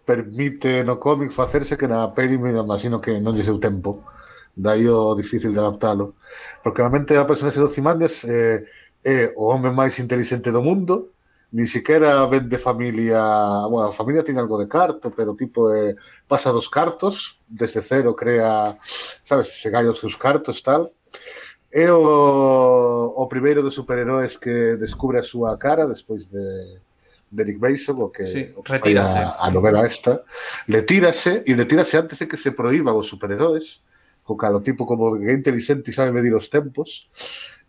permite 0.05 0.87
no 0.87 0.95
cómic 1.03 1.31
facerse 1.35 1.75
que 1.75 1.87
na 1.87 2.15
peli 2.15 2.37
me 2.39 2.55
imagino 2.55 3.03
que 3.03 3.19
non 3.19 3.35
lle 3.35 3.43
seu 3.43 3.59
tempo. 3.59 4.07
Daí 4.55 4.87
o 4.87 5.11
difícil 5.19 5.51
de 5.51 5.59
adaptalo. 5.59 6.15
Porque 6.63 6.79
realmente 6.79 7.11
a 7.19 7.27
personaxe 7.27 7.59
do 7.59 7.67
Cimandes 7.67 8.23
eh, 8.23 8.63
é 9.03 9.35
o 9.35 9.51
home 9.51 9.67
máis 9.75 9.99
inteligente 9.99 10.47
do 10.55 10.63
mundo, 10.63 11.11
ni 11.51 11.67
siquiera 11.67 12.23
ven 12.31 12.47
de 12.47 12.57
familia, 12.57 13.19
bueno, 13.67 13.91
a 13.91 13.91
familia 13.91 14.23
tiene 14.23 14.39
algo 14.39 14.57
de 14.57 14.67
carto, 14.71 15.11
pero 15.11 15.35
tipo 15.35 15.67
eh, 15.75 15.95
pasa 16.27 16.55
dos 16.55 16.69
cartos, 16.69 17.43
desde 17.47 17.81
cero 17.83 18.15
crea, 18.15 18.79
sabes, 19.27 19.59
se 19.61 19.69
gallo 19.69 19.93
seus 19.93 20.15
cartos 20.15 20.63
tal. 20.63 20.93
É 21.71 21.91
o, 21.91 21.99
o 23.17 23.27
primeiro 23.27 23.61
dos 23.61 23.75
superheróis 23.75 24.37
que 24.37 24.77
descubre 24.77 25.19
a 25.19 25.23
súa 25.23 25.57
cara 25.57 25.87
despois 25.87 26.29
de 26.31 26.79
de 27.33 27.45
Nick 27.45 27.59
Mason, 27.59 27.97
o 27.97 28.11
que, 28.13 28.27
sí, 28.29 28.53
o 28.53 28.61
que 28.61 28.77
a, 28.97 29.41
a 29.41 29.49
novela 29.49 29.81
esta, 29.81 30.21
le 30.69 30.85
tírase, 30.85 31.41
e 31.49 31.57
le 31.57 31.65
tírase 31.65 31.97
antes 31.97 32.21
de 32.21 32.29
que 32.29 32.37
se 32.37 32.53
proíban 32.53 32.93
os 32.93 33.09
superheróis, 33.09 33.81
co 34.21 34.37
calo 34.37 34.61
tipo 34.61 34.85
como 34.85 35.17
que 35.17 35.27
é 35.27 35.33
inteligente 35.33 35.89
e 35.89 35.93
sabe 35.93 36.13
medir 36.13 36.31
os 36.37 36.47
tempos, 36.47 37.09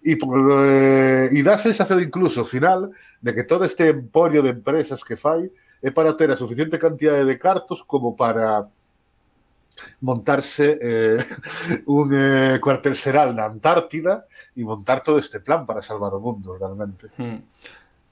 e, 0.05 0.21
eh, 0.21 1.29
e 1.33 1.41
dá 1.41 1.57
sensación 1.57 1.99
incluso 2.05 2.45
ao 2.45 2.47
final 2.47 2.93
de 3.25 3.31
que 3.33 3.49
todo 3.49 3.65
este 3.65 3.89
emporio 3.89 4.45
de 4.45 4.53
empresas 4.53 5.01
que 5.01 5.17
fai 5.17 5.49
é 5.81 5.91
para 5.91 6.12
ter 6.12 6.29
a 6.29 6.37
suficiente 6.37 6.77
cantidade 6.77 7.25
de 7.25 7.41
cartos 7.41 7.81
como 7.83 8.12
para 8.12 8.69
montarse 10.01 10.79
eh, 10.81 11.19
un 11.87 12.12
eh, 12.12 12.61
cuartel 12.61 12.95
seral 12.95 13.35
na 13.35 13.49
Antártida 13.49 14.29
e 14.55 14.62
montar 14.62 15.03
todo 15.03 15.19
este 15.19 15.41
plan 15.41 15.67
para 15.67 15.83
salvar 15.83 16.15
o 16.15 16.21
mundo, 16.21 16.55
realmente. 16.55 17.11
Mm. 17.19 17.41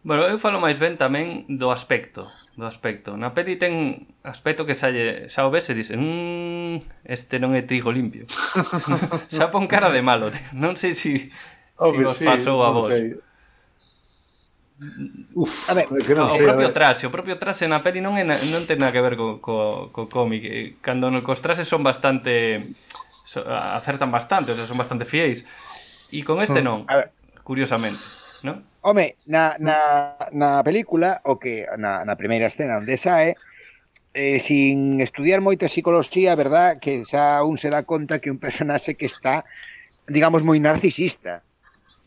Bueno, 0.02 0.26
eu 0.26 0.38
falo 0.42 0.58
máis 0.58 0.74
ben 0.82 0.98
tamén 0.98 1.46
do 1.46 1.70
aspecto, 1.70 2.26
do 2.58 2.66
aspecto. 2.66 3.14
Na 3.14 3.30
peli 3.30 3.54
ten 3.54 4.06
aspecto 4.26 4.66
que 4.66 4.74
salle, 4.74 5.30
xa 5.30 5.46
o 5.46 5.50
ves 5.54 5.70
e 5.70 5.78
dices, 5.78 5.94
mmm, 5.94 7.06
este 7.06 7.38
non 7.38 7.54
é 7.54 7.62
trigo 7.62 7.94
limpio. 7.94 8.26
xa 9.30 9.54
pon 9.54 9.70
cara 9.70 9.94
de 9.94 10.02
malo, 10.02 10.26
non 10.58 10.74
sei 10.74 10.98
se 10.98 11.30
si, 11.30 11.32
Obvio, 11.78 12.10
si 12.10 12.10
vos 12.10 12.18
sí, 12.18 12.26
pasou 12.26 12.66
a 12.66 12.70
vos. 12.74 12.90
Sei. 12.90 13.14
Uf, 15.38 15.70
a 15.70 15.78
ver, 15.78 15.86
que 15.86 16.18
non 16.18 16.26
o 16.26 16.34
sei, 16.34 16.42
propio 16.42 16.74
traxe, 16.74 17.06
o 17.06 17.14
propio 17.14 17.38
traxe 17.38 17.70
na 17.70 17.86
peli 17.86 18.02
non 18.02 18.18
é 18.18 18.26
na, 18.26 18.42
non 18.50 18.66
ten 18.66 18.82
nada 18.82 18.90
que 18.90 18.98
ver 18.98 19.14
co, 19.14 19.38
co, 19.38 19.94
co 19.94 20.10
cómic. 20.10 20.42
Eh, 20.42 20.82
cando 20.82 21.14
no, 21.14 21.22
cos 21.22 21.38
traxes 21.38 21.70
son 21.70 21.86
bastante 21.86 22.74
so, 23.22 23.46
acertan 23.46 24.10
bastante, 24.10 24.50
o 24.50 24.58
sea, 24.58 24.66
son 24.66 24.82
bastante 24.82 25.06
fiéis. 25.06 25.46
E 26.10 26.26
con 26.26 26.42
este 26.42 26.58
hmm. 26.58 26.66
non, 26.66 26.78
curiosamente 27.46 28.02
non? 28.42 28.66
Home, 28.82 29.14
na, 29.26 29.54
na, 29.58 30.18
na 30.34 30.62
película, 30.66 31.22
o 31.24 31.38
que 31.38 31.66
na, 31.78 32.02
na 32.04 32.18
primeira 32.18 32.50
escena 32.50 32.82
onde 32.82 32.98
sae, 32.98 33.38
eh, 34.14 34.38
sin 34.42 35.00
estudiar 35.00 35.40
moita 35.40 35.70
psicología, 35.70 36.34
verdad, 36.34 36.78
que 36.82 37.06
xa 37.06 37.40
un 37.46 37.56
se 37.56 37.70
dá 37.70 37.86
conta 37.86 38.18
que 38.18 38.30
un 38.30 38.42
personaxe 38.42 38.98
que 38.98 39.06
está, 39.06 39.46
digamos, 40.10 40.42
moi 40.42 40.58
narcisista. 40.58 41.46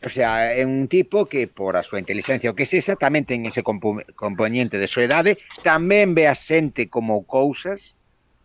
O 0.04 0.12
sea, 0.12 0.52
é 0.52 0.62
un 0.62 0.86
tipo 0.86 1.24
que 1.24 1.48
por 1.48 1.74
a 1.74 1.82
súa 1.82 1.98
inteligencia 1.98 2.52
o 2.52 2.54
que 2.54 2.68
sexa 2.68 2.94
tamén 2.94 3.24
ten 3.24 3.48
ese 3.48 3.64
componente 3.64 4.76
de 4.76 4.86
soedade, 4.86 5.40
tamén 5.64 6.12
ve 6.12 6.28
a 6.28 6.36
xente 6.36 6.92
como 6.92 7.24
cousas, 7.24 7.96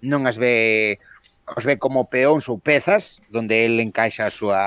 non 0.01 0.25
as 0.25 0.39
ve 0.39 0.97
os 1.51 1.67
ve 1.67 1.75
como 1.75 2.07
peóns 2.07 2.47
ou 2.47 2.57
pezas 2.57 3.19
onde 3.35 3.67
el 3.67 3.77
encaixa 3.83 4.25
a 4.25 4.33
súa 4.33 4.63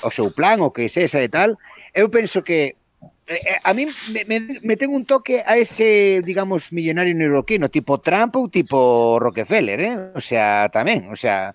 o 0.00 0.10
seu 0.10 0.32
plan, 0.32 0.64
o 0.64 0.72
que 0.72 0.88
sexa 0.88 1.20
e 1.20 1.28
tal, 1.28 1.60
eu 1.92 2.08
penso 2.08 2.42
que 2.42 2.76
eh, 3.26 3.40
eh, 3.46 3.60
a 3.62 3.72
mí 3.72 3.86
me, 4.12 4.24
me, 4.24 4.60
me 4.62 4.74
ten 4.76 4.90
un 4.90 5.04
toque 5.04 5.44
a 5.46 5.56
ese, 5.56 6.22
digamos, 6.24 6.72
millonario 6.72 7.14
neuroquino, 7.14 7.70
tipo 7.70 8.00
Trump 8.00 8.36
ou 8.36 8.50
tipo 8.50 9.20
Rockefeller, 9.20 9.80
eh? 9.80 9.96
o 10.16 10.20
sea, 10.20 10.68
tamén, 10.72 11.12
o 11.12 11.16
sea, 11.16 11.54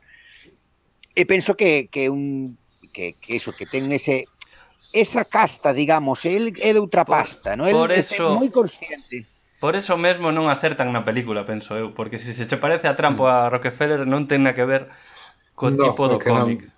e 1.12 1.26
penso 1.26 1.58
que, 1.58 1.92
que 1.92 2.08
un 2.08 2.46
que, 2.94 3.18
que 3.20 3.36
eso, 3.36 3.52
que 3.54 3.66
ten 3.66 3.90
ese 3.92 4.30
esa 4.94 5.26
casta, 5.26 5.74
digamos, 5.74 6.24
el 6.24 6.56
é 6.64 6.72
de 6.72 6.80
outra 6.80 7.04
pasta, 7.04 7.60
non? 7.60 7.68
Por 7.74 7.92
eso, 7.92 8.40
moi 8.40 8.48
consciente. 8.54 9.28
Por 9.58 9.74
eso 9.74 9.98
mesmo 9.98 10.30
non 10.32 10.48
acertan 10.48 10.94
na 10.94 11.04
película, 11.04 11.44
penso 11.44 11.76
eu, 11.76 11.92
porque 11.92 12.22
se 12.22 12.32
se 12.32 12.46
che 12.48 12.62
parece 12.62 12.88
a 12.88 12.96
Trump 12.96 13.20
mm. 13.20 13.28
a 13.28 13.36
Rockefeller 13.52 14.06
non 14.08 14.30
ten 14.30 14.46
na 14.46 14.54
que 14.54 14.64
ver 14.64 14.88
co 15.58 15.74
no, 15.74 15.82
tipo 15.82 16.08
do 16.08 16.22
cómic. 16.22 16.70
Non 16.70 16.77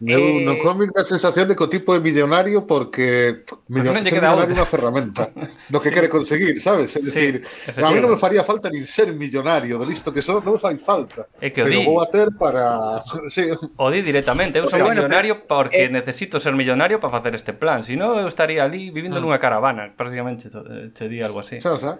Eu 0.00 0.22
eh... 0.22 0.44
no 0.46 0.58
cómic 0.62 0.94
da 0.94 1.02
sensación 1.02 1.50
de 1.50 1.58
que 1.58 1.64
o 1.64 1.66
tipo 1.66 1.90
é 1.90 1.98
millonario 1.98 2.62
porque 2.70 3.42
millonario, 3.68 4.06
ser 4.06 4.22
millonario 4.22 4.54
é 4.54 4.58
unha 4.62 4.68
ferramenta 4.68 5.34
do 5.66 5.82
que 5.82 5.90
sí. 5.90 5.94
quere 5.94 6.06
conseguir, 6.06 6.54
sabes? 6.62 6.94
É 6.94 7.02
dicir, 7.02 7.42
sí, 7.42 7.82
a 7.82 7.90
mí 7.90 7.98
non 7.98 8.14
me 8.14 8.18
faría 8.18 8.46
falta 8.46 8.70
nin 8.70 8.86
ser 8.86 9.10
millonario, 9.10 9.74
do 9.74 9.82
listo 9.82 10.14
que 10.14 10.22
son, 10.22 10.46
non 10.46 10.54
me 10.54 10.62
fai 10.62 10.78
falta. 10.78 11.26
É 11.42 11.50
que 11.50 11.62
o 11.62 11.66
pero 11.66 11.74
di... 11.74 11.82
vou 11.82 11.98
a 11.98 12.06
ter 12.06 12.30
para... 12.38 13.02
Sí. 13.28 13.50
O 13.74 13.90
di 13.90 14.06
directamente, 14.06 14.62
eu 14.62 14.70
sou 14.70 14.78
bueno, 14.86 15.02
millonario 15.02 15.42
pero... 15.42 15.66
porque 15.66 15.90
eh... 15.90 15.90
necesito 15.90 16.38
ser 16.38 16.54
millonario 16.54 17.02
para 17.02 17.18
facer 17.18 17.34
este 17.34 17.50
plan, 17.50 17.82
si 17.82 17.98
non 17.98 18.22
eu 18.22 18.30
estaría 18.30 18.62
ali 18.62 18.94
vivindo 18.94 19.18
mm. 19.18 19.22
nunha 19.26 19.42
caravana, 19.42 19.90
prácticamente 19.90 20.46
eh, 20.46 20.94
che 20.94 21.10
di 21.10 21.18
algo 21.26 21.42
así. 21.42 21.58
Xa, 21.58 21.74
xa. 21.74 21.98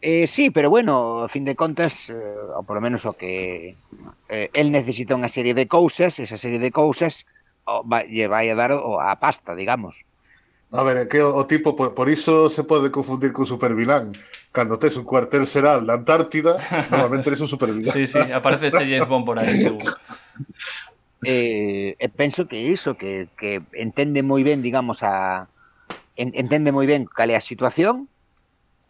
Eh, 0.00 0.26
sí, 0.26 0.50
pero 0.50 0.70
bueno, 0.70 1.24
a 1.24 1.28
fin 1.28 1.44
de 1.44 1.56
contas, 1.56 2.10
eh, 2.10 2.14
ou 2.54 2.62
polo 2.62 2.78
menos 2.78 3.02
o 3.02 3.18
que 3.18 3.74
eh, 4.30 4.46
el 4.54 4.70
necesita 4.70 5.18
unha 5.18 5.26
serie 5.26 5.58
de 5.58 5.66
cousas, 5.66 6.22
esa 6.22 6.38
serie 6.38 6.62
de 6.62 6.70
cousas 6.70 7.26
o, 7.66 7.82
va, 7.82 8.06
lle 8.06 8.30
vai 8.30 8.46
a 8.46 8.54
dar 8.54 8.70
o, 8.78 9.02
a 9.02 9.18
pasta, 9.18 9.58
digamos. 9.58 10.06
A 10.70 10.86
ver, 10.86 11.02
é 11.02 11.10
que 11.10 11.18
o, 11.18 11.34
o 11.34 11.42
tipo, 11.50 11.74
por, 11.74 11.98
por 11.98 12.06
iso 12.06 12.46
se 12.46 12.62
pode 12.62 12.94
confundir 12.94 13.34
con 13.34 13.42
supervilán. 13.42 14.14
Cando 14.54 14.78
tes 14.78 14.94
un 14.94 15.02
cuartel 15.02 15.50
seral 15.50 15.82
na 15.82 15.98
Antártida, 15.98 16.62
normalmente 16.94 17.34
eres 17.34 17.42
un 17.42 17.50
supervilán. 17.50 17.90
sí, 17.90 18.06
sí, 18.06 18.22
aparece 18.30 18.70
James 18.70 19.08
Bond 19.10 19.26
por 19.26 19.42
aí. 19.42 19.66
eh, 21.26 21.98
eh 21.98 21.98
e 21.98 22.06
penso 22.06 22.46
que 22.46 22.70
iso 22.70 22.94
que, 22.94 23.26
que 23.34 23.66
entende 23.74 24.22
moi 24.22 24.46
ben, 24.46 24.62
digamos, 24.62 25.02
a 25.02 25.50
en, 26.14 26.30
entende 26.38 26.70
moi 26.70 26.86
ben 26.86 27.02
cal 27.02 27.34
é 27.34 27.34
a 27.34 27.42
situación 27.42 28.06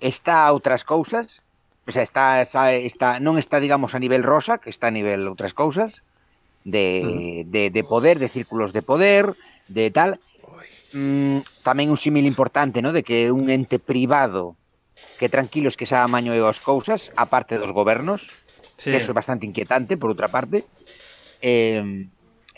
está 0.01 0.47
a 0.47 0.53
outras 0.55 0.87
cousas, 0.87 1.43
o 1.89 1.93
sea, 1.93 2.03
está, 2.03 2.43
está, 2.43 2.75
está 2.75 3.09
non 3.19 3.41
está, 3.41 3.59
digamos, 3.59 3.97
a 3.97 4.03
nivel 4.03 4.23
rosa, 4.23 4.61
que 4.61 4.71
está 4.71 4.93
a 4.93 4.95
nivel 4.95 5.25
outras 5.27 5.57
cousas, 5.57 6.07
de, 6.65 7.45
mm. 7.47 7.51
de, 7.51 7.63
de 7.71 7.83
poder, 7.85 8.19
de 8.19 8.29
círculos 8.29 8.73
de 8.73 8.83
poder, 8.83 9.35
de 9.69 9.91
tal. 9.91 10.21
Mm, 10.93 11.45
tamén 11.65 11.93
un 11.93 12.01
símil 12.01 12.25
importante, 12.25 12.81
¿no? 12.81 12.93
De 12.93 13.05
que 13.05 13.33
un 13.33 13.49
ente 13.49 13.81
privado 13.81 14.57
que 15.19 15.29
tranquilos 15.29 15.77
que 15.77 15.87
xa 15.87 16.03
amaño 16.03 16.35
e 16.35 16.41
as 16.43 16.59
cousas, 16.61 17.15
aparte 17.15 17.57
dos 17.57 17.73
gobernos, 17.73 18.45
sí. 18.77 18.91
que 18.91 18.99
eso 18.99 19.15
é 19.15 19.17
bastante 19.17 19.47
inquietante, 19.47 19.97
por 19.97 20.11
outra 20.11 20.29
parte, 20.29 20.67
eh, 21.41 22.09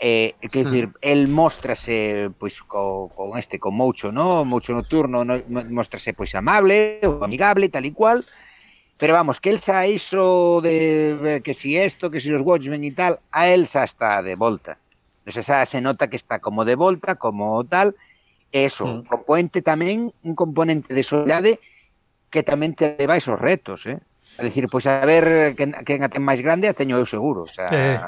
eh, 0.01 0.33
que 0.51 0.65
decir, 0.65 0.89
el 0.99 1.29
mostrase 1.29 2.33
pois 2.35 2.57
co, 2.65 3.13
con 3.13 3.37
este 3.37 3.61
con 3.61 3.77
Moucho, 3.77 4.11
no? 4.11 4.43
Moucho 4.43 4.73
nocturno 4.73 5.21
no, 5.23 5.37
mostrase 5.69 6.17
pois 6.17 6.33
amable 6.33 6.99
ou 7.05 7.21
amigable, 7.21 7.69
tal 7.69 7.85
e 7.85 7.93
cual. 7.93 8.25
Pero 8.97 9.13
vamos, 9.17 9.41
que 9.41 9.49
el 9.49 9.61
xa 9.61 9.85
iso 9.85 10.61
de, 10.61 11.41
que 11.45 11.53
si 11.53 11.77
esto, 11.77 12.09
que 12.09 12.19
si 12.21 12.29
los 12.29 12.41
Watchmen 12.41 12.81
e 12.85 12.91
tal, 12.93 13.21
a 13.29 13.49
el 13.49 13.65
xa 13.69 13.85
está 13.85 14.21
de 14.21 14.33
volta. 14.35 14.77
Entonces, 15.21 15.45
xa 15.45 15.65
se 15.65 15.81
nota 15.81 16.09
que 16.09 16.17
está 16.17 16.41
como 16.41 16.65
de 16.65 16.73
volta, 16.75 17.15
como 17.15 17.61
tal. 17.65 17.93
Eso, 18.51 18.85
Mm. 18.85 19.07
componente 19.07 19.61
tamén, 19.63 20.11
un 20.25 20.33
componente 20.35 20.91
de 20.93 21.05
soledade 21.05 21.61
que 22.29 22.43
tamén 22.43 22.75
te 22.75 22.99
leva 22.99 23.15
a 23.15 23.21
esos 23.21 23.39
retos, 23.39 23.85
eh? 23.87 24.01
A 24.37 24.43
decir, 24.43 24.67
pois 24.71 24.87
a 24.87 25.03
ver 25.05 25.55
quen, 25.55 25.75
quen 25.85 26.03
a 26.03 26.09
ten 26.09 26.23
máis 26.23 26.39
grande 26.39 26.71
a 26.71 26.73
teño 26.73 26.97
eu 26.97 27.05
seguro, 27.05 27.43
o 27.43 27.51
sea, 27.51 27.67
eh, 27.69 27.99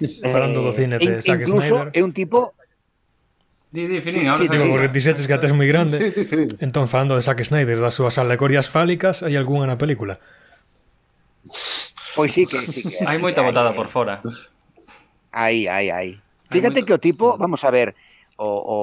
eh, 0.00 0.32
falando 0.32 0.64
do 0.64 0.72
cine 0.72 0.96
de 0.98 1.20
Zack 1.20 1.46
Snyder. 1.46 1.92
é 1.92 2.00
un 2.02 2.12
tipo 2.16 2.56
Di, 3.70 3.86
di, 3.86 4.02
Filín, 4.02 4.26
ahora 4.26 4.42
sí, 4.42 4.48
digo, 4.50 4.66
porque 4.66 4.88
dixetes 4.88 5.30
que 5.30 5.34
a 5.34 5.38
tes 5.38 5.54
moi 5.54 5.70
grande. 5.70 5.94
Sí, 5.94 6.10
di, 6.10 6.26
Entón, 6.58 6.90
falando 6.90 7.14
de 7.14 7.22
Zack 7.22 7.38
Snyder, 7.46 7.78
das 7.78 7.94
súas 7.94 8.18
alegorias 8.18 8.66
fálicas, 8.66 9.22
hai 9.22 9.38
algunha 9.38 9.62
na 9.62 9.78
película? 9.78 10.18
Pois 12.18 12.34
sí 12.34 12.50
que, 12.50 12.58
sí 12.58 12.82
que. 12.82 13.06
Hai 13.06 13.22
moita 13.22 13.46
botada 13.46 13.70
por 13.70 13.86
fora. 13.86 14.26
Aí, 15.30 15.70
aí, 15.70 15.86
aí. 15.94 16.18
Fíjate 16.50 16.82
que 16.82 16.90
o 16.90 16.98
tipo, 16.98 17.38
vamos 17.38 17.62
a 17.62 17.70
ver, 17.70 17.94
o, 18.42 18.50
o, 18.50 18.76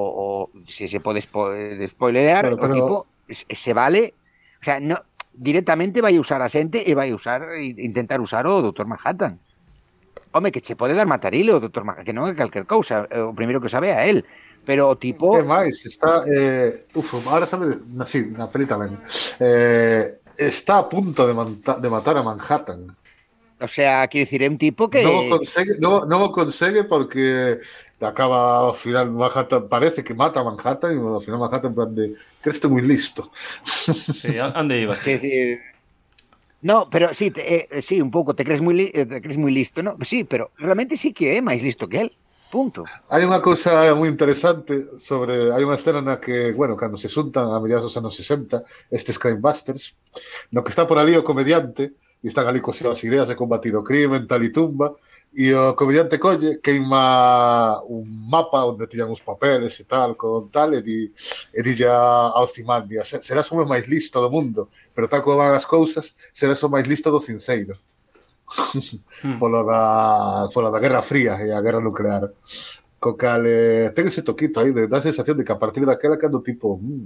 o 0.56 0.72
se 0.72 0.88
se 0.88 1.04
pode 1.04 1.20
spo, 1.20 1.52
spoilear, 1.92 2.48
pero, 2.48 2.56
pero... 2.56 2.72
o 2.72 2.76
tipo 2.80 2.96
se 3.28 3.74
vale, 3.76 4.16
o 4.62 4.64
sea, 4.64 4.80
no, 4.80 5.04
directamente 5.38 6.02
vai 6.02 6.18
usar 6.18 6.42
a 6.42 6.50
xente 6.50 6.82
e 6.82 6.98
vai 6.98 7.14
usar 7.14 7.46
intentar 7.62 8.20
usar 8.20 8.50
o 8.50 8.60
Dr. 8.60 8.90
Manhattan. 8.90 9.38
Home, 10.34 10.52
que 10.52 10.62
che 10.62 10.76
pode 10.76 10.98
dar 10.98 11.08
matarile 11.08 11.54
o 11.54 11.62
Dr. 11.62 11.86
Manhattan, 11.86 12.06
que 12.06 12.14
non 12.18 12.26
é 12.26 12.34
calquer 12.34 12.66
cousa, 12.66 13.06
eh, 13.08 13.22
o 13.22 13.38
primeiro 13.38 13.62
que 13.62 13.70
sabe 13.70 13.94
a 13.94 14.04
él. 14.04 14.26
Pero 14.66 14.90
o 14.92 15.00
tipo... 15.00 15.38
É 15.38 15.46
máis, 15.46 15.86
está... 15.86 16.28
Eh, 16.28 16.92
uf, 16.98 17.16
ahora 17.30 17.48
sabe... 17.48 17.80
Na, 17.88 18.04
sí, 18.04 18.28
na 18.36 18.52
peli 18.52 18.68
tamén. 18.68 19.00
Eh, 19.40 20.20
eh, 20.36 20.50
está 20.50 20.84
a 20.84 20.90
punto 20.90 21.24
de, 21.24 21.32
manta, 21.32 21.80
de 21.80 21.88
matar 21.88 22.18
a 22.20 22.26
Manhattan. 22.26 22.92
O 23.60 23.68
sea, 23.68 24.06
quiero 24.12 24.26
decir, 24.26 24.44
é 24.44 24.50
un 24.52 24.60
tipo 24.60 24.90
que... 24.92 25.02
Non 25.02 25.26
o 25.26 25.40
consegue, 25.40 25.80
non, 25.80 26.06
non 26.06 26.20
o 26.28 26.30
consegue 26.36 26.84
porque 26.84 27.58
acaba 28.02 28.70
al 28.70 28.76
final 28.76 29.12
Manhattan, 29.12 29.68
parece 29.68 30.04
que 30.04 30.14
mata 30.14 30.42
a 30.42 30.44
Manhattan 30.44 30.94
y 30.94 31.16
al 31.16 31.22
final 31.22 31.40
Manhattan 31.40 31.72
en 31.72 31.76
plan 31.76 31.96
de 31.96 32.14
crees 32.42 32.64
muy 32.70 32.82
listo. 32.82 33.32
Sí, 33.88 34.34
¿dónde 34.34 34.82
ibas? 34.82 35.04
decir, 35.04 35.62
no, 36.62 36.90
pero 36.90 37.14
sí, 37.14 37.32
te, 37.32 37.78
eh, 37.78 37.82
sí, 37.82 38.02
un 38.02 38.10
pouco, 38.10 38.34
te 38.34 38.44
crees 38.44 38.62
moi 38.62 38.74
li, 38.74 38.90
eh, 38.94 39.06
te 39.06 39.22
crees 39.22 39.38
moi 39.38 39.54
listo, 39.54 39.86
no? 39.86 39.96
Sí, 40.02 40.24
pero 40.26 40.52
realmente 40.58 40.98
sí 40.98 41.14
que 41.14 41.38
é 41.38 41.42
máis 41.42 41.62
listo 41.62 41.86
que 41.88 42.02
él. 42.02 42.10
Punto. 42.48 42.88
Hai 43.12 43.28
unha 43.28 43.44
cousa 43.44 43.92
moi 43.94 44.08
interesante 44.08 44.98
sobre 44.98 45.52
hai 45.54 45.62
unha 45.62 45.78
escena 45.78 46.02
na 46.02 46.18
que, 46.18 46.56
bueno, 46.58 46.74
cando 46.74 46.98
se 46.98 47.12
xuntan 47.12 47.52
a 47.52 47.60
mediados 47.62 47.92
dos 47.92 47.98
anos 48.00 48.16
60 48.18 48.64
estes 48.90 49.20
crimebusters, 49.22 50.00
no 50.50 50.64
que 50.64 50.72
está 50.74 50.88
por 50.88 50.98
ali 50.98 51.14
o 51.14 51.28
comediante 51.28 51.94
e 52.24 52.26
están 52.26 52.50
ali 52.50 52.64
coas 52.64 52.82
as 52.82 53.04
ideas 53.06 53.30
de 53.30 53.38
combatir 53.38 53.76
o 53.78 53.86
crimen, 53.86 54.26
tal 54.26 54.42
e 54.42 54.50
tumba, 54.50 54.98
E 55.38 55.50
eh, 55.50 55.56
o 55.56 55.76
comediante 55.76 56.18
colle, 56.18 56.58
queima 56.58 57.78
un 57.86 58.10
mapa 58.26 58.66
onde 58.66 58.90
tiñan 58.90 59.14
uns 59.14 59.22
papeles 59.22 59.78
e 59.78 59.86
tal, 59.86 60.18
con 60.18 60.50
tal, 60.50 60.74
e 60.74 60.82
di, 60.82 61.14
e 61.54 61.62
dille 61.62 61.86
a 61.86 62.34
Ozymandias, 62.42 63.14
serás 63.22 63.46
o 63.54 63.62
máis 63.62 63.86
listo 63.86 64.18
do 64.18 64.34
mundo, 64.34 64.74
pero 64.98 65.06
tal 65.06 65.22
como 65.22 65.38
van 65.38 65.54
as 65.54 65.70
cousas, 65.70 66.18
serás 66.34 66.58
o 66.66 66.74
máis 66.74 66.90
listo 66.90 67.14
do 67.14 67.22
cinceiro. 67.22 67.78
hmm. 69.22 69.38
polo, 69.42 69.62
da, 69.62 70.50
polo 70.50 70.74
da 70.74 70.82
Guerra 70.82 71.06
Fría 71.06 71.38
e 71.46 71.54
a 71.54 71.62
Guerra 71.62 71.86
Nuclear. 71.86 72.34
Co 72.98 73.14
cal, 73.14 73.46
eh, 73.46 73.94
ten 73.94 74.10
ese 74.10 74.26
toquito 74.26 74.58
aí, 74.58 74.74
de, 74.74 74.90
da 74.90 75.06
sensación 75.06 75.38
de 75.38 75.46
que 75.46 75.54
a 75.54 75.62
partir 75.62 75.86
daquela 75.86 76.18
cando 76.18 76.42
tipo... 76.42 76.82
Mm, 76.82 77.06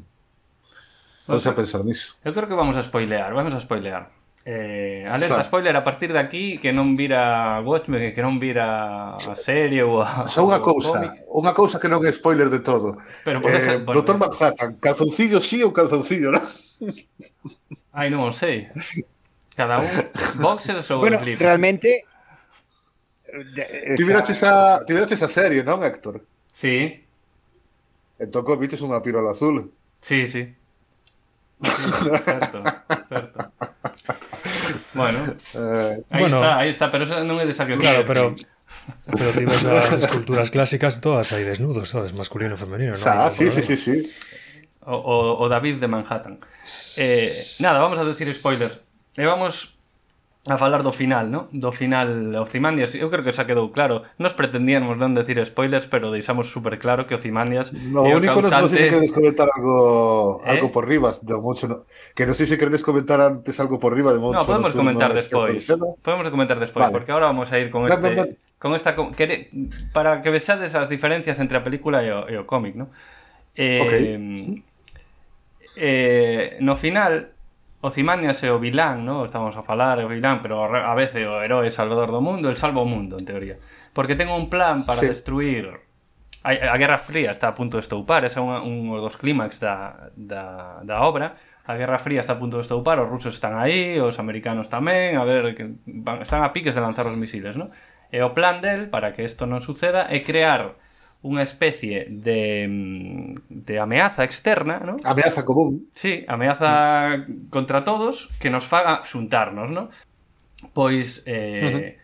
non 1.28 1.36
se 1.36 1.52
a 1.52 1.56
pensar 1.56 1.84
nisso. 1.84 2.16
Eu 2.24 2.32
creo 2.32 2.48
que 2.48 2.56
vamos 2.56 2.80
a 2.80 2.84
spoilear, 2.84 3.36
vamos 3.36 3.52
a 3.52 3.60
spoilear. 3.60 4.21
Eh, 4.44 5.06
alerta, 5.08 5.44
so, 5.44 5.44
spoiler, 5.44 5.76
a 5.76 5.84
partir 5.84 6.12
de 6.12 6.18
aquí 6.18 6.58
que 6.58 6.74
non 6.74 6.98
vira 6.98 7.62
Watchmen, 7.62 8.10
que 8.10 8.26
non 8.26 8.42
vira 8.42 9.14
a 9.14 9.36
serie 9.38 9.86
ou 9.86 10.02
a... 10.02 10.26
Só 10.26 10.42
unha 10.42 10.58
cousa, 10.58 10.98
unha 11.30 11.54
cousa 11.54 11.78
que 11.78 11.86
non 11.86 12.02
é 12.02 12.10
spoiler 12.10 12.50
de 12.50 12.66
todo. 12.66 12.98
Pero 13.22 13.38
por 13.38 13.54
eh, 13.54 13.62
ejemplo, 13.62 13.94
Doctor 13.94 14.18
Manhattan, 14.18 14.82
calzoncillo 14.82 15.38
sí 15.38 15.62
ou 15.62 15.70
calzoncillo, 15.70 16.34
non? 16.34 16.42
Ai, 17.94 18.10
non 18.10 18.34
sei. 18.34 18.74
Cada 19.54 19.78
un 19.78 19.90
boxers 20.42 20.90
ou 20.90 21.06
bueno, 21.06 21.22
slip. 21.22 21.38
realmente... 21.38 22.10
Eh, 23.30 23.94
ti 23.94 24.02
viraches 24.02 24.42
a, 24.42 24.82
ti 24.82 24.98
viraches 24.98 25.22
a 25.22 25.30
serie, 25.30 25.62
non, 25.62 25.86
Héctor? 25.86 26.18
Sí. 26.50 26.98
Entón, 28.18 28.42
viches 28.58 28.82
unha 28.82 29.06
pirola 29.06 29.38
azul. 29.38 29.70
Sí, 30.02 30.26
sí. 30.26 30.50
sí 30.50 30.62
certo, 32.26 32.64
certo. 33.10 33.50
Bueno, 34.94 35.20
Eh, 35.56 36.04
Bueno. 36.10 36.38
está, 36.38 36.58
aí 36.60 36.70
está, 36.70 36.86
pero 36.92 37.04
eso 37.08 37.16
non 37.24 37.40
é 37.40 37.46
de 37.48 37.56
Zack 37.56 37.76
Claro, 37.80 38.04
pero 38.04 38.36
pero 39.18 39.30
ti 39.36 39.44
ves 39.48 39.64
as 39.68 39.94
esculturas 40.04 40.52
clásicas 40.52 41.00
todas 41.00 41.32
hai 41.32 41.44
desnudos, 41.48 41.92
sabes, 41.92 42.12
masculino 42.16 42.56
femenino, 42.60 42.92
non? 42.92 43.00
xa, 43.00 43.28
Hai 43.28 43.32
sí, 43.32 43.48
sí, 43.52 43.62
sí, 43.64 43.76
sí. 43.80 43.96
O, 44.84 44.98
o, 44.98 45.16
o 45.40 45.46
David 45.48 45.78
de 45.78 45.88
Manhattan. 45.88 46.42
Eh, 46.98 47.30
nada, 47.62 47.80
vamos 47.80 48.00
a 48.02 48.06
decir 48.08 48.26
spoilers. 48.34 48.82
E 49.14 49.24
vamos 49.28 49.78
a 50.50 50.58
falar 50.58 50.82
do 50.82 50.90
final, 50.90 51.30
no? 51.30 51.54
Do 51.54 51.70
final 51.70 52.34
Ozymandias, 52.42 52.98
eu 52.98 53.14
creo 53.14 53.22
que 53.22 53.30
xa 53.30 53.46
quedou 53.46 53.70
claro. 53.70 54.02
Nos 54.18 54.34
pretendíamos 54.34 54.98
non 54.98 55.14
decir 55.14 55.38
spoilers, 55.46 55.86
pero 55.86 56.10
deixamos 56.10 56.50
super 56.50 56.82
claro 56.82 57.06
que 57.06 57.14
Ozymandias 57.14 57.70
No, 57.70 58.10
é 58.10 58.18
o 58.18 58.18
único 58.18 58.42
causante... 58.42 58.66
non 58.66 58.74
sei 58.74 58.90
se 58.90 58.90
queres 58.90 59.14
comentar 59.14 59.46
algo, 59.54 60.42
¿Eh? 60.42 60.58
algo 60.58 60.74
por 60.74 60.90
ribas 60.90 61.22
de 61.22 61.38
mucho, 61.38 61.70
no... 61.70 61.86
que 62.18 62.26
non 62.26 62.34
sei 62.34 62.50
se 62.50 62.58
queredes 62.58 62.82
comentar 62.82 63.22
antes 63.22 63.54
algo 63.62 63.78
por 63.78 63.94
riba 63.94 64.18
de 64.18 64.18
mucho. 64.18 64.42
No, 64.42 64.50
podemos 64.50 64.74
no, 64.74 64.82
comentar 64.82 65.14
despois. 65.14 65.62
Podemos 66.02 66.26
comentar 66.34 66.58
despois, 66.58 66.90
vale. 66.90 66.94
porque 66.98 67.14
ahora 67.14 67.30
vamos 67.30 67.54
a 67.54 67.62
ir 67.62 67.70
con 67.70 67.86
este 67.86 68.02
no, 68.02 68.10
no, 68.10 68.26
no. 68.26 68.34
con 68.58 68.74
esta 68.74 68.98
para 69.94 70.26
que 70.26 70.34
vexades 70.34 70.74
as 70.74 70.90
diferencias 70.90 71.38
entre 71.38 71.62
a 71.62 71.66
película 71.66 72.02
e 72.02 72.10
o, 72.10 72.26
e 72.26 72.34
o 72.42 72.50
cómic, 72.50 72.74
no? 72.74 72.90
Eh, 73.54 73.78
okay. 73.78 74.02
eh 75.78 76.58
no 76.66 76.74
final 76.74 77.30
Ozymandias 77.82 78.38
é 78.46 78.54
o 78.54 78.62
vilán, 78.62 79.02
¿no? 79.02 79.26
estamos 79.26 79.58
a 79.58 79.66
falar, 79.66 79.98
é 79.98 80.06
o 80.06 80.12
vilán, 80.14 80.46
pero 80.46 80.70
a 80.70 80.94
veces 80.94 81.26
o 81.26 81.42
herói 81.42 81.74
salvador 81.74 82.14
do 82.14 82.22
mundo, 82.22 82.54
el 82.54 82.58
salvo 82.58 82.86
o 82.86 82.90
mundo, 82.90 83.18
en 83.18 83.26
teoría. 83.26 83.58
Porque 83.98 84.14
ten 84.14 84.30
un 84.30 84.54
plan 84.54 84.86
para 84.86 85.02
sí. 85.02 85.10
destruir 85.10 85.82
a, 86.44 86.50
a 86.50 86.78
Guerra 86.78 86.98
Fría 86.98 87.32
está 87.32 87.50
a 87.50 87.56
punto 87.56 87.78
de 87.78 87.82
estoupar, 87.82 88.26
ese 88.26 88.40
é 88.40 88.42
un, 88.42 88.54
un 88.54 89.02
dos 89.02 89.18
clímax 89.18 89.58
da, 89.58 90.10
da, 90.14 90.82
da 90.86 91.02
obra. 91.02 91.38
A 91.66 91.74
Guerra 91.78 91.98
Fría 91.98 92.22
está 92.22 92.34
a 92.34 92.42
punto 92.42 92.58
de 92.58 92.66
estoupar, 92.66 93.02
os 93.02 93.10
rusos 93.10 93.34
están 93.34 93.58
aí, 93.58 93.98
os 94.02 94.18
americanos 94.18 94.70
tamén, 94.70 95.18
a 95.18 95.26
ver, 95.26 95.54
que 95.54 95.78
van, 95.86 96.22
están 96.22 96.42
a 96.46 96.54
piques 96.54 96.74
de 96.74 96.82
lanzar 96.82 97.06
os 97.06 97.18
misiles, 97.18 97.58
¿no? 97.58 97.70
E 98.10 98.22
o 98.26 98.34
plan 98.34 98.62
del, 98.62 98.90
para 98.90 99.14
que 99.14 99.26
isto 99.26 99.46
non 99.46 99.62
suceda, 99.62 100.10
é 100.10 100.22
crear 100.26 100.78
unha 101.22 101.46
especie 101.46 102.10
de, 102.10 102.66
mm, 102.66 103.54
de 103.62 103.76
ameaza 103.78 104.26
externa, 104.26 104.82
¿no? 104.82 104.98
Ameaza 105.06 105.46
común. 105.46 105.90
Sí, 105.94 106.26
ameaza 106.28 107.26
contra 107.54 107.84
todos 107.86 108.34
que 108.42 108.50
nos 108.50 108.66
faga 108.66 109.06
xuntarnos, 109.06 109.70
¿no? 109.70 109.90
Pois 110.74 111.22
eh, 111.26 111.98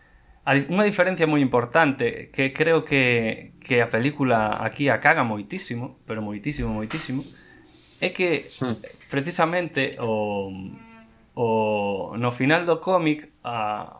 uh 0.46 0.54
-huh. 0.54 0.70
unha 0.70 0.86
diferencia 0.86 1.26
moi 1.26 1.42
importante 1.42 2.30
que 2.30 2.54
creo 2.54 2.86
que, 2.86 3.58
que 3.58 3.82
a 3.82 3.90
película 3.90 4.62
aquí 4.62 4.86
a 4.86 5.02
caga 5.02 5.26
moitísimo, 5.26 5.98
pero 6.06 6.22
moitísimo, 6.22 6.70
moitísimo, 6.70 7.26
é 7.98 8.14
que 8.14 8.46
precisamente 9.10 9.98
o, 9.98 10.46
o 11.34 12.14
no 12.14 12.30
final 12.30 12.62
do 12.62 12.78
cómic 12.78 13.34
a 13.42 13.98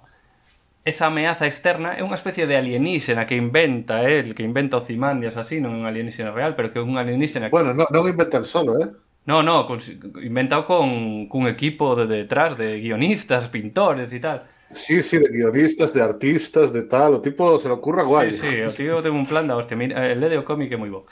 esa 0.85 1.07
ameaza 1.07 1.47
externa 1.47 1.95
é 1.99 2.03
unha 2.03 2.17
especie 2.17 2.47
de 2.47 2.57
alienígena 2.57 3.27
que 3.27 3.37
inventa 3.37 4.07
el, 4.09 4.35
que 4.35 4.43
inventa 4.43 4.79
o 4.79 4.85
Cimandias 4.85 5.37
así, 5.37 5.61
non 5.61 5.77
é 5.77 5.79
un 5.83 5.87
alienígena 5.87 6.33
real, 6.33 6.57
pero 6.57 6.73
que 6.73 6.81
é 6.81 6.85
un 6.85 6.97
alienígena... 6.97 7.51
Que... 7.51 7.55
Bueno, 7.55 7.77
non, 7.77 7.87
non 7.93 8.09
inventa 8.09 8.41
el 8.41 8.49
solo, 8.49 8.79
eh? 8.81 8.89
No, 9.29 9.43
no, 9.43 9.67
con, 9.67 9.77
inventado 10.25 10.65
con, 10.65 11.29
cun 11.29 11.45
equipo 11.47 11.93
de 11.93 12.07
detrás 12.07 12.57
de 12.57 12.81
guionistas, 12.81 13.53
pintores 13.53 14.09
e 14.17 14.21
tal. 14.25 14.49
Sí, 14.73 15.03
sí, 15.03 15.19
de 15.19 15.29
guionistas, 15.29 15.93
de 15.93 16.01
artistas, 16.01 16.73
de 16.73 16.83
tal, 16.89 17.15
o 17.15 17.21
tipo 17.21 17.59
se 17.59 17.69
le 17.69 17.75
ocurra 17.75 18.05
guai. 18.05 18.33
Sí, 18.33 18.41
sí, 18.41 18.61
o 18.65 18.73
tío 18.73 19.03
ten 19.05 19.13
un 19.13 19.29
plan 19.29 19.45
da 19.45 19.57
hostia, 19.57 19.77
mira, 19.77 20.09
el 20.09 20.21
de 20.21 20.41
o 20.41 20.45
cómic 20.49 20.73
é 20.73 20.81
moi 20.81 20.89
bo. 20.89 21.05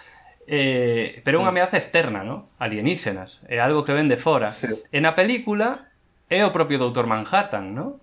Eh, 0.49 1.21
pero 1.21 1.37
é 1.37 1.41
unha 1.45 1.53
ameaza 1.53 1.77
externa, 1.77 2.25
¿no? 2.25 2.55
Alienígenas, 2.57 3.45
é 3.51 3.61
algo 3.61 3.85
que 3.85 3.93
ven 3.93 4.09
de 4.09 4.17
fora. 4.17 4.49
Sí. 4.49 4.73
En 4.93 5.05
a 5.05 5.13
película 5.13 5.93
é 6.33 6.41
o 6.41 6.53
propio 6.57 6.81
Dr. 6.81 7.05
Manhattan, 7.05 7.77
¿no? 7.77 8.01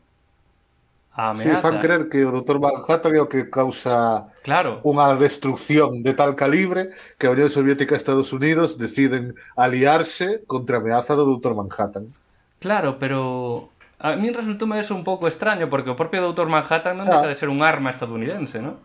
Si, 1.14 1.44
sí, 1.44 1.50
fan 1.62 1.76
¿eh? 1.76 1.80
creer 1.80 2.10
que 2.10 2.26
o 2.26 2.34
Dr. 2.34 2.58
Manhattan 2.58 3.14
é 3.14 3.22
o 3.22 3.30
que 3.30 3.46
causa 3.46 4.34
claro. 4.42 4.82
unha 4.82 5.14
destrucción 5.14 6.02
de 6.02 6.18
tal 6.18 6.34
calibre 6.34 6.90
que 7.22 7.30
a 7.30 7.34
Unión 7.38 7.54
Soviética 7.54 7.94
e 7.94 8.02
Estados 8.02 8.34
Unidos 8.34 8.82
deciden 8.82 9.38
aliarse 9.54 10.42
contra 10.50 10.78
a 10.78 10.82
ameaza 10.82 11.14
do 11.14 11.30
Dr. 11.30 11.54
Manhattan. 11.54 12.10
Claro, 12.58 12.98
pero 12.98 13.70
a 14.02 14.18
mí 14.18 14.34
resultoume 14.34 14.82
eso 14.82 14.98
un 14.98 15.06
pouco 15.06 15.30
extraño 15.30 15.70
porque 15.70 15.94
o 15.94 16.00
propio 16.00 16.26
Dr. 16.26 16.50
Manhattan 16.50 16.98
non 16.98 17.06
ah. 17.06 17.22
deixa 17.22 17.30
de 17.30 17.38
ser 17.38 17.54
un 17.54 17.62
arma 17.62 17.94
estadounidense, 17.94 18.58
non? 18.58 18.82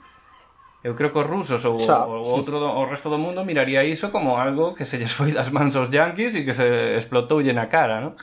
Eu 0.85 0.95
creo 0.95 1.11
que 1.11 1.19
os 1.19 1.27
rusos 1.27 1.65
ou 1.65 1.81
Xa. 1.81 2.07
o, 2.07 2.29
outro, 2.39 2.61
o 2.61 2.85
resto 2.87 3.09
do 3.11 3.19
mundo 3.19 3.43
miraría 3.43 3.83
iso 3.89 4.13
como 4.13 4.37
algo 4.37 4.77
que 4.77 4.85
se 4.85 5.01
lles 5.01 5.17
foi 5.17 5.33
das 5.33 5.49
mans 5.49 5.75
aos 5.75 5.89
yanquis 5.89 6.37
e 6.37 6.45
que 6.45 6.53
se 6.53 6.93
explotoulle 6.95 7.57
na 7.57 7.73
cara, 7.73 8.05
non? 8.05 8.15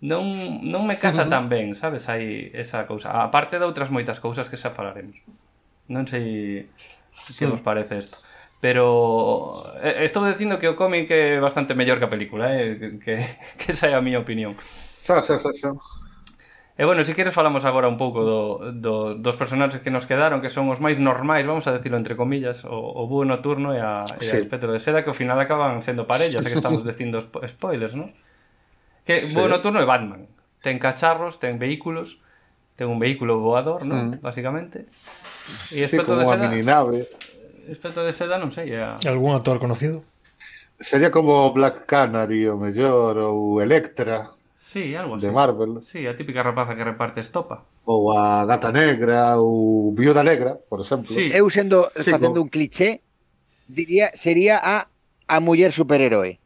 non, 0.00 0.24
non 0.64 0.82
me 0.88 0.98
casa 0.98 1.28
tan 1.28 1.46
ben, 1.46 1.76
sabes, 1.78 2.10
hai 2.10 2.50
esa 2.56 2.88
cousa. 2.88 3.14
A 3.14 3.30
parte 3.30 3.60
de 3.60 3.66
outras 3.68 3.92
moitas 3.92 4.18
cousas 4.18 4.50
que 4.50 4.58
xa 4.58 4.74
falaremos. 4.74 5.20
Non 5.86 6.08
sei 6.08 6.66
que 7.28 7.32
sí. 7.32 7.46
vos 7.46 7.62
parece 7.62 8.00
isto. 8.00 8.18
Pero 8.64 9.60
eh, 9.84 10.08
estou 10.08 10.24
dicindo 10.24 10.56
que 10.56 10.72
o 10.72 10.74
cómic 10.74 11.12
é 11.12 11.36
bastante 11.36 11.76
mellor 11.76 12.00
que 12.00 12.08
a 12.08 12.12
película, 12.12 12.48
eh? 12.48 12.96
que, 12.96 13.20
que 13.60 13.68
esa 13.76 13.92
é 13.92 13.94
a 13.94 14.00
miña 14.00 14.24
opinión. 14.24 14.56
Xa, 15.04 15.20
xa, 15.20 15.36
xa, 15.36 15.52
xa. 15.52 15.70
E 16.74 16.82
bueno, 16.82 17.04
se 17.04 17.14
queres 17.14 17.30
falamos 17.30 17.62
agora 17.62 17.86
un 17.86 17.94
pouco 17.94 18.26
do, 18.26 18.74
do, 18.74 19.14
dos 19.14 19.36
personaxes 19.38 19.78
que 19.78 19.94
nos 19.94 20.10
quedaron 20.10 20.42
Que 20.42 20.50
son 20.50 20.66
os 20.74 20.82
máis 20.82 20.98
normais, 20.98 21.46
vamos 21.46 21.70
a 21.70 21.72
decirlo 21.76 21.94
entre 22.02 22.18
comillas 22.18 22.66
O, 22.66 22.74
o 22.74 23.06
búho 23.06 23.22
nocturno 23.22 23.70
e 23.70 23.78
a, 23.78 24.02
e 24.18 24.26
sí. 24.26 24.34
a 24.34 24.42
espectro 24.42 24.74
de 24.74 24.82
seda 24.82 25.06
Que 25.06 25.14
ao 25.14 25.14
final 25.14 25.38
acaban 25.38 25.86
sendo 25.86 26.02
parellas, 26.02 26.42
é 26.42 26.50
que 26.50 26.58
estamos 26.58 26.82
dicindo 26.82 27.22
spo 27.22 27.46
spoilers, 27.46 27.94
non? 27.94 28.10
Que 29.04 29.24
sí. 29.24 29.36
Bo 29.36 29.48
Nocturno 29.48 29.80
é 29.80 29.86
Batman. 29.86 30.26
Ten 30.64 30.80
cacharros, 30.80 31.36
ten 31.36 31.60
vehículos, 31.60 32.18
ten 32.76 32.88
un 32.88 32.98
vehículo 32.98 33.38
voador, 33.38 33.84
non? 33.84 34.16
Mm. 34.16 34.24
Básicamente. 34.24 34.88
E 35.76 35.84
sí, 35.84 36.00
como 36.00 36.24
de 36.24 36.26
seda, 36.26 36.48
mininave. 36.48 37.04
Espectro 37.68 38.04
de 38.04 38.12
seda 38.16 38.40
non 38.40 38.48
sei, 38.48 38.72
é... 38.72 38.96
Algún 39.04 39.36
actor 39.36 39.60
conocido? 39.60 40.04
Sería 40.80 41.12
como 41.12 41.52
Black 41.52 41.84
Canary, 41.84 42.48
o 42.48 42.56
mellor, 42.56 43.20
ou 43.20 43.60
Electra. 43.60 44.32
Sí, 44.56 44.96
algo 44.96 45.20
así. 45.20 45.28
De 45.28 45.30
Marvel. 45.30 45.84
Sí, 45.84 46.08
a 46.08 46.16
típica 46.16 46.42
rapaza 46.42 46.74
que 46.74 46.82
reparte 46.82 47.20
estopa. 47.20 47.62
Ou 47.84 48.10
a 48.16 48.42
Gata 48.48 48.72
Negra, 48.72 49.36
ou 49.36 49.92
Viuda 49.92 50.24
Negra, 50.24 50.56
por 50.56 50.80
exemplo. 50.80 51.12
Sí. 51.12 51.28
Eu 51.28 51.46
sendo, 51.52 51.92
sí, 51.94 52.10
facendo 52.10 52.40
como... 52.40 52.48
un 52.48 52.50
cliché, 52.50 53.04
diría, 53.68 54.10
sería 54.16 54.58
a 54.58 54.88
a 55.28 55.40
muller 55.40 55.72
superheroe. 55.72 56.40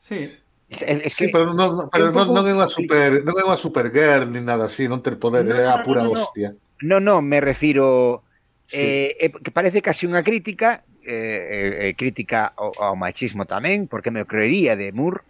Sí. 0.00 0.30
Es 0.68 0.82
que, 0.82 1.10
sí, 1.10 1.26
pero 1.32 1.54
non, 1.54 1.86
pero 1.94 2.10
non, 2.10 2.34
non 2.34 2.42
é 2.42 2.50
unha 2.50 2.66
super, 2.66 3.22
non 3.22 3.38
é 3.38 3.44
unha 3.46 3.54
supergirl 3.54 4.26
ni 4.34 4.42
nada 4.42 4.66
así, 4.66 4.90
non 4.90 4.98
ter 4.98 5.14
poder, 5.14 5.46
no, 5.46 5.54
é 5.54 5.62
a 5.62 5.78
pura 5.86 6.02
no, 6.02 6.10
no, 6.10 6.18
hostia. 6.18 6.58
Non, 6.82 7.06
non, 7.06 7.22
me 7.22 7.38
refiro 7.38 8.26
sí. 8.66 8.82
eh, 8.82 9.30
eh, 9.30 9.30
que 9.30 9.54
parece 9.54 9.78
casi 9.78 10.10
unha 10.10 10.26
crítica 10.26 10.82
eh, 11.06 11.14
eh, 11.14 11.72
eh 11.86 11.92
crítica 11.94 12.50
ao, 12.58 12.74
ao 12.82 12.98
machismo 12.98 13.46
tamén, 13.46 13.86
porque 13.86 14.10
me 14.10 14.26
creería 14.26 14.74
de 14.74 14.90
Moore 14.90 15.22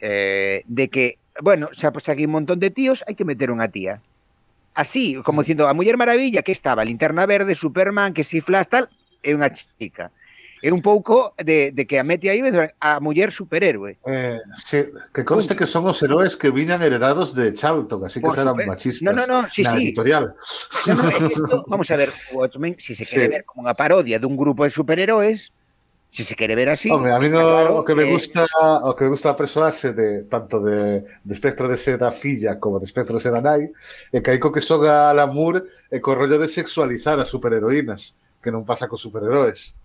eh, 0.00 0.64
de 0.64 0.88
que, 0.88 1.20
bueno, 1.44 1.68
xa 1.76 1.92
pues 1.92 2.08
aquí 2.08 2.24
un 2.24 2.40
montón 2.40 2.56
de 2.56 2.72
tíos, 2.72 3.04
hai 3.04 3.12
que 3.12 3.28
meter 3.28 3.52
unha 3.52 3.68
tía. 3.68 4.00
Así, 4.72 5.20
como 5.20 5.40
mm. 5.40 5.44
dicindo, 5.44 5.68
a 5.68 5.76
Muller 5.76 6.00
Maravilla 6.00 6.40
que 6.40 6.56
estaba, 6.56 6.88
Linterna 6.88 7.28
Verde, 7.28 7.52
Superman, 7.52 8.16
que 8.16 8.24
si 8.24 8.40
Flash, 8.40 8.72
tal, 8.72 8.88
é 9.20 9.36
unha 9.36 9.52
chica 9.52 10.08
é 10.62 10.72
un 10.72 10.82
pouco 10.82 11.34
de, 11.40 11.72
de 11.72 11.86
que 11.86 11.98
a 11.98 12.04
mete 12.04 12.28
aí 12.28 12.42
a 12.80 13.00
muller 13.00 13.32
superhéroe. 13.32 13.96
Eh, 14.06 14.38
sí, 14.56 14.84
que 15.12 15.24
conste 15.24 15.56
que 15.56 15.66
son 15.66 15.88
os 15.88 16.02
heróis 16.02 16.36
que 16.36 16.50
viñan 16.50 16.82
heredados 16.82 17.34
de 17.34 17.52
Charlton, 17.52 18.04
así 18.04 18.20
que 18.20 18.28
Por 18.28 18.36
serán 18.36 18.56
machistas. 18.66 19.02
No, 19.02 19.12
no, 19.12 19.24
no, 19.26 19.48
sí, 19.48 19.62
na 19.62 19.72
sí. 19.72 19.88
editorial. 19.88 20.36
No, 20.86 20.94
no, 20.94 21.08
esto, 21.08 21.64
vamos 21.66 21.90
a 21.90 21.96
ver, 21.96 22.12
Watchmen, 22.32 22.76
si 22.78 22.94
se 22.94 23.04
quere 23.06 23.26
sí. 23.26 23.32
ver 23.32 23.44
como 23.48 23.64
unha 23.64 23.72
parodia 23.72 24.20
dun 24.20 24.36
grupo 24.36 24.68
de 24.68 24.70
superhéroes, 24.70 25.48
si 26.10 26.24
se 26.24 26.36
quere 26.36 26.54
ver 26.54 26.68
así. 26.68 26.90
Hombre, 26.90 27.12
a 27.12 27.18
mí 27.18 27.32
no, 27.32 27.40
claro 27.40 27.78
o 27.80 27.84
que, 27.84 27.94
que 27.94 27.96
me 27.96 28.10
gusta, 28.10 28.44
o 28.84 28.92
que 28.92 29.04
me 29.04 29.10
gusta 29.16 29.32
a 29.32 29.36
personaxe 29.36 29.96
de 29.96 30.28
tanto 30.28 30.60
de, 30.60 31.08
de 31.24 31.32
espectro 31.32 31.68
de 31.68 31.80
seda 31.80 32.12
filla 32.12 32.60
como 32.60 32.76
de 32.78 32.84
espectro 32.84 33.16
de 33.16 33.22
seda 33.24 33.40
nai, 33.40 33.72
é 34.12 34.20
que 34.20 34.28
hai 34.28 34.38
co 34.42 34.52
que 34.52 34.60
soga 34.60 35.08
a 35.08 35.16
Alan 35.16 35.32
e 35.32 35.96
eh, 35.96 36.00
co 36.04 36.12
rollo 36.12 36.36
de 36.36 36.52
sexualizar 36.52 37.16
as 37.16 37.32
superheroínas, 37.32 38.20
que 38.42 38.52
non 38.52 38.68
pasa 38.68 38.90
co 38.90 39.00
superheróis. 39.00 39.79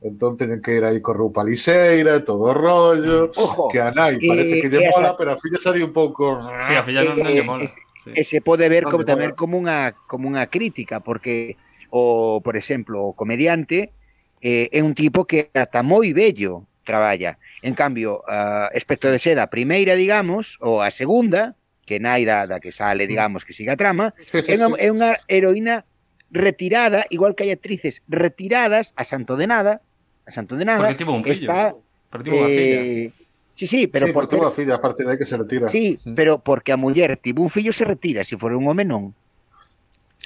Entón 0.00 0.36
teñen 0.36 0.60
que 0.60 0.76
ir 0.76 0.84
aí 0.84 1.00
co 1.00 1.12
roupa 1.12 1.42
lixeira, 1.42 2.22
todo 2.24 2.50
o 2.50 2.54
rollo, 2.54 3.30
Ojo, 3.36 3.68
que 3.68 3.80
a 3.80 3.90
nai 3.90 4.20
parece 4.20 4.54
e, 4.56 4.60
que 4.62 4.68
lle 4.68 4.90
mola, 4.92 5.12
esa... 5.12 5.18
pero 5.18 5.30
a 5.32 5.40
filla 5.40 5.58
sabe 5.58 5.82
un 5.82 5.92
pouco... 5.92 6.36
Sí, 6.68 6.76
a 6.76 6.84
filla 6.84 7.02
non, 7.04 7.20
non 7.20 7.32
lle 7.32 7.42
eh, 7.42 7.48
mola. 7.48 7.64
Eh, 7.64 7.72
sí. 7.72 8.10
E 8.14 8.22
se 8.22 8.38
pode 8.40 8.68
ver 8.68 8.84
como, 8.86 9.02
tamén 9.02 9.34
como 9.34 9.58
unha 9.58 9.96
como 10.06 10.30
unha 10.30 10.46
crítica, 10.46 11.02
porque 11.02 11.58
o, 11.90 12.38
por 12.44 12.54
exemplo, 12.54 13.02
o 13.02 13.16
comediante 13.16 13.92
eh, 14.40 14.68
é 14.70 14.80
un 14.84 14.94
tipo 14.94 15.26
que 15.26 15.50
ata 15.52 15.82
moi 15.82 16.12
bello 16.14 16.68
traballa. 16.86 17.36
En 17.66 17.74
cambio, 17.74 18.22
a 18.30 18.70
uh, 18.70 18.76
Espectro 18.76 19.10
de 19.10 19.18
Seda, 19.18 19.42
a 19.44 19.52
primeira, 19.52 19.98
digamos, 19.98 20.56
ou 20.62 20.80
a 20.80 20.94
segunda, 20.94 21.58
que 21.82 21.98
nai 21.98 22.22
da, 22.22 22.46
da 22.46 22.62
que 22.62 22.70
sale, 22.70 23.04
mm. 23.04 23.10
digamos, 23.10 23.40
que 23.44 23.52
siga 23.52 23.74
a 23.74 23.80
trama, 23.80 24.14
sí, 24.16 24.40
sí, 24.40 24.54
é, 24.54 24.56
unha, 24.56 24.70
sí. 24.70 24.86
é 24.86 24.88
unha 24.94 25.10
heroína 25.26 25.82
retirada, 26.30 27.06
igual 27.10 27.34
que 27.34 27.46
hai 27.46 27.52
actrices 27.54 28.02
retiradas 28.10 28.92
a 28.98 29.06
santo 29.06 29.38
de 29.38 29.46
nada, 29.46 29.84
a 30.26 30.30
santo 30.30 30.58
de 30.58 30.64
nada, 30.66 30.82
porque 30.82 30.98
tivo 30.98 31.14
un 31.14 31.22
fillo, 31.22 31.46
está 31.46 31.74
porque 32.10 32.30
tivo 32.30 32.42
eh, 32.46 33.12
filla. 33.12 33.26
Sí, 33.56 33.66
sí, 33.66 33.86
pero 33.86 34.06
sí, 34.06 34.12
porque 34.12 34.36
tivo 34.36 34.46
a 34.46 34.50
filla, 34.50 34.74
aparte 34.76 35.04
de 35.04 35.16
que 35.16 35.24
se 35.24 35.36
retira. 35.36 35.68
Sí, 35.68 35.98
sí, 36.02 36.12
pero 36.14 36.38
porque 36.38 36.72
a 36.72 36.76
muller 36.76 37.16
tivo 37.16 37.42
un 37.42 37.50
fillo 37.50 37.72
se 37.72 37.84
retira, 37.84 38.24
se 38.24 38.30
si 38.30 38.36
for 38.36 38.52
un 38.52 38.66
home 38.66 38.84
non. 38.84 39.14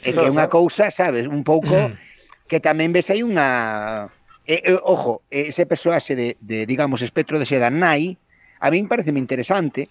É 0.00 0.16
que 0.16 0.24
é 0.24 0.32
unha 0.32 0.48
cousa, 0.48 0.88
sabes, 0.88 1.28
un 1.28 1.44
pouco 1.44 1.76
que 2.50 2.58
tamén 2.58 2.90
ves 2.90 3.12
aí 3.12 3.20
unha 3.20 4.08
eh, 4.48 4.62
eh, 4.64 4.80
ojo, 4.82 5.22
ese 5.30 5.68
persoaxe 5.68 6.16
de, 6.16 6.28
de 6.40 6.64
digamos 6.66 7.04
espectro 7.04 7.38
de 7.38 7.46
seda 7.46 7.68
nai, 7.68 8.16
a 8.58 8.72
min 8.72 8.88
parece 8.88 9.12
interesante 9.12 9.86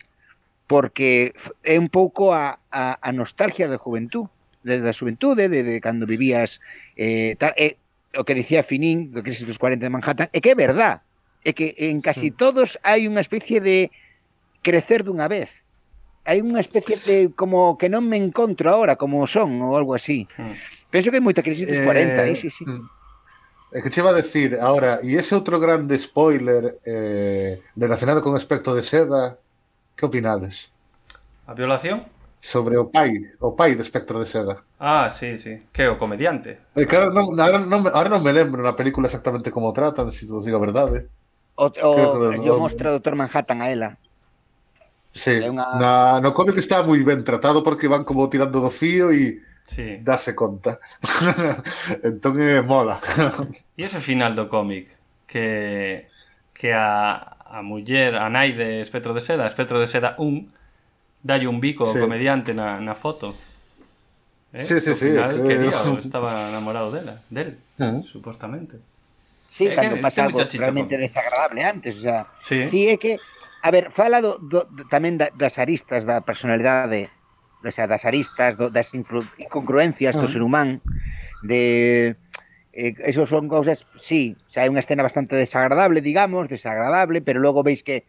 porque 0.67 1.33
é 1.63 1.79
un 1.79 1.89
pouco 1.89 2.33
a, 2.33 2.61
a, 2.69 2.99
a 2.99 3.09
nostalgia 3.15 3.71
da 3.71 3.79
juventud 3.79 4.29
de, 4.63 4.81
da 4.81 4.93
xuventude, 4.93 5.47
de, 5.47 5.63
de 5.63 5.75
cando 5.81 6.05
vivías 6.05 6.59
eh, 6.95 7.35
tal, 7.39 7.53
e, 7.55 7.77
o 8.17 8.25
que 8.25 8.33
dicía 8.33 8.65
Finín, 8.65 9.13
do 9.13 9.21
crisis 9.21 9.45
dos 9.45 9.61
40 9.61 9.85
de 9.85 9.93
Manhattan, 9.93 10.27
é 10.33 10.39
que 10.41 10.51
é 10.51 10.57
verdad, 10.57 11.05
é 11.45 11.53
que 11.53 11.77
en 11.77 12.01
casi 12.01 12.33
todos 12.33 12.81
hai 12.81 13.05
unha 13.05 13.21
especie 13.21 13.61
de 13.61 13.93
crecer 14.65 15.05
dunha 15.05 15.29
vez. 15.29 15.49
Hai 16.25 16.41
unha 16.41 16.59
especie 16.59 16.97
de 17.05 17.17
como 17.33 17.77
que 17.77 17.87
non 17.87 18.05
me 18.05 18.17
encontro 18.17 18.69
ahora 18.69 18.97
como 18.97 19.23
son 19.29 19.61
ou 19.61 19.77
algo 19.77 19.93
así. 19.93 20.25
Hmm. 20.35 20.57
Penso 20.89 21.13
que 21.13 21.21
hai 21.21 21.25
moita 21.25 21.45
crisis 21.45 21.69
dos 21.69 21.81
40, 21.85 22.25
eh, 22.25 22.33
eh 22.33 22.37
sí, 22.37 22.49
sí. 22.49 22.65
Hmm. 22.65 22.85
É 23.69 23.85
que 23.85 23.93
che 23.93 24.01
va 24.01 24.09
a 24.09 24.17
decir 24.17 24.57
ahora, 24.57 24.97
e 25.05 25.13
ese 25.13 25.37
outro 25.37 25.61
grande 25.61 25.93
spoiler 26.01 26.81
eh, 26.81 27.61
relacionado 27.77 28.25
con 28.25 28.33
aspecto 28.33 28.73
de 28.73 28.81
seda, 28.81 29.37
que 29.93 30.09
opinades? 30.09 30.73
A 31.45 31.53
violación? 31.53 32.01
sobre 32.39 32.77
o 32.77 32.87
pai, 32.87 33.11
o 33.39 33.55
pai 33.55 33.75
de 33.75 33.83
Espectro 33.83 34.17
de 34.17 34.25
Seda. 34.25 34.63
Ah, 34.79 35.11
sí, 35.11 35.37
sí. 35.37 35.67
Que 35.71 35.91
o 35.91 35.99
comediante. 35.99 36.71
Eh, 36.75 36.87
claro, 36.87 37.11
non, 37.11 37.35
ahora, 37.35 37.59
non, 37.59 37.83
ahora 37.91 38.07
non 38.07 38.23
me 38.23 38.31
lembro 38.31 38.63
na 38.63 38.79
película 38.79 39.11
exactamente 39.11 39.51
como 39.51 39.75
tratan, 39.75 40.07
se 40.07 40.23
si 40.23 40.31
vos 40.31 40.47
digo 40.47 40.55
a 40.55 40.63
verdade. 40.63 41.11
O, 41.59 41.67
o, 41.67 41.71
que, 41.71 42.39
yo 42.39 42.55
mostra 42.55 42.95
o 42.95 42.99
Dr. 43.03 43.19
Manhattan 43.19 43.59
a 43.59 43.67
ela. 43.67 43.99
Sí, 45.11 45.35
é 45.35 45.51
unha... 45.51 45.67
na, 45.75 45.91
no 46.23 46.31
cómic 46.31 46.55
está 46.55 46.79
moi 46.79 47.03
ben 47.03 47.27
tratado 47.27 47.59
porque 47.59 47.91
van 47.91 48.07
como 48.07 48.31
tirando 48.31 48.63
do 48.63 48.71
fío 48.71 49.11
e 49.11 49.43
sí. 49.67 49.99
dase 49.99 50.31
conta. 50.31 50.79
entón 52.07 52.39
é 52.39 52.63
mola. 52.63 53.03
E 53.75 53.83
ese 53.83 53.99
final 53.99 54.31
do 54.31 54.47
cómic 54.47 54.95
que 55.27 56.07
que 56.55 56.71
a, 56.71 57.35
a 57.43 57.59
muller, 57.59 58.15
a 58.15 58.31
nai 58.31 58.55
de 58.55 58.79
Espectro 58.79 59.11
de 59.11 59.19
Seda, 59.19 59.43
Espectro 59.43 59.79
de 59.79 59.87
Seda 59.87 60.15
1, 60.15 60.58
dalle 61.23 61.47
un 61.47 61.59
bico 61.59 61.85
sí. 61.85 61.97
ao 61.97 62.07
comediante 62.07 62.53
na, 62.53 62.79
na 62.79 62.95
foto. 62.95 63.35
Eh? 64.53 64.65
Sí, 64.65 64.81
sí, 64.81 64.95
sí, 64.95 65.13
final, 65.13 65.29
que... 65.29 65.45
quería, 65.45 65.75
estaba 66.01 66.49
enamorado 66.49 66.91
dela, 66.91 67.21
del, 67.29 67.59
uh 67.77 67.83
-huh. 67.83 67.99
Ah. 67.99 68.03
supostamente. 68.03 68.79
Sí, 69.49 69.67
eh, 69.67 69.73
é 69.73 69.75
cando 69.75 69.95
que, 69.97 69.99
eh, 69.99 70.05
pasa 70.05 70.25
algo 70.25 70.39
realmente 70.39 70.95
con... 70.95 71.01
desagradable 71.01 71.61
antes, 71.63 71.97
o 71.97 72.01
sea, 72.01 72.27
sí. 72.41 72.65
sí, 72.65 72.87
é 72.89 72.97
que 72.97 73.19
A 73.61 73.71
ver, 73.71 73.91
fala 73.91 74.21
do, 74.21 74.39
do, 74.39 74.63
do, 74.71 74.87
tamén 74.87 75.19
da, 75.19 75.27
das 75.35 75.59
aristas 75.59 76.07
da 76.07 76.23
personalidade, 76.23 77.11
o 77.59 77.71
sea, 77.75 77.91
das 77.91 78.07
aristas, 78.07 78.55
do, 78.55 78.71
das 78.71 78.95
incongruencias 78.95 80.15
uh 80.15 80.23
-huh. 80.23 80.23
do 80.23 80.27
ah. 80.31 80.33
ser 80.33 80.41
humán, 80.41 80.79
de 81.43 82.15
eh, 82.71 82.95
esos 83.03 83.27
son 83.27 83.51
cousas, 83.51 83.83
sí, 83.99 84.39
o 84.47 84.49
sea, 84.49 84.63
hai 84.63 84.71
unha 84.71 84.79
escena 84.79 85.03
bastante 85.03 85.35
desagradable, 85.35 85.99
digamos, 85.99 86.47
desagradable, 86.47 87.19
pero 87.19 87.43
logo 87.43 87.59
veis 87.59 87.83
que 87.83 88.07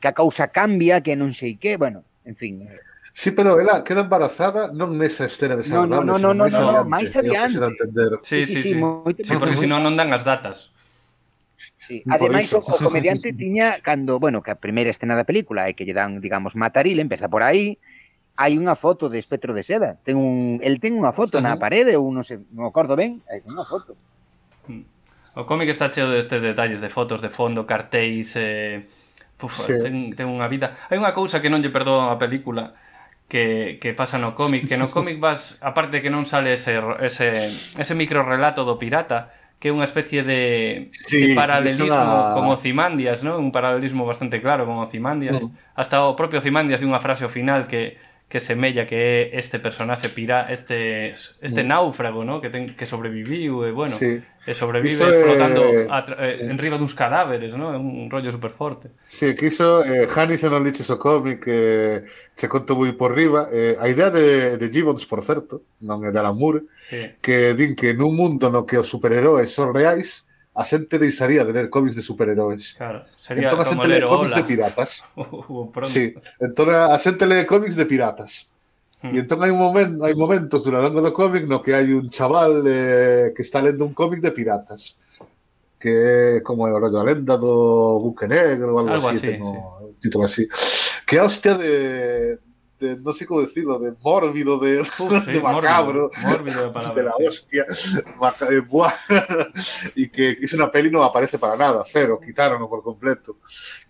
que 0.00 0.08
a 0.08 0.16
causa 0.16 0.48
cambia, 0.52 1.00
que 1.00 1.16
non 1.16 1.32
sei 1.32 1.56
que, 1.56 1.80
bueno, 1.80 2.04
en 2.24 2.36
fin. 2.36 2.68
Sí, 3.12 3.32
pero 3.32 3.58
ela 3.58 3.82
queda 3.82 4.06
embarazada 4.06 4.70
non 4.70 4.94
nesa 4.94 5.26
escena 5.26 5.58
desagradable, 5.58 6.06
no, 6.06 6.16
no, 6.16 6.30
no, 6.30 6.34
no, 6.34 6.44
máis 6.46 6.54
no, 6.54 6.60
no, 6.60 6.68
adiante. 6.70 6.90
Máis 6.90 7.10
adiante. 7.16 7.58
Que 7.58 7.66
entender. 7.66 8.10
Sí, 8.22 8.38
sí, 8.46 8.46
sí, 8.46 8.54
sí, 8.54 8.68
sí. 8.70 8.78
Moito, 8.78 9.20
sí 9.26 9.34
porque 9.34 9.58
senón 9.58 9.82
non 9.82 9.98
dan 9.98 10.14
as 10.14 10.22
datas. 10.22 10.70
Sí. 11.58 12.06
Ademais, 12.06 12.48
o, 12.54 12.62
o 12.62 12.76
comediante 12.78 13.34
tiña 13.42 13.82
cando, 13.82 14.22
bueno, 14.22 14.40
que 14.46 14.54
a 14.54 14.58
primeira 14.62 14.94
escena 14.94 15.18
da 15.18 15.26
película 15.26 15.66
é 15.66 15.74
que 15.74 15.82
lle 15.82 15.96
dan, 15.96 16.22
digamos, 16.22 16.54
mataril, 16.54 17.02
empeza 17.02 17.26
por 17.26 17.42
aí, 17.42 17.82
hai 18.38 18.56
unha 18.56 18.78
foto 18.78 19.10
de 19.10 19.18
espectro 19.18 19.52
de 19.52 19.66
seda. 19.66 19.98
Ten 20.06 20.16
un, 20.16 20.62
el 20.62 20.78
ten 20.78 20.94
unha 20.96 21.12
foto 21.12 21.36
uh 21.36 21.44
-huh. 21.44 21.50
na 21.50 21.60
parede 21.60 21.98
ou 21.98 22.08
non 22.08 22.22
sei, 22.22 22.40
non 22.54 22.64
acordo 22.70 22.94
ben, 22.94 23.20
hai 23.26 23.42
unha 23.44 23.66
foto. 23.66 23.98
Mm. 24.70 24.86
O 25.36 25.44
cómic 25.44 25.68
está 25.68 25.90
cheo 25.90 26.08
destes 26.08 26.40
detalles 26.40 26.80
de 26.80 26.88
fotos 26.88 27.20
de 27.20 27.28
fondo, 27.28 27.66
cartéis, 27.66 28.32
eh, 28.38 28.88
Puf, 29.40 29.56
sí. 29.56 29.72
ten, 29.80 30.12
ten 30.12 30.28
unha 30.28 30.44
vida. 30.52 30.76
Hai 30.92 31.00
unha 31.00 31.16
cousa 31.16 31.40
que 31.40 31.48
non 31.48 31.64
lle 31.64 31.72
perdoa 31.72 32.12
a 32.12 32.20
película 32.20 32.76
que, 33.30 33.78
que 33.80 33.94
pasa 33.94 34.18
no 34.18 34.34
cómic, 34.34 34.68
que 34.68 34.76
no 34.76 34.90
cómic 34.90 35.16
vas, 35.16 35.56
aparte 35.64 36.02
que 36.04 36.12
non 36.12 36.28
sale 36.28 36.58
ese, 36.58 36.76
ese, 37.00 37.48
ese 37.78 37.94
micro 37.96 38.26
relato 38.26 38.66
do 38.66 38.76
pirata, 38.76 39.32
que 39.62 39.70
é 39.70 39.72
unha 39.72 39.86
especie 39.86 40.26
de, 40.26 40.90
sí, 40.90 41.32
de 41.32 41.38
paralelismo 41.38 41.88
la... 41.88 42.34
como 42.34 42.58
Ozymandias, 42.58 43.22
¿no? 43.22 43.38
un 43.38 43.54
paralelismo 43.54 44.04
bastante 44.04 44.42
claro 44.42 44.66
con 44.66 44.82
Ozymandias. 44.82 45.38
Mm. 45.38 45.52
Hasta 45.78 46.02
o 46.04 46.18
propio 46.18 46.42
Ozymandias 46.42 46.82
de 46.82 46.90
unha 46.90 46.98
frase 46.98 47.22
ao 47.22 47.32
final 47.32 47.70
que 47.70 47.96
que 48.30 48.38
semella 48.38 48.86
que 48.86 48.94
é 48.94 49.38
este 49.42 49.58
personaxe 49.58 50.08
pira, 50.14 50.46
este 50.54 51.10
este 51.42 51.62
mm. 51.64 51.66
náufrago, 51.66 52.22
¿no? 52.22 52.38
que 52.38 52.46
ten 52.46 52.78
que 52.78 52.86
sobreviviu 52.86 53.66
e 53.66 53.74
bueno, 53.74 53.90
sí. 53.90 54.22
e 54.22 54.54
sobrevive 54.54 54.94
iso, 54.94 55.10
eh, 55.10 55.26
flotando 55.26 55.66
eh, 55.66 55.90
eh, 55.90 56.46
en 56.46 56.54
riba 56.54 56.78
duns 56.78 56.94
cadáveres, 56.94 57.58
¿no? 57.58 57.74
un 57.74 58.06
rollo 58.06 58.30
super 58.30 58.54
forte. 58.54 58.94
Sí, 59.02 59.34
que 59.34 59.50
iso 59.50 59.82
eh, 59.82 60.06
Hannis 60.06 60.46
non 60.46 60.62
liches 60.62 60.86
o 60.94 60.96
cómic 61.02 61.42
que 61.42 61.58
eh, 61.58 62.38
se 62.38 62.46
conto 62.46 62.78
moi 62.78 62.94
por 62.94 63.18
riba, 63.18 63.50
eh, 63.50 63.74
a 63.82 63.90
idea 63.90 64.14
de, 64.14 64.54
de 64.62 64.66
Gibbons, 64.70 65.02
por 65.10 65.26
certo, 65.26 65.66
non 65.82 66.06
é 66.06 66.14
de 66.14 66.18
Alan 66.22 66.38
Moore, 66.38 66.70
sí. 66.86 67.18
que 67.18 67.58
din 67.58 67.74
que 67.74 67.98
nun 67.98 68.14
mundo 68.14 68.46
no 68.46 68.62
que 68.62 68.78
os 68.78 68.86
superheróis 68.86 69.50
son 69.50 69.74
reais, 69.74 70.29
a 70.60 70.64
xente 70.68 71.00
deixaría 71.00 71.40
de 71.48 71.52
ler 71.56 71.72
cómics 71.72 71.96
de 71.96 72.04
superheróis. 72.04 72.76
Claro, 72.76 73.08
sería 73.16 73.48
entón, 73.48 73.60
a 73.60 73.64
xente 73.64 73.88
ler 73.88 74.04
cómics 74.04 74.36
Ola. 74.36 74.42
de 74.42 74.44
piratas. 74.44 74.90
Sí, 75.88 76.12
entón 76.36 76.68
a 76.76 76.98
xente 77.00 77.24
lee 77.24 77.48
cómics 77.48 77.76
de 77.80 77.86
piratas. 77.88 78.52
Hmm. 79.00 79.16
E 79.16 79.24
entón 79.24 79.40
hai, 79.40 79.48
un 79.48 79.56
momento, 79.56 80.04
hai 80.04 80.12
momentos 80.12 80.60
durante 80.60 80.92
o 80.92 81.00
do 81.00 81.12
cómic 81.16 81.48
no 81.48 81.64
que 81.64 81.72
hai 81.72 81.96
un 81.96 82.12
chaval 82.12 82.60
eh, 82.68 83.32
que 83.32 83.40
está 83.40 83.64
lendo 83.64 83.88
un 83.88 83.96
cómic 83.96 84.20
de 84.20 84.36
piratas 84.36 85.00
que 85.80 86.44
como 86.44 86.68
é 86.68 86.72
o 86.76 86.76
rollo 86.76 87.00
a 87.00 87.08
lenda 87.08 87.40
do 87.40 87.96
buque 88.04 88.28
negro 88.28 88.76
ou 88.76 88.84
algo, 88.84 89.00
algo 89.00 89.08
así, 89.08 89.16
así, 89.16 89.26
ten 89.32 89.40
sí. 89.40 89.56
título 89.96 90.28
así 90.28 90.44
que 91.08 91.16
hostia 91.16 91.56
de, 91.56 92.36
de, 92.80 92.98
no 92.98 93.12
sé 93.12 93.26
cómo 93.26 93.42
decirlo, 93.42 93.78
de 93.78 93.92
mórbido, 94.02 94.58
de, 94.58 94.80
Uf, 94.80 94.88
sí, 95.24 95.32
de 95.32 95.40
macabro, 95.40 96.10
mórbido, 96.22 96.30
mórbido 96.30 96.62
de, 96.64 96.70
palabra, 96.70 96.94
de, 96.96 97.02
la 97.04 97.12
sí. 97.12 97.26
hostia, 97.26 97.66
eh, 98.50 98.62
y 99.94 100.08
que 100.08 100.30
es 100.40 100.52
una 100.54 100.70
peli 100.70 100.90
no 100.90 101.04
aparece 101.04 101.38
para 101.38 101.56
nada, 101.56 101.84
cero, 101.86 102.18
quitaron 102.24 102.68
por 102.68 102.82
completo. 102.82 103.36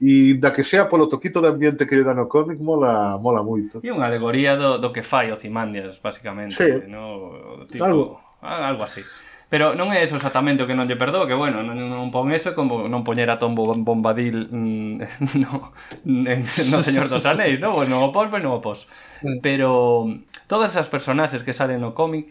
Y 0.00 0.34
da 0.38 0.52
que 0.52 0.64
sea 0.64 0.88
polo 0.88 1.08
toquito 1.08 1.40
de 1.40 1.48
ambiente 1.48 1.86
que 1.86 1.96
lle 1.96 2.04
dan 2.04 2.18
o 2.18 2.28
cómic, 2.28 2.58
mola, 2.58 3.16
mola 3.16 3.42
moito. 3.42 3.80
E 3.80 3.92
unha 3.94 4.10
alegoría 4.10 4.58
do, 4.58 4.82
do 4.82 4.90
que 4.90 5.06
fai 5.06 5.30
Ozymandias, 5.30 6.02
basicamente. 6.02 6.58
Sí. 6.58 6.68
No, 6.90 7.64
tipo, 7.70 7.84
algo. 7.84 8.04
Algo 8.40 8.84
así. 8.84 9.02
Pero 9.50 9.74
non 9.74 9.90
é 9.90 10.06
eso 10.06 10.14
exactamente 10.14 10.62
o 10.62 10.68
que 10.70 10.78
non 10.78 10.86
lle 10.86 10.94
perdoo, 10.94 11.26
que 11.26 11.34
bueno, 11.34 11.66
non, 11.66 11.74
non 11.74 12.14
pon 12.14 12.30
eso 12.30 12.54
como 12.54 12.86
non 12.86 13.02
poñer 13.02 13.34
a 13.34 13.36
Tom 13.42 13.58
Bombadil 13.58 14.46
mm, 14.46 14.94
no, 15.42 15.74
en, 16.06 16.46
no 16.70 16.78
Señor 16.86 17.10
dos 17.10 17.26
Anéis, 17.26 17.58
non? 17.58 17.74
Pois 17.74 17.90
non 17.90 17.98
o 17.98 18.14
pos, 18.14 18.30
pois 18.30 18.38
non 18.38 18.54
o 18.54 18.62
pos. 18.62 18.86
Mm. 19.26 19.42
Pero 19.42 20.06
todas 20.46 20.70
esas 20.70 20.86
personaxes 20.86 21.42
que 21.42 21.50
salen 21.50 21.82
no 21.82 21.98
cómic, 21.98 22.30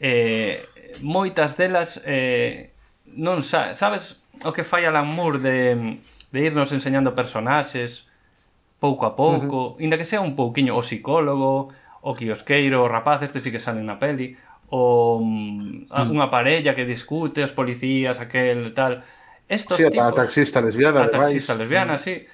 eh, 0.00 0.64
moitas 1.04 1.60
delas 1.60 2.00
eh, 2.08 2.72
non 3.04 3.44
sa 3.44 3.76
sabes 3.76 4.24
o 4.40 4.56
que 4.56 4.64
fai 4.64 4.88
Alan 4.88 5.12
Moore 5.12 5.44
de, 5.44 6.00
de 6.32 6.38
irnos 6.40 6.72
enseñando 6.72 7.12
personaxes 7.12 8.08
pouco 8.80 9.04
a 9.04 9.12
pouco, 9.12 9.56
uh 9.56 9.70
-huh. 9.76 9.84
inda 9.84 10.00
que 10.00 10.08
sea 10.08 10.24
un 10.24 10.32
pouquiño 10.32 10.72
o 10.72 10.80
psicólogo, 10.80 11.68
o 12.00 12.16
quiosqueiro, 12.16 12.80
o 12.80 12.88
rapaz, 12.88 13.20
este 13.20 13.44
sí 13.44 13.52
que 13.52 13.60
sale 13.60 13.84
na 13.84 14.00
peli, 14.00 14.40
ou 14.70 15.20
mm, 15.20 15.90
mm. 15.90 16.08
unha 16.14 16.30
parella 16.30 16.78
que 16.78 16.86
discute, 16.86 17.42
os 17.42 17.50
policías, 17.50 18.22
aquel 18.22 18.70
tal. 18.72 19.02
Estos 19.50 19.82
sí, 19.82 19.90
tipos, 19.90 20.06
a 20.06 20.14
taxista 20.14 20.62
lesbiana, 20.62 21.04
a 21.04 21.10
taxista 21.10 21.58
lesbiana, 21.58 21.98
sí. 21.98 22.22
sí. 22.22 22.26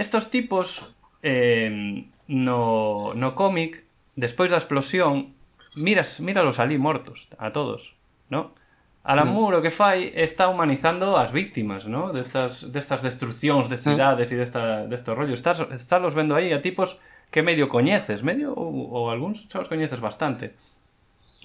Estos 0.00 0.32
tipos 0.32 0.96
eh, 1.20 2.08
no, 2.28 3.12
no 3.12 3.34
cómic, 3.36 3.84
despois 4.16 4.48
da 4.48 4.56
explosión, 4.56 5.36
miras, 5.76 6.24
míralos 6.24 6.56
ali 6.56 6.80
mortos, 6.80 7.28
a 7.36 7.52
todos, 7.52 7.96
¿no? 8.32 8.56
Alan. 9.04 9.28
Moore 9.28 9.56
mm. 9.56 9.60
o 9.60 9.64
que 9.64 9.72
fai 9.72 10.12
está 10.12 10.48
humanizando 10.48 11.16
as 11.16 11.32
víctimas, 11.32 11.88
¿no? 11.88 12.12
Destas, 12.12 12.68
destas 12.72 13.00
destruccións 13.00 13.68
de 13.72 13.80
mm. 13.80 13.84
cidades 13.84 14.28
e 14.32 14.36
desta, 14.36 14.84
destos 14.84 15.16
rollos. 15.16 15.40
Estás, 15.40 15.64
estás 15.72 16.00
los 16.00 16.12
vendo 16.12 16.36
aí 16.36 16.52
a 16.52 16.60
tipos 16.60 17.00
que 17.32 17.40
medio 17.40 17.68
coñeces, 17.68 18.20
medio 18.20 18.52
ou, 18.52 18.88
ou 18.92 19.08
algúns 19.08 19.48
xa 19.48 19.64
os 19.64 19.68
coñeces 19.68 20.00
bastante. 20.00 20.56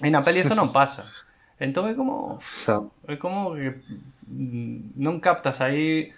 E 0.02 0.08
na 0.10 0.24
peli 0.24 0.42
isto 0.42 0.58
non 0.58 0.72
pasa. 0.78 1.06
Entón 1.60 1.86
é 1.86 1.94
como... 1.94 2.40
É 3.06 3.14
como 3.14 3.54
que 3.54 3.78
mm, 4.26 4.98
non 4.98 5.22
captas 5.22 5.62
aí 5.62 6.10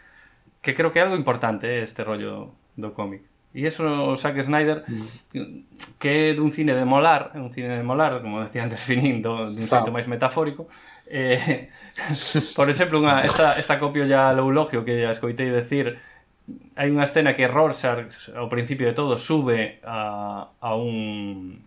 que 0.64 0.72
creo 0.72 0.90
que 0.90 0.98
é 0.98 1.04
algo 1.04 1.18
importante 1.18 1.84
este 1.84 2.00
rollo 2.02 2.56
do 2.74 2.96
cómic. 2.96 3.22
E 3.56 3.64
eso 3.64 3.88
o 3.88 4.16
Zack 4.20 4.36
Snyder 4.44 4.84
que 5.96 6.32
é 6.32 6.36
dun 6.36 6.52
cine 6.52 6.76
de 6.76 6.84
molar, 6.84 7.32
é 7.32 7.40
un 7.40 7.48
cine 7.48 7.72
de 7.72 7.84
molar, 7.84 8.20
como 8.20 8.44
decía 8.44 8.64
antes 8.64 8.84
Finín, 8.84 9.24
do, 9.24 9.48
dun 9.48 9.64
xeito 9.64 9.88
máis 9.88 10.04
metafórico. 10.04 10.68
Eh, 11.08 11.72
por 12.58 12.68
exemplo, 12.68 13.00
unha, 13.00 13.24
esta, 13.24 13.56
esta 13.56 13.80
copio 13.80 14.04
ya 14.04 14.36
lo 14.36 14.44
eulogio 14.44 14.84
que 14.84 15.00
ya 15.00 15.12
escoitei 15.12 15.48
decir 15.48 15.96
hai 16.76 16.92
unha 16.92 17.08
escena 17.08 17.34
que 17.34 17.48
Rorschach 17.48 18.36
ao 18.36 18.46
principio 18.52 18.86
de 18.86 18.94
todo 18.94 19.18
sube 19.18 19.80
a, 19.82 20.52
a 20.60 20.70
un 20.76 21.58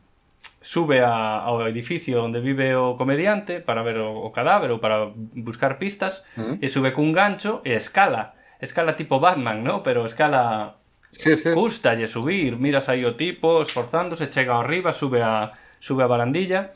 sube 0.61 0.99
a, 0.99 1.39
ao 1.39 1.67
edificio 1.67 2.23
onde 2.23 2.39
vive 2.39 2.75
o 2.75 2.95
comediante 2.99 3.63
para 3.63 3.83
ver 3.83 3.97
o, 3.97 4.27
o 4.27 4.29
cadáver 4.31 4.71
ou 4.71 4.79
para 4.79 5.07
buscar 5.15 5.79
pistas 5.79 6.27
mm-hmm. 6.35 6.59
e 6.59 6.67
sube 6.67 6.91
cun 6.91 7.15
gancho 7.15 7.63
e 7.63 7.79
escala 7.79 8.35
escala 8.59 8.99
tipo 8.99 9.23
Batman, 9.23 9.63
¿no? 9.63 9.79
pero 9.79 10.05
escala 10.05 10.75
sí, 11.11 11.35
sí. 11.39 11.55
Custalle 11.55 12.07
subir 12.11 12.59
miras 12.59 12.91
aí 12.91 13.07
o 13.07 13.15
tipo 13.15 13.63
esforzándose 13.63 14.27
chega 14.27 14.59
ao 14.59 14.67
riba, 14.67 14.91
sube 14.91 15.23
a, 15.23 15.55
sube 15.79 16.03
a 16.03 16.11
barandilla 16.11 16.75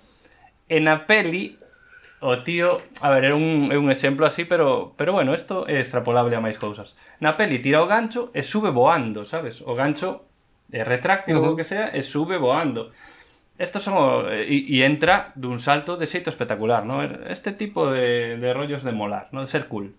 e 0.71 0.79
na 0.79 1.03
peli 1.03 1.59
o 2.23 2.39
tío, 2.39 2.79
a 3.03 3.11
ver, 3.11 3.25
é 3.25 3.33
un, 3.35 3.67
é 3.67 3.75
un 3.75 3.91
exemplo 3.91 4.23
así, 4.23 4.47
pero, 4.47 4.95
pero 4.95 5.11
bueno, 5.11 5.35
isto 5.35 5.67
é 5.67 5.83
extrapolable 5.83 6.31
a 6.31 6.39
máis 6.39 6.55
cousas. 6.55 6.95
Na 7.19 7.35
peli 7.35 7.59
tira 7.59 7.83
o 7.83 7.87
gancho 7.87 8.31
e 8.31 8.39
sube 8.47 8.71
voando, 8.71 9.27
sabes? 9.27 9.59
O 9.59 9.75
gancho 9.75 10.23
é 10.71 10.87
retráctil 10.87 11.35
uh 11.35 11.43
-huh. 11.43 11.51
ou 11.51 11.51
mm-hmm. 11.51 11.59
que 11.59 11.67
sea 11.67 11.91
e 11.91 11.99
sube 11.99 12.39
voando. 12.39 12.95
Estos 13.57 13.83
son 13.85 13.95
o, 13.97 14.07
e, 14.33 14.49
eh, 14.49 14.65
e 14.65 14.77
entra 14.81 15.29
dun 15.37 15.61
salto 15.61 15.93
de 15.95 16.09
xeito 16.09 16.33
espectacular, 16.33 16.83
¿no? 16.85 17.05
Er, 17.05 17.29
este 17.29 17.53
tipo 17.53 17.91
de, 17.93 18.37
de 18.41 18.49
rollos 18.49 18.81
de 18.81 18.91
molar, 18.91 19.29
¿no? 19.29 19.45
De 19.45 19.49
ser 19.49 19.69
cool. 19.69 19.93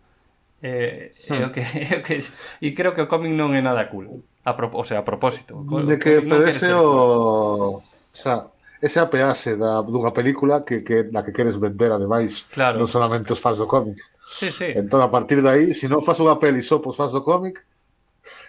Eh, 0.64 1.12
sí. 1.14 1.34
é 1.34 1.46
o 1.46 1.52
que, 1.52 1.60
é 1.60 1.98
o 1.98 2.02
que, 2.02 2.24
e 2.60 2.68
creo 2.74 2.96
que 2.96 3.04
o 3.04 3.10
cómic 3.10 3.30
non 3.30 3.54
é 3.54 3.62
nada 3.62 3.86
cool. 3.92 4.10
A 4.42 4.58
pro, 4.58 4.74
o 4.74 4.82
sea, 4.82 5.00
a 5.00 5.06
propósito. 5.06 5.54
O 5.54 5.80
de 5.86 6.00
que 6.02 6.24
pero 6.24 6.50
o... 6.80 7.78
Cool. 7.78 7.84
o 7.84 8.16
sea, 8.16 8.50
ese 8.84 9.00
apease 9.00 9.56
da, 9.56 9.80
dunha 9.80 10.10
película 10.10 10.66
que, 10.66 10.84
que, 10.84 11.08
na 11.08 11.24
que 11.24 11.32
queres 11.32 11.56
vender, 11.56 11.94
ademais. 11.94 12.50
Claro. 12.50 12.76
Non 12.76 12.90
solamente 12.90 13.32
os 13.32 13.40
fans 13.40 13.56
do 13.56 13.70
cómic. 13.70 13.96
Sí, 14.24 14.50
sí. 14.50 14.76
Entón, 14.76 15.00
a 15.00 15.08
partir 15.08 15.40
de 15.40 15.48
aí, 15.48 15.64
se 15.72 15.84
si 15.84 15.86
non 15.88 16.04
faz 16.04 16.20
unha 16.20 16.36
peli 16.36 16.60
só 16.60 16.76
so, 16.76 16.84
pois 16.84 16.98
fans 16.98 17.14
do 17.14 17.24
cómic, 17.24 17.64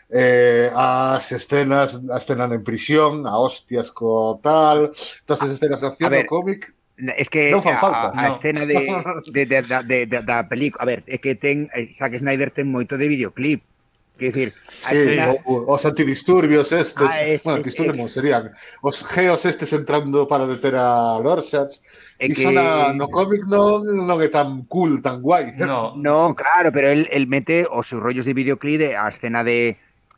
eh, 0.10 0.70
as 0.76 1.32
escenas 1.32 2.02
a 2.10 2.18
escena 2.18 2.46
en 2.46 2.64
prisión, 2.64 3.26
a 3.26 3.38
hostias 3.38 3.92
co 3.92 4.40
tal, 4.42 4.92
todas 5.26 5.42
as 5.44 5.52
escenas 5.58 5.82
de 5.82 5.88
acción 5.88 6.12
do 6.14 6.26
cómic 6.26 6.76
Es 6.96 7.28
que 7.28 7.52
non 7.52 7.60
fan 7.60 7.76
falta, 7.76 8.16
a, 8.16 8.24
a 8.24 8.24
no. 8.24 8.32
escena 8.32 8.64
de, 8.64 8.80
de, 9.28 9.44
de, 9.44 9.62
de, 9.68 9.78
de, 9.84 10.00
de, 10.08 10.18
da 10.24 10.48
película, 10.48 10.80
a 10.80 10.88
ver, 10.88 11.04
é 11.12 11.20
que 11.20 11.36
ten 11.36 11.68
eh, 11.76 11.92
Zack 11.92 12.16
Snyder 12.24 12.56
ten 12.56 12.72
moito 12.72 12.96
de 12.96 13.12
videoclip, 13.12 13.68
Que 14.16 14.32
decir, 14.32 14.54
sí, 14.80 14.96
escena... 14.96 15.36
o, 15.44 15.76
os 15.76 15.86
antidisturbios 15.86 16.72
estes, 16.72 17.12
ah, 17.12 17.24
es, 17.28 17.44
bueno, 17.44 17.58
antidisturbios 17.58 18.00
es, 18.00 18.06
es, 18.06 18.14
serían 18.14 18.52
os 18.80 19.04
geos 19.04 19.44
estes 19.44 19.74
entrando 19.74 20.26
para 20.26 20.48
deter 20.48 20.76
a 20.80 21.20
Lorsats. 21.20 21.84
E 22.16 22.32
que... 22.32 22.48
Sona, 22.48 22.96
no 22.96 23.12
cómic 23.12 23.44
non, 23.44 23.84
non 23.84 24.16
é 24.24 24.32
tan 24.32 24.64
cool, 24.72 25.04
tan 25.04 25.20
guai. 25.20 25.52
No, 25.60 26.00
no 26.00 26.32
claro, 26.32 26.72
pero 26.72 26.88
el, 26.96 27.12
el 27.12 27.28
mete 27.28 27.68
os 27.68 27.92
seus 27.92 28.00
rollos 28.00 28.24
de 28.24 28.32
videoclip 28.32 28.96
a 28.96 29.12
escena 29.12 29.44
de 29.44 29.76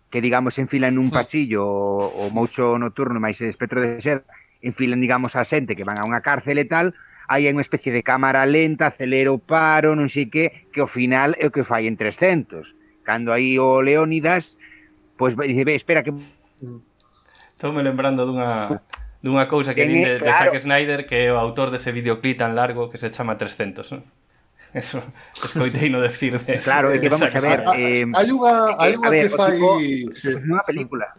que 0.09 0.23
digamos 0.23 0.55
enfilan 0.59 0.95
nun 0.95 1.11
hmm. 1.11 1.17
pasillo 1.17 1.67
o, 1.67 2.27
o 2.27 2.33
moucho 2.33 2.79
nocturno 2.79 3.19
máis 3.19 3.39
espectro 3.43 3.83
de 3.83 3.99
ser 3.99 4.23
enfilan 4.63 5.03
digamos 5.03 5.35
a 5.35 5.43
xente 5.43 5.75
que 5.75 5.83
van 5.83 5.99
a 5.99 6.07
unha 6.07 6.23
cárcel 6.23 6.57
e 6.59 6.67
tal 6.67 6.95
aí 7.27 7.45
hai 7.45 7.53
unha 7.53 7.63
especie 7.63 7.91
de 7.91 8.03
cámara 8.07 8.47
lenta 8.47 8.87
acelero 8.87 9.35
paro, 9.35 9.99
non 9.99 10.07
sei 10.07 10.31
que 10.31 10.67
que 10.71 10.79
ao 10.79 10.89
final 10.89 11.35
é 11.35 11.47
o 11.47 11.53
que 11.53 11.67
fai 11.67 11.85
en 11.85 11.99
300 11.99 12.75
cando 13.03 13.35
aí 13.35 13.59
o 13.59 13.83
Leónidas 13.83 14.55
pois 15.19 15.35
pues, 15.35 15.51
dice, 15.51 15.63
espera 15.75 16.03
que 16.03 16.15
hmm. 16.15 16.81
Estou 17.57 17.73
lembrando 17.73 18.21
dunha 18.29 18.85
dunha 19.25 19.49
cousa 19.49 19.73
que 19.73 19.89
din 19.89 20.05
de, 20.05 20.21
claro. 20.21 20.53
de 20.53 20.61
Zack 20.61 20.61
Snyder 20.61 21.09
que 21.09 21.25
é 21.25 21.33
o 21.33 21.41
autor 21.41 21.73
dese 21.73 21.91
videoclip 21.91 22.37
tan 22.37 22.53
largo 22.53 22.87
que 22.87 23.01
se 23.01 23.09
chama 23.09 23.35
300, 23.35 23.97
non? 23.97 24.05
Eso 24.73 25.03
escoitei 25.33 25.89
no 25.89 26.01
decir 26.01 26.35
de, 26.39 26.59
Claro, 26.59 26.91
é 26.91 26.99
que 26.99 27.07
vamos 27.09 27.31
a 27.31 27.39
ver 27.39 27.63
ah, 27.63 27.77
eh, 27.77 28.03
Hai 28.11 28.27
unha, 28.31 28.75
hai 28.75 28.91
unha 28.99 29.09
que 29.09 29.29
fai 29.31 29.57
sí. 30.11 30.35
una 30.35 30.63
película 30.65 31.15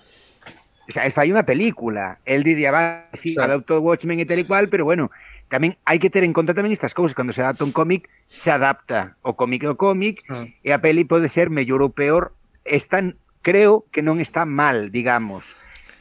O 0.89 0.93
sea, 0.93 1.05
el 1.05 1.13
fai 1.13 1.29
unha 1.29 1.45
película, 1.45 2.17
el 2.25 2.41
de 2.41 2.57
diabá, 2.57 3.13
sí, 3.13 3.37
sí. 3.37 3.37
adaptou 3.37 3.85
Watchmen 3.85 4.25
e 4.25 4.25
tal 4.25 4.41
e 4.41 4.49
cual, 4.49 4.73
pero 4.73 4.89
bueno, 4.89 5.13
tamén 5.53 5.77
hai 5.85 6.01
que 6.01 6.09
ter 6.09 6.25
en 6.25 6.33
conta 6.33 6.57
tamén 6.57 6.73
estas 6.73 6.97
cousas, 6.97 7.13
cando 7.13 7.37
se 7.37 7.45
adapta 7.45 7.61
un 7.61 7.77
cómic, 7.77 8.09
se 8.25 8.49
adapta 8.49 9.21
o 9.21 9.37
cómic 9.37 9.69
ao 9.69 9.77
cómic, 9.77 10.25
mm. 10.25 10.65
e 10.65 10.73
a 10.73 10.81
peli 10.81 11.05
pode 11.05 11.29
ser 11.29 11.53
mellor 11.53 11.85
ou 11.85 11.93
peor, 11.93 12.33
están, 12.65 13.21
creo 13.45 13.85
que 13.93 14.01
non 14.01 14.17
está 14.17 14.49
mal, 14.49 14.89
digamos. 14.89 15.53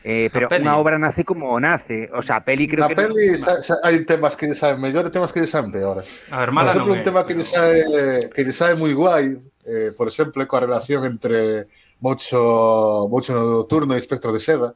Eh, 0.08 0.30
pero 0.32 0.48
a 0.48 0.56
unha 0.56 0.80
obra 0.80 0.96
nace 0.96 1.28
como 1.28 1.52
nace. 1.60 2.08
O 2.16 2.24
sea, 2.24 2.40
a 2.40 2.46
peli 2.48 2.64
creo 2.64 2.88
Na 2.88 2.96
que... 2.96 2.96
peli 2.96 3.36
no... 3.36 3.44
sa, 3.44 3.60
sa, 3.60 3.76
hai 3.84 4.08
temas 4.08 4.40
que 4.40 4.48
lle 4.48 4.56
saen 4.56 4.80
mellor 4.80 5.04
e 5.04 5.12
temas 5.12 5.36
que 5.36 5.44
lle 5.44 5.52
saen 5.52 5.68
peor. 5.68 6.00
A 6.32 6.38
ver, 6.40 6.50
mala 6.56 6.72
por 6.72 6.80
exemplo, 6.80 6.96
non 6.96 7.04
un 7.04 7.04
tema 7.04 7.28
que 7.28 7.36
lle 7.36 7.44
sae, 7.44 7.84
que 8.32 8.42
lle 8.48 8.56
sae 8.56 8.80
moi 8.80 8.96
guai, 8.96 9.36
eh, 9.68 9.92
por 9.92 10.08
exemplo, 10.08 10.40
coa 10.48 10.64
relación 10.64 11.04
entre 11.04 11.68
Mocho, 12.00 13.12
Mocho 13.12 13.36
Nocturno 13.36 13.92
e 13.92 14.00
Espectro 14.00 14.32
de 14.32 14.40
Seda, 14.40 14.72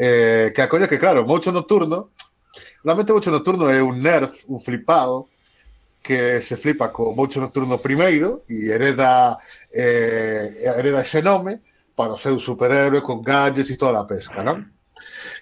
eh, 0.00 0.48
que 0.56 0.64
a 0.64 0.68
coña 0.72 0.88
que, 0.88 0.96
claro, 0.96 1.28
Mocho 1.28 1.52
Nocturno, 1.52 2.16
realmente 2.80 3.12
Mocho 3.12 3.28
Nocturno 3.28 3.68
é 3.68 3.84
un 3.84 4.00
nerd, 4.00 4.32
un 4.48 4.64
flipado, 4.64 5.28
que 6.00 6.40
se 6.40 6.56
flipa 6.56 6.88
co 6.88 7.12
Mocho 7.12 7.36
Nocturno 7.36 7.84
primeiro 7.84 8.48
e 8.48 8.72
hereda, 8.72 9.36
eh, 9.68 10.72
hereda 10.72 11.04
ese 11.04 11.20
nome, 11.20 11.60
para 11.94 12.12
o 12.12 12.16
seu 12.16 12.38
superhéroe 12.38 13.02
con 13.02 13.22
gadgets 13.22 13.70
y 13.70 13.76
toda 13.76 13.92
la 13.92 14.06
pesca, 14.06 14.42
¿no? 14.42 14.74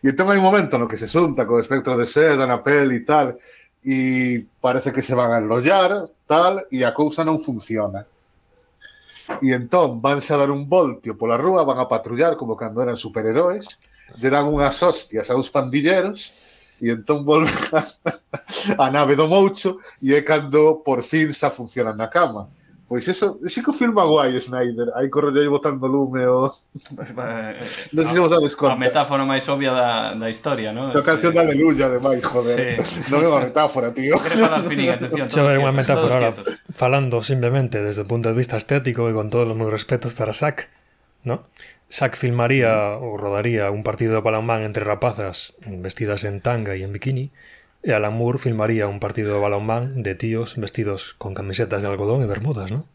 Y 0.03 0.09
entonces 0.09 0.33
hai 0.33 0.39
un 0.39 0.45
momento 0.45 0.79
no 0.79 0.89
que 0.89 0.97
se 0.97 1.07
xunta 1.07 1.47
co 1.47 1.59
espectro 1.59 1.97
de 1.97 2.07
seda 2.07 2.47
na 2.47 2.63
peli 2.63 2.97
e 2.97 3.05
tal, 3.07 3.39
e 3.83 4.47
parece 4.61 4.93
que 4.93 5.03
se 5.03 5.15
van 5.15 5.33
a 5.33 5.39
enrollar, 5.39 6.07
tal, 6.27 6.67
e 6.71 6.85
a 6.85 6.93
cousa 6.93 7.25
non 7.25 7.39
funciona. 7.39 8.05
E 9.41 9.49
entón 9.55 10.03
vanse 10.03 10.35
a 10.35 10.41
dar 10.41 10.51
un 10.51 10.69
voltio 10.69 11.17
pola 11.17 11.39
rúa, 11.39 11.65
van 11.65 11.79
a 11.79 11.89
patrullar 11.89 12.37
como 12.37 12.57
cando 12.57 12.83
eran 12.83 12.99
superheróis, 12.99 13.79
lle 14.19 14.29
dan 14.29 14.51
unhas 14.51 14.83
hostias 14.83 15.31
a 15.31 15.39
uns 15.39 15.49
pandilleros, 15.49 16.35
e 16.83 16.91
entón 16.91 17.23
volve 17.23 17.53
a, 17.73 17.87
a 18.85 18.91
nave 18.91 19.15
do 19.15 19.31
Moucho, 19.31 19.79
e 20.03 20.13
é 20.13 20.21
cando 20.27 20.83
por 20.83 21.07
fin 21.07 21.31
xa 21.31 21.49
funcionan 21.55 21.95
na 21.95 22.11
cama 22.11 22.51
Pois 22.93 23.09
eso, 23.09 23.41
sí 23.49 23.65
que 23.65 23.71
o 23.71 23.73
filma 23.73 24.05
guai 24.05 24.37
Snyder, 24.37 24.93
hai 24.93 25.09
corrello 25.09 25.41
aí 25.41 25.49
botando 25.49 25.89
lume 25.89 26.29
o... 26.29 26.53
non 27.89 28.05
sei 28.05 28.13
se 28.13 28.21
vos 28.21 28.29
dades 28.29 28.53
conta. 28.53 28.77
A 28.77 28.85
metáfora 28.85 29.25
máis 29.25 29.49
obvia 29.49 29.73
da, 29.73 30.13
da 30.13 30.29
historia, 30.29 30.77
non? 30.77 30.93
A 30.93 31.01
canción 31.01 31.33
este... 31.33 31.41
da 31.41 31.49
aleluya, 31.49 31.89
ademais, 31.89 32.21
joder. 32.21 32.77
Sí. 32.85 33.01
Non 33.09 33.25
é 33.25 33.33
unha 33.33 33.49
metáfora, 33.49 33.97
tío. 33.97 34.13
Xa 34.21 35.41
ver 35.41 35.57
unha 35.57 35.73
metáfora 35.73 36.13
ahora, 36.21 36.37
falando 36.77 37.25
simplemente 37.25 37.81
desde 37.81 38.05
o 38.05 38.09
punto 38.13 38.29
de 38.29 38.37
vista 38.37 38.61
estético 38.61 39.09
e 39.09 39.17
con 39.17 39.33
todos 39.33 39.49
os 39.49 39.57
meus 39.57 39.73
respetos 39.73 40.13
para 40.13 40.37
Zack, 40.37 40.69
¿no? 41.25 41.49
Zack 41.89 42.21
filmaría 42.21 43.01
ou 43.01 43.17
rodaría 43.17 43.73
un 43.73 43.81
partido 43.81 44.21
de 44.21 44.21
balonmán 44.21 44.69
entre 44.69 44.85
rapazas 44.85 45.57
vestidas 45.65 46.29
en 46.29 46.45
tanga 46.45 46.77
e 46.77 46.85
en 46.85 46.93
bikini, 46.93 47.33
E 47.83 47.91
Alan 47.91 48.15
Moore 48.15 48.39
filmaría 48.39 48.87
un 48.87 49.03
partido 49.03 49.35
de 49.35 49.41
balonmán 49.43 50.07
de 50.07 50.15
tíos 50.15 50.55
vestidos 50.55 51.19
con 51.19 51.35
camisetas 51.35 51.83
de 51.83 51.91
algodón 51.91 52.23
e 52.23 52.31
bermudas, 52.31 52.71
¿no? 52.71 52.87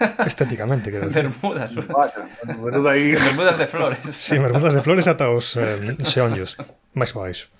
Estéticamente, 0.24 0.88
quero 0.90 1.08
decir. 1.08 1.28
Bermudas. 1.28 1.76
Bermuda 1.76 2.90
aí. 2.90 3.12
bermudas 3.12 3.58
de 3.60 3.66
flores. 3.66 4.00
Sí, 4.16 4.38
bermudas 4.38 4.72
de 4.72 4.80
flores 4.80 5.04
ata 5.04 5.28
os 5.28 5.56
eh, 5.60 6.00
xeonllos. 6.00 6.56
Mais 6.96 7.12
baixo. 7.12 7.52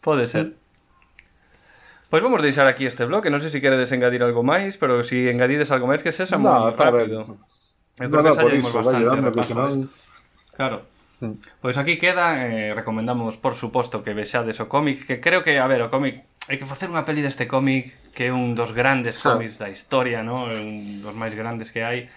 Pode 0.00 0.24
ser. 0.24 0.56
Pois 2.08 2.22
vamos 2.24 2.42
deixar 2.42 2.66
aquí 2.66 2.88
este 2.88 3.06
bloque, 3.06 3.30
non 3.30 3.38
sei 3.38 3.52
se 3.52 3.60
si 3.60 3.62
queredes 3.62 3.92
engadir 3.94 4.24
algo 4.24 4.42
máis, 4.42 4.74
pero 4.80 5.04
se 5.06 5.14
si 5.14 5.18
engadides 5.30 5.70
algo 5.70 5.86
máis 5.86 6.02
que 6.02 6.10
sexa 6.10 6.40
no, 6.40 6.48
moi 6.48 6.74
rápido. 6.74 7.38
Eu 8.00 8.08
creo 8.08 8.24
no, 8.24 8.32
que 8.32 8.34
no, 8.34 8.42
por 8.42 8.52
iso, 8.56 8.80
vai, 8.82 8.98
bastante, 8.98 9.06
dame, 9.06 9.28
que 9.30 9.44
senón... 9.44 9.86
Claro. 10.56 10.88
Mm. 11.20 11.36
Pois 11.60 11.76
aquí 11.76 12.00
queda, 12.00 12.48
eh, 12.48 12.74
recomendamos 12.74 13.36
por 13.36 13.54
suposto 13.54 14.02
que 14.02 14.16
vexades 14.16 14.58
o 14.58 14.68
cómic, 14.68 15.06
que 15.06 15.20
creo 15.20 15.44
que, 15.44 15.60
a 15.60 15.68
ver, 15.68 15.84
o 15.84 15.92
cómic, 15.92 16.24
hai 16.48 16.56
que 16.56 16.66
facer 16.66 16.88
unha 16.88 17.04
peli 17.04 17.20
deste 17.20 17.46
cómic 17.46 17.92
que 18.10 18.28
é 18.28 18.34
un 18.34 18.58
dos 18.58 18.74
grandes 18.74 19.22
sí. 19.22 19.28
cómics 19.28 19.60
da 19.60 19.70
historia, 19.70 20.24
¿no? 20.24 20.50
un 20.50 21.04
dos 21.04 21.14
máis 21.14 21.36
grandes 21.36 21.70
que 21.70 21.84
hai. 21.84 22.10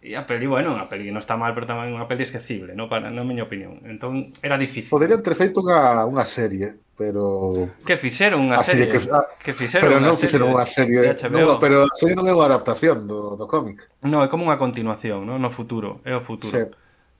E 0.00 0.16
a 0.16 0.24
peli, 0.24 0.48
bueno, 0.48 0.72
unha 0.72 0.88
peli 0.88 1.12
non 1.12 1.20
está 1.20 1.36
mal, 1.36 1.52
pero 1.52 1.68
tamén 1.68 1.92
unha 1.92 2.08
peli 2.08 2.24
esquecible, 2.24 2.72
¿no? 2.72 2.88
Para, 2.88 3.12
na 3.12 3.20
miña 3.20 3.44
opinión. 3.44 3.84
Entón, 3.84 4.32
era 4.40 4.56
difícil. 4.56 4.88
Poderían 4.88 5.20
ter 5.20 5.36
feito 5.36 5.60
unha, 5.60 6.08
unha 6.08 6.24
serie, 6.24 6.72
pero... 6.96 7.68
Que 7.84 8.00
fixeron 8.00 8.48
unha 8.48 8.64
serie. 8.64 8.88
Que, 8.88 8.96
a... 8.96 9.20
Ah, 9.20 9.28
que 9.36 9.52
fixeron 9.52 9.84
pero 9.84 10.00
non 10.00 10.16
fixeron 10.16 10.56
unha 10.56 10.64
serie. 10.64 11.04
De... 11.04 11.20
Pero 11.60 11.84
a 11.84 11.92
serie 11.92 12.16
non 12.16 12.24
é 12.24 12.32
unha 12.32 12.48
adaptación 12.48 13.04
do, 13.04 13.36
do 13.36 13.44
cómic. 13.44 13.92
Non, 14.00 14.24
é 14.24 14.32
como 14.32 14.48
unha 14.48 14.56
continuación, 14.56 15.28
¿no? 15.28 15.36
no 15.36 15.52
futuro, 15.52 16.00
é 16.08 16.16
o 16.16 16.24
futuro. 16.24 16.56
Sí. 16.56 16.64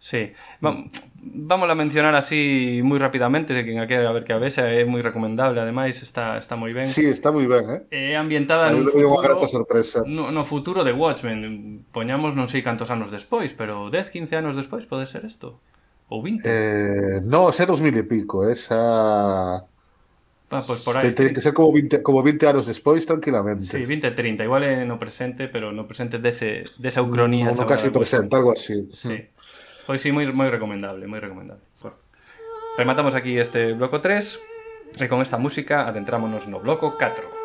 Sí, 0.02 0.32
vamos 0.60 1.70
a 1.70 1.74
mencionar 1.74 2.16
así 2.16 2.80
moi 2.80 2.96
rapidamente, 2.96 3.52
se 3.52 3.68
quen 3.68 3.84
a 3.84 3.86
quera 3.86 4.08
ver 4.16 4.24
que 4.24 4.32
a 4.32 4.40
vese 4.40 4.64
é 4.64 4.88
moi 4.88 5.04
recomendable, 5.04 5.60
ademais 5.60 6.00
está 6.00 6.40
está 6.40 6.56
moi 6.56 6.72
ben. 6.72 6.88
Sí, 6.88 7.04
está 7.04 7.28
moi 7.28 7.44
ben, 7.44 7.84
eh. 7.92 8.16
É 8.16 8.16
ambientada 8.16 8.72
no 8.72 8.88
futuro, 8.88 9.20
grata 9.20 9.44
sorpresa. 9.44 10.00
No, 10.08 10.32
no 10.32 10.48
futuro 10.48 10.88
de 10.88 10.96
Watchmen, 10.96 11.84
poñamos 11.92 12.32
non 12.32 12.48
sei 12.48 12.64
cantos 12.64 12.88
anos 12.88 13.12
despois, 13.12 13.52
pero 13.52 13.92
10, 13.92 14.08
15 14.08 14.40
anos 14.40 14.56
despois 14.56 14.88
pode 14.88 15.04
ser 15.04 15.28
isto. 15.28 15.60
Ou 16.08 16.24
20. 16.24 16.48
Eh, 16.48 17.20
no, 17.20 17.52
é 17.52 17.64
2000 17.68 18.00
e 18.00 18.04
pico, 18.08 18.48
esa 18.48 19.68
Ah, 20.50 20.64
pues 20.66 20.80
por 20.80 20.96
ahí. 20.96 21.12
Ten 21.12 21.36
que 21.36 21.44
ser 21.44 21.52
como 21.52 21.76
20, 21.76 22.02
como 22.02 22.24
20 22.24 22.40
anos 22.48 22.64
despois, 22.66 23.04
tranquilamente. 23.04 23.68
Sí, 23.68 23.84
20, 23.84 24.16
30. 24.16 24.48
Igual 24.48 24.64
é 24.64 24.84
no 24.88 24.98
presente, 24.98 25.46
pero 25.46 25.76
no 25.76 25.86
presente 25.86 26.18
dese, 26.18 26.64
desa 26.80 27.04
ucronía. 27.04 27.52
No, 27.52 27.54
no 27.54 27.66
casi 27.68 27.92
presente, 27.92 28.34
algo 28.34 28.50
así. 28.50 28.88
Sí. 28.90 29.12
sí. 29.12 29.16
Pois 29.90 30.06
sí, 30.06 30.14
moi, 30.14 30.22
moi 30.30 30.46
recomendable, 30.46 31.10
moi 31.10 31.18
recomendable. 31.18 31.66
Rematamos 32.78 33.18
aquí 33.18 33.42
este 33.42 33.74
bloco 33.74 33.98
3 33.98 35.02
e 35.02 35.10
con 35.10 35.18
esta 35.18 35.34
música 35.34 35.82
adentrámonos 35.90 36.46
no 36.46 36.62
bloco 36.62 36.94
4. 36.94 37.39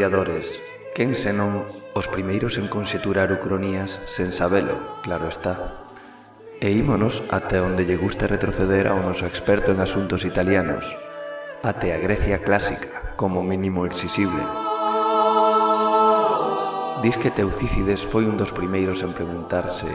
historiadores, 0.00 0.62
quen 0.94 1.12
senón 1.12 1.68
os 1.92 2.08
primeiros 2.08 2.56
en 2.56 2.72
conxeturar 2.72 3.28
ucronías 3.36 4.00
sen 4.08 4.32
sabelo, 4.32 4.96
claro 5.04 5.28
está. 5.28 5.84
E 6.56 6.72
ímonos 6.72 7.20
até 7.28 7.60
onde 7.60 7.84
lle 7.84 8.00
gusta 8.00 8.24
retroceder 8.24 8.88
ao 8.88 8.96
noso 9.04 9.28
experto 9.28 9.76
en 9.76 9.84
asuntos 9.84 10.24
italianos, 10.24 10.88
até 11.60 11.92
a 11.92 12.00
Grecia 12.00 12.40
clásica, 12.40 13.12
como 13.20 13.44
mínimo 13.44 13.84
exixible. 13.84 14.40
Diz 17.04 17.20
que 17.20 17.28
Teucícides 17.28 18.00
foi 18.00 18.24
un 18.24 18.40
dos 18.40 18.56
primeiros 18.56 19.04
en 19.04 19.12
preguntarse, 19.12 19.92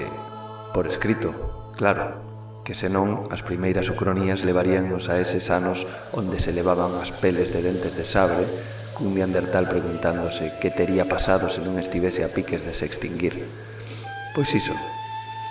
por 0.70 0.86
escrito, 0.86 1.34
claro, 1.74 2.62
que 2.62 2.78
senón 2.78 3.26
as 3.34 3.42
primeiras 3.42 3.90
ucronías 3.90 4.46
levaríannos 4.46 5.10
a 5.10 5.18
eses 5.18 5.50
anos 5.50 5.90
onde 6.14 6.38
se 6.38 6.54
levaban 6.54 6.94
as 7.02 7.10
peles 7.10 7.50
de 7.50 7.66
dentes 7.66 7.98
de 7.98 8.06
sabre 8.06 8.46
cun 8.96 9.12
neandertal 9.12 9.68
preguntándose 9.68 10.56
que 10.64 10.72
tería 10.72 11.06
pasado 11.06 11.52
se 11.52 11.60
non 11.60 11.76
estivese 11.76 12.24
a 12.24 12.32
piques 12.32 12.64
de 12.64 12.72
se 12.72 12.88
extinguir. 12.88 13.44
Pois 14.32 14.50
iso, 14.56 14.74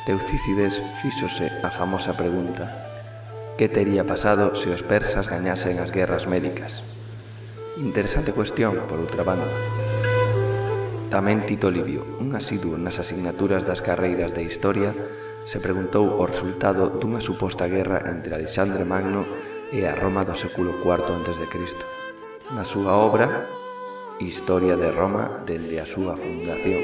Teucícides 0.09 0.81
fíxose 1.01 1.53
a 1.65 1.69
famosa 1.69 2.17
pregunta 2.17 2.69
que 3.57 3.69
tería 3.69 4.03
pasado 4.05 4.57
se 4.59 4.73
os 4.75 4.83
persas 4.83 5.31
gañasen 5.31 5.79
as 5.79 5.95
guerras 5.95 6.27
médicas? 6.27 6.83
Interesante 7.79 8.35
cuestión, 8.35 8.75
por 8.91 8.99
outra 8.99 9.23
banda. 9.23 9.47
Tamén 11.09 11.47
Tito 11.47 11.71
Livio, 11.71 12.03
un 12.19 12.35
asiduo 12.35 12.75
nas 12.75 12.99
asignaturas 12.99 13.63
das 13.63 13.79
carreiras 13.79 14.35
de 14.35 14.43
Historia, 14.43 14.91
se 15.47 15.63
preguntou 15.63 16.19
o 16.19 16.27
resultado 16.27 16.91
dunha 16.91 17.23
suposta 17.23 17.71
guerra 17.71 18.03
entre 18.11 18.35
Alexandre 18.35 18.83
Magno 18.83 19.23
e 19.71 19.87
a 19.87 19.95
Roma 19.95 20.27
do 20.27 20.35
século 20.35 20.75
IV 20.83 21.15
a.C 21.15 21.94
na 22.53 22.65
súa 22.69 23.01
obra 23.01 23.49
Historia 24.21 24.77
de 24.77 24.93
Roma 24.93 25.43
dende 25.49 25.81
a 25.81 25.87
súa 25.89 26.15
fundación. 26.15 26.79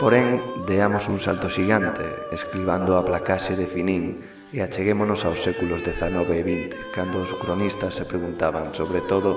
Porén, 0.00 0.42
deamos 0.66 1.06
un 1.06 1.20
salto 1.20 1.46
xigante, 1.46 2.02
escribando 2.32 2.96
a 2.96 3.04
placaxe 3.04 3.54
de 3.54 3.68
Finín 3.68 4.18
e 4.50 4.64
acheguémonos 4.64 5.22
aos 5.22 5.44
séculos 5.44 5.84
XIX 5.86 6.26
e 6.34 6.42
XX, 6.42 6.74
cando 6.90 7.22
os 7.22 7.30
cronistas 7.36 7.94
se 7.94 8.08
preguntaban, 8.08 8.74
sobre 8.74 9.04
todo, 9.04 9.36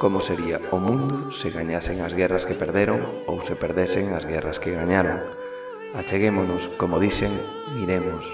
como 0.00 0.24
sería 0.24 0.62
o 0.72 0.80
mundo 0.80 1.28
se 1.34 1.52
gañasen 1.52 2.00
as 2.00 2.16
guerras 2.16 2.48
que 2.48 2.56
perderon 2.56 3.04
ou 3.28 3.42
se 3.44 3.58
perdesen 3.58 4.16
as 4.16 4.24
guerras 4.24 4.62
que 4.62 4.72
gañaron. 4.72 5.20
Acheguémonos, 5.92 6.72
como 6.80 6.96
dicen, 6.96 7.34
miremos 7.76 8.24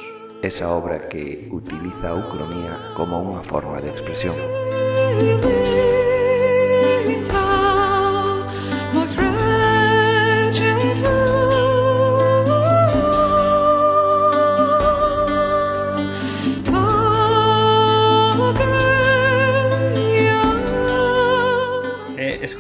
esa 0.47 0.71
obra 0.71 1.11
que 1.11 1.51
utiliza 1.51 2.15
a 2.15 2.17
Ucronía 2.17 2.77
como 2.95 3.19
unha 3.19 3.43
forma 3.43 3.83
de 3.83 3.91
expresión 3.91 4.39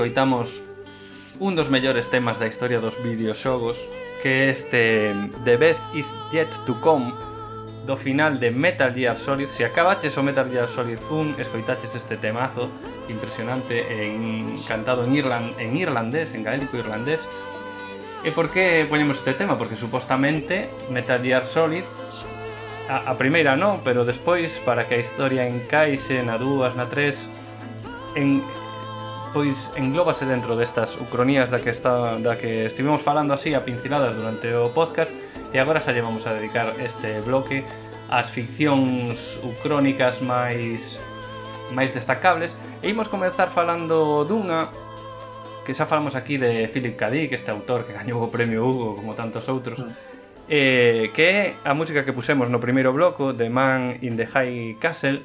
escoitamos 0.01 0.63
un 1.39 1.57
dos 1.57 1.69
mellores 1.69 2.09
temas 2.09 2.41
da 2.41 2.49
historia 2.49 2.81
dos 2.81 2.97
videoxogos 3.05 3.77
que 4.23 4.49
este 4.49 5.15
The 5.45 5.57
Best 5.57 5.85
Is 5.95 6.09
Yet 6.33 6.49
To 6.65 6.81
Come 6.81 7.30
do 7.87 7.97
final 7.97 8.39
de 8.39 8.51
Metal 8.51 8.93
Gear 8.93 9.17
Solid 9.17 9.49
Se 9.49 9.65
acabaches 9.65 10.17
o 10.17 10.23
Metal 10.23 10.49
Gear 10.49 10.69
Solid 10.69 10.99
1 11.09 11.39
Escoitaches 11.39 11.95
este 11.95 12.17
temazo 12.17 12.69
Impresionante 13.09 13.83
en, 13.89 14.57
Cantado 14.69 15.05
en, 15.05 15.17
Irland, 15.17 15.59
en 15.59 15.77
irlandés 15.77 16.35
En 16.35 16.45
gaélico 16.45 16.77
irlandés 16.77 17.27
E 18.25 18.33
por 18.33 18.51
que 18.51 18.85
poñemos 18.85 19.19
este 19.19 19.33
tema? 19.33 19.57
Porque 19.57 19.77
supostamente 19.77 20.69
Metal 20.93 21.23
Gear 21.23 21.47
Solid 21.47 21.85
a, 22.91 23.11
a 23.11 23.15
primeira 23.15 23.55
non, 23.55 23.87
pero 23.87 24.03
despois 24.03 24.59
para 24.67 24.85
que 24.91 24.99
a 24.99 25.01
historia 25.01 25.47
encaixe 25.47 26.27
na 26.27 26.37
2, 26.37 26.75
na 26.75 26.91
3 26.91 28.19
en 28.19 28.43
pois 29.31 29.71
englóbase 29.79 30.27
dentro 30.27 30.59
destas 30.59 30.99
ucronías 30.99 31.55
da 31.55 31.63
que 31.63 31.71
está 31.71 32.19
da 32.19 32.35
que 32.35 32.67
estivemos 32.67 32.99
falando 32.99 33.31
así 33.31 33.55
a 33.55 33.63
pinceladas 33.63 34.19
durante 34.19 34.51
o 34.59 34.75
podcast 34.75 35.15
E 35.53 35.59
agora 35.59 35.83
xa 35.83 35.91
lle 35.91 35.99
vamos 35.99 36.31
a 36.31 36.35
dedicar 36.35 36.79
este 36.79 37.19
bloque 37.27 37.67
ás 38.07 38.31
ficcións 38.31 39.39
ucrónicas 39.43 40.23
máis 40.23 41.03
máis 41.75 41.91
destacables 41.91 42.55
e 42.83 42.91
imos 42.91 43.11
comenzar 43.11 43.51
falando 43.51 44.23
dunha 44.27 44.71
que 45.67 45.75
xa 45.75 45.91
falamos 45.91 46.15
aquí 46.15 46.39
de 46.39 46.67
Philip 46.71 46.95
K. 46.95 47.11
Dick, 47.11 47.31
este 47.35 47.51
autor 47.51 47.83
que 47.83 47.95
gañou 47.95 48.23
o 48.23 48.31
premio 48.31 48.63
Hugo 48.63 48.95
como 48.95 49.19
tantos 49.19 49.47
outros 49.51 49.83
eh, 50.47 51.11
que 51.15 51.25
é 51.27 51.39
a 51.67 51.75
música 51.75 52.07
que 52.07 52.15
pusemos 52.15 52.47
no 52.47 52.63
primeiro 52.63 52.95
bloco 52.95 53.35
de 53.35 53.51
Man 53.51 53.99
in 54.03 54.15
the 54.15 54.27
High 54.31 54.79
Castle 54.79 55.23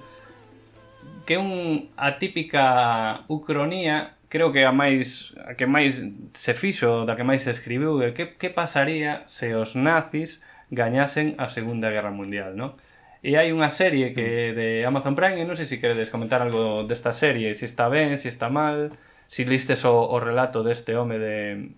que 1.25 1.37
é 1.37 1.39
un 1.41 1.89
atípica 1.97 3.25
ucronía 3.29 4.14
creo 4.29 4.51
que 4.51 4.65
a 4.65 4.73
máis 4.73 5.33
a 5.41 5.53
que 5.55 5.67
máis 5.67 6.03
se 6.33 6.53
fixo, 6.53 7.05
da 7.05 7.15
que 7.15 7.27
máis 7.27 7.45
se 7.45 7.51
escribiu, 7.51 7.97
de 7.99 8.13
que, 8.13 8.35
que 8.35 8.49
pasaría 8.49 9.23
se 9.29 9.53
os 9.53 9.77
nazis 9.77 10.41
gañasen 10.71 11.37
a 11.37 11.49
Segunda 11.49 11.89
Guerra 11.93 12.11
Mundial, 12.11 12.57
non? 12.57 12.77
E 13.25 13.41
hai 13.41 13.49
unha 13.49 13.73
serie 13.73 14.13
que 14.13 14.53
de 14.53 14.85
Amazon 14.85 15.17
Prime, 15.17 15.41
e 15.41 15.45
non 15.49 15.57
sei 15.57 15.65
se 15.65 15.81
queredes 15.81 16.13
comentar 16.13 16.45
algo 16.45 16.85
desta 16.85 17.09
serie, 17.09 17.57
se 17.57 17.65
está 17.65 17.89
ben, 17.89 18.21
se 18.21 18.29
está 18.29 18.53
mal, 18.53 18.93
se 19.25 19.49
listes 19.49 19.81
o, 19.85 19.97
o 19.97 20.17
relato 20.21 20.61
deste 20.61 20.93
home 20.93 21.17
de... 21.17 21.73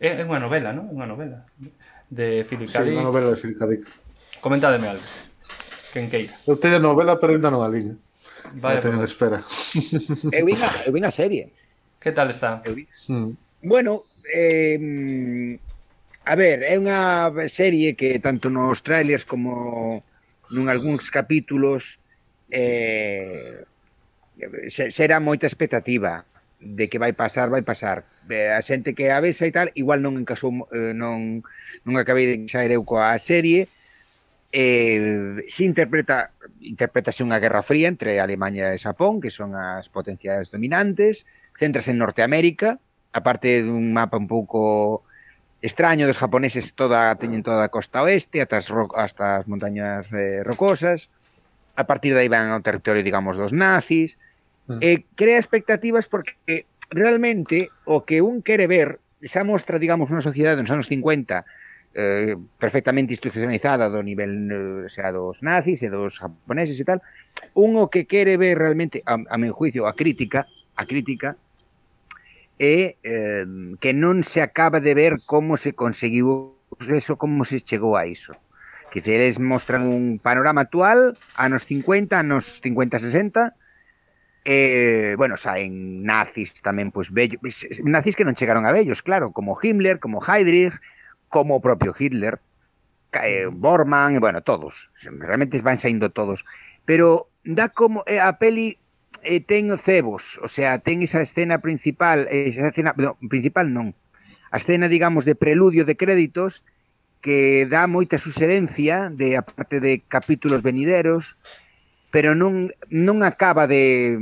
É, 0.00 0.16
é 0.16 0.24
unha 0.24 0.40
novela, 0.40 0.72
non? 0.72 0.88
Unha 0.88 1.04
novela 1.04 1.44
de 2.08 2.48
Philip 2.48 2.68
K. 2.68 2.80
Dick. 2.80 2.92
Sí, 2.92 2.96
unha 2.96 3.04
novela 3.04 3.28
de 3.28 3.36
Philip 3.36 3.58
K. 3.60 3.62
Dick. 3.68 3.84
Comentademe 4.40 4.88
algo. 4.88 5.04
Quen 5.92 6.08
queira. 6.08 6.32
Eu 6.48 6.56
teño 6.56 6.80
novela, 6.80 7.20
pero 7.20 7.36
ainda 7.36 7.52
non 7.52 7.60
a 7.60 7.68
liña. 7.68 7.96
¿eh? 7.96 8.60
Vale, 8.60 8.80
teño 8.80 9.02
espera. 9.04 9.42
Eu 10.32 10.44
vi, 10.48 10.54
na, 10.56 10.68
eu 10.86 10.92
vi 10.96 11.00
na 11.04 11.12
serie. 11.12 11.52
Que 12.06 12.12
tal 12.12 12.30
está? 12.30 12.62
Mm. 13.08 13.30
Bueno, 13.62 14.04
eh, 14.32 15.58
a 16.24 16.36
ver, 16.38 16.62
é 16.62 16.78
unha 16.78 17.34
serie 17.50 17.98
que 17.98 18.22
tanto 18.22 18.46
nos 18.46 18.78
trailers 18.86 19.26
como 19.26 20.06
nun 20.54 20.70
algúns 20.70 21.10
capítulos 21.10 21.98
eh, 22.46 23.66
será 24.70 25.18
moita 25.18 25.50
expectativa 25.50 26.22
de 26.62 26.86
que 26.86 27.02
vai 27.02 27.10
pasar, 27.10 27.50
vai 27.50 27.66
pasar. 27.66 28.06
Eh, 28.30 28.54
a 28.54 28.62
xente 28.62 28.94
que 28.94 29.10
a 29.10 29.18
vez 29.18 29.42
e 29.42 29.50
tal, 29.50 29.74
igual 29.74 29.98
non 29.98 30.14
encasou, 30.14 30.70
eh, 30.70 30.94
non, 30.94 31.42
non 31.82 31.98
acabei 31.98 32.30
de 32.30 32.46
sair 32.46 32.70
eu 32.70 32.86
coa 32.86 33.18
serie, 33.18 33.66
eh, 34.54 35.42
se 35.50 35.66
interpreta 35.66 36.30
interpretase 36.62 37.26
unha 37.26 37.42
guerra 37.42 37.66
fría 37.66 37.90
entre 37.90 38.22
Alemanha 38.22 38.70
e 38.70 38.78
Xapón, 38.78 39.18
que 39.18 39.34
son 39.34 39.58
as 39.58 39.90
potencias 39.90 40.54
dominantes, 40.54 41.26
centras 41.58 41.88
en 41.88 41.98
Norteamérica, 41.98 42.78
aparte 43.12 43.64
dun 43.64 43.92
mapa 43.96 44.20
un 44.20 44.28
pouco 44.28 45.02
extraño 45.64 46.06
dos 46.06 46.20
japoneses, 46.20 46.76
toda 46.76 47.16
teñen 47.16 47.42
toda 47.42 47.66
a 47.66 47.72
costa 47.72 48.04
oeste, 48.04 48.44
ata 48.44 48.60
as, 48.60 48.68
ro 48.68 48.86
hasta 48.94 49.40
as 49.40 49.48
montañas 49.48 50.06
eh, 50.12 50.44
rocosas. 50.44 51.08
A 51.76 51.84
partir 51.84 52.12
de 52.12 52.24
aí 52.24 52.30
van 52.30 52.52
ao 52.52 52.64
territorio, 52.64 53.04
digamos, 53.04 53.36
dos 53.36 53.52
nazis. 53.52 54.20
Mm. 54.68 54.80
Eh, 54.80 54.98
crea 55.16 55.40
expectativas 55.40 56.08
porque 56.08 56.68
realmente 56.90 57.72
o 57.84 58.04
que 58.04 58.20
un 58.22 58.44
quere 58.44 58.68
ver 58.68 59.00
xa 59.24 59.42
mostra, 59.42 59.80
digamos, 59.80 60.12
unha 60.12 60.22
sociedade 60.22 60.60
nos 60.60 60.72
anos 60.72 60.86
50 60.92 61.44
eh, 61.96 62.36
perfectamente 62.60 63.16
institucionalizada 63.16 63.88
do 63.88 64.04
nivel 64.04 64.84
eh, 64.84 64.92
sea 64.92 65.08
dos 65.10 65.40
nazis 65.40 65.80
e 65.80 65.88
dos 65.88 66.20
japoneses 66.20 66.76
e 66.76 66.84
tal, 66.84 67.00
un 67.56 67.80
o 67.80 67.88
que 67.88 68.04
quere 68.04 68.36
ver 68.36 68.60
realmente, 68.60 69.00
a, 69.08 69.16
a 69.16 69.36
meu 69.40 69.56
juicio, 69.56 69.88
a 69.88 69.96
crítica, 69.96 70.44
a 70.76 70.84
crítica, 70.84 71.40
e 72.58 72.96
eh, 73.04 73.44
que 73.80 73.92
non 73.92 74.24
se 74.24 74.40
acaba 74.40 74.80
de 74.80 74.96
ver 74.96 75.20
como 75.24 75.56
se 75.56 75.76
conseguiu 75.76 76.56
eso, 76.88 77.16
como 77.16 77.44
se 77.44 77.60
chegou 77.60 77.96
a 77.96 78.08
iso. 78.08 78.32
Que 78.90 79.04
eles 79.04 79.36
mostran 79.38 79.84
un 79.84 80.18
panorama 80.18 80.64
actual, 80.64 81.18
anos 81.36 81.68
50, 81.68 82.16
anos 82.16 82.62
50-60, 82.64 83.52
Eh, 84.48 85.16
bueno, 85.18 85.34
saen 85.34 86.06
nazis 86.06 86.54
tamén, 86.62 86.94
pois, 86.94 87.10
pues, 87.10 87.34
bellos, 87.34 87.82
nazis 87.82 88.14
que 88.14 88.22
non 88.22 88.38
chegaron 88.38 88.62
a 88.62 88.70
bellos, 88.70 89.02
claro, 89.02 89.34
como 89.34 89.58
Himmler, 89.58 89.98
como 89.98 90.22
Heydrich, 90.22 90.78
como 91.26 91.58
o 91.58 91.60
propio 91.60 91.90
Hitler, 91.90 92.38
eh, 93.10 93.50
Bormann, 93.50 94.22
bueno, 94.22 94.46
todos, 94.46 94.94
realmente 95.02 95.58
van 95.66 95.82
saindo 95.82 96.14
todos, 96.14 96.46
pero 96.86 97.26
dá 97.42 97.74
como 97.74 98.06
eh, 98.06 98.22
a 98.22 98.38
peli 98.38 98.78
e 99.26 99.42
ten 99.42 99.66
cebos, 99.74 100.38
o 100.38 100.46
sea, 100.46 100.78
ten 100.78 101.02
esa 101.02 101.18
escena 101.18 101.58
principal, 101.58 102.30
esa 102.30 102.70
escena, 102.70 102.94
no, 102.94 103.18
principal 103.26 103.74
non, 103.74 103.92
a 104.54 104.56
escena, 104.56 104.86
digamos, 104.86 105.26
de 105.26 105.34
preludio 105.34 105.82
de 105.82 105.98
créditos 105.98 106.62
que 107.18 107.66
dá 107.66 107.90
moita 107.90 108.22
suxerencia 108.22 109.10
de 109.10 109.34
a 109.34 109.42
parte 109.42 109.82
de 109.82 109.98
capítulos 110.06 110.62
venideros, 110.62 111.34
pero 112.14 112.38
non 112.38 112.70
non 112.86 113.26
acaba 113.26 113.66
de 113.66 114.14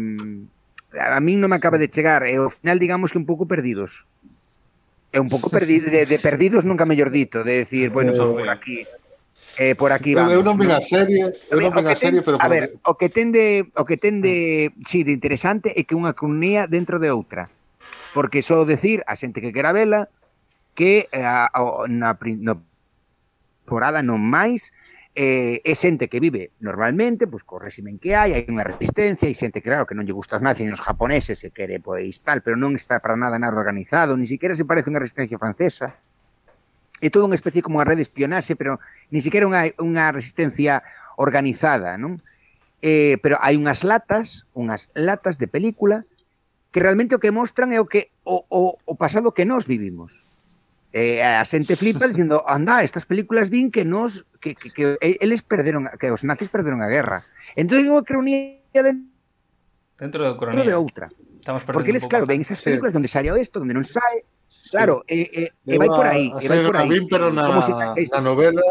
a 0.96 1.20
min 1.20 1.38
non 1.42 1.52
me 1.52 1.58
acaba 1.60 1.76
de 1.76 1.92
chegar, 1.92 2.24
e 2.24 2.40
ao 2.40 2.48
final 2.48 2.80
digamos 2.80 3.12
que 3.12 3.20
un 3.20 3.28
pouco 3.28 3.44
perdidos. 3.44 4.08
É 5.14 5.22
un 5.22 5.30
pouco 5.30 5.46
perdido 5.46 5.92
de, 5.92 6.10
de 6.10 6.18
perdidos 6.18 6.66
nunca 6.66 6.88
mellor 6.88 7.12
dito, 7.12 7.46
de 7.46 7.62
decir, 7.62 7.94
bueno, 7.94 8.10
eh, 8.10 8.18
por 8.18 8.50
aquí. 8.50 8.82
Eh, 9.58 9.74
por 9.74 9.92
aquí 9.92 10.14
vamos. 10.14 10.34
É 10.34 10.42
non 10.42 10.58
a 10.66 10.82
serie, 10.82 11.30
é 11.30 11.54
unha 11.54 11.70
a 11.70 11.94
serie, 11.94 12.20
ten, 12.20 12.26
pero 12.26 12.36
A 12.42 12.50
ver, 12.50 12.74
o 12.82 12.98
que 12.98 13.06
ten 13.06 13.30
de 13.30 13.70
o 13.78 13.86
que 13.86 13.94
ten 13.94 14.18
de, 14.18 14.74
si, 14.82 15.02
sí, 15.02 15.06
de 15.06 15.14
interesante 15.14 15.74
é 15.78 15.86
que 15.86 15.94
unha 15.94 16.14
cronía 16.14 16.66
dentro 16.66 16.98
de 16.98 17.14
outra. 17.14 17.54
Porque 18.14 18.42
só 18.42 18.66
decir 18.66 19.06
a 19.06 19.14
xente 19.14 19.38
que 19.38 19.54
quera 19.54 19.70
vela 19.70 20.10
que 20.74 21.06
eh, 21.14 21.22
a, 21.22 21.46
a, 21.50 21.86
na, 21.86 22.18
no, 22.18 22.62
temporada 23.64 24.04
non 24.04 24.20
máis 24.20 24.76
eh, 25.16 25.62
é 25.64 25.74
xente 25.78 26.10
que 26.10 26.20
vive 26.20 26.52
normalmente, 26.60 27.24
pois 27.30 27.46
co 27.46 27.56
régimen 27.56 27.96
que 28.02 28.12
hai, 28.12 28.34
hai 28.34 28.44
unha 28.50 28.66
resistencia, 28.66 29.30
hai 29.30 29.38
xente 29.38 29.62
que 29.62 29.70
claro 29.70 29.88
que 29.88 29.96
non 29.96 30.04
lle 30.04 30.12
gusta 30.12 30.36
os 30.36 30.44
nazis, 30.44 30.68
os 30.68 30.82
japoneses 30.84 31.40
se 31.40 31.54
quere 31.54 31.80
pois 31.80 32.20
tal, 32.20 32.42
pero 32.44 32.60
non 32.60 32.76
está 32.76 33.00
para 33.00 33.16
nada 33.16 33.40
nada 33.40 33.56
organizado, 33.56 34.18
ni 34.18 34.28
siquiera 34.28 34.52
se 34.52 34.68
parece 34.68 34.90
unha 34.92 35.00
resistencia 35.00 35.40
francesa 35.40 35.96
é 37.06 37.12
todo 37.12 37.28
unha 37.28 37.36
especie 37.36 37.60
como 37.60 37.80
unha 37.80 37.88
rede 37.88 38.00
de 38.00 38.08
espionaxe, 38.08 38.56
pero 38.56 38.80
ni 39.12 39.20
siquiera 39.20 39.44
unha, 39.44 39.68
unha 39.76 40.10
resistencia 40.10 40.80
organizada, 41.20 42.00
non? 42.00 42.24
Eh, 42.84 43.16
pero 43.24 43.40
hai 43.40 43.56
unhas 43.56 43.84
latas, 43.84 44.44
unhas 44.52 44.92
latas 44.92 45.40
de 45.40 45.48
película 45.48 46.04
que 46.74 46.82
realmente 46.82 47.14
o 47.14 47.22
que 47.22 47.30
mostran 47.30 47.70
é 47.70 47.78
o 47.78 47.86
que 47.86 48.10
o, 48.26 48.44
o, 48.50 48.76
o 48.82 48.94
pasado 48.98 49.30
que 49.30 49.46
nós 49.46 49.64
vivimos. 49.64 50.26
Eh, 50.94 51.22
a 51.22 51.42
xente 51.46 51.74
flipa 51.74 52.06
dicindo, 52.06 52.42
anda, 52.46 52.82
estas 52.82 53.06
películas 53.06 53.50
din 53.50 53.70
que 53.70 53.86
nos 53.86 54.26
que, 54.42 54.54
que, 54.54 54.70
que 54.70 54.98
eles 55.00 55.42
perderon, 55.42 55.86
que 55.98 56.10
os 56.10 56.22
nazis 56.22 56.50
perderon 56.50 56.82
a 56.82 56.90
guerra. 56.90 57.26
Entón, 57.54 57.82
unha 57.86 58.02
cronía 58.02 58.58
dentro, 58.74 59.06
dentro 59.98 60.20
de, 60.22 60.30
cronía. 60.34 60.66
de 60.66 60.74
outra. 60.74 61.06
Porque 61.70 61.90
eles, 61.90 62.06
claro, 62.06 62.26
ven 62.26 62.40
esas 62.40 62.62
películas 62.62 62.92
sí. 62.92 62.94
donde 62.94 63.08
sale 63.08 63.28
isto, 63.40 63.60
donde 63.60 63.74
non 63.74 63.84
sae, 63.84 64.26
Claro, 64.70 65.04
eh, 65.06 65.30
eh, 65.32 65.50
eh 65.66 65.78
vai 65.78 65.88
por 65.88 66.06
aí. 66.06 66.26
Eh, 66.40 66.48
vai 66.48 66.64
por 66.64 66.76
aí. 66.76 66.88
Vin, 66.88 67.06
pero 67.06 67.32
na, 67.32 67.62
si 67.62 67.72
na 68.10 68.20
novela 68.20 68.62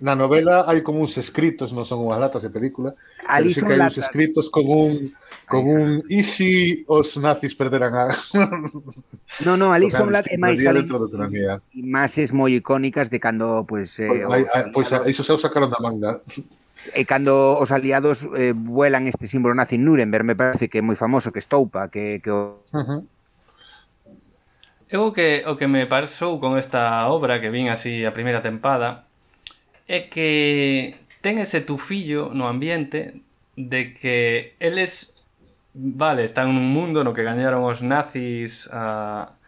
na 0.00 0.16
novela 0.16 0.64
hai 0.66 0.80
como 0.80 1.04
uns 1.04 1.20
escritos, 1.20 1.76
non 1.76 1.84
son 1.84 2.00
unhas 2.00 2.16
latas 2.16 2.40
de 2.40 2.50
película, 2.50 2.96
Ali 3.28 3.52
pero 3.52 3.54
sí 3.54 3.60
que 3.68 3.74
hai 3.76 3.84
uns 3.84 4.00
escritos 4.00 4.48
con 4.48 4.64
un 4.64 5.12
con 5.44 5.68
un 5.68 6.00
e 6.08 6.24
si 6.24 6.82
os 6.88 7.20
nazis 7.20 7.52
perderan 7.52 7.92
a 7.92 8.08
No, 9.44 9.60
no, 9.60 9.76
ali 9.76 9.92
son 9.92 10.08
latas 10.08 10.32
máis 10.40 10.64
ali. 10.64 10.88
E 11.76 11.84
máis 11.84 12.16
moi 12.32 12.56
icónicas 12.56 13.12
de 13.12 13.20
cando 13.20 13.68
pues, 13.68 14.00
eh, 14.00 14.24
pois 14.24 14.48
pues, 14.72 14.88
pues, 14.88 15.12
iso 15.12 15.20
se 15.20 15.36
o 15.36 15.38
sacaron 15.38 15.68
da 15.68 15.78
manga. 15.84 16.24
Eh, 16.96 17.04
e 17.04 17.04
cando 17.04 17.60
os 17.60 17.68
aliados 17.68 18.24
eh, 18.40 18.56
vuelan 18.56 19.04
este 19.04 19.28
símbolo 19.28 19.52
nazi 19.52 19.76
en 19.76 19.84
Nuremberg, 19.84 20.24
me 20.24 20.32
parece 20.32 20.72
que 20.72 20.80
é 20.80 20.84
moi 20.84 20.96
famoso 20.96 21.28
que 21.28 21.44
estoupa, 21.44 21.92
que 21.92 22.24
que 22.24 22.32
o 22.32 22.64
uh 22.72 22.84
-huh 22.88 23.19
Eu 24.90 25.06
o 25.06 25.12
que, 25.14 25.46
o 25.46 25.54
que 25.54 25.70
me 25.70 25.86
pasou 25.86 26.42
con 26.42 26.58
esta 26.58 27.06
obra 27.06 27.38
que 27.38 27.46
vin 27.46 27.70
así 27.70 28.02
a 28.02 28.10
primeira 28.10 28.42
tempada 28.42 29.06
é 29.86 30.10
que 30.10 30.98
ten 31.22 31.38
ese 31.38 31.62
tufillo 31.62 32.34
no 32.34 32.50
ambiente 32.50 33.22
de 33.54 33.94
que 33.94 34.58
eles 34.58 35.14
vale, 35.78 36.26
están 36.26 36.50
nun 36.50 36.66
mundo 36.74 37.06
no 37.06 37.14
que 37.14 37.22
gañaron 37.22 37.62
os 37.62 37.86
nazis 37.86 38.66
a, 38.74 39.38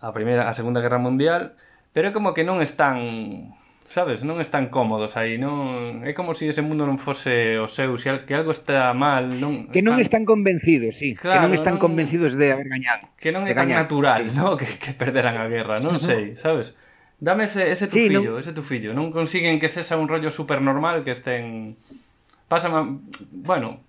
a 0.00 0.08
primeira 0.16 0.48
a 0.48 0.56
Segunda 0.56 0.80
Guerra 0.80 0.96
Mundial, 0.96 1.52
pero 1.92 2.08
é 2.08 2.14
como 2.16 2.32
que 2.32 2.40
non 2.40 2.64
están 2.64 3.52
sabes, 3.90 4.22
non 4.22 4.38
están 4.38 4.70
cómodos 4.70 5.18
aí, 5.18 5.34
non 5.34 6.06
é 6.06 6.14
como 6.14 6.30
se 6.30 6.46
si 6.46 6.54
ese 6.54 6.62
mundo 6.62 6.86
non 6.86 6.94
fose 7.02 7.58
o 7.58 7.66
seu, 7.66 7.98
se 7.98 8.22
que 8.22 8.38
algo 8.38 8.54
está 8.54 8.94
mal, 8.94 9.34
non 9.42 9.66
que 9.66 9.82
non 9.82 9.98
están 9.98 10.22
convencidos, 10.22 10.94
sí, 10.94 11.18
claro, 11.18 11.42
que 11.42 11.42
non 11.42 11.52
están 11.58 11.74
non... 11.74 11.82
convencidos 11.82 12.38
de 12.38 12.54
haber 12.54 12.70
gañado. 12.70 13.10
Que 13.18 13.34
non 13.34 13.50
é 13.50 13.52
tan 13.52 13.66
gañar. 13.66 13.82
natural, 13.82 14.30
sí. 14.30 14.38
no, 14.38 14.54
que 14.58 14.70
que 14.78 14.94
perderan 14.94 15.42
a 15.42 15.50
guerra, 15.50 15.82
non 15.82 15.98
sei, 15.98 16.38
sabes? 16.38 16.78
Dame 17.18 17.50
ese 17.50 17.66
ese 17.66 17.90
tu 17.90 17.98
sí, 17.98 18.06
fillo, 18.06 18.38
non... 18.38 18.38
ese 18.38 18.54
tu 18.54 18.62
fillo, 18.62 18.94
non 18.94 19.10
consiguen 19.10 19.58
que 19.58 19.66
sexa 19.66 19.98
un 19.98 20.06
rollo 20.06 20.30
super 20.30 20.62
normal 20.62 21.02
que 21.02 21.10
estén 21.10 21.74
pasa, 22.46 22.70
bueno, 22.70 23.82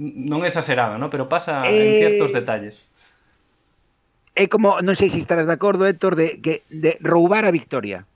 non 0.00 0.40
é 0.40 0.48
exagerada, 0.48 0.96
¿no? 0.96 1.12
pero 1.12 1.28
pasa 1.28 1.68
eh... 1.68 1.76
en 1.76 1.88
ciertos 2.00 2.32
detalles. 2.32 2.88
É 4.32 4.48
como, 4.48 4.80
non 4.80 4.96
sei 4.96 5.12
se 5.12 5.20
estarás 5.20 5.44
de 5.44 5.52
acordo, 5.52 5.84
Héctor, 5.84 6.16
de, 6.16 6.40
que, 6.40 6.64
de 6.72 6.96
roubar 7.04 7.44
a 7.44 7.52
victoria. 7.52 8.08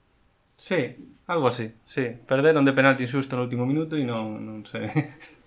Sí, 0.63 0.95
algo 1.27 1.47
así, 1.49 1.73
sí. 1.85 2.07
Perderon 2.25 2.63
de 2.63 2.71
penalti 2.71 3.03
susto 3.05 3.35
no 3.35 3.43
último 3.43 3.67
minuto 3.67 3.99
e 3.99 4.07
non, 4.07 4.39
non 4.39 4.63
sei. 4.63 4.87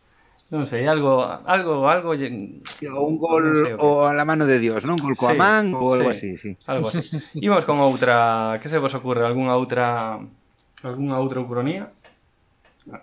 Non 0.47 0.63
sei, 0.63 0.87
algo, 0.87 1.27
algo, 1.27 1.91
algo... 1.91 2.15
O 2.15 3.03
un 3.03 3.19
gol 3.19 3.67
o 3.83 3.83
o 3.83 4.07
a 4.07 4.15
la 4.15 4.23
mano 4.23 4.47
de 4.47 4.63
Dios, 4.63 4.87
non? 4.87 4.95
Gol 4.95 5.19
coa 5.19 5.35
Sí, 5.35 5.43
man 5.43 5.75
ou 5.75 5.99
algo 5.99 6.15
sí, 6.15 6.39
así, 6.39 6.55
sí. 6.55 6.71
Algo 6.71 6.87
así. 6.87 7.03
Imos 7.43 7.67
con 7.67 7.83
outra... 7.83 8.55
Que 8.63 8.71
se 8.71 8.79
vos 8.79 8.95
ocurre? 8.95 9.27
Algúnha 9.27 9.59
outra... 9.59 10.23
Algúnha 10.87 11.19
outra 11.19 11.43
ucronía? 11.43 11.91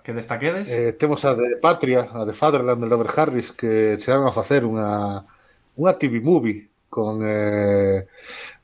Que 0.07 0.15
destaquedes? 0.15 0.72
Eh, 0.72 0.95
temos 0.95 1.19
a 1.27 1.35
de 1.35 1.60
Patria, 1.60 2.07
a 2.15 2.23
de 2.23 2.31
Fatherland 2.31 2.80
de 2.80 2.88
Robert 2.88 3.11
Harris 3.11 3.52
que 3.52 3.99
chegaron 3.99 4.23
a 4.23 4.31
facer 4.31 4.64
unha 4.64 5.27
unha 5.76 5.94
TV 5.99 6.23
movie 6.23 6.72
con 6.88 7.26
eh, 7.27 8.07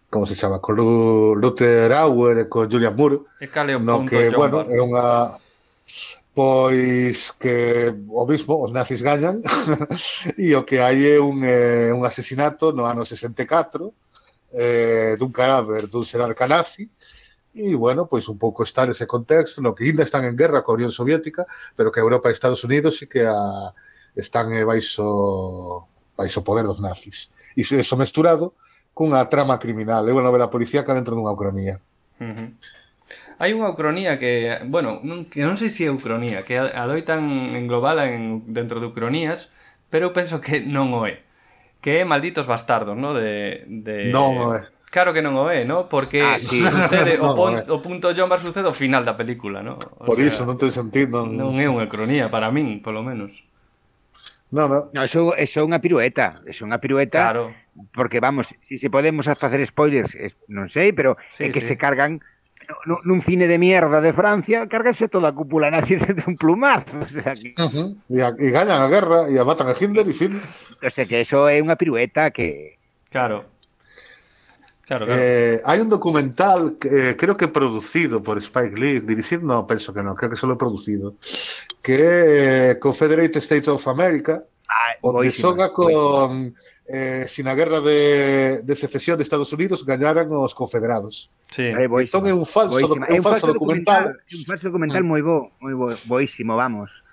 como 0.10 0.26
se 0.26 0.36
chama, 0.36 0.60
con 0.60 0.76
Luther 0.76 1.94
Auer 1.94 2.40
e 2.40 2.50
con 2.50 2.70
Julian 2.70 2.96
Moore. 2.96 3.20
E 3.40 3.48
cale 3.48 3.76
o 3.76 3.80
no 3.80 4.02
punto, 4.02 4.10
que, 4.10 4.30
John 4.30 4.38
bueno, 4.38 4.58
Barnes? 4.58 4.76
é 4.76 4.82
unha 4.82 5.06
pois 6.34 7.34
que 7.34 7.92
o 8.08 8.26
mismo, 8.26 8.64
os 8.64 8.72
nazis 8.72 9.02
gañan 9.04 9.44
e 10.38 10.56
o 10.56 10.64
que 10.64 10.80
hai 10.80 11.04
é 11.04 11.20
un, 11.20 11.44
eh, 11.44 11.92
un 11.92 12.06
asesinato 12.06 12.72
no 12.72 12.88
ano 12.88 13.04
64 13.04 13.92
eh, 14.54 15.20
dun 15.20 15.36
cadáver 15.36 15.92
dun 15.92 16.06
xerarca 16.06 16.48
nazi 16.48 16.88
e, 17.52 17.76
bueno, 17.76 18.08
pois 18.08 18.30
un 18.30 18.38
pouco 18.38 18.64
está 18.64 18.86
nese 18.86 19.10
contexto 19.10 19.60
no 19.60 19.76
que 19.76 19.84
ainda 19.84 20.06
están 20.06 20.24
en 20.24 20.38
guerra 20.38 20.64
coa 20.64 20.80
Unión 20.80 20.94
Soviética 20.94 21.44
pero 21.76 21.92
que 21.92 22.00
Europa 22.00 22.30
e 22.30 22.38
Estados 22.38 22.64
Unidos 22.64 23.02
e 23.04 23.12
que 23.12 23.28
a, 23.28 23.74
están 24.16 24.54
eh, 24.54 24.64
baixo 24.64 25.90
baixo 26.16 26.44
poder 26.44 26.66
dos 26.66 26.80
nazis. 26.80 27.36
Iso, 27.56 27.76
iso 27.76 27.98
mesturado 27.98 28.56
cunha 29.00 29.24
trama 29.32 29.56
criminal. 29.56 30.04
É 30.04 30.12
unha 30.12 30.28
novela 30.28 30.52
policíaca 30.52 30.92
dentro 30.92 31.16
dunha 31.16 31.32
ucronía. 31.32 31.80
Uh 32.20 32.28
-huh. 32.28 32.50
Hai 33.40 33.56
unha 33.56 33.72
ucronía 33.72 34.20
que, 34.20 34.60
bueno, 34.68 35.00
non, 35.00 35.32
que 35.32 35.40
non 35.40 35.56
sei 35.56 35.72
se 35.72 35.88
é 35.88 35.92
ucronía, 35.96 36.44
que 36.44 36.60
adoitan 36.60 37.56
englobala 37.56 38.12
en, 38.12 38.44
dentro 38.52 38.84
de 38.84 38.92
ucronías, 38.92 39.56
pero 39.88 40.12
eu 40.12 40.12
penso 40.12 40.44
que 40.44 40.60
non 40.60 40.92
o 40.92 41.08
é. 41.08 41.24
Que 41.80 42.04
é 42.04 42.04
Malditos 42.04 42.44
Bastardos, 42.44 43.00
no? 43.00 43.16
De, 43.16 43.64
de... 43.72 44.12
Non 44.12 44.36
o 44.36 44.60
é. 44.60 44.68
Claro 44.92 45.16
que 45.16 45.24
non 45.24 45.40
o 45.40 45.48
é, 45.48 45.64
no? 45.64 45.88
Porque 45.88 46.20
ah, 46.20 46.36
sí. 46.36 46.60
sucede 46.68 47.16
no, 47.16 47.32
o, 47.32 47.40
pon, 47.40 47.56
o 47.56 47.80
punto 47.80 48.12
Jombar 48.12 48.44
sucede 48.44 48.68
ao 48.68 48.76
final 48.76 49.08
da 49.08 49.16
película, 49.16 49.64
no? 49.64 49.80
O 50.04 50.04
Por 50.04 50.20
sea, 50.20 50.28
iso 50.28 50.44
non 50.44 50.60
ten 50.60 50.76
sentido. 50.76 51.24
Non, 51.24 51.56
non 51.56 51.56
é 51.56 51.72
unha 51.72 51.88
cronía 51.88 52.28
para 52.28 52.52
min, 52.52 52.84
polo 52.84 53.00
menos. 53.00 53.48
Non, 54.52 54.68
non. 54.68 54.82
no 54.92 55.00
eso, 55.00 55.32
eso 55.40 55.62
é 55.62 55.64
unha 55.64 55.80
pirueta, 55.80 56.44
eso 56.44 56.66
é 56.66 56.68
unha 56.68 56.84
pirueta. 56.84 57.24
Claro 57.24 57.56
porque 57.94 58.20
vamos, 58.20 58.56
si 58.68 58.78
se 58.78 58.90
podemos 58.90 59.26
facer 59.26 59.64
spoilers, 59.66 60.18
non 60.52 60.68
sei, 60.68 60.92
pero 60.92 61.16
sí, 61.32 61.48
é 61.48 61.54
que 61.54 61.64
sí. 61.64 61.74
se 61.74 61.76
cargan 61.80 62.20
nun, 62.86 63.00
nun 63.06 63.20
cine 63.22 63.48
de 63.48 63.58
mierda 63.58 64.02
de 64.02 64.14
Francia, 64.14 64.68
cárganse 64.68 65.10
toda 65.10 65.34
a 65.34 65.36
cúpula 65.36 65.72
nazi 65.72 65.96
de 66.18 66.24
un 66.28 66.38
plumazo. 66.38 67.00
O 67.02 67.10
sea, 67.10 67.34
que... 67.34 67.56
uh 67.58 67.70
-huh. 67.70 67.88
e, 68.10 68.22
a, 68.22 68.30
e 68.38 68.48
gañan 68.52 68.82
a 68.82 68.88
guerra, 68.92 69.30
e 69.30 69.36
a 69.40 69.44
matan 69.48 69.70
a 69.70 69.76
Hitler, 69.76 70.06
e 70.06 70.14
fin. 70.14 70.38
O 70.38 70.90
sea, 70.90 71.06
que 71.06 71.22
eso 71.22 71.50
é 71.50 71.58
unha 71.64 71.80
pirueta 71.80 72.30
que... 72.30 72.78
Claro. 73.10 73.48
Claro, 74.86 75.06
claro. 75.06 75.22
Eh, 75.22 75.62
hai 75.70 75.78
un 75.82 75.90
documental, 75.90 76.82
eh, 76.82 77.14
creo 77.14 77.38
que 77.38 77.46
producido 77.46 78.26
por 78.26 78.42
Spike 78.42 78.74
Lee, 78.74 79.06
dirigido, 79.06 79.46
no, 79.46 79.70
penso 79.70 79.94
que 79.94 80.02
non, 80.02 80.18
creo 80.18 80.34
que 80.34 80.40
solo 80.40 80.58
producido, 80.58 81.14
que 81.86 81.94
é 81.94 82.18
eh, 82.74 82.82
Confederate 82.82 83.38
States 83.38 83.70
of 83.70 83.86
America, 83.86 84.42
ah, 84.66 84.98
o 85.06 85.22
que 85.22 85.30
soga 85.30 85.70
con 85.70 86.58
eh, 86.90 87.26
sin 87.30 87.46
na 87.46 87.54
guerra 87.54 87.82
de, 87.86 88.66
de 88.66 88.76
secesión 88.76 89.14
de 89.18 89.24
Estados 89.24 89.54
Unidos 89.54 89.86
gañaran 89.86 90.26
os 90.34 90.58
confederados. 90.58 91.30
Sí. 91.54 91.70
É 91.70 91.86
boísimo. 91.86 92.26
Entón 92.26 92.26
é 92.26 92.34
un 92.34 92.50
falso, 92.50 92.82
boísimo. 92.82 93.06
é 93.06 93.14
un 93.14 93.22
falso, 93.22 93.54
documental. 93.54 94.18
documental. 94.18 94.26
É 94.26 94.34
un 94.34 94.46
falso 94.50 94.66
documental 94.74 95.04
moi 95.06 95.22
bo, 95.22 95.54
moi 95.62 95.78
bo, 95.78 95.94
boísimo, 96.10 96.58
vamos. 96.58 97.06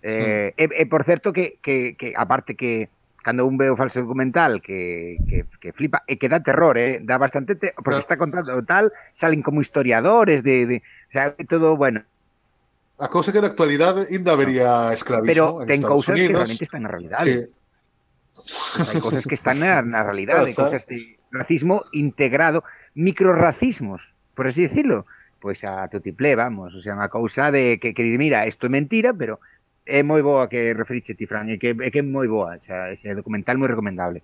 Eh, 0.00 0.56
mm. 0.56 0.64
e, 0.64 0.64
e 0.80 0.84
por 0.88 1.04
certo 1.04 1.36
que, 1.36 1.60
que, 1.60 1.92
que 2.00 2.16
aparte 2.16 2.56
que 2.56 2.88
cando 3.20 3.44
un 3.44 3.60
veo 3.60 3.76
falso 3.76 4.00
documental 4.00 4.64
que, 4.64 5.20
que, 5.28 5.44
que 5.60 5.76
flipa 5.76 6.00
e 6.08 6.16
que 6.16 6.32
dá 6.32 6.40
terror, 6.40 6.80
eh? 6.80 7.04
dá 7.04 7.20
bastante 7.20 7.52
te 7.52 7.76
porque 7.76 8.00
claro. 8.00 8.06
está 8.08 8.16
contando 8.16 8.64
tal, 8.64 8.96
salen 9.12 9.44
como 9.44 9.60
historiadores 9.60 10.40
de, 10.40 10.64
de 10.64 10.76
o 10.80 11.12
sea, 11.12 11.36
todo 11.44 11.76
bueno. 11.76 12.00
A 12.96 13.12
cousa 13.12 13.28
que 13.28 13.44
na 13.44 13.52
actualidade 13.52 14.08
ainda 14.08 14.32
habería 14.32 14.88
esclavismo 14.96 15.60
Pero 15.60 15.68
ten 15.68 15.84
cousas 15.84 16.16
que 16.16 16.32
realmente 16.32 16.64
están 16.64 16.88
na 16.88 16.90
realidade. 16.90 17.28
Sí. 17.28 17.57
Pues 18.44 18.88
hai 18.94 19.00
cosas 19.00 19.24
que 19.26 19.34
están 19.34 19.60
na, 19.60 19.82
na 19.82 20.02
realidade, 20.06 20.54
cosas 20.54 20.86
de 20.86 21.18
racismo 21.30 21.84
integrado, 21.92 22.64
microracismos, 22.94 24.14
por 24.34 24.46
así 24.46 24.62
decirlo. 24.62 25.06
Pois 25.38 25.62
pues 25.62 25.70
a 25.70 25.86
tutiplé, 25.86 26.34
vamos, 26.34 26.74
o 26.74 26.80
sea, 26.82 26.98
unha 26.98 27.06
cousa 27.06 27.54
de 27.54 27.78
que, 27.78 27.94
que 27.94 28.02
mira, 28.18 28.42
isto 28.50 28.66
é 28.66 28.70
mentira, 28.74 29.14
pero 29.14 29.38
é 29.86 30.02
moi 30.02 30.18
boa 30.18 30.50
que 30.50 30.74
referiche 30.74 31.14
ti, 31.14 31.30
Fran, 31.30 31.46
e 31.46 31.62
que, 31.62 31.78
é 31.78 31.88
que 31.94 32.02
é 32.02 32.06
moi 32.06 32.26
boa, 32.26 32.58
xa, 32.58 32.90
ese 32.90 33.14
documental 33.14 33.54
moi 33.54 33.70
recomendable. 33.70 34.18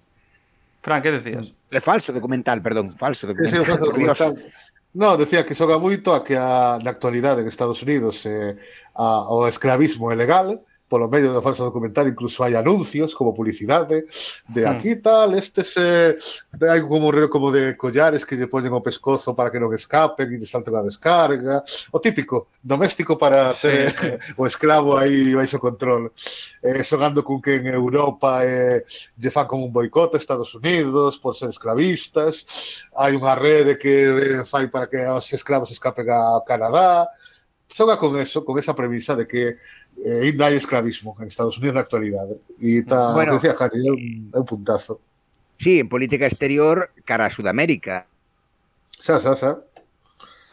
Fran, 0.82 0.99
que 0.99 1.15
decías? 1.15 1.55
É 1.70 1.78
falso 1.78 2.11
documental, 2.11 2.59
perdón, 2.59 2.99
falso 2.99 3.31
documental. 3.31 3.62
É 3.62 3.65
falso 3.65 3.86
documental. 3.95 4.35
No, 4.95 5.15
decía 5.15 5.47
que 5.47 5.55
xoga 5.55 5.78
moito 5.78 6.11
a 6.15 6.27
que 6.27 6.35
a, 6.35 6.82
na 6.82 6.91
actualidade 6.91 7.43
en 7.43 7.49
Estados 7.51 7.78
Unidos 7.82 8.27
eh, 8.27 8.59
a, 8.95 9.31
o 9.31 9.47
esclavismo 9.47 10.11
é 10.11 10.19
legal, 10.19 10.66
polo 10.95 11.11
medio 11.11 11.35
do 11.35 11.43
falso 11.43 11.66
documental 11.66 12.07
incluso 12.07 12.47
hai 12.47 12.55
anuncios 12.55 13.19
como 13.19 13.35
publicidade 13.35 14.07
de 14.47 14.62
hmm. 14.62 14.71
aquí 14.71 15.03
tal, 15.03 15.35
este 15.35 15.66
se 15.66 16.15
de, 16.55 16.71
algo 16.71 16.87
como, 16.87 17.11
como 17.27 17.51
de 17.51 17.75
collares 17.75 18.23
que 18.23 18.39
lle 18.39 18.47
poñen 18.47 18.71
o 18.71 18.79
pescozo 18.79 19.35
para 19.35 19.51
que 19.51 19.59
non 19.59 19.75
escapen 19.75 20.31
e 20.31 20.47
salten 20.47 20.79
a 20.79 20.87
descarga, 20.87 21.66
o 21.91 21.99
típico 21.99 22.55
doméstico 22.62 23.19
para 23.19 23.51
ter 23.59 23.91
sí, 23.91 24.15
sí. 24.15 24.35
o 24.39 24.47
esclavo 24.47 24.95
aí 24.95 25.35
baixo 25.35 25.59
control. 25.59 26.15
Eh, 26.62 26.85
sonando 26.85 27.25
con 27.25 27.43
que 27.43 27.57
en 27.57 27.66
Europa 27.66 28.47
eh, 28.47 28.85
lle 29.19 29.31
fan 29.35 29.51
como 29.51 29.66
un 29.66 29.73
boicot 29.73 30.15
a 30.15 30.19
Estados 30.19 30.55
Unidos 30.55 31.19
por 31.19 31.35
ser 31.35 31.51
esclavistas. 31.51 32.87
Hai 32.95 33.19
unha 33.19 33.35
rede 33.35 33.75
que 33.75 33.95
eh, 34.15 34.45
fai 34.47 34.71
para 34.71 34.87
que 34.87 35.03
os 35.11 35.27
esclavos 35.35 35.75
escapen 35.75 36.07
a 36.07 36.39
Canadá. 36.47 37.11
Xoga 37.66 37.99
con 37.99 38.15
eso, 38.21 38.45
con 38.45 38.55
esa 38.59 38.77
premisa 38.77 39.16
de 39.16 39.27
que 39.27 39.59
Eh, 39.99 40.27
e 40.27 40.33
ainda 40.33 40.51
hai 40.51 40.57
escravismo 40.59 41.15
en 41.21 41.29
Estados 41.29 41.59
Unidos 41.59 41.75
na 41.79 41.85
actualidade. 41.87 42.41
E 42.59 42.83
está, 42.83 43.15
bueno, 43.15 43.39
decía 43.39 43.55
Jari, 43.55 43.79
é 43.79 43.93
un, 43.93 44.03
é 44.35 44.39
un 44.43 44.47
puntazo. 44.49 44.99
Sí, 45.59 45.79
en 45.79 45.89
política 45.89 46.27
exterior 46.27 46.91
cara 47.07 47.27
a 47.27 47.35
Sudamérica. 47.35 48.11
Xa, 48.99 49.23
xa, 49.23 49.39
xa. 49.39 49.53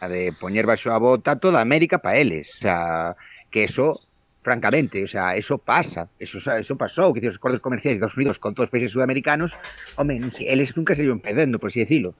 A 0.02 0.06
de 0.06 0.34
poñer 0.34 0.66
baixo 0.66 0.94
a 0.94 0.98
bota 0.98 1.38
toda 1.38 1.60
América 1.60 1.98
para 1.98 2.18
eles. 2.18 2.58
O 2.58 2.60
sea, 2.66 3.16
que 3.50 3.64
eso 3.64 3.98
francamente, 4.42 5.04
o 5.04 5.06
sea, 5.06 5.36
eso 5.36 5.56
pasa, 5.58 6.08
eso, 6.18 6.38
eso 6.38 6.74
pasou, 6.74 7.14
que 7.14 7.22
os 7.22 7.38
acordos 7.38 7.62
comerciais 7.62 7.94
de 7.94 7.98
Estados 8.02 8.18
Unidos 8.18 8.42
con 8.42 8.54
todos 8.54 8.66
os 8.66 8.74
países 8.74 8.90
sudamericanos, 8.90 9.54
home, 9.94 10.18
si, 10.34 10.50
eles 10.50 10.74
nunca 10.76 10.98
se 10.98 11.06
iban 11.06 11.22
perdendo, 11.22 11.62
por 11.62 11.70
así 11.70 11.78
decirlo. 11.78 12.18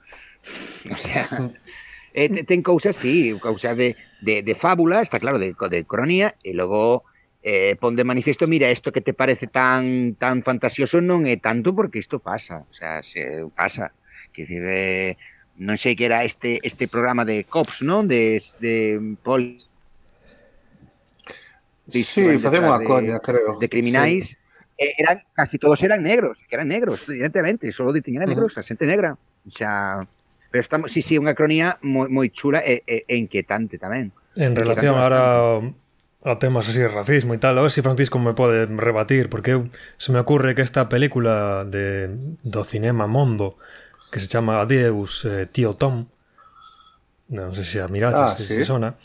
O 0.87 0.95
sea, 0.95 1.27
eh, 2.15 2.31
ten 2.47 2.63
cousas, 2.63 2.95
sí, 2.95 3.35
cousas 3.43 3.75
de, 3.75 3.99
de, 4.23 4.39
de 4.39 4.55
fábula, 4.55 5.03
está 5.03 5.19
claro, 5.19 5.37
de, 5.37 5.51
de 5.51 5.83
cronía, 5.83 6.39
e 6.47 6.55
logo 6.55 7.03
eh, 7.43 7.75
pon 7.75 7.95
de 7.95 8.07
manifiesto, 8.07 8.47
mira, 8.47 8.71
isto 8.71 8.91
que 8.91 9.03
te 9.03 9.13
parece 9.13 9.47
tan 9.47 10.15
tan 10.15 10.41
fantasioso 10.41 11.03
non 11.03 11.27
é 11.27 11.35
tanto 11.37 11.75
porque 11.75 11.99
isto 11.99 12.23
pasa, 12.23 12.63
o 12.63 12.73
sea, 12.73 13.03
se 13.03 13.43
pasa. 13.51 13.91
Que 14.33 14.47
dizer, 14.47 14.65
eh, 14.65 15.11
non 15.59 15.77
sei 15.77 15.93
que 15.93 16.07
era 16.07 16.23
este 16.23 16.57
este 16.63 16.87
programa 16.87 17.27
de 17.27 17.43
Cops, 17.43 17.83
non? 17.83 18.07
De, 18.07 18.41
de 18.63 18.97
Pol 19.21 19.59
Sí, 21.87 22.03
facemos 22.39 22.71
a 22.71 22.83
coña, 22.83 23.19
creo. 23.19 23.59
De 23.59 23.67
criminais. 23.67 24.27
Sí. 24.27 24.37
Eh, 24.77 24.93
eran, 24.97 25.21
casi 25.33 25.59
todos 25.59 25.83
eran 25.83 26.01
negros, 26.01 26.43
que 26.47 26.55
eran 26.55 26.67
negros, 26.67 27.07
evidentemente, 27.07 27.71
solo 27.71 27.91
detiñan 27.91 28.23
a 28.23 28.25
negros, 28.25 28.53
uh 28.53 28.55
-huh. 28.55 28.59
a 28.59 28.63
xente 28.63 28.85
negra. 28.87 29.17
Xa, 29.51 30.07
pero 30.49 30.61
estamos, 30.61 30.91
sí, 30.91 31.01
sí, 31.03 31.19
unha 31.19 31.35
cronía 31.35 31.77
moi, 31.83 32.07
moi 32.09 32.31
chula 32.31 32.63
e, 32.63 32.81
e, 32.87 33.03
e 33.05 33.15
inquietante 33.19 33.77
tamén. 33.77 34.15
En 34.39 34.55
inquietante 34.55 34.55
relación 34.55 34.95
ahora 34.97 35.59
a 36.23 36.39
temas 36.39 36.69
así 36.69 36.79
de 36.79 36.87
racismo 36.87 37.35
e 37.35 37.39
tal. 37.39 37.59
A 37.59 37.61
ver 37.61 37.71
se 37.71 37.79
si 37.79 37.85
Francisco 37.85 38.17
me 38.19 38.33
pode 38.33 38.65
rebatir, 38.65 39.27
porque 39.27 39.59
eu, 39.59 39.67
se 39.99 40.15
me 40.15 40.19
ocurre 40.23 40.55
que 40.55 40.63
esta 40.63 40.87
película 40.87 41.67
de, 41.67 42.07
do 42.43 42.63
cinema 42.63 43.07
Mondo, 43.07 43.59
que 44.11 44.23
se 44.23 44.31
chama 44.31 44.63
Adeus 44.63 45.27
eh, 45.27 45.45
Tío 45.51 45.75
Tom, 45.75 46.07
non 47.27 47.51
sei 47.51 47.67
se 47.67 47.77
a 47.83 47.91
miraches, 47.91 48.31
ah, 48.31 48.35
se, 48.35 48.47
sí? 48.47 48.63
se 48.63 48.65
sona, 48.67 48.95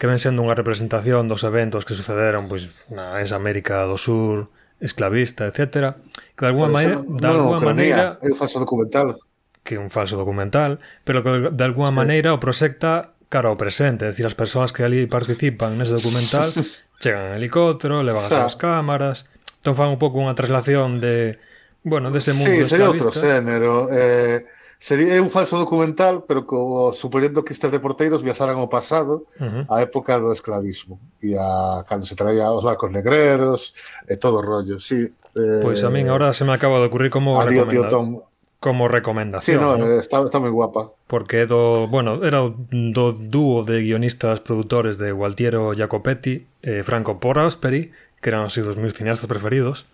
que 0.00 0.08
ven 0.08 0.18
sendo 0.18 0.40
unha 0.40 0.56
representación 0.56 1.28
dos 1.28 1.44
eventos 1.44 1.84
que 1.84 1.92
sucederon 1.92 2.48
pois, 2.48 2.72
na 2.88 3.20
esa 3.20 3.36
América 3.36 3.84
do 3.84 4.00
Sur, 4.00 4.48
esclavista, 4.82 5.46
etc. 5.46 5.94
Que 6.34 6.42
de 6.42 6.50
alguma 6.50 6.68
maneira... 6.68 7.04
No, 7.04 7.16
de 7.20 7.26
alguma 7.28 7.60
no, 7.60 7.66
maneira 7.68 8.18
é 8.18 8.28
un 8.32 8.36
falso 8.36 8.58
documental. 8.58 9.20
Que 9.62 9.76
é 9.76 9.80
un 9.80 9.94
falso 9.94 10.18
documental, 10.18 10.82
pero 11.06 11.22
que 11.22 11.54
de 11.54 11.64
alguna 11.64 11.92
sí. 11.92 11.96
maneira 11.96 12.34
o 12.34 12.42
proxecta 12.42 13.11
cara 13.32 13.48
ao 13.48 13.56
presente, 13.56 14.04
é 14.04 14.12
dicir, 14.12 14.28
as 14.28 14.36
persoas 14.36 14.76
que 14.76 14.84
ali 14.84 15.08
participan 15.08 15.80
nese 15.80 15.96
documental 15.96 16.52
chegan 17.02 17.32
en 17.32 17.40
helicóptero, 17.40 18.04
levan 18.04 18.28
as 18.28 18.28
súas 18.28 18.56
cámaras, 18.60 19.24
entón 19.64 19.72
fan 19.72 19.88
un 19.88 19.96
pouco 19.96 20.20
unha 20.20 20.36
traslación 20.36 21.00
de, 21.00 21.40
bueno, 21.80 22.12
dese 22.12 22.36
mundo 22.36 22.60
sí, 22.62 22.68
sería 22.68 22.92
outro 22.92 23.08
xénero. 23.08 23.88
Eh, 23.88 24.44
sería 24.82 25.22
un 25.22 25.30
falso 25.30 25.56
documental, 25.58 26.26
pero 26.26 26.42
co, 26.42 26.92
supoñendo 26.92 27.46
que 27.46 27.54
estes 27.54 27.70
reporteiros 27.70 28.20
viaxaran 28.20 28.58
ao 28.58 28.66
pasado, 28.66 29.30
uh 29.38 29.46
-huh. 29.46 29.64
á 29.70 29.78
época 29.78 30.18
do 30.18 30.34
esclavismo, 30.34 30.98
e 31.22 31.38
a 31.38 31.86
cando 31.86 32.02
se 32.02 32.18
traía 32.18 32.50
os 32.50 32.66
barcos 32.66 32.90
negreros, 32.90 33.78
e 34.10 34.18
todo 34.18 34.42
o 34.42 34.44
rollo, 34.44 34.82
sí. 34.82 35.06
Eh, 35.38 35.62
pois 35.62 35.78
pues 35.80 35.86
a 35.86 35.90
min 35.90 36.06
eh, 36.06 36.10
agora 36.10 36.34
se 36.34 36.42
me 36.42 36.52
acaba 36.52 36.82
de 36.82 36.90
ocurrir 36.90 37.14
como 37.14 37.38
recomendado. 37.38 37.70
Tío 37.70 37.86
Tom, 37.86 38.20
como 38.62 38.86
recomendación. 38.86 39.58
Sí, 39.58 39.60
no, 39.60 39.76
¿no? 39.76 39.98
Está, 39.98 40.22
está, 40.22 40.38
muy 40.38 40.50
guapa. 40.50 40.92
Porque 41.08 41.46
do, 41.46 41.88
bueno, 41.88 42.24
era 42.24 42.46
do 42.46 43.12
dúo 43.12 43.66
de 43.66 43.82
guionistas 43.82 44.38
produtores 44.38 45.02
de 45.02 45.10
Gualtiero 45.10 45.74
Jacopetti 45.74 46.46
e 46.62 46.78
eh, 46.78 46.82
Franco 46.86 47.18
Prosperi, 47.18 47.90
que 48.22 48.30
eran 48.30 48.46
así 48.46 48.62
dos 48.62 48.78
meus 48.78 48.94
cineastas 48.94 49.26
preferidos. 49.26 49.90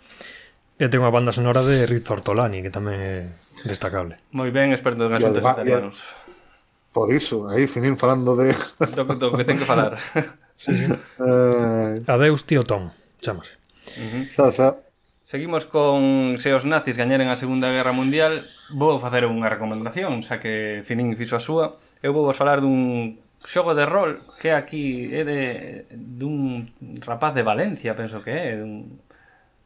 E 0.76 0.92
ten 0.92 1.00
unha 1.00 1.08
banda 1.08 1.32
sonora 1.32 1.64
de 1.64 1.88
Riz 1.88 2.04
Ortolani, 2.12 2.60
que 2.60 2.68
tamén 2.68 3.00
é 3.00 3.16
destacable. 3.64 4.20
Moi 4.36 4.52
ben, 4.52 4.68
experto 4.76 5.08
en 5.08 5.16
asuntos 5.16 5.40
italianos. 5.40 6.04
Por 6.92 7.08
iso, 7.08 7.48
aí 7.48 7.64
finín 7.64 7.96
falando 7.96 8.36
de... 8.36 8.52
do, 8.92 9.02
do 9.16 9.32
que 9.32 9.48
ten 9.48 9.56
que 9.56 9.64
falar. 9.64 9.96
sí, 10.60 10.76
sí. 10.76 10.92
Eh, 10.92 12.04
Adeus, 12.04 12.44
tío 12.44 12.68
Tom, 12.68 12.92
chamase. 13.16 13.56
Uh 13.96 14.08
-huh. 14.12 14.24
Sa, 14.28 14.52
sa. 14.52 14.76
Seguimos 15.24 15.64
con 15.64 16.36
se 16.36 16.52
os 16.52 16.68
nazis 16.68 17.00
gañaren 17.00 17.32
a 17.32 17.40
Segunda 17.40 17.72
Guerra 17.72 17.96
Mundial 17.96 18.44
vou 18.70 19.00
facer 19.00 19.24
unha 19.24 19.48
recomendación, 19.48 20.20
xa 20.20 20.36
que 20.42 20.84
Finin 20.84 21.16
fixo 21.16 21.36
a 21.38 21.42
súa. 21.42 21.76
Eu 22.04 22.12
vou 22.12 22.28
vos 22.28 22.36
falar 22.36 22.60
dun 22.60 23.16
xogo 23.44 23.72
de 23.72 23.86
rol 23.86 24.20
que 24.40 24.52
aquí 24.52 25.08
é 25.14 25.22
de 25.24 25.40
dun 25.94 26.66
rapaz 27.00 27.32
de 27.32 27.46
Valencia, 27.46 27.96
penso 27.96 28.20
que 28.20 28.32
é, 28.34 28.60
dun 28.60 29.00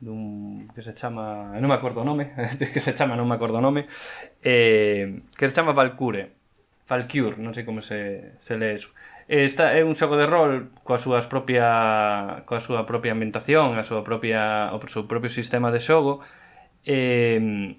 dun 0.02 0.66
que 0.74 0.82
se 0.82 0.94
chama, 0.94 1.54
non 1.58 1.70
me 1.70 1.78
acordo 1.78 2.02
o 2.02 2.06
nome, 2.06 2.34
que 2.74 2.82
se 2.82 2.94
chama, 2.94 3.14
non 3.18 3.26
me 3.26 3.34
acordo 3.38 3.58
o 3.58 3.64
nome, 3.64 3.86
eh, 4.42 5.22
que 5.34 5.46
se 5.48 5.54
chama 5.54 5.74
Valcure. 5.74 6.34
Valcure, 6.86 7.38
non 7.38 7.54
sei 7.56 7.64
como 7.64 7.80
se, 7.80 8.34
se 8.38 8.58
lee 8.58 8.76
eso. 8.76 8.90
Esta 9.30 9.72
é 9.78 9.86
un 9.86 9.94
xogo 9.94 10.18
de 10.18 10.26
rol 10.26 10.74
coa 10.82 10.98
súas 10.98 11.30
propia 11.30 12.42
coa 12.44 12.60
súa 12.60 12.84
propia 12.84 13.14
ambientación, 13.14 13.78
a 13.78 13.86
súa 13.86 14.02
propia 14.02 14.70
o 14.74 14.78
seu 14.90 15.06
propio 15.06 15.30
sistema 15.30 15.70
de 15.70 15.80
xogo. 15.80 16.20
Eh, 16.84 17.78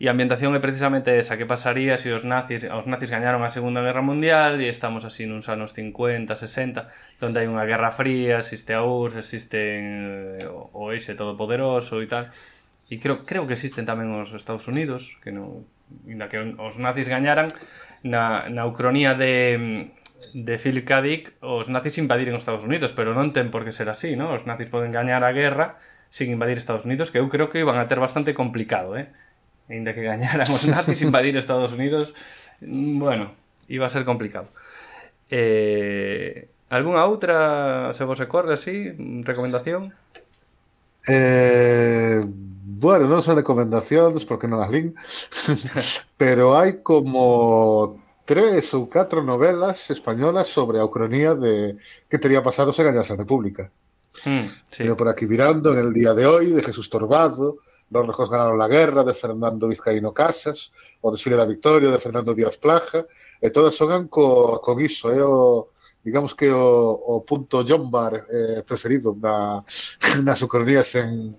E 0.00 0.08
a 0.08 0.14
ambientación 0.14 0.56
é 0.56 0.60
precisamente 0.60 1.12
esa, 1.16 1.36
que 1.36 1.44
pasaría 1.44 2.00
se 2.00 2.12
os 2.12 2.24
nazis, 2.24 2.64
os 2.64 2.86
nazis 2.88 3.12
gañaron 3.12 3.44
a 3.44 3.50
Segunda 3.52 3.84
Guerra 3.84 4.00
Mundial 4.00 4.60
e 4.60 4.72
estamos 4.72 5.04
así 5.04 5.28
nuns 5.28 5.48
anos 5.52 5.76
50, 5.76 6.32
60, 6.32 6.88
onde 7.20 7.38
hai 7.40 7.46
unha 7.46 7.64
guerra 7.68 7.92
fría, 7.92 8.40
existe 8.40 8.72
a 8.72 8.82
URSS, 8.82 9.20
existen 9.20 10.40
eh, 10.40 10.48
o 10.48 10.90
Eixe 10.90 11.12
Todopoderoso 11.14 12.00
e 12.00 12.08
tal. 12.08 12.32
E 12.92 12.98
creo, 12.98 13.24
creo 13.24 13.44
que 13.48 13.54
existen 13.54 13.86
tamén 13.88 14.10
os 14.12 14.32
Estados 14.36 14.66
Unidos, 14.68 15.16
que 15.22 15.30
non, 15.30 15.64
inda 16.08 16.28
que 16.28 16.40
os 16.40 16.76
nazis 16.80 17.06
gañaran, 17.06 17.52
na, 18.02 18.50
na 18.50 18.66
ucronía 18.66 19.14
de, 19.14 19.92
de 20.34 20.58
Philip 20.58 20.84
K. 20.84 21.02
Dick, 21.02 21.24
os 21.40 21.70
nazis 21.70 21.98
invadiren 21.98 22.34
os 22.34 22.42
Estados 22.42 22.66
Unidos, 22.66 22.90
pero 22.92 23.14
non 23.14 23.30
ten 23.30 23.54
por 23.54 23.62
que 23.62 23.72
ser 23.72 23.88
así, 23.88 24.18
non? 24.18 24.34
Os 24.34 24.44
nazis 24.44 24.68
poden 24.68 24.90
gañar 24.90 25.22
a 25.22 25.30
guerra 25.30 25.78
sin 26.12 26.28
invadir 26.28 26.58
Estados 26.58 26.84
Unidos, 26.84 27.08
que 27.08 27.22
eu 27.22 27.30
creo 27.32 27.48
que 27.48 27.62
iban 27.62 27.78
a 27.78 27.88
ter 27.88 28.02
bastante 28.02 28.34
complicado, 28.34 28.98
eh? 28.98 29.08
Ainda 29.68 29.94
que 29.94 30.02
gañaran 30.02 30.48
os 30.48 30.64
nazis 30.72 31.02
invadir 31.02 31.36
Estados 31.36 31.72
Unidos, 31.72 32.14
mm, 32.60 32.98
bueno, 32.98 33.34
iba 33.68 33.86
a 33.86 33.92
ser 33.92 34.04
complicado. 34.04 34.48
Eh, 35.30 36.48
algunha 36.68 37.06
outra, 37.06 37.92
se 37.94 38.04
vos 38.04 38.18
recorde 38.18 38.54
así, 38.54 38.92
recomendación? 39.24 39.94
Eh, 41.08 42.20
bueno, 42.82 43.06
non 43.06 43.22
son 43.22 43.38
recomendacións 43.38 44.22
porque 44.26 44.46
non 44.46 44.62
as 44.62 44.70
lin 44.70 44.94
pero 46.20 46.54
hai 46.54 46.82
como 46.82 47.98
tres 48.22 48.70
ou 48.74 48.86
catro 48.86 49.22
novelas 49.22 49.90
españolas 49.90 50.46
sobre 50.46 50.78
a 50.78 50.86
ucronía 50.86 51.34
de 51.34 51.78
que 52.06 52.22
tería 52.22 52.42
pasado 52.42 52.70
se 52.70 52.86
gañase 52.86 53.14
a 53.14 53.20
República. 53.22 53.70
Mm, 54.26 54.46
sí. 54.70 54.78
Teño 54.86 54.94
por 54.94 55.08
aquí 55.08 55.26
mirando 55.26 55.74
en 55.74 55.78
el 55.78 55.90
día 55.92 56.14
de 56.14 56.26
hoy 56.26 56.54
de 56.54 56.62
Jesús 56.62 56.90
Torbado, 56.90 57.58
Los 57.92 58.06
rojos 58.06 58.30
ganaron 58.30 58.58
la 58.58 58.68
guerra 58.68 59.04
de 59.04 59.12
Fernando 59.12 59.68
Vizcaíno 59.68 60.14
Casas, 60.14 60.72
o 61.02 61.12
desfile 61.12 61.36
da 61.36 61.44
Victoria 61.44 61.90
de 61.90 61.98
Fernando 61.98 62.32
Díaz 62.32 62.56
Plaja, 62.56 63.04
e 63.36 63.52
todas 63.52 63.76
xogan 63.76 64.08
co, 64.08 64.56
con 64.64 64.80
iso, 64.80 65.12
é 65.12 65.20
o, 65.20 65.68
digamos 66.00 66.32
que 66.32 66.48
o, 66.48 66.64
o 66.96 67.20
punto 67.20 67.60
John 67.68 67.92
Bar 67.92 68.24
eh, 68.24 68.64
preferido 68.64 69.12
na, 69.12 69.60
nas 70.24 70.40
ucronías 70.40 70.88
en 70.96 71.36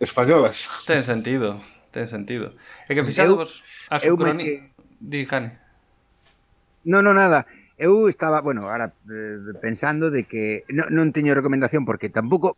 españolas. 0.00 0.88
Ten 0.88 1.04
sentido, 1.04 1.60
ten 1.92 2.08
sentido. 2.08 2.56
É 2.88 2.96
que 2.96 3.04
fixados 3.04 3.60
as 3.92 4.08
ucronías... 4.08 4.40
Que... 4.40 4.72
Di, 5.04 5.28
Jane. 5.28 5.60
No, 6.88 7.04
no, 7.04 7.12
nada. 7.12 7.44
Eu 7.76 8.08
estaba, 8.08 8.40
bueno, 8.40 8.70
ahora 8.70 8.94
eh, 9.10 9.52
pensando 9.60 10.08
de 10.08 10.24
que 10.24 10.64
no, 10.72 10.88
non 10.88 11.12
teño 11.12 11.36
recomendación 11.36 11.84
porque 11.84 12.08
tampouco 12.08 12.56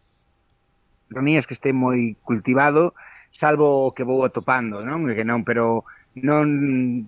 cronías 1.09 1.47
que 1.47 1.55
este 1.55 1.73
moi 1.73 2.19
cultivado, 2.23 2.95
salvo 3.31 3.93
que 3.93 4.05
vou 4.05 4.25
atopando, 4.25 4.85
non? 4.85 5.07
Que 5.09 5.25
non, 5.25 5.45
pero 5.45 5.85
non 6.17 7.07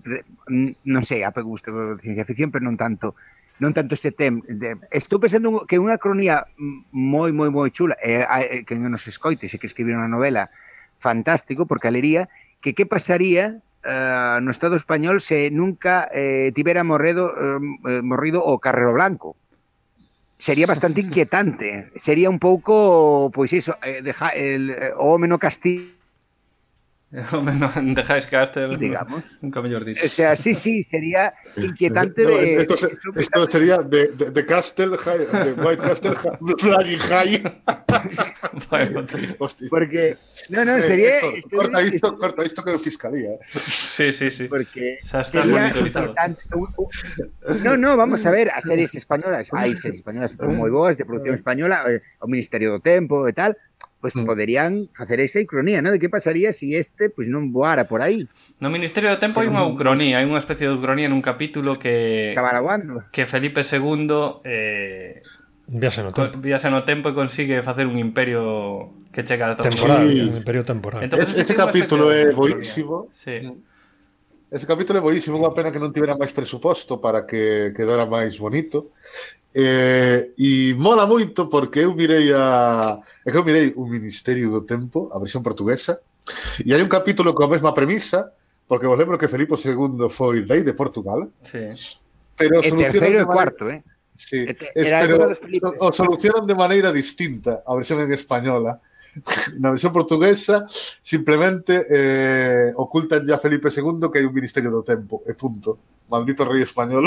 non 0.85 1.03
sei, 1.03 1.25
a 1.25 1.33
gusto 1.33 1.97
ciencia 1.97 2.27
ficción, 2.27 2.53
pero 2.53 2.65
non 2.65 2.77
tanto 2.77 3.17
non 3.59 3.75
tanto 3.75 3.97
ese 3.97 4.15
tem. 4.15 4.39
Estou 4.87 5.19
pensando 5.19 5.67
que 5.67 5.81
unha 5.81 5.99
cronía 5.99 6.47
moi, 6.95 7.35
moi, 7.35 7.51
moi 7.51 7.69
chula, 7.75 7.99
eh, 7.99 8.23
eh, 8.23 8.63
que 8.63 8.79
non 8.79 8.95
nos 8.95 9.03
escoite, 9.09 9.51
se 9.51 9.59
que 9.59 9.67
escribir 9.67 9.99
unha 9.99 10.07
novela 10.07 10.47
fantástico, 11.01 11.67
porque 11.67 11.91
alería, 11.91 12.31
que 12.63 12.71
que 12.71 12.87
pasaría 12.87 13.59
eh, 13.83 14.37
no 14.39 14.51
Estado 14.51 14.79
español 14.79 15.19
se 15.19 15.51
nunca 15.51 16.07
eh, 16.15 16.55
tibera 16.55 16.87
morredo, 16.87 17.35
eh, 17.35 17.99
eh, 17.99 18.01
morrido 18.01 18.39
o 18.39 18.63
Carrero 18.63 18.95
Blanco. 18.95 19.35
Sería 20.39 20.63
bastante 20.63 21.01
inquietante. 21.05 21.91
Sería 21.99 22.31
un 22.31 22.39
pouco, 22.39 23.27
pois 23.35 23.51
iso, 23.51 23.75
eh, 23.83 23.99
deja, 23.99 24.31
el, 24.31 24.71
eh, 24.71 24.95
o 24.95 25.11
home 25.11 25.27
no 25.27 25.35
castigo 25.35 25.98
Non 27.33 27.89
dejáis 27.97 28.29
Castle, 28.29 28.77
digamos. 28.77 29.41
nunca 29.41 29.65
mellor 29.65 29.81
O 29.81 29.85
dito. 29.89 30.05
sea, 30.05 30.37
sí, 30.37 30.53
sí, 30.53 30.85
sería 30.85 31.33
inquietante 31.57 32.21
No, 32.21 32.29
de... 32.37 32.61
esto, 32.61 32.77
se- 32.77 32.93
esto 33.17 33.49
sería 33.49 33.77
de, 33.81 34.13
de, 34.13 34.29
de 34.29 34.41
Castle 34.45 34.93
High, 34.93 35.25
de 35.25 35.51
White 35.57 35.81
Castle 35.81 36.13
High, 36.13 36.37
Flying 36.61 36.99
High. 37.01 37.41
Porque, 39.69 40.17
no, 40.49 40.65
no, 40.65 40.75
Eh, 40.77 40.81
sería... 40.81 41.17
Héctor, 41.17 41.33
estoy- 41.33 41.57
corta 41.57 41.81
isto, 41.81 41.95
estoy- 41.95 42.17
corta 42.19 42.43
isto 42.45 42.63
que 42.63 42.77
fiscalía. 42.79 43.29
eh. 43.33 43.39
Sí, 43.53 44.11
sí, 44.13 44.29
sí. 44.29 44.43
Porque 44.47 44.97
sería 45.01 45.67
inquietante. 45.67 46.41
No, 47.63 47.77
no, 47.77 47.97
vamos 47.97 48.25
a 48.25 48.31
ver, 48.31 48.51
as 48.53 48.63
series 48.63 48.93
españolas, 48.95 49.49
hai 49.53 49.73
series 49.75 49.99
españolas 50.05 50.37
moi 50.37 50.69
boas 50.69 50.93
de 50.97 51.05
producción 51.05 51.35
española, 51.35 51.83
eh, 51.89 52.01
o 52.21 52.27
Ministerio 52.29 52.69
do 52.69 52.79
Tempo 52.79 53.25
e 53.27 53.33
tal, 53.33 53.57
pois 53.99 54.15
mm. 54.15 54.25
poderían 54.25 54.89
facer 54.95 55.19
esa 55.19 55.39
ucronía, 55.39 55.81
¿no? 55.81 55.91
De 55.91 55.99
que 55.99 56.09
pasaría 56.09 56.51
se 56.53 56.59
si 56.59 56.75
este 56.75 57.09
pois 57.11 57.27
non 57.27 57.51
voara 57.51 57.91
por 57.91 58.01
aí. 58.01 58.27
No 58.63 58.71
Ministerio 58.71 59.11
do 59.11 59.19
Tempo 59.19 59.43
hai 59.43 59.51
unha 59.51 59.67
ucronía, 59.67 60.19
hai 60.19 60.25
unha 60.25 60.39
especie 60.39 60.67
de 60.67 60.75
ucronía 60.75 61.11
nun 61.11 61.21
capítulo 61.21 61.75
que 61.75 62.33
que 63.11 63.23
Felipe 63.27 63.61
II 63.61 64.43
eh 64.47 65.21
viaxe 65.69 66.01
no 66.01 66.11
tempo. 66.11 66.39
Viaxe 66.39 66.69
no 66.71 66.81
tempo 66.87 67.11
e 67.11 67.13
consigue 67.13 67.61
facer 67.61 67.85
un 67.85 67.99
imperio 68.01 68.89
que 69.11 69.21
chega 69.23 69.51
a 69.51 69.55
temporal, 69.55 70.09
sí. 70.09 70.25
un 70.25 70.37
imperio 70.41 70.63
temporal. 70.65 71.03
Entón, 71.03 71.21
este, 71.21 71.41
este 71.41 71.55
capítulo 71.55 72.09
é 72.09 72.31
boísimo. 72.33 73.09
Sí. 73.13 73.41
Ese 74.49 74.65
capítulo 74.65 74.97
é 74.97 75.01
boísimo, 75.05 75.37
unha 75.37 75.53
pena 75.53 75.69
que 75.69 75.77
non 75.77 75.93
tivera 75.93 76.17
máis 76.17 76.33
presuposto 76.33 76.97
para 76.97 77.21
que 77.29 77.69
quedara 77.77 78.09
máis 78.09 78.33
bonito. 78.41 78.97
Eh, 79.53 80.33
e 80.41 80.73
mola 80.73 81.05
moito 81.05 81.45
porque 81.45 81.85
eu 81.85 81.93
mirei 81.93 82.33
a... 82.33 82.97
É 83.21 83.29
que 83.29 83.37
eu 83.37 83.45
mirei 83.45 83.77
o 83.77 83.85
Ministerio 83.85 84.49
do 84.49 84.65
Tempo, 84.65 85.05
a 85.13 85.21
versión 85.21 85.45
portuguesa, 85.45 86.01
e 86.65 86.73
hai 86.73 86.81
un 86.81 86.89
capítulo 86.89 87.29
coa 87.37 87.45
mesma 87.45 87.77
premisa, 87.77 88.33
porque 88.65 88.89
vos 88.89 88.97
lembro 88.97 89.21
que 89.21 89.29
Felipe 89.29 89.53
II 89.53 90.09
foi 90.09 90.41
rei 90.41 90.65
de 90.65 90.73
Portugal. 90.73 91.29
Sí. 91.45 91.69
Pero 92.33 92.57
e 92.65 92.69
terceiro 92.73 93.21
e 93.21 93.25
cuarto, 93.29 93.69
eh? 93.69 93.85
Sí, 94.17 94.49
es, 94.75 94.89
pero 94.89 95.31
o 95.79 95.93
solucionan 95.93 96.43
de 96.49 96.57
maneira 96.57 96.91
distinta 96.91 97.63
a 97.63 97.71
versión 97.77 98.01
en 98.01 98.11
española 98.11 98.81
na 99.59 99.71
versión 99.71 99.93
portuguesa 99.93 100.65
simplemente 101.01 101.85
eh, 101.89 102.71
ocultan 102.75 103.25
ya 103.25 103.35
a 103.35 103.43
Felipe 103.43 103.69
II 103.69 104.09
que 104.11 104.19
hai 104.19 104.25
un 104.27 104.35
Ministerio 104.35 104.71
do 104.71 104.83
Tempo, 104.83 105.23
e 105.27 105.33
punto. 105.33 106.03
Maldito 106.09 106.43
rei 106.43 106.65
español. 106.65 107.05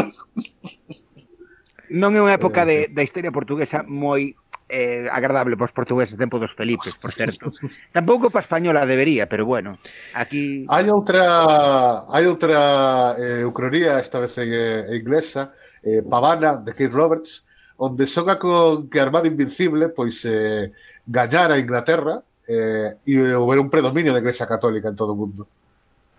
Non 1.93 2.17
é 2.17 2.21
unha 2.23 2.37
época 2.39 2.65
eh, 2.65 2.89
de, 2.89 2.95
da 2.95 3.03
historia 3.05 3.35
portuguesa 3.35 3.85
moi 3.85 4.33
eh, 4.73 5.07
agradable 5.13 5.57
para 5.57 5.69
os 5.69 5.77
portugueses 5.77 6.17
tempo 6.17 6.41
dos 6.41 6.57
Felipes, 6.57 6.97
por 6.97 7.13
certo. 7.13 7.53
Tampouco 7.93 8.31
para 8.31 8.43
española 8.43 8.87
debería, 8.87 9.29
pero 9.29 9.45
bueno, 9.45 9.77
aquí... 10.17 10.65
Hai 10.73 10.89
outra, 10.89 12.09
hai 12.09 12.25
outra 12.25 13.13
eh, 13.21 13.45
ucronía, 13.45 14.01
esta 14.01 14.19
vez 14.19 14.33
en, 14.41 14.49
eh, 14.49 14.97
inglesa, 14.97 15.53
eh, 15.85 16.01
Pavana, 16.01 16.57
de 16.57 16.73
Kate 16.73 16.89
Roberts, 16.89 17.45
onde 17.77 18.07
soga 18.09 18.39
con 18.39 18.89
que 18.89 19.01
Armada 19.01 19.29
Invincible, 19.29 19.93
pois 19.93 20.25
eh, 20.25 20.73
gañar 21.07 21.53
a 21.53 21.59
Inglaterra 21.59 22.23
eh, 22.49 22.97
e 23.07 23.35
houver 23.35 23.59
un 23.59 23.71
predominio 23.71 24.13
da 24.13 24.23
Iglesia 24.23 24.47
Católica 24.47 24.89
en 24.89 24.97
todo 24.97 25.13
o 25.13 25.19
mundo. 25.19 25.47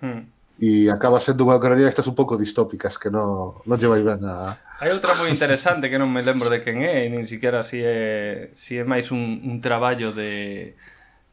Hmm. 0.01 0.27
E 0.61 0.87
acaba 0.87 1.17
sendo 1.17 1.49
unha 1.49 1.57
ucrania 1.57 1.89
estas 1.89 2.05
un 2.05 2.15
pouco 2.15 2.37
distópicas 2.37 3.01
que 3.01 3.09
non, 3.09 3.57
non 3.65 3.77
lleva 3.79 3.97
ben 3.99 4.21
a... 4.23 4.55
Hai 4.79 4.93
outra 4.93 5.15
moi 5.17 5.31
interesante 5.31 5.89
que 5.89 5.97
non 5.97 6.13
me 6.13 6.21
lembro 6.21 6.47
de 6.47 6.61
quen 6.61 6.85
é, 6.85 7.03
e 7.03 7.09
nin 7.09 7.25
siquiera 7.25 7.65
si 7.65 7.81
é, 7.81 8.53
si 8.53 8.77
é 8.77 8.85
máis 8.85 9.09
un, 9.09 9.41
un 9.43 9.57
traballo 9.59 10.13
de, 10.13 10.77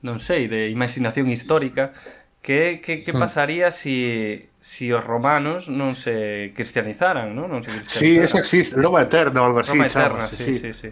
non 0.01 0.19
sei, 0.19 0.49
de 0.49 0.73
imaginación 0.73 1.29
histórica, 1.29 1.93
que, 2.41 2.81
que, 2.81 3.05
que 3.05 3.13
hmm. 3.13 3.21
pasaría 3.21 3.69
si, 3.69 4.49
si 4.59 4.89
os 4.89 5.05
romanos 5.05 5.69
non 5.69 5.95
se 5.95 6.57
cristianizaran, 6.57 7.37
non? 7.37 7.53
non 7.53 7.61
se 7.61 7.71
cristianizaran. 7.77 8.01
Sí, 8.01 8.11
esa 8.17 8.41
existe, 8.41 8.81
Roma 8.81 9.05
Eterna 9.05 9.45
ou 9.45 9.53
algo 9.53 9.61
así, 9.61 9.77
Roma 9.77 9.87
Eterna, 9.87 10.25
chama, 10.25 10.33
sí, 10.33 10.41
sí, 10.41 10.55
sí. 10.59 10.73
sí. 10.73 10.91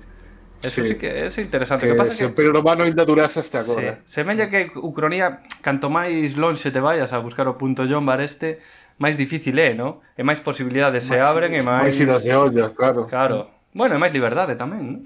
Eso 0.62 0.82
sí, 0.82 0.88
sí 0.88 0.94
que 0.96 1.24
é 1.24 1.40
interesante. 1.40 1.86
Que, 1.86 1.92
que 1.92 1.98
pasa 1.98 2.12
se 2.12 2.18
que... 2.18 2.24
o 2.26 2.28
Império 2.30 2.52
Romano 2.52 2.82
ainda 2.82 3.04
durase 3.04 3.38
hasta 3.38 3.60
agora. 3.60 4.02
Sí. 4.04 4.18
Semella 4.20 4.50
que 4.50 4.70
Ucronía, 4.74 5.46
canto 5.62 5.86
máis 5.86 6.34
lonxe 6.34 6.74
te 6.74 6.82
vayas 6.82 7.14
a 7.14 7.18
buscar 7.22 7.46
o 7.46 7.54
punto 7.54 7.86
Jombar 7.86 8.18
este, 8.20 8.58
máis 8.98 9.14
difícil 9.14 9.54
é, 9.62 9.70
non? 9.72 10.02
E 10.18 10.26
máis 10.26 10.42
posibilidades 10.42 11.06
se 11.06 11.22
abren 11.22 11.54
e 11.54 11.62
máis... 11.62 11.94
Máis 11.94 11.98
idas 12.02 12.26
de 12.26 12.34
olla, 12.34 12.74
claro. 12.74 13.06
Claro. 13.06 13.58
Bueno, 13.70 13.94
e 13.94 14.02
máis 14.02 14.10
liberdade 14.10 14.58
tamén, 14.58 14.82
¿no? 14.82 14.96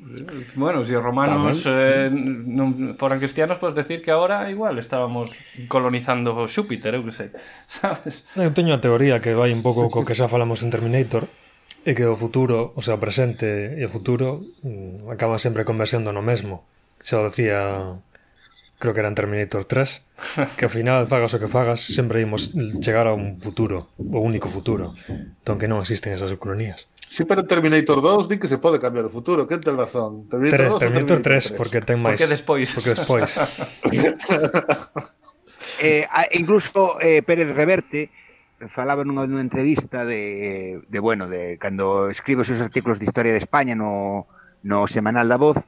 Bueno, 0.56 0.80
se 0.80 0.94
si 0.94 0.96
os 0.96 1.04
romanos 1.04 1.60
eh, 1.68 2.08
non 2.08 2.96
foran 2.96 3.20
cristianos, 3.20 3.60
podes 3.60 3.76
decir 3.76 4.00
que 4.00 4.08
agora 4.08 4.48
igual 4.48 4.80
estábamos 4.80 5.28
colonizando 5.68 6.32
Xúpiter, 6.48 6.96
eu 6.96 7.04
que 7.04 7.12
sei, 7.12 7.28
sabes? 7.68 8.24
Eh, 8.38 8.48
eu 8.48 8.56
teño 8.56 8.72
a 8.72 8.80
teoría 8.80 9.20
que 9.20 9.36
vai 9.36 9.52
un 9.52 9.60
pouco 9.60 9.92
co 9.92 10.08
que 10.08 10.16
xa 10.16 10.32
falamos 10.32 10.64
en 10.64 10.72
Terminator, 10.72 11.28
E 11.82 11.98
que 11.98 12.06
o 12.06 12.14
futuro, 12.14 12.70
o 12.78 12.82
sea, 12.82 12.94
o 12.94 13.02
presente 13.02 13.74
e 13.74 13.82
o 13.82 13.90
futuro 13.90 14.46
mm, 14.62 15.10
acaban 15.10 15.42
sempre 15.42 15.66
conversando 15.66 16.14
no 16.14 16.22
mesmo. 16.22 16.62
Xa 17.02 17.18
o 17.18 17.26
decía, 17.26 17.98
creo 18.78 18.94
que 18.94 19.02
era 19.02 19.10
en 19.10 19.18
Terminator 19.18 19.66
3, 19.66 20.02
que 20.56 20.64
ao 20.66 20.72
final, 20.72 21.10
fagas 21.10 21.34
o 21.34 21.42
que 21.42 21.50
fagas, 21.50 21.82
sempre 21.82 22.22
imos 22.22 22.54
chegar 22.78 23.10
a 23.10 23.14
un 23.14 23.42
futuro, 23.42 23.90
o 23.98 24.22
único 24.22 24.46
futuro, 24.46 24.94
entón 25.10 25.58
que 25.58 25.66
non 25.66 25.82
existen 25.82 26.14
esas 26.14 26.30
ucronías. 26.30 26.86
Si 27.12 27.22
sí, 27.22 27.28
pero 27.28 27.44
Terminator 27.44 28.00
2 28.00 28.30
di 28.30 28.38
que 28.38 28.48
se 28.48 28.56
pode 28.56 28.78
cambiar 28.78 29.04
o 29.06 29.12
futuro, 29.12 29.50
que 29.50 29.58
ten 29.58 29.74
razón. 29.74 30.30
Terminator 30.30 30.78
3, 30.78 30.86
Terminator, 30.86 31.18
Terminator 31.18 31.20
3, 31.20 31.50
3, 31.50 31.58
porque 31.58 31.78
ten 31.82 31.98
máis. 31.98 32.16
Porque 32.16 32.30
despois. 32.30 32.68
Porque 32.72 32.94
despois. 32.94 33.30
eh, 35.82 36.06
incluso 36.38 36.96
eh, 37.02 37.20
Pérez 37.20 37.52
Reverte 37.52 38.08
falaba 38.68 39.04
nunha, 39.04 39.26
nunha 39.26 39.42
entrevista 39.42 40.04
de, 40.04 40.82
de 40.88 40.98
bueno, 40.98 41.28
de 41.28 41.58
cando 41.58 42.10
escribe 42.10 42.42
os 42.42 42.50
seus 42.50 42.60
artículos 42.60 42.98
de 42.98 43.06
historia 43.06 43.32
de 43.32 43.42
España 43.42 43.74
no, 43.74 44.26
no 44.62 44.86
semanal 44.86 45.26
da 45.26 45.40
Voz, 45.40 45.58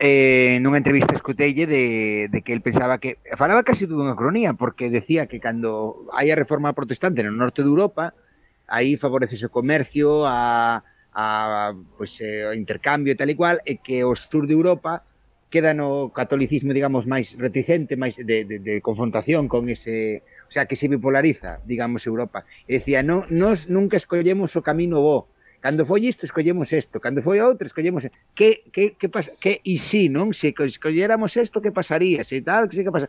eh, 0.00 0.58
nunha 0.64 0.80
entrevista 0.80 1.14
escutelle 1.14 1.68
de, 1.68 2.28
de 2.32 2.40
que 2.42 2.52
el 2.52 2.64
pensaba 2.64 2.98
que 2.98 3.20
falaba 3.36 3.62
casi 3.62 3.84
dunha 3.84 4.16
cronía 4.16 4.56
porque 4.56 4.88
decía 4.88 5.28
que 5.28 5.40
cando 5.40 6.08
hai 6.16 6.32
a 6.32 6.40
reforma 6.40 6.72
protestante 6.72 7.20
no 7.20 7.32
norte 7.32 7.60
de 7.64 7.68
Europa, 7.68 8.16
aí 8.68 8.96
favorecese 8.96 9.48
o 9.48 9.54
comercio, 9.54 10.24
a 10.24 10.84
a 11.12 11.74
pois 11.98 12.20
eh, 12.22 12.46
o 12.46 12.54
intercambio 12.54 13.12
e 13.12 13.18
tal 13.18 13.28
e 13.28 13.34
cual 13.34 13.58
e 13.66 13.82
que 13.82 14.06
o 14.06 14.14
sur 14.14 14.46
de 14.46 14.54
Europa 14.54 15.02
queda 15.50 15.74
no 15.74 16.14
catolicismo, 16.14 16.70
digamos, 16.70 17.10
máis 17.10 17.34
reticente, 17.34 17.98
máis 17.98 18.14
de, 18.14 18.46
de, 18.46 18.62
de 18.62 18.74
confrontación 18.78 19.50
con 19.50 19.66
ese 19.66 20.22
O 20.50 20.52
sea, 20.52 20.66
que 20.66 20.74
se 20.74 20.88
bipolariza, 20.88 21.62
digamos, 21.62 22.10
Europa. 22.10 22.42
E 22.66 22.82
decía, 22.82 23.06
no, 23.06 23.22
nos 23.30 23.70
nunca 23.70 23.94
escollemos 23.94 24.58
o 24.58 24.66
camino 24.66 24.98
bo. 24.98 25.30
Cando 25.62 25.86
foi 25.86 26.10
isto, 26.10 26.26
escollemos 26.26 26.74
isto. 26.74 26.98
Cando 26.98 27.22
foi 27.22 27.38
outro, 27.38 27.70
escollemos... 27.70 28.10
Que, 28.34 28.66
que, 28.74 28.98
que, 28.98 29.06
pasa? 29.06 29.30
que 29.38 29.62
e 29.62 29.78
si, 29.78 30.10
non? 30.10 30.34
Se 30.34 30.50
escolléramos 30.50 31.38
isto, 31.38 31.62
que 31.62 31.70
pasaría? 31.70 32.26
Se 32.26 32.42
tal, 32.42 32.66
que 32.66 32.74
se 32.74 32.82
que 32.82 32.90
pasa? 32.90 33.06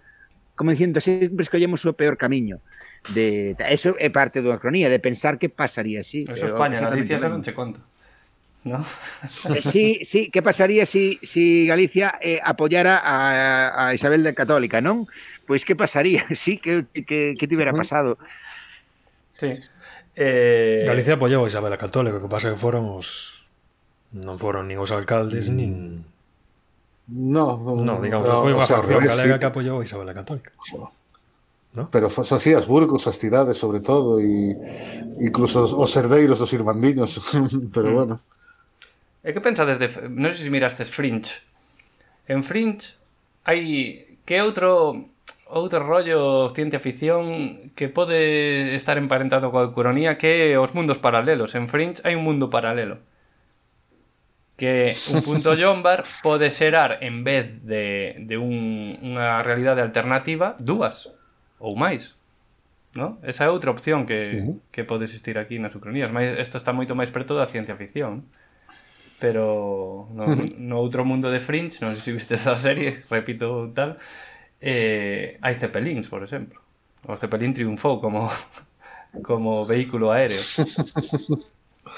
Como 0.54 0.70
dicindo, 0.70 1.02
sempre 1.02 1.42
escollemos 1.42 1.82
o 1.90 1.98
peor 1.98 2.14
camiño. 2.14 2.62
De, 3.10 3.58
eso 3.74 3.98
é 3.98 4.14
parte 4.14 4.46
da 4.46 4.62
cronía, 4.62 4.86
de 4.94 5.02
pensar 5.02 5.42
que 5.42 5.50
pasaría 5.50 6.06
así. 6.06 6.30
Eso 6.30 6.46
eh, 6.46 6.46
é 6.46 6.54
España, 6.54 6.78
Galicia 6.78 7.18
xa 7.18 7.26
non 7.26 7.42
che 7.42 7.58
conta. 7.58 7.82
¿no? 8.64 8.86
Eh, 9.50 9.62
sí, 9.62 10.00
sí, 10.04 10.30
que 10.30 10.42
pasaría 10.42 10.86
si, 10.86 11.20
si 11.24 11.66
Galicia 11.66 12.20
eh, 12.22 12.40
apoyara 12.44 13.02
a, 13.04 13.88
a 13.88 13.94
Isabel 13.94 14.24
de 14.24 14.34
Católica, 14.34 14.82
non? 14.82 15.10
pois 15.52 15.68
que 15.68 15.76
pasaría? 15.76 16.24
Sí, 16.40 16.56
que, 16.64 16.88
que, 17.04 17.36
que 17.36 17.46
tivera 17.52 17.76
pasado? 17.76 18.16
Sí. 19.36 19.52
Eh... 20.16 20.80
Galicia 20.88 21.20
apoiou 21.20 21.44
a 21.44 21.52
Isabel 21.52 21.76
a 21.76 21.76
Católica, 21.76 22.24
que 22.24 22.32
pasa 22.32 22.56
que 22.56 22.56
foron 22.56 22.88
os... 22.88 23.44
Non 24.16 24.40
foron 24.40 24.72
nin 24.72 24.80
os 24.80 24.96
alcaldes, 24.96 25.52
mm. 25.52 25.56
nin... 25.60 26.08
No, 27.12 27.60
no, 27.60 28.00
digamos, 28.00 28.32
no, 28.32 28.48
foi 28.48 28.56
unha 28.56 28.64
facción 28.64 29.04
galega 29.04 29.36
sí. 29.36 29.40
que 29.44 29.50
apoiou 29.52 29.84
a 29.84 29.84
Isabel 29.84 30.08
a 30.08 30.16
Católica. 30.16 30.56
No. 30.72 30.96
¿No? 31.72 31.84
Pero 31.92 32.08
fos 32.08 32.32
así 32.32 32.56
as 32.56 32.64
Burgos, 32.64 33.08
as 33.12 33.20
cidades 33.20 33.60
sobre 33.60 33.84
todo 33.84 34.24
e 34.24 34.56
incluso 35.20 35.68
os, 35.68 35.76
os 35.76 35.92
herdeiros 36.00 36.40
dos 36.40 36.52
irmandiños, 36.56 37.20
pero 37.76 37.92
mm. 37.92 37.96
bueno. 37.96 38.16
Eh, 39.24 39.32
e 39.32 39.36
que 39.36 39.44
pensades 39.44 39.76
de, 39.76 39.92
non 40.08 40.32
sei 40.32 40.48
se 40.48 40.52
mirastes 40.52 40.88
Fringe. 40.88 41.44
En 42.32 42.40
Fringe 42.48 42.96
hai 43.44 43.64
que 44.24 44.40
outro 44.40 45.12
outro 45.52 45.84
rollo 45.84 46.50
ciencia 46.56 46.80
ficción 46.80 47.72
que 47.76 47.92
pode 47.92 48.74
estar 48.76 48.96
emparentado 48.96 49.52
coa 49.52 49.68
economía 49.68 50.16
que 50.16 50.56
é 50.56 50.60
os 50.60 50.72
mundos 50.72 50.98
paralelos. 50.98 51.54
En 51.60 51.68
Fringe 51.68 52.00
hai 52.08 52.16
un 52.16 52.24
mundo 52.24 52.48
paralelo 52.48 53.04
que 54.62 54.94
un 55.14 55.22
punto 55.22 55.56
Jombar 55.60 56.04
pode 56.22 56.52
xerar 56.52 57.02
en 57.02 57.24
vez 57.24 57.66
de, 57.66 58.16
de 58.30 58.38
un, 58.38 58.94
unha 59.02 59.42
realidade 59.42 59.82
alternativa 59.82 60.54
dúas 60.62 61.10
ou 61.58 61.74
máis. 61.74 62.14
No? 62.94 63.18
Esa 63.26 63.48
é 63.48 63.50
outra 63.50 63.74
opción 63.74 64.06
que, 64.06 64.20
sí. 64.30 64.40
que 64.70 64.86
pode 64.86 65.10
existir 65.10 65.42
aquí 65.42 65.58
nas 65.58 65.74
ucronías, 65.74 66.14
mas 66.14 66.38
isto 66.38 66.62
está 66.62 66.78
moito 66.78 66.94
máis 66.94 67.10
preto 67.10 67.34
da 67.34 67.50
ciencia 67.50 67.74
ficción. 67.74 68.30
Pero 69.18 70.10
no, 70.14 70.26
no 70.34 70.78
outro 70.78 71.06
mundo 71.10 71.34
de 71.34 71.42
Fringe, 71.42 71.82
non 71.82 71.98
sei 71.98 72.04
se 72.06 72.14
viste 72.14 72.38
esa 72.38 72.54
serie, 72.54 73.02
repito 73.14 73.74
tal, 73.74 73.98
eh, 74.62 75.38
hai 75.42 75.56
Zeppelins, 75.58 76.08
por 76.08 76.24
exemplo. 76.24 76.62
O 77.10 77.18
Zeppelin 77.18 77.54
triunfou 77.54 78.00
como 78.00 78.30
como 79.28 79.66
vehículo 79.66 80.14
aéreo. 80.14 80.38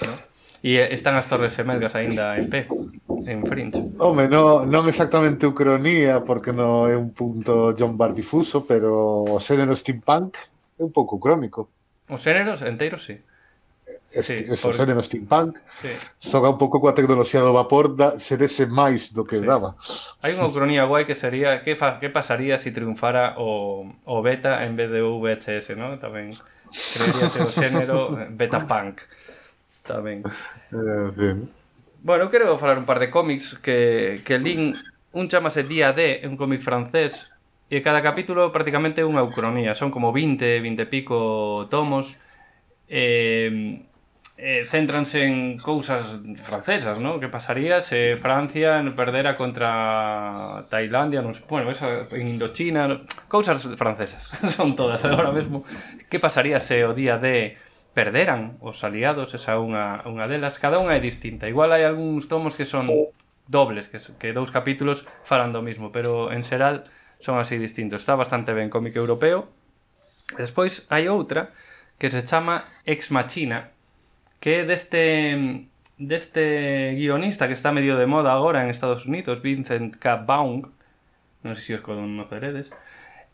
¿no? 0.07 0.34
E 0.64 0.80
están 0.95 1.19
as 1.19 1.27
Torres 1.27 1.52
Semelgas 1.52 1.91
aínda 1.91 2.40
en 2.40 2.48
pé, 2.48 2.72
en 3.27 3.44
fringe. 3.44 3.84
Home, 3.99 4.31
non, 4.31 4.64
non 4.72 4.88
exactamente 4.88 5.44
ucronía, 5.44 6.23
porque 6.23 6.56
non 6.56 6.88
é 6.88 6.95
un 6.95 7.11
punto 7.11 7.76
John 7.76 7.99
Bar 7.99 8.15
difuso, 8.15 8.64
pero 8.64 9.27
o 9.27 9.44
xénero 9.44 9.76
steampunk 9.76 10.40
é 10.80 10.81
un 10.88 10.95
pouco 10.95 11.19
crónico. 11.19 11.68
Os 12.07 12.23
xéneros 12.23 12.64
enteiros, 12.64 13.03
sí. 13.03 13.19
Este, 14.14 14.38
sí, 14.38 14.45
eso 14.47 14.72
porque... 14.72 14.93
no 14.93 15.03
steampunk 15.03 15.57
sí. 15.81 15.89
soga 16.18 16.49
un 16.49 16.57
pouco 16.57 16.80
coa 16.80 16.95
tecnoloxía 16.95 17.43
do 17.43 17.51
vapor 17.51 17.91
da, 17.97 18.15
serese 18.15 18.64
máis 18.69 19.11
do 19.11 19.27
que 19.27 19.41
sí. 19.41 19.43
daba 19.43 19.76
hai 20.23 20.31
unha 20.38 20.47
ucronía 20.47 20.88
guai 20.88 21.03
que 21.03 21.19
sería 21.19 21.60
que, 21.65 21.76
fa, 21.76 21.99
que 21.99 22.07
pasaría 22.07 22.55
se 22.55 22.69
si 22.69 22.77
triunfara 22.77 23.35
o, 23.41 23.84
o 24.07 24.15
beta 24.23 24.64
en 24.64 24.80
vez 24.80 24.88
de 24.88 25.03
VHS 25.03 25.76
¿no? 25.76 25.99
tamén 25.99 26.31
creeríase 26.72 27.39
o 27.43 27.49
xénero 27.51 27.97
beta 28.39 28.64
punk 28.64 29.03
tamén 29.84 30.23
eh, 30.72 31.43
bueno, 32.03 32.27
quero 32.31 32.55
falar 32.60 32.80
un 32.80 32.88
par 32.88 33.03
de 33.03 33.11
cómics 33.11 33.60
que, 33.60 34.23
que 34.23 34.39
lin 34.39 34.80
un 35.11 35.27
chamase 35.27 35.68
Día 35.68 35.91
D 35.91 36.23
un 36.23 36.39
cómic 36.39 36.64
francés 36.64 37.34
e 37.68 37.84
cada 37.84 37.99
capítulo 37.99 38.47
prácticamente 38.53 39.03
unha 39.03 39.26
ucronía 39.26 39.76
son 39.76 39.91
como 39.91 40.15
20, 40.15 40.64
20 40.64 40.80
e 40.80 40.88
pico 40.88 41.18
tomos 41.68 42.15
eh, 42.88 43.84
eh, 44.38 44.65
céntranse 44.68 45.23
en 45.23 45.57
cousas 45.57 46.19
francesas, 46.35 46.99
¿no? 46.99 47.19
Que 47.19 47.30
pasaría 47.30 47.81
se 47.81 48.18
Francia 48.18 48.84
perdera 48.95 49.38
contra 49.38 50.65
Tailandia, 50.69 51.22
non 51.22 51.38
sei, 51.38 51.45
bueno, 51.47 51.69
esa, 51.69 52.10
en 52.11 52.27
Indochina, 52.27 52.89
no, 52.89 53.07
cousas 53.30 53.64
francesas, 53.77 54.27
son 54.51 54.76
todas 54.76 55.05
agora 55.05 55.31
mesmo. 55.31 55.64
Que 56.10 56.19
pasaría 56.19 56.60
se 56.60 56.84
o 56.84 56.91
día 56.91 57.22
de 57.22 57.55
perderan 57.93 58.57
os 58.60 58.81
aliados, 58.84 59.38
esa 59.38 59.61
unha, 59.61 60.01
unha 60.10 60.26
delas, 60.26 60.57
cada 60.57 60.81
unha 60.81 60.97
é 60.97 61.01
distinta. 61.01 61.45
Igual 61.45 61.72
hai 61.72 61.85
algúns 61.85 62.26
tomos 62.26 62.57
que 62.57 62.65
son 62.65 62.89
dobles, 63.45 63.85
que, 63.88 64.01
que 64.18 64.34
dous 64.34 64.49
capítulos 64.49 65.05
falan 65.22 65.53
do 65.53 65.61
mismo, 65.61 65.93
pero 65.93 66.34
en 66.34 66.41
xeral 66.41 66.89
son 67.22 67.38
así 67.38 67.61
distintos. 67.61 68.01
Está 68.01 68.18
bastante 68.18 68.51
ben 68.51 68.73
cómic 68.73 68.97
europeo. 68.97 69.47
E 70.34 70.41
despois 70.41 70.89
hai 70.89 71.05
outra 71.05 71.53
que 72.04 72.12
se 72.12 72.26
chama 72.26 72.66
Ex 72.86 73.12
Machina, 73.12 73.72
que 74.42 74.60
é 74.60 74.66
deste 74.66 75.72
deste 75.96 76.92
guionista 77.00 77.48
que 77.48 77.56
está 77.56 77.72
medio 77.72 77.96
de 77.96 78.04
moda 78.06 78.36
agora 78.36 78.60
en 78.60 78.68
Estados 78.68 79.06
Unidos, 79.06 79.40
Vincent 79.40 79.96
K. 79.96 80.18
Baum, 80.18 80.68
non 81.48 81.56
sei 81.56 81.64
se 81.64 81.74
os 81.80 81.86
conoceredes, 81.88 82.76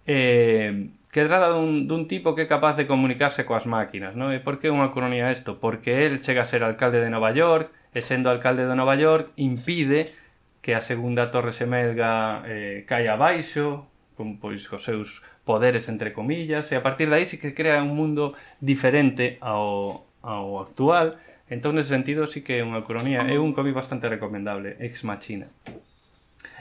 eh, 0.05 0.93
que 1.09 1.25
trata 1.25 1.49
dun, 1.49 1.89
dun 1.89 2.05
tipo 2.05 2.37
que 2.37 2.45
é 2.45 2.51
capaz 2.51 2.77
de 2.77 2.85
comunicarse 2.85 3.41
coas 3.41 3.65
máquinas, 3.65 4.13
non? 4.13 4.29
E 4.29 4.37
por 4.37 4.61
que 4.61 4.69
unha 4.69 4.93
cronía 4.93 5.33
isto? 5.33 5.57
Porque 5.57 6.05
el 6.05 6.21
chega 6.21 6.45
a 6.45 6.49
ser 6.51 6.61
alcalde 6.61 7.01
de 7.01 7.09
Nova 7.09 7.33
York, 7.33 7.73
e 7.89 8.05
sendo 8.05 8.29
alcalde 8.29 8.69
de 8.69 8.77
Nova 8.77 8.93
York 8.93 9.33
impide 9.41 10.13
que 10.61 10.77
a 10.77 10.85
segunda 10.85 11.33
torre 11.33 11.57
semelga 11.57 12.45
eh, 12.45 12.85
caia 12.85 13.17
abaixo, 13.17 13.89
con 14.13 14.37
pois 14.37 14.69
cos 14.69 14.85
seus 14.85 15.25
poderes 15.49 15.89
entre 15.89 16.13
comillas, 16.13 16.69
e 16.69 16.77
a 16.77 16.85
partir 16.85 17.09
de 17.09 17.17
aí 17.17 17.25
sí 17.25 17.41
que 17.41 17.57
crea 17.57 17.81
un 17.81 17.97
mundo 17.97 18.37
diferente 18.61 19.41
ao, 19.41 20.05
ao 20.21 20.61
actual, 20.61 21.17
entón 21.49 21.73
nese 21.73 21.89
sentido 21.89 22.29
sí 22.29 22.45
que 22.45 22.61
é 22.61 22.63
unha 22.63 22.85
cronía, 22.85 23.25
é 23.25 23.41
un 23.41 23.57
cómic 23.57 23.73
bastante 23.73 24.05
recomendable, 24.05 24.77
Ex 24.77 25.01
Machina. 25.01 25.49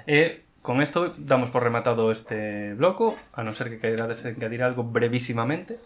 E 0.08 0.48
con 0.64 0.80
isto 0.80 1.12
damos 1.20 1.52
por 1.52 1.60
rematado 1.60 2.08
este 2.08 2.72
bloco, 2.80 3.12
a 3.36 3.44
non 3.44 3.52
ser 3.52 3.68
que 3.68 3.76
queirades 3.76 4.24
engadir 4.24 4.64
algo 4.64 4.88
brevísimamente. 4.88 5.76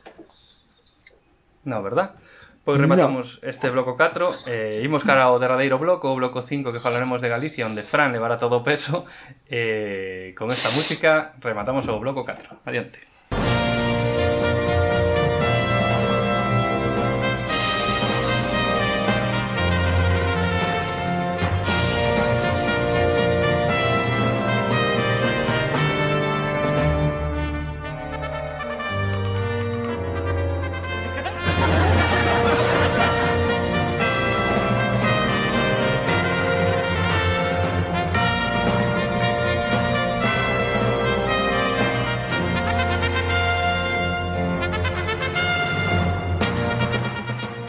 No, 1.66 1.82
verdad? 1.82 2.14
Pois 2.64 2.78
rematamos 2.78 3.43
no. 3.43 3.48
este 3.51 3.70
bloco 3.70 3.97
4 3.97 4.47
eh, 4.47 4.80
Imos 4.84 5.02
cara 5.02 5.26
ao 5.26 5.39
derradeiro 5.43 5.82
bloco 5.82 6.06
O 6.06 6.14
bloco 6.14 6.43
5 6.47 6.70
que 6.70 6.78
falaremos 6.78 7.18
de 7.18 7.28
Galicia 7.28 7.66
Onde 7.66 7.82
Fran 7.82 8.14
levará 8.14 8.39
todo 8.39 8.62
o 8.62 8.62
peso 8.62 9.02
eh, 9.51 10.30
Con 10.39 10.48
esta 10.55 10.70
música 10.70 11.34
rematamos 11.43 11.90
o 11.90 11.98
bloco 11.98 12.22
4 12.22 12.62
Adiante 12.62 13.11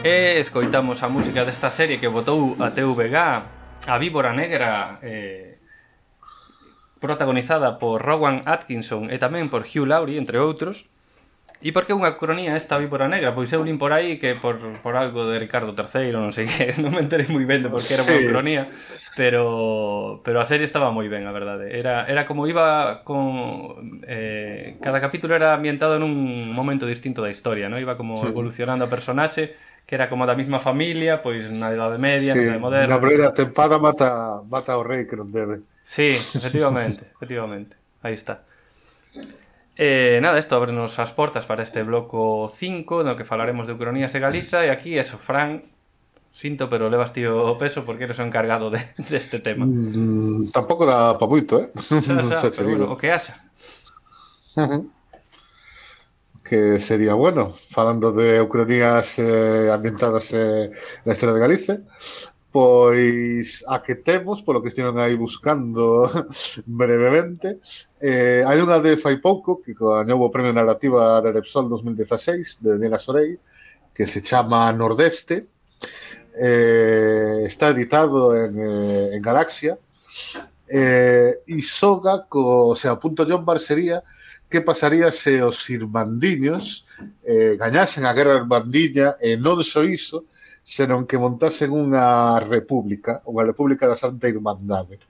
E 0.04 0.36
escoitamos 0.36 1.00
a 1.00 1.08
música 1.08 1.48
desta 1.48 1.72
serie 1.72 1.96
que 1.96 2.12
botou 2.12 2.60
a 2.60 2.68
TVG 2.76 3.16
a 3.88 3.96
Víbora 3.96 4.36
Negra 4.36 5.00
eh, 5.00 5.56
protagonizada 7.00 7.80
por 7.80 8.04
Rowan 8.04 8.44
Atkinson 8.44 9.08
e 9.08 9.16
tamén 9.16 9.48
por 9.48 9.64
Hugh 9.64 9.88
Laurie, 9.88 10.20
entre 10.20 10.36
outros. 10.36 10.92
E 11.64 11.72
por 11.72 11.88
que 11.88 11.96
unha 11.96 12.20
cronía 12.20 12.52
esta 12.52 12.76
víbora 12.76 13.08
negra? 13.08 13.32
Pois 13.32 13.48
eu 13.56 13.64
lin 13.64 13.80
por 13.80 13.96
aí 13.96 14.20
que 14.20 14.36
por, 14.36 14.60
por 14.84 15.00
algo 15.00 15.24
de 15.24 15.40
Ricardo 15.40 15.72
III, 15.72 16.12
non 16.12 16.36
sei 16.36 16.44
que, 16.44 16.76
non 16.84 16.92
me 16.92 17.00
enterei 17.00 17.24
moi 17.32 17.48
ben 17.48 17.64
de 17.64 17.72
por 17.72 17.80
que 17.80 17.96
era 17.96 18.04
unha 18.04 18.20
sí. 18.20 18.28
cronía, 18.28 18.62
pero 19.16 20.20
pero 20.20 20.36
a 20.36 20.44
serie 20.44 20.68
estaba 20.68 20.92
moi 20.92 21.08
ben, 21.08 21.24
a 21.24 21.32
verdade. 21.32 21.72
Era 21.72 22.04
era 22.04 22.28
como 22.28 22.44
iba 22.44 23.00
con 23.08 24.04
eh, 24.04 24.76
cada 24.84 25.00
capítulo 25.00 25.32
era 25.32 25.56
ambientado 25.56 25.96
nun 25.96 26.52
momento 26.52 26.84
distinto 26.84 27.24
da 27.24 27.32
historia, 27.32 27.72
non? 27.72 27.80
Iba 27.80 27.96
como 27.96 28.20
evolucionando 28.20 28.84
a 28.84 28.92
personaxe 28.92 29.56
que 29.86 29.94
era 29.94 30.08
como 30.08 30.24
da 30.24 30.34
mesma 30.34 30.60
familia, 30.60 31.20
pois 31.20 31.52
na 31.52 31.72
Idade 31.72 32.00
Media, 32.00 32.32
sí, 32.32 32.40
na 32.40 32.56
Idade 32.56 32.64
Moderna. 32.64 32.90
Na 32.96 33.00
primeira 33.00 33.28
tempada 33.36 33.76
mata, 33.76 34.40
mata 34.48 34.76
o 34.80 34.82
rei 34.82 35.04
que 35.04 35.16
non 35.16 35.28
debe. 35.28 35.60
Sí, 35.84 36.08
efectivamente, 36.08 37.04
efectivamente. 37.16 37.76
Aí 38.00 38.16
está. 38.16 38.48
Eh, 39.76 40.20
nada, 40.22 40.38
isto 40.38 40.56
abrenos 40.56 40.96
as 41.02 41.12
portas 41.12 41.44
para 41.44 41.66
este 41.66 41.82
bloco 41.82 42.48
5 42.48 43.02
no 43.02 43.18
que 43.18 43.26
falaremos 43.26 43.66
de 43.66 43.74
Ucronías 43.74 44.14
e 44.14 44.22
Galiza 44.22 44.64
e 44.64 44.70
aquí, 44.70 44.96
eso, 44.96 45.18
Fran, 45.18 45.66
sinto, 46.32 46.70
pero 46.70 46.88
levas 46.88 47.12
tío 47.12 47.36
o 47.36 47.58
peso 47.60 47.84
porque 47.84 48.06
eres 48.08 48.16
o 48.18 48.24
encargado 48.24 48.70
de, 48.70 48.80
deste 49.10 49.42
tema. 49.44 49.66
Mm, 49.66 50.48
mm, 50.48 50.54
tampouco 50.54 50.88
dá 50.88 51.18
pa 51.20 51.26
moito, 51.28 51.60
eh? 51.60 51.68
Xa, 51.76 52.00
xa, 52.00 52.14
xa, 52.40 52.48
pero 52.54 52.68
digo. 52.72 52.84
o 52.88 52.96
que 52.96 53.12
haxa. 53.12 53.36
Uh 54.56 54.88
que 56.44 56.78
sería 56.78 57.14
bueno, 57.14 57.54
falando 57.56 58.12
de 58.12 58.40
ucronías 58.40 59.18
eh, 59.18 59.70
ambientadas 59.72 60.30
eh, 60.34 60.70
na 61.04 61.12
historia 61.16 61.32
de 61.32 61.40
Galicia, 61.40 61.76
pois 62.52 63.64
a 63.66 63.82
que 63.82 63.96
temos, 63.96 64.44
polo 64.44 64.60
que 64.60 64.68
estiven 64.68 65.00
aí 65.00 65.16
buscando 65.16 66.06
brevemente, 66.68 67.58
eh, 67.98 68.44
hai 68.44 68.60
unha 68.60 68.76
de 68.78 69.00
fai 69.00 69.18
pouco 69.18 69.64
que 69.64 69.72
gañou 69.72 70.20
o 70.20 70.30
Premio 70.30 70.52
Narrativa 70.52 71.18
de 71.24 71.32
Repsol 71.32 71.66
2016 71.72 72.60
de 72.60 72.76
Daniela 72.76 73.00
Sorei, 73.00 73.40
que 73.96 74.04
se 74.04 74.20
chama 74.20 74.68
Nordeste, 74.76 75.48
eh, 76.36 77.42
está 77.48 77.72
editado 77.72 78.36
en, 78.36 78.52
eh, 78.60 79.16
en 79.16 79.22
Galaxia, 79.24 79.80
eh, 80.68 81.40
e 81.48 81.58
soga 81.64 82.28
co, 82.28 82.68
o 82.68 82.76
sea, 82.76 83.00
punto 83.00 83.24
John 83.24 83.48
Barsería 83.48 84.04
que 84.54 84.60
pasaría 84.62 85.10
se 85.10 85.42
os 85.42 85.58
irmandiños 85.68 86.86
eh, 87.26 87.56
gañasen 87.58 88.06
a 88.06 88.14
guerra 88.14 88.38
irmandiña 88.38 89.18
e 89.18 89.34
non 89.34 89.58
só 89.66 89.82
iso, 89.82 90.30
senón 90.62 91.10
que 91.10 91.18
montasen 91.18 91.74
unha 91.74 92.38
república, 92.38 93.18
unha 93.26 93.42
república 93.42 93.90
da 93.90 93.98
Santa 93.98 94.30
Irmandade. 94.30 95.02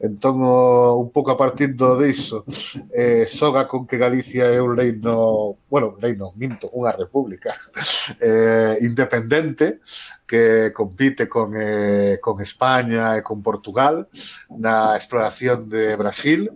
Entón, 0.00 0.40
o, 0.40 0.96
un 0.96 1.12
pouco 1.12 1.30
a 1.30 1.36
partir 1.36 1.76
do 1.76 1.92
diso, 2.00 2.48
eh, 2.88 3.28
soga 3.28 3.68
con 3.68 3.84
que 3.84 4.00
Galicia 4.00 4.48
é 4.48 4.56
un 4.56 4.72
reino, 4.72 5.60
bueno, 5.68 5.92
un 5.92 6.00
reino, 6.00 6.32
minto, 6.40 6.72
unha 6.72 6.88
república 6.96 7.52
eh, 8.16 8.80
independente 8.80 9.84
que 10.24 10.72
compite 10.72 11.28
con, 11.28 11.52
eh, 11.52 12.16
con 12.16 12.40
España 12.40 13.20
e 13.20 13.20
con 13.20 13.44
Portugal 13.44 14.08
na 14.48 14.96
exploración 14.96 15.68
de 15.68 15.92
Brasil. 16.00 16.48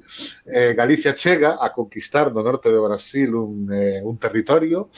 Eh, 0.48 0.72
Galicia 0.72 1.12
chega 1.12 1.60
a 1.60 1.68
conquistar 1.68 2.32
do 2.32 2.40
norte 2.40 2.72
de 2.72 2.80
Brasil 2.80 3.28
un, 3.36 3.68
eh, 3.68 4.00
un 4.00 4.16
territorio 4.16 4.88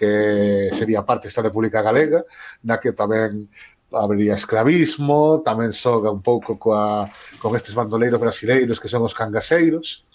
que 0.00 0.70
sería 0.72 1.04
parte 1.04 1.28
desta 1.28 1.44
República 1.44 1.84
Galega, 1.84 2.24
na 2.64 2.80
que 2.80 2.96
tamén 2.96 3.52
habería 3.92 4.38
esclavismo, 4.38 5.42
tamén 5.42 5.74
soga 5.74 6.10
un 6.10 6.22
pouco 6.22 6.56
coa, 6.56 7.06
con 7.42 7.54
estes 7.54 7.74
bandoleiros 7.74 8.20
brasileiros 8.20 8.78
que 8.78 8.90
son 8.90 9.02
os 9.02 9.14
cangaseiros. 9.14 10.06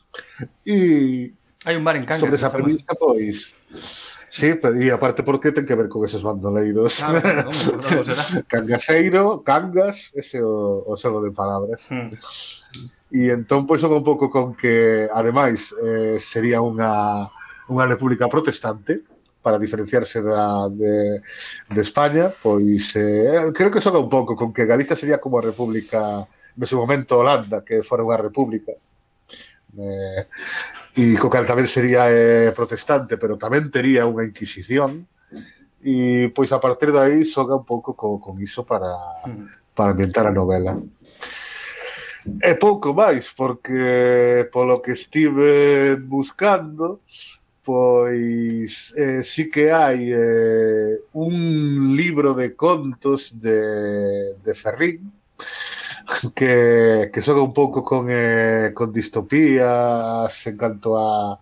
E 0.64 1.32
hai 1.68 1.76
un 1.76 1.84
bar 1.84 2.00
en 2.00 2.08
Cangas. 2.08 2.24
Sobre 2.24 2.40
esa 2.40 2.54
premisa, 2.54 2.96
pois 2.96 3.56
Sí, 4.36 4.54
pero 4.60 4.76
e 4.76 4.92
aparte 4.92 5.24
porque 5.24 5.56
ten 5.56 5.64
que 5.64 5.80
ver 5.80 5.88
con 5.88 6.04
esos 6.04 6.20
bandoleiros. 6.20 7.00
Claro, 7.00 7.48
claro, 7.80 8.04
Cangaseiro, 8.52 9.40
cangas, 9.48 10.12
ese 10.12 10.44
o, 10.44 10.84
o 10.84 11.00
xogo 11.00 11.24
de 11.24 11.32
palabras. 11.32 11.88
Mm. 11.88 12.12
E 13.16 13.32
entón 13.32 13.64
pois 13.64 13.80
son 13.80 13.96
un 13.96 14.04
pouco 14.04 14.28
con 14.28 14.52
que 14.52 15.08
ademais 15.08 15.72
eh, 15.80 16.20
sería 16.20 16.60
unha 16.60 17.32
unha 17.72 17.88
república 17.88 18.28
protestante 18.28 19.08
para 19.46 19.62
diferenciarse 19.62 20.26
da, 20.26 20.66
de, 20.74 21.22
de 21.70 21.82
España, 21.86 22.34
pois 22.34 22.98
eh, 22.98 23.54
creo 23.54 23.70
que 23.70 23.78
soga 23.78 24.02
un 24.02 24.10
pouco 24.10 24.34
con 24.34 24.50
que 24.50 24.66
Galicia 24.66 24.98
sería 24.98 25.22
como 25.22 25.38
a 25.38 25.46
República 25.46 26.26
no 26.58 26.66
seu 26.66 26.82
momento 26.82 27.20
Holanda, 27.20 27.62
que 27.62 27.86
fora 27.86 28.02
unha 28.02 28.18
república. 28.18 28.74
Eh, 29.76 30.26
e 30.96 31.20
co 31.20 31.28
cal 31.28 31.46
tamén 31.46 31.68
sería 31.68 32.08
eh, 32.08 32.56
protestante, 32.56 33.20
pero 33.20 33.36
tamén 33.36 33.68
tería 33.70 34.08
unha 34.08 34.26
inquisición. 34.26 35.06
E 35.86 36.32
pois 36.34 36.50
a 36.50 36.64
partir 36.64 36.90
de 36.90 36.98
aí 37.04 37.22
soga 37.22 37.60
un 37.60 37.68
pouco 37.68 37.94
co, 37.94 38.18
con 38.18 38.42
iso 38.42 38.66
para, 38.66 38.90
para 39.76 39.94
ambientar 39.94 40.26
a 40.26 40.34
novela. 40.34 40.74
E 42.26 42.58
pouco 42.58 42.96
máis, 42.96 43.30
porque 43.36 44.50
polo 44.50 44.82
que 44.82 44.98
estive 44.98 46.00
buscando, 46.02 47.06
pois 47.66 48.94
eh, 48.96 49.26
sí 49.26 49.50
que 49.50 49.74
hai 49.74 50.14
eh, 50.14 51.02
un 51.18 51.98
libro 51.98 52.38
de 52.38 52.54
contos 52.54 53.42
de, 53.42 54.38
de 54.38 54.54
Ferrín 54.54 55.10
que, 56.38 57.10
que 57.10 57.22
xoga 57.26 57.42
un 57.42 57.54
pouco 57.54 57.82
con, 57.82 58.06
eh, 58.10 58.70
con 58.74 58.94
distopías 58.94 60.30
en 60.46 60.56
canto 60.58 60.94
a, 60.94 61.42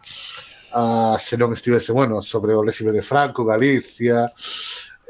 a 0.71 1.17
se 1.19 1.35
non 1.35 1.51
estivese, 1.51 1.91
bueno, 1.91 2.23
sobre 2.23 2.55
o 2.55 2.63
lésime 2.63 2.95
de 2.95 3.03
Franco, 3.03 3.43
Galicia, 3.43 4.23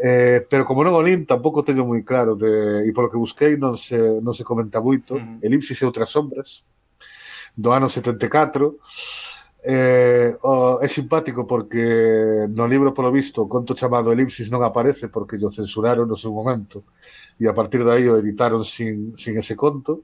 eh, 0.01 0.41
pero 0.49 0.65
como 0.65 0.81
non 0.81 0.97
o 0.97 1.01
lin, 1.05 1.29
tampouco 1.29 1.61
teño 1.61 1.85
moi 1.85 2.01
claro 2.01 2.33
de, 2.33 2.83
e 2.83 2.89
polo 2.89 3.13
que 3.13 3.21
busquei 3.21 3.53
non 3.55 3.77
se, 3.77 4.19
non 4.19 4.33
se 4.33 4.41
comenta 4.41 4.81
moito, 4.81 5.13
uh 5.15 5.21
-huh. 5.21 5.45
Elipsis 5.45 5.77
e 5.77 5.85
outras 5.85 6.09
sombras, 6.09 6.65
do 7.53 7.69
ano 7.69 7.85
74, 7.85 8.81
Eh, 9.63 10.35
oh, 10.43 10.83
é 10.83 10.87
simpático 10.91 11.47
porque 11.47 12.51
no 12.51 12.67
libro, 12.67 12.91
polo 12.91 13.15
visto, 13.15 13.47
o 13.47 13.47
conto 13.47 13.71
chamado 13.71 14.11
Elipsis 14.11 14.51
non 14.51 14.59
aparece 14.59 15.07
porque 15.07 15.39
o 15.39 15.55
censuraron 15.55 16.03
no 16.03 16.19
seu 16.19 16.35
momento 16.35 16.83
e 17.39 17.47
a 17.47 17.55
partir 17.55 17.79
de 17.87 17.91
aí 17.95 18.05
o 18.11 18.19
editaron 18.19 18.67
sin, 18.67 19.15
sin 19.15 19.39
ese 19.39 19.55
conto. 19.55 20.03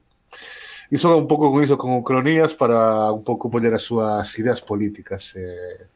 E 0.88 0.96
son 0.96 1.12
un 1.14 1.28
pouco 1.28 1.52
con 1.52 1.60
iso, 1.60 1.76
con 1.76 1.92
ucronías 1.92 2.56
para 2.56 3.12
un 3.12 3.20
pouco 3.20 3.52
poñer 3.52 3.76
as 3.76 3.84
súas 3.84 4.26
ideas 4.40 4.64
políticas 4.64 5.36
eh, 5.36 5.86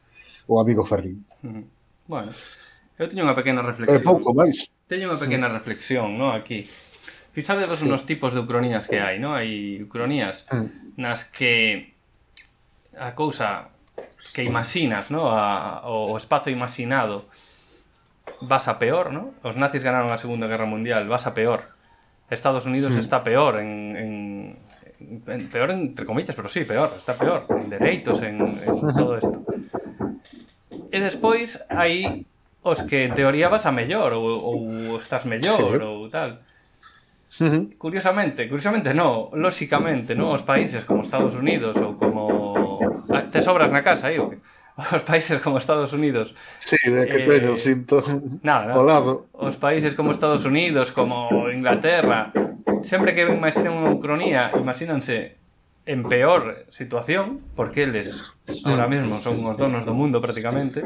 o 0.45 0.61
amigo 0.61 0.85
Ferrín. 0.85 1.25
Bueno, 2.05 2.29
eu 3.01 3.09
teño 3.09 3.25
unha 3.25 3.33
pequena 3.33 3.65
eh, 3.65 3.67
reflexión. 3.73 3.97
É 3.97 4.05
pouco 4.05 4.29
máis. 4.37 4.69
Teño 4.85 5.09
unha 5.09 5.17
pequena 5.17 5.49
reflexión, 5.49 6.15
non, 6.15 6.37
aquí. 6.37 6.69
Fixades 7.33 7.67
sí. 7.81 7.89
nos 7.89 8.05
tipos 8.05 8.31
de 8.31 8.45
ucronías 8.45 8.85
que 8.85 9.01
hai, 9.01 9.17
non? 9.17 9.35
Hai 9.35 9.81
ucronías 9.83 10.45
mm. 10.47 11.01
nas 11.01 11.27
que 11.27 11.94
a 12.99 13.15
cousa 13.15 13.69
que 14.33 14.43
imaxinas, 14.43 15.11
no? 15.11 15.31
A, 15.31 15.87
o, 15.87 16.11
o 16.11 16.17
espazo 16.17 16.49
imaxinado 16.49 17.25
vas 18.41 18.67
a 18.67 18.79
peor, 18.79 19.13
no? 19.13 19.31
Os 19.43 19.55
nazis 19.55 19.83
ganaron 19.83 20.11
a 20.11 20.17
Segunda 20.17 20.47
Guerra 20.47 20.65
Mundial, 20.65 21.07
vas 21.07 21.27
a 21.27 21.33
peor. 21.33 21.71
Estados 22.29 22.65
Unidos 22.65 22.93
sí. 22.93 22.99
está 22.99 23.23
peor 23.23 23.59
en, 23.59 23.95
en, 23.95 24.09
en, 25.27 25.49
peor 25.49 25.71
entre 25.71 26.05
comillas, 26.05 26.35
pero 26.35 26.49
sí, 26.49 26.65
peor, 26.65 26.89
está 26.95 27.13
peor 27.13 27.45
en 27.49 27.69
dereitos, 27.69 28.21
en, 28.21 28.41
en 28.41 28.93
todo 28.97 29.17
isto. 29.17 29.45
E 30.89 30.97
despois 30.99 31.61
hai 31.69 32.25
os 32.65 32.81
que 32.81 33.05
en 33.05 33.13
teoría 33.13 33.47
vas 33.47 33.69
a 33.69 33.71
mellor 33.71 34.17
ou, 34.17 34.25
ou 34.25 34.57
estás 34.97 35.23
mellor 35.29 35.77
sí. 35.77 35.85
ou 35.85 36.09
tal. 36.09 36.41
Curiosamente, 37.77 38.47
curiosamente 38.47 38.95
no, 38.95 39.29
lóxicamente, 39.35 40.15
no, 40.15 40.31
os 40.31 40.41
países 40.41 40.87
como 40.87 41.03
Estados 41.03 41.35
Unidos 41.35 41.75
ou 41.77 41.99
como 41.99 42.23
te 43.35 43.43
sobras 43.43 43.67
na 43.75 43.83
casa 43.83 44.07
aí, 44.07 44.15
o 44.15 44.31
que? 44.31 44.39
os 44.95 45.03
países 45.03 45.39
como 45.41 45.57
Estados 45.57 45.93
Unidos. 45.93 46.35
Sí, 46.59 46.77
de 46.83 47.07
que 47.07 47.23
eh, 47.23 47.27
teño, 47.27 47.57
sinto 47.57 48.03
nada, 48.43 48.71
nada, 48.71 48.83
lado. 48.95 49.27
Os 49.33 49.55
países 49.55 49.95
como 49.95 50.11
Estados 50.11 50.45
Unidos, 50.45 50.91
como 50.91 51.49
Inglaterra, 51.51 52.31
sempre 52.83 53.15
que 53.15 53.23
imaginan 53.23 53.75
unha 53.75 53.91
Ucronía, 53.95 54.51
imagínanse 54.55 55.39
en 55.85 56.01
peor 56.03 56.65
situación, 56.73 57.45
porque 57.55 57.85
eles 57.85 58.35
sí. 58.47 58.65
ahora 58.65 58.89
mesmo 58.89 59.21
son 59.21 59.39
os 59.45 59.55
donos 59.55 59.87
do 59.87 59.95
mundo 59.95 60.19
prácticamente. 60.19 60.83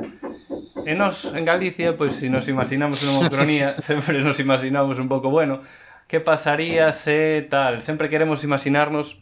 E 0.86 0.94
nos, 0.94 1.26
en 1.34 1.46
Galicia, 1.46 1.98
pois 1.98 2.14
pues, 2.14 2.22
se 2.22 2.28
si 2.28 2.30
nos 2.30 2.46
imaginamos 2.46 3.02
unha 3.02 3.26
Ucronía, 3.26 3.78
sempre 3.82 4.22
nos 4.22 4.38
imaginamos 4.38 5.02
un 5.02 5.10
pouco, 5.10 5.34
bueno, 5.34 5.66
que 6.06 6.22
pasaría 6.22 6.94
se 6.94 7.46
tal, 7.50 7.82
sempre 7.82 8.10
queremos 8.10 8.46
imaginarnos 8.46 9.18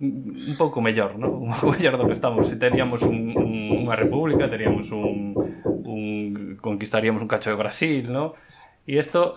un 0.00 0.56
pouco 0.56 0.80
mellor, 0.80 1.18
¿no? 1.18 1.28
un 1.28 1.52
pouco 1.52 1.72
mellor 1.76 2.00
do 2.00 2.08
que 2.08 2.16
estamos. 2.16 2.48
Se 2.48 2.56
teríamos 2.56 3.04
un, 3.04 3.36
un, 3.36 3.84
unha 3.84 3.96
república, 3.96 4.48
teríamos 4.48 4.88
un, 4.96 5.36
un 5.84 6.56
conquistaríamos 6.56 7.20
un 7.20 7.28
cacho 7.28 7.52
de 7.52 7.60
Brasil, 7.60 8.08
¿no? 8.08 8.32
E 8.88 8.96
isto, 8.96 9.36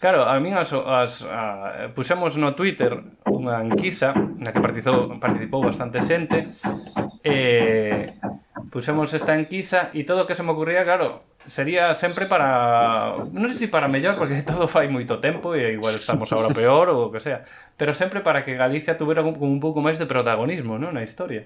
claro, 0.00 0.24
a 0.24 0.40
min 0.40 0.56
as, 0.56 0.72
as 0.72 1.28
a, 1.28 1.92
puxemos 1.92 2.40
no 2.40 2.56
Twitter 2.56 2.96
unha 3.28 3.60
enquisa 3.60 4.16
na 4.16 4.56
que 4.56 4.64
participou, 4.64 5.20
participou 5.20 5.60
bastante 5.60 6.00
xente 6.00 6.48
e 7.22 8.14
pusemos 8.70 9.12
esta 9.12 9.36
enquisa 9.36 9.90
e 9.92 10.06
todo 10.06 10.24
que 10.24 10.36
se 10.38 10.42
me 10.46 10.52
ocurría, 10.54 10.84
claro, 10.84 11.24
sería 11.44 11.92
sempre 11.92 12.24
para 12.30 13.16
non 13.34 13.48
sei 13.50 13.66
se 13.66 13.72
para 13.72 13.90
mellor 13.90 14.16
porque 14.16 14.40
todo 14.48 14.70
fai 14.70 14.86
moito 14.88 15.18
tempo 15.20 15.52
e 15.56 15.74
igual 15.76 15.96
estamos 15.96 16.30
agora 16.32 16.54
peor 16.56 16.88
o 16.92 17.10
que 17.12 17.20
sea, 17.20 17.44
pero 17.76 17.92
sempre 17.92 18.20
para 18.24 18.44
que 18.46 18.56
Galicia 18.56 18.96
tuvera 18.96 19.20
como 19.24 19.36
un 19.44 19.60
pouco 19.60 19.82
máis 19.84 19.98
de 20.00 20.06
protagonismo, 20.08 20.78
¿no? 20.80 20.92
na 20.94 21.02
historia. 21.04 21.44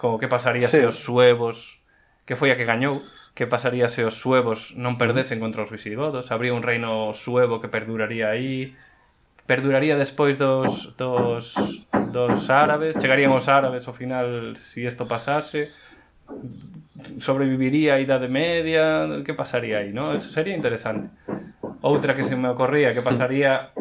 Como 0.00 0.18
que 0.18 0.26
pasaría 0.26 0.66
Sí. 0.66 0.82
se 0.82 0.86
os 0.90 0.98
suevos 0.98 1.78
que 2.26 2.34
foi 2.38 2.50
a 2.50 2.58
que 2.58 2.66
gañou, 2.66 3.02
que 3.34 3.46
pasaría 3.50 3.86
se 3.90 4.02
os 4.06 4.14
suevos 4.18 4.74
non 4.78 4.98
perdesen 4.98 5.38
contra 5.42 5.62
os 5.66 5.70
visigodos, 5.70 6.30
habría 6.30 6.54
un 6.54 6.62
reino 6.66 7.14
suevo 7.14 7.58
que 7.62 7.70
perduraría 7.70 8.30
aí, 8.30 8.74
perduraría 9.46 9.96
despois 9.96 10.38
dos, 10.38 10.94
dos, 10.96 11.54
dos 12.12 12.50
árabes, 12.50 12.96
chegarían 12.96 13.32
os 13.32 13.48
árabes 13.48 13.86
ao 13.88 13.94
final 13.94 14.54
se 14.56 14.80
si 14.82 14.86
isto 14.86 15.04
pasase, 15.06 15.70
sobreviviría 17.18 17.98
a 17.98 18.00
Idade 18.00 18.28
Media, 18.28 19.06
que 19.26 19.34
pasaría 19.34 19.82
aí, 19.82 19.92
no? 19.92 20.14
Eso 20.14 20.30
sería 20.30 20.54
interesante. 20.54 21.10
Outra 21.82 22.14
que 22.14 22.22
se 22.22 22.36
me 22.38 22.48
ocorría, 22.48 22.94
que 22.94 23.02
pasaría 23.02 23.74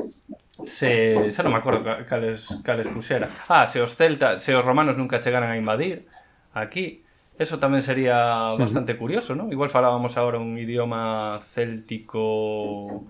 se, 0.66 1.30
xa 1.30 1.42
non 1.46 1.54
me 1.54 1.62
acordo 1.62 1.86
cales, 2.10 2.50
cales 2.66 2.90
puxera. 2.90 3.30
Ah, 3.50 3.70
se 3.70 3.78
os 3.82 3.94
celtas, 3.94 4.42
se 4.42 4.58
os 4.58 4.66
romanos 4.66 4.98
nunca 4.98 5.22
chegaran 5.22 5.54
a 5.54 5.58
invadir 5.58 6.10
aquí, 6.54 7.06
Eso 7.42 7.58
tamén 7.58 7.82
sería 7.82 8.54
bastante 8.54 8.94
curioso, 9.02 9.34
non? 9.34 9.50
Igual 9.50 9.74
falábamos 9.74 10.14
agora 10.14 10.38
un 10.38 10.54
idioma 10.62 11.42
céltico 11.58 13.02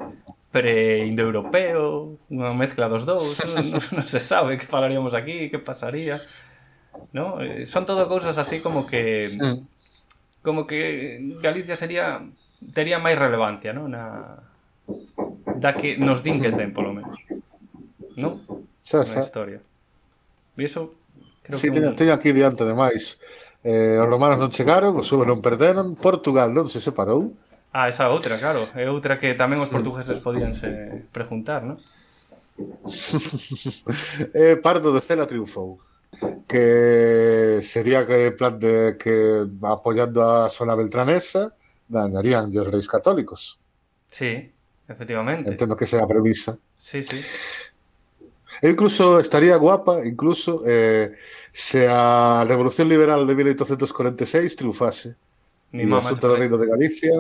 pre-indoeuropeo, 0.52 2.19
unha 2.28 2.52
mezcla 2.53 2.91
dos 2.91 3.07
dous, 3.07 3.40
non, 3.56 3.65
non 3.95 4.06
se 4.06 4.19
sabe 4.19 4.60
que 4.60 4.68
falaríamos 4.68 5.15
aquí, 5.15 5.48
que 5.48 5.64
pasaría. 5.64 6.19
No? 7.15 7.40
Eh, 7.40 7.64
son 7.64 7.88
todo 7.88 8.11
cousas 8.11 8.36
así 8.36 8.60
como 8.60 8.84
que 8.84 9.32
como 10.44 10.68
que 10.68 11.23
Galicia 11.40 11.80
sería 11.80 12.19
tería 12.76 12.99
máis 12.99 13.15
relevancia, 13.15 13.72
non? 13.72 13.95
Na 13.95 14.44
da 15.56 15.72
que 15.78 15.95
nos 15.95 16.19
din 16.19 16.44
que 16.44 16.52
ten 16.52 16.76
polo 16.76 16.91
menos. 16.91 17.15
Non? 18.19 18.44
Xa, 18.84 19.07
xa. 19.07 19.23
Na 19.23 19.26
historia. 19.26 19.60
E 20.57 20.61
iso 20.68 20.99
creo 21.48 21.57
sí, 21.57 21.72
que 21.72 21.80
teño, 21.80 21.90
un... 21.94 21.98
teño 21.98 22.14
aquí 22.14 22.36
diante 22.36 22.68
de 22.68 22.76
máis. 22.76 23.23
Eh, 23.64 24.02
os 24.02 24.10
romanos 24.10 24.41
non 24.41 24.52
chegaron, 24.52 24.99
os 24.99 25.07
súberon 25.07 25.40
perderon, 25.40 25.95
Portugal 25.95 26.52
non 26.52 26.68
se 26.68 26.84
separou. 26.84 27.32
Ah, 27.72 27.88
esa 27.88 28.11
outra, 28.11 28.38
claro. 28.38 28.68
É 28.76 28.91
outra 28.91 29.15
que 29.15 29.31
tamén 29.34 29.64
os 29.64 29.72
portugueses 29.72 30.19
podían 30.19 30.56
se 30.56 31.07
preguntar, 31.15 31.64
non? 31.64 31.80
eh, 34.35 34.60
Pardo 34.65 34.91
de 34.91 35.02
Cela 35.02 35.26
triunfou 35.26 35.80
que 36.48 37.60
sería 37.64 38.06
que 38.06 38.31
plan 38.31 38.60
de 38.60 38.98
que 38.99 39.48
apoyando 39.64 40.19
a 40.22 40.49
zona 40.49 40.76
beltranesa 40.76 41.56
dañarían 41.88 42.52
os 42.52 42.68
reis 42.68 42.88
católicos. 42.88 43.60
Sí, 44.11 44.52
efectivamente. 44.88 45.52
Entendo 45.52 45.76
que 45.76 45.88
sea 45.88 46.07
premisa. 46.07 46.57
Sí, 46.77 47.03
sí. 47.03 47.19
E 48.61 48.69
incluso 48.69 49.19
estaría 49.19 49.56
guapa, 49.56 50.06
incluso, 50.06 50.61
eh, 50.68 51.15
se 51.52 51.88
a 51.88 52.43
Revolución 52.48 52.88
Liberal 52.88 53.26
de 53.26 53.34
1846 53.34 54.56
triunfase. 54.56 55.15
Mi 55.72 55.84
e 55.84 55.85
mamá 55.88 56.03
asunto 56.03 56.27
do 56.27 56.35
Reino 56.35 56.60
eh. 56.60 56.60
de 56.60 56.68
Galicia 56.68 57.15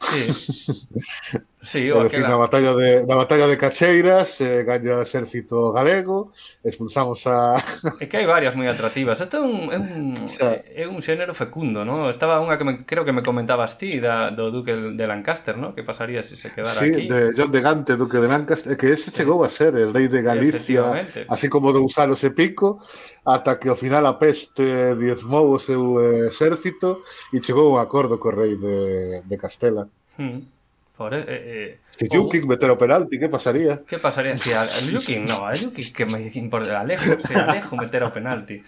Sí. 0.00 0.88
Sí, 1.60 1.90
o 1.90 2.06
decir, 2.06 2.22
na 2.22 2.38
batalla 2.38 2.70
de 2.70 3.02
na 3.02 3.18
batalla 3.18 3.50
de 3.50 3.58
Cacheiras 3.58 4.38
eh, 4.40 4.62
gaña 4.62 4.94
o 4.94 5.02
exército 5.02 5.74
galego 5.74 6.30
expulsamos 6.62 7.26
a 7.26 7.58
É 7.98 8.06
que 8.06 8.14
hai 8.14 8.30
varias 8.30 8.54
moi 8.54 8.70
atractivas 8.70 9.18
Este 9.18 9.36
é 9.36 9.42
un, 9.42 9.66
é 9.74 9.78
un, 9.82 10.14
xa. 10.30 10.54
é 10.54 10.86
un 10.86 11.02
xénero 11.02 11.34
fecundo 11.34 11.82
¿no? 11.82 12.14
Estaba 12.14 12.38
unha 12.38 12.54
que 12.54 12.62
me, 12.62 12.72
creo 12.86 13.02
que 13.02 13.10
me 13.10 13.26
comentabas 13.26 13.74
ti 13.74 13.98
da, 13.98 14.30
do 14.30 14.54
Duque 14.54 14.94
de 14.94 15.04
Lancaster 15.10 15.58
¿no? 15.58 15.74
Que 15.74 15.82
pasaría 15.82 16.22
se 16.22 16.38
se 16.38 16.54
quedara 16.54 16.78
sí, 16.78 16.94
aquí 16.94 17.10
de 17.10 17.34
John 17.34 17.50
de 17.50 17.60
Gante, 17.60 17.98
Duque 17.98 18.22
de 18.22 18.30
Lancaster 18.30 18.78
Que 18.78 18.94
ese 18.94 19.10
chegou 19.10 19.42
a 19.42 19.50
ser 19.50 19.74
el 19.74 19.90
rei 19.90 20.06
de 20.06 20.22
Galicia 20.22 21.10
Así 21.26 21.50
como 21.50 21.74
de 21.74 21.82
usar 21.82 22.06
ese 22.14 22.30
pico 22.30 22.78
Ata 23.26 23.58
que 23.58 23.66
ao 23.66 23.74
final 23.74 24.06
a 24.06 24.14
peste 24.14 24.94
diezmou 24.94 25.50
o 25.50 25.58
seu 25.58 25.98
eh, 25.98 26.30
exército 26.30 27.02
E 27.34 27.42
chegou 27.42 27.74
a 27.76 27.82
acordo 27.82 28.22
co 28.22 28.30
rei 28.30 28.54
de, 28.54 29.26
de 29.26 29.36
Castela 29.36 29.90
Mm. 30.18 30.57
Por, 30.98 31.14
eh, 31.14 31.24
eh, 31.28 31.78
si 31.90 32.08
Yuki 32.10 32.40
meter 32.42 32.68
o 32.70 32.76
penalti, 32.76 33.20
que 33.20 33.28
pasaría? 33.28 33.86
Que 33.86 34.02
pasaría 34.02 34.36
si 34.36 34.50
a, 34.50 34.62
a 34.62 34.80
Yuki? 34.82 35.20
No, 35.20 35.46
a 35.46 35.54
Yuki 35.54 35.92
que 35.92 36.04
me 36.04 36.26
importa, 36.34 36.80
Alejo, 36.80 37.14
si 37.22 37.34
Alejo 37.34 37.76
meter 37.76 38.02
o 38.02 38.12
penalti. 38.12 38.64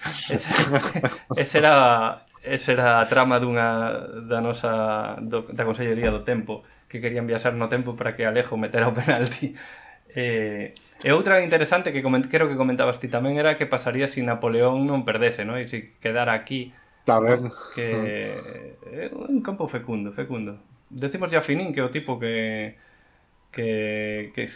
Ese, 1.34 1.58
era, 1.58 2.22
esa 2.44 2.70
era 2.70 3.00
a 3.00 3.08
trama 3.10 3.42
dunha 3.42 3.90
da 4.30 4.38
nosa 4.38 5.18
do, 5.18 5.42
da 5.50 5.66
Consellería 5.66 6.14
do 6.14 6.22
Tempo, 6.22 6.62
que 6.86 7.02
querían 7.02 7.26
viaxar 7.26 7.58
no 7.58 7.66
tempo 7.66 7.98
para 7.98 8.14
que 8.14 8.22
Alejo 8.22 8.54
metera 8.54 8.86
o 8.86 8.94
penalti. 8.94 9.50
Eh, 10.10 10.74
e 11.06 11.14
outra 11.14 11.38
interesante 11.38 11.94
que 11.94 12.02
coment, 12.02 12.26
creo 12.26 12.50
que 12.50 12.58
comentabas 12.58 12.98
ti 12.98 13.06
tamén 13.06 13.38
era 13.38 13.54
que 13.54 13.70
pasaría 13.70 14.10
se 14.10 14.18
si 14.18 14.26
Napoleón 14.26 14.82
non 14.82 15.06
perdese, 15.06 15.46
no? 15.46 15.54
E 15.54 15.70
se 15.70 15.70
si 15.70 15.78
quedara 16.02 16.34
aquí 16.34 16.74
Tamén. 17.06 17.48
Que 17.74 18.30
é 18.86 19.10
un 19.10 19.40
campo 19.42 19.66
fecundo, 19.66 20.12
fecundo 20.12 20.58
decimos 20.90 21.30
ya 21.30 21.40
Finin, 21.40 21.72
que 21.72 21.82
o 21.82 21.90
tipo 21.90 22.18
que 22.18 22.76
que, 23.50 24.32
que, 24.34 24.48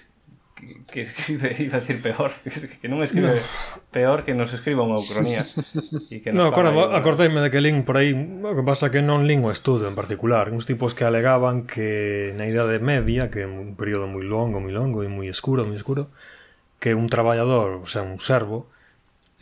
que 0.90 1.00
escribe, 1.02 1.54
iba 1.58 1.76
a 1.76 1.80
decir 1.80 2.00
peor, 2.00 2.32
que 2.80 2.88
non 2.88 3.02
escribe 3.02 3.38
no. 3.38 3.42
peor 3.90 4.22
que 4.22 4.34
nos 4.34 4.54
escriba 4.54 4.86
unha 4.86 4.98
ucronía. 4.98 5.42
E 6.14 6.22
que 6.22 6.30
no, 6.30 6.46
agora 6.46 6.70
bueno. 6.70 6.94
acordeime 6.94 7.42
de 7.42 7.50
que 7.50 7.58
lin 7.62 7.82
por 7.82 7.98
aí, 7.98 8.14
o 8.14 8.54
que 8.54 8.64
pasa 8.64 8.90
que 8.90 9.02
non 9.02 9.26
lin 9.26 9.42
o 9.42 9.50
estudo 9.50 9.90
en 9.90 9.98
particular, 9.98 10.50
uns 10.54 10.66
tipos 10.66 10.94
que 10.94 11.02
alegaban 11.02 11.66
que 11.66 12.32
na 12.38 12.46
Idade 12.46 12.78
Media, 12.78 13.30
que 13.30 13.42
é 13.44 13.48
un 13.48 13.74
período 13.74 14.06
moi 14.06 14.22
longo, 14.22 14.62
moi 14.62 14.70
longo 14.70 15.02
e 15.02 15.10
moi 15.10 15.26
escuro, 15.26 15.66
moi 15.66 15.76
escuro, 15.76 16.14
que 16.78 16.94
un 16.94 17.10
traballador, 17.10 17.82
o 17.82 17.88
sea, 17.90 18.06
un 18.06 18.22
servo, 18.22 18.70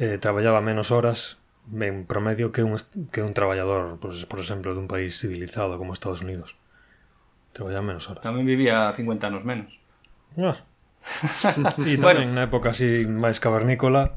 eh, 0.01 0.17
traballaba 0.17 0.65
menos 0.65 0.91
horas 0.91 1.43
en 1.71 2.07
promedio 2.07 2.51
que 2.51 2.65
un, 2.65 2.75
que 3.13 3.23
un 3.23 3.35
traballador, 3.35 4.01
pues, 4.01 4.27
por 4.27 4.41
exemplo, 4.41 4.75
dun 4.75 4.91
país 4.91 5.21
civilizado 5.21 5.79
como 5.79 5.93
Estados 5.93 6.23
Unidos. 6.23 6.62
Traballaba 7.53 7.85
menos 7.85 8.09
horas. 8.09 8.25
Tamén 8.25 8.49
vivía 8.49 8.93
50 8.97 9.29
anos 9.29 9.45
menos. 9.45 9.71
Ah. 10.41 10.65
e 11.85 12.01
tamén 12.01 12.33
bueno. 12.33 12.37
na 12.37 12.49
época 12.49 12.73
así 12.73 13.05
máis 13.05 13.43
cavernícola, 13.43 14.17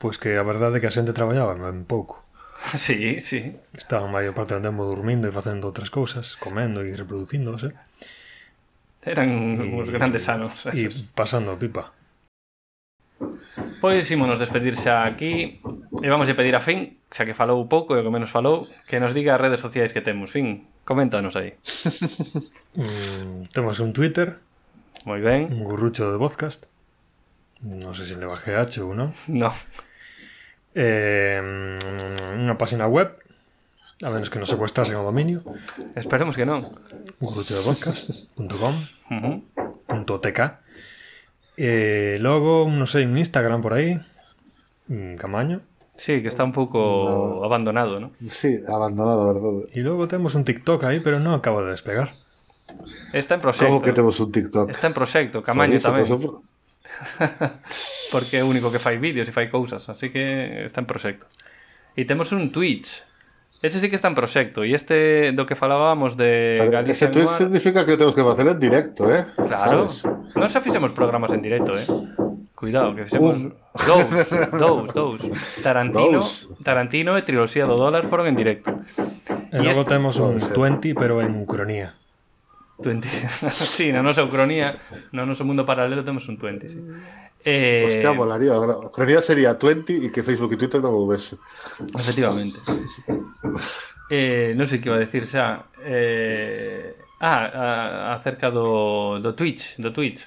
pois 0.00 0.16
que 0.16 0.40
a 0.40 0.44
verdade 0.44 0.78
é 0.78 0.80
que 0.80 0.88
a 0.88 0.94
xente 0.94 1.12
traballaba 1.12 1.56
ben 1.56 1.84
pouco. 1.84 2.24
Sí, 2.78 3.20
sí. 3.20 3.58
Estaban 3.74 4.14
maior 4.14 4.34
parte 4.38 4.54
do 4.54 4.62
tempo 4.62 4.86
dormindo 4.86 5.26
e 5.26 5.34
facendo 5.34 5.66
outras 5.66 5.90
cousas, 5.90 6.38
comendo 6.38 6.86
e 6.86 6.94
reproducíndose. 6.94 7.74
Eran 9.02 9.58
y, 9.58 9.66
uns 9.66 9.90
grandes 9.90 10.30
anos. 10.30 10.54
E 10.70 10.86
pasando 11.14 11.50
a 11.50 11.58
pipa. 11.58 11.90
Pois 13.82 14.06
ímonos 14.14 14.38
despedir 14.38 14.78
xa 14.78 15.02
aquí 15.02 15.58
e 15.98 16.06
vamos 16.06 16.30
a 16.30 16.38
pedir 16.38 16.54
a 16.54 16.62
Fin, 16.62 17.02
xa 17.10 17.26
que 17.26 17.34
falou 17.34 17.66
pouco 17.66 17.98
e 17.98 18.00
o 18.00 18.06
que 18.06 18.14
menos 18.14 18.30
falou, 18.30 18.70
que 18.86 19.02
nos 19.02 19.10
diga 19.10 19.34
as 19.34 19.42
redes 19.42 19.58
sociais 19.58 19.90
que 19.90 20.06
temos. 20.06 20.30
Fin, 20.30 20.70
Coméntanos 20.84 21.36
ahí. 21.36 21.54
Mm, 22.74 23.44
tenemos 23.52 23.78
un 23.80 23.92
Twitter. 23.92 24.38
Muy 25.04 25.20
bien. 25.20 25.52
Un 25.52 25.64
gurrucho 25.64 26.10
de 26.12 26.18
podcast. 26.18 26.66
No 27.60 27.94
sé 27.94 28.06
si 28.06 28.14
le 28.14 28.26
bajé 28.26 28.56
H 28.56 28.80
o 28.80 28.94
no. 28.94 29.14
No. 29.28 29.52
Eh, 30.74 31.78
una 32.34 32.56
página 32.58 32.86
web. 32.88 33.16
A 34.02 34.10
menos 34.10 34.30
que 34.30 34.38
nos 34.40 34.48
secuestrasen 34.48 34.96
el 34.96 35.02
dominio. 35.04 35.44
Esperemos 35.94 36.34
que 36.34 36.44
no. 36.46 36.72
Gurrucho 37.20 37.56
de 37.56 37.62
podcast.com. 37.62 38.74
uh 39.10 39.14
-huh. 39.14 40.20
.tk. 40.20 40.58
Eh, 41.56 42.16
luego, 42.20 42.68
no 42.68 42.86
sé, 42.86 43.06
un 43.06 43.16
Instagram 43.18 43.60
por 43.60 43.74
ahí. 43.74 44.00
Mm, 44.88 45.14
Camaño. 45.16 45.60
Sí, 45.96 46.22
que 46.22 46.28
está 46.28 46.42
un 46.42 46.52
pouco 46.52 47.44
abandonado, 47.44 48.00
¿no? 48.00 48.10
Sí, 48.26 48.56
abandonado, 48.66 49.28
verdade. 49.34 49.68
E 49.76 49.84
logo 49.84 50.08
temos 50.08 50.34
un 50.34 50.42
TikTok 50.42 50.84
aí, 50.88 50.98
pero 51.04 51.20
non 51.20 51.36
acaba 51.36 51.60
de 51.62 51.70
despegar. 51.76 52.16
Está 53.12 53.36
en 53.36 53.42
proxecto. 53.44 53.68
Como 53.68 53.84
que 53.84 53.92
temos 53.92 54.16
un 54.18 54.32
TikTok? 54.32 54.72
Está 54.72 54.88
en 54.88 54.96
proxecto, 54.96 55.44
Camaño 55.44 55.76
tamén. 55.78 56.08
sobre- 56.08 56.40
Porque 58.12 58.40
é 58.40 58.42
o 58.44 58.48
único 58.48 58.68
que 58.72 58.80
fai 58.80 58.96
vídeos 59.00 59.28
e 59.28 59.32
fai 59.32 59.48
cousas, 59.52 59.88
así 59.88 60.08
que 60.12 60.64
está 60.64 60.80
en 60.80 60.88
proxecto. 60.88 61.28
E 61.96 62.04
temos 62.08 62.32
un 62.32 62.52
Twitch. 62.52 63.04
Ese 63.62 63.78
sí 63.78 63.86
que 63.88 63.94
está 63.96 64.08
en 64.08 64.16
proxecto. 64.18 64.64
E 64.64 64.72
este 64.74 65.30
do 65.36 65.44
que 65.46 65.54
falábamos 65.54 66.16
de 66.18 66.56
Ese 66.88 67.08
Noir... 67.12 67.28
significa 67.28 67.84
que 67.86 67.94
temos 68.00 68.16
que 68.16 68.24
facer 68.24 68.48
en 68.48 68.58
directo, 68.58 69.06
eh? 69.12 69.28
Claro. 69.36 69.86
Sabes? 69.86 70.08
Non 70.34 70.48
xa 70.50 70.60
fixemos 70.64 70.90
programas 70.96 71.30
en 71.36 71.40
directo, 71.44 71.76
eh? 71.78 71.84
Cuidado, 72.62 72.94
que 72.94 73.02
fixemos 73.02 73.34
Un... 73.34 73.54
Dous, 73.74 74.06
dous, 74.62 74.94
dous. 74.94 75.20
Tarantino, 75.66 76.22
dous. 76.22 76.46
Tarantino 76.62 77.18
e 77.18 77.26
Triloxía 77.26 77.66
do 77.66 77.74
Dólar 77.74 78.06
foron 78.06 78.30
en 78.30 78.38
directo. 78.38 78.70
Eh, 79.50 79.58
e 79.58 79.66
logo 79.66 79.82
este... 79.82 79.98
temos 79.98 80.22
un 80.22 80.38
20, 80.38 80.94
pero 80.94 81.18
en 81.18 81.42
Ucronía. 81.42 81.98
20. 82.78 83.02
sí, 83.50 83.90
na 83.90 83.98
nosa 84.06 84.22
Ucronía, 84.22 84.78
no 85.10 85.26
noso 85.26 85.42
mundo 85.42 85.66
paralelo 85.66 86.06
temos 86.06 86.30
un 86.30 86.38
20, 86.38 86.70
sí. 86.70 86.78
Eh... 87.42 87.82
Hostia, 87.82 88.14
molaría. 88.14 88.54
Ucronía 88.54 89.18
sería 89.18 89.58
20 89.58 89.98
e 89.98 90.14
que 90.14 90.22
Facebook 90.22 90.54
e 90.54 90.58
Twitter 90.62 90.78
non 90.78 90.94
houvese. 90.94 91.34
ves. 91.82 91.98
Efectivamente. 91.98 92.62
eh, 94.06 94.54
non 94.54 94.70
sei 94.70 94.78
que 94.78 94.86
iba 94.86 94.94
a 94.94 95.02
decir 95.02 95.26
xa. 95.26 95.66
Eh... 95.82 96.94
Ah, 97.22 97.46
a, 97.46 97.66
acerca 98.18 98.50
do, 98.50 99.18
do 99.18 99.34
Twitch, 99.34 99.78
do 99.82 99.90
Twitch 99.90 100.26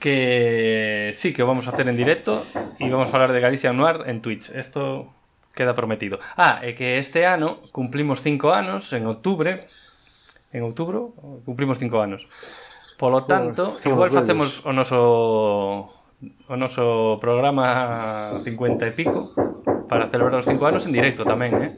que 0.00 1.12
sí, 1.14 1.32
que 1.32 1.44
vamos 1.44 1.68
a 1.68 1.70
hacer 1.70 1.86
en 1.86 1.96
directo 1.96 2.42
e 2.80 2.88
vamos 2.88 3.06
a 3.08 3.12
falar 3.12 3.30
de 3.30 3.38
Galicia 3.38 3.70
Noir 3.76 4.08
en 4.08 4.24
Twitch. 4.24 4.50
Esto 4.50 5.12
queda 5.54 5.76
prometido. 5.76 6.18
Ah, 6.40 6.64
e 6.64 6.72
que 6.74 6.96
este 6.96 7.28
ano 7.28 7.60
cumplimos 7.70 8.24
5 8.24 8.50
anos 8.50 8.90
en 8.96 9.04
outubro. 9.06 9.60
En 10.50 10.60
outubro 10.64 11.14
cumplimos 11.44 11.78
5 11.78 12.00
anos. 12.00 12.26
Polo 12.96 13.28
tanto, 13.28 13.76
Joder, 13.76 13.92
igual 13.92 14.10
facemos 14.10 14.64
o 14.64 14.72
noso 14.72 15.00
o 16.48 16.54
noso 16.56 17.16
programa 17.20 18.40
50 18.44 18.88
e 18.88 18.92
pico 18.92 19.32
para 19.88 20.08
celebrar 20.08 20.40
os 20.40 20.48
5 20.48 20.60
anos 20.64 20.84
en 20.88 20.92
directo 20.96 21.28
tamén, 21.28 21.52
eh? 21.60 21.70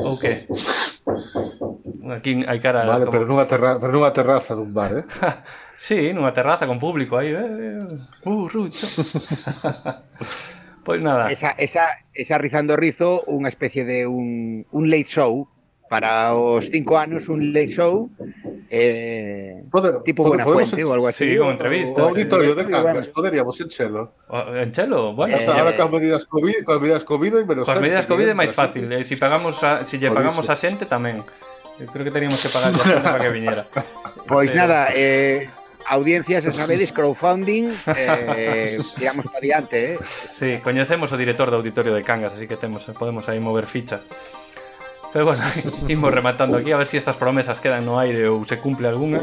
Ou 0.00 0.16
que? 0.16 0.48
Aquí 2.10 2.42
hai 2.48 2.58
cara 2.58 2.84
Vale, 2.84 3.06
como... 3.06 3.12
pero 3.12 3.24
nunha 3.28 3.46
terra... 3.46 3.76
pero 3.78 3.92
nunha 3.92 4.12
terraza 4.12 4.56
dun 4.56 4.72
bar, 4.72 4.92
eh? 4.92 5.04
sí, 5.80 6.12
nunha 6.12 6.36
terraza 6.36 6.68
con 6.68 6.76
público 6.76 7.16
aí, 7.16 7.32
eh? 7.32 7.80
Uh, 8.28 8.44
rucho. 8.52 8.84
pois 10.84 11.00
nada. 11.08 11.32
Esa, 11.32 11.56
esa, 11.56 11.88
esa 12.12 12.36
rizando 12.36 12.76
rizo, 12.76 13.24
unha 13.24 13.48
especie 13.48 13.88
de 13.88 14.04
un, 14.04 14.68
un 14.68 14.84
late 14.92 15.08
show 15.08 15.48
para 15.90 16.36
os 16.38 16.70
cinco 16.70 17.00
anos, 17.00 17.26
un 17.26 17.50
late 17.50 17.72
show 17.74 18.06
eh, 18.70 19.58
Pode, 19.72 20.06
tipo 20.06 20.22
pode- 20.22 20.38
Buena 20.38 20.46
Fuente 20.46 20.78
ou 20.86 20.94
algo 20.94 21.08
así. 21.10 21.26
Sí, 21.26 21.34
como 21.34 21.50
o- 21.50 21.56
entrevista. 21.56 21.98
O 21.98 22.04
o- 22.06 22.08
auditorio 22.14 22.54
de 22.54 22.62
Cangas, 22.70 23.08
poderíamos 23.10 23.58
enchelo. 23.58 24.14
O- 24.30 24.54
En 24.54 24.70
chelo, 24.70 25.16
bueno, 25.18 25.34
Hasta 25.34 25.50
Eh, 25.50 25.58
ahora 25.58 25.74
con 25.74 25.90
medidas 25.90 26.26
COVID, 26.30 26.62
con 26.62 26.78
medidas 26.78 27.02
COVID 27.02 27.42
e 27.42 27.44
menos 27.48 27.66
xente, 27.66 27.82
medidas 27.82 28.06
COVID 28.06 28.28
é 28.30 28.36
máis 28.38 28.54
fácil, 28.54 28.86
e 28.94 29.02
se 29.02 29.18
pagamos 29.18 29.58
a, 29.66 29.82
se 29.82 29.98
lle 29.98 30.14
pagamos 30.14 30.46
a 30.46 30.54
xente 30.54 30.86
tamén. 30.86 31.18
Eu 31.82 31.88
creo 31.90 32.06
que 32.06 32.14
teríamos 32.14 32.38
que 32.38 32.52
pagar 32.54 32.70
para 33.02 33.18
que 33.26 33.30
viñera. 33.34 33.66
Pois 34.30 34.46
Pero- 34.54 34.60
nada, 34.62 34.94
eh, 34.94 35.50
audiencias, 35.90 36.46
xa 36.46 36.54
sabedes, 36.54 36.92
crowdfunding, 36.96 37.74
eh, 37.98 38.78
tiramos 38.98 39.26
para 39.26 39.42
adiante. 39.42 39.94
Eh. 39.94 39.98
Sí, 40.30 40.62
coñecemos 40.62 41.10
o 41.10 41.18
director 41.18 41.50
do 41.50 41.58
auditorio 41.58 41.90
de 41.92 42.06
Cangas, 42.06 42.32
así 42.32 42.46
que 42.46 42.54
temos, 42.54 42.86
podemos 42.94 43.26
aí 43.26 43.42
mover 43.42 43.66
ficha. 43.66 44.00
Pero 45.12 45.26
bueno, 45.26 45.42
imos 45.88 46.14
rematando 46.14 46.58
aquí 46.58 46.70
a 46.70 46.78
ver 46.78 46.86
si 46.86 46.96
estas 46.96 47.16
promesas 47.16 47.58
quedan 47.58 47.84
no 47.84 47.98
aire 47.98 48.30
ou 48.30 48.46
se 48.46 48.62
cumple 48.62 48.86
algunha. 48.86 49.18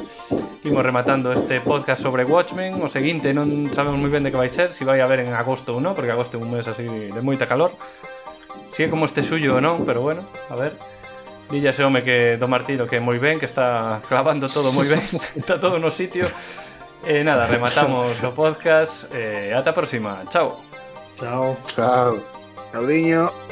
Imos 0.68 0.84
rematando 0.84 1.32
este 1.32 1.64
podcast 1.64 2.04
sobre 2.04 2.28
Watchmen. 2.28 2.84
O 2.84 2.92
seguinte 2.92 3.32
non 3.32 3.72
sabemos 3.72 3.96
moi 3.96 4.12
ben 4.12 4.28
de 4.28 4.36
que 4.36 4.40
vai 4.40 4.52
ser, 4.52 4.76
se 4.76 4.84
si 4.84 4.84
vai 4.84 5.00
haber 5.00 5.24
en 5.24 5.32
agosto 5.32 5.72
ou 5.72 5.80
non, 5.80 5.96
porque 5.96 6.12
agosto 6.12 6.36
é 6.36 6.44
un 6.44 6.52
mes 6.52 6.68
así 6.68 6.84
de 6.84 7.22
moita 7.24 7.48
calor. 7.48 7.72
Sigue 8.76 8.92
como 8.92 9.08
este 9.08 9.24
suyo 9.24 9.56
ou 9.56 9.64
non, 9.64 9.88
pero 9.88 10.04
bueno, 10.04 10.28
a 10.52 10.60
ver. 10.60 10.76
Dille 11.50 11.68
a 11.68 11.72
ese 11.72 11.84
home 11.84 12.04
que 12.04 12.36
do 12.38 12.48
Martino 12.48 12.86
que 12.86 12.98
é 12.98 13.00
moi 13.00 13.20
ben, 13.20 13.40
que 13.40 13.46
está 13.46 14.02
clavando 14.08 14.50
todo 14.50 14.72
moi 14.74 14.88
ben, 14.88 15.00
está 15.40 15.58
todo 15.58 15.80
no 15.80 15.90
sitio. 15.90 16.28
E 17.08 17.24
nada, 17.24 17.48
rematamos 17.48 18.22
o 18.24 18.32
podcast. 18.32 19.08
E 19.16 19.54
ata 19.54 19.72
a 19.72 19.74
próxima. 19.74 20.28
Chao. 20.30 20.60
Chao. 21.16 21.56
Chao. 21.72 22.20
Saudiño. 22.72 23.47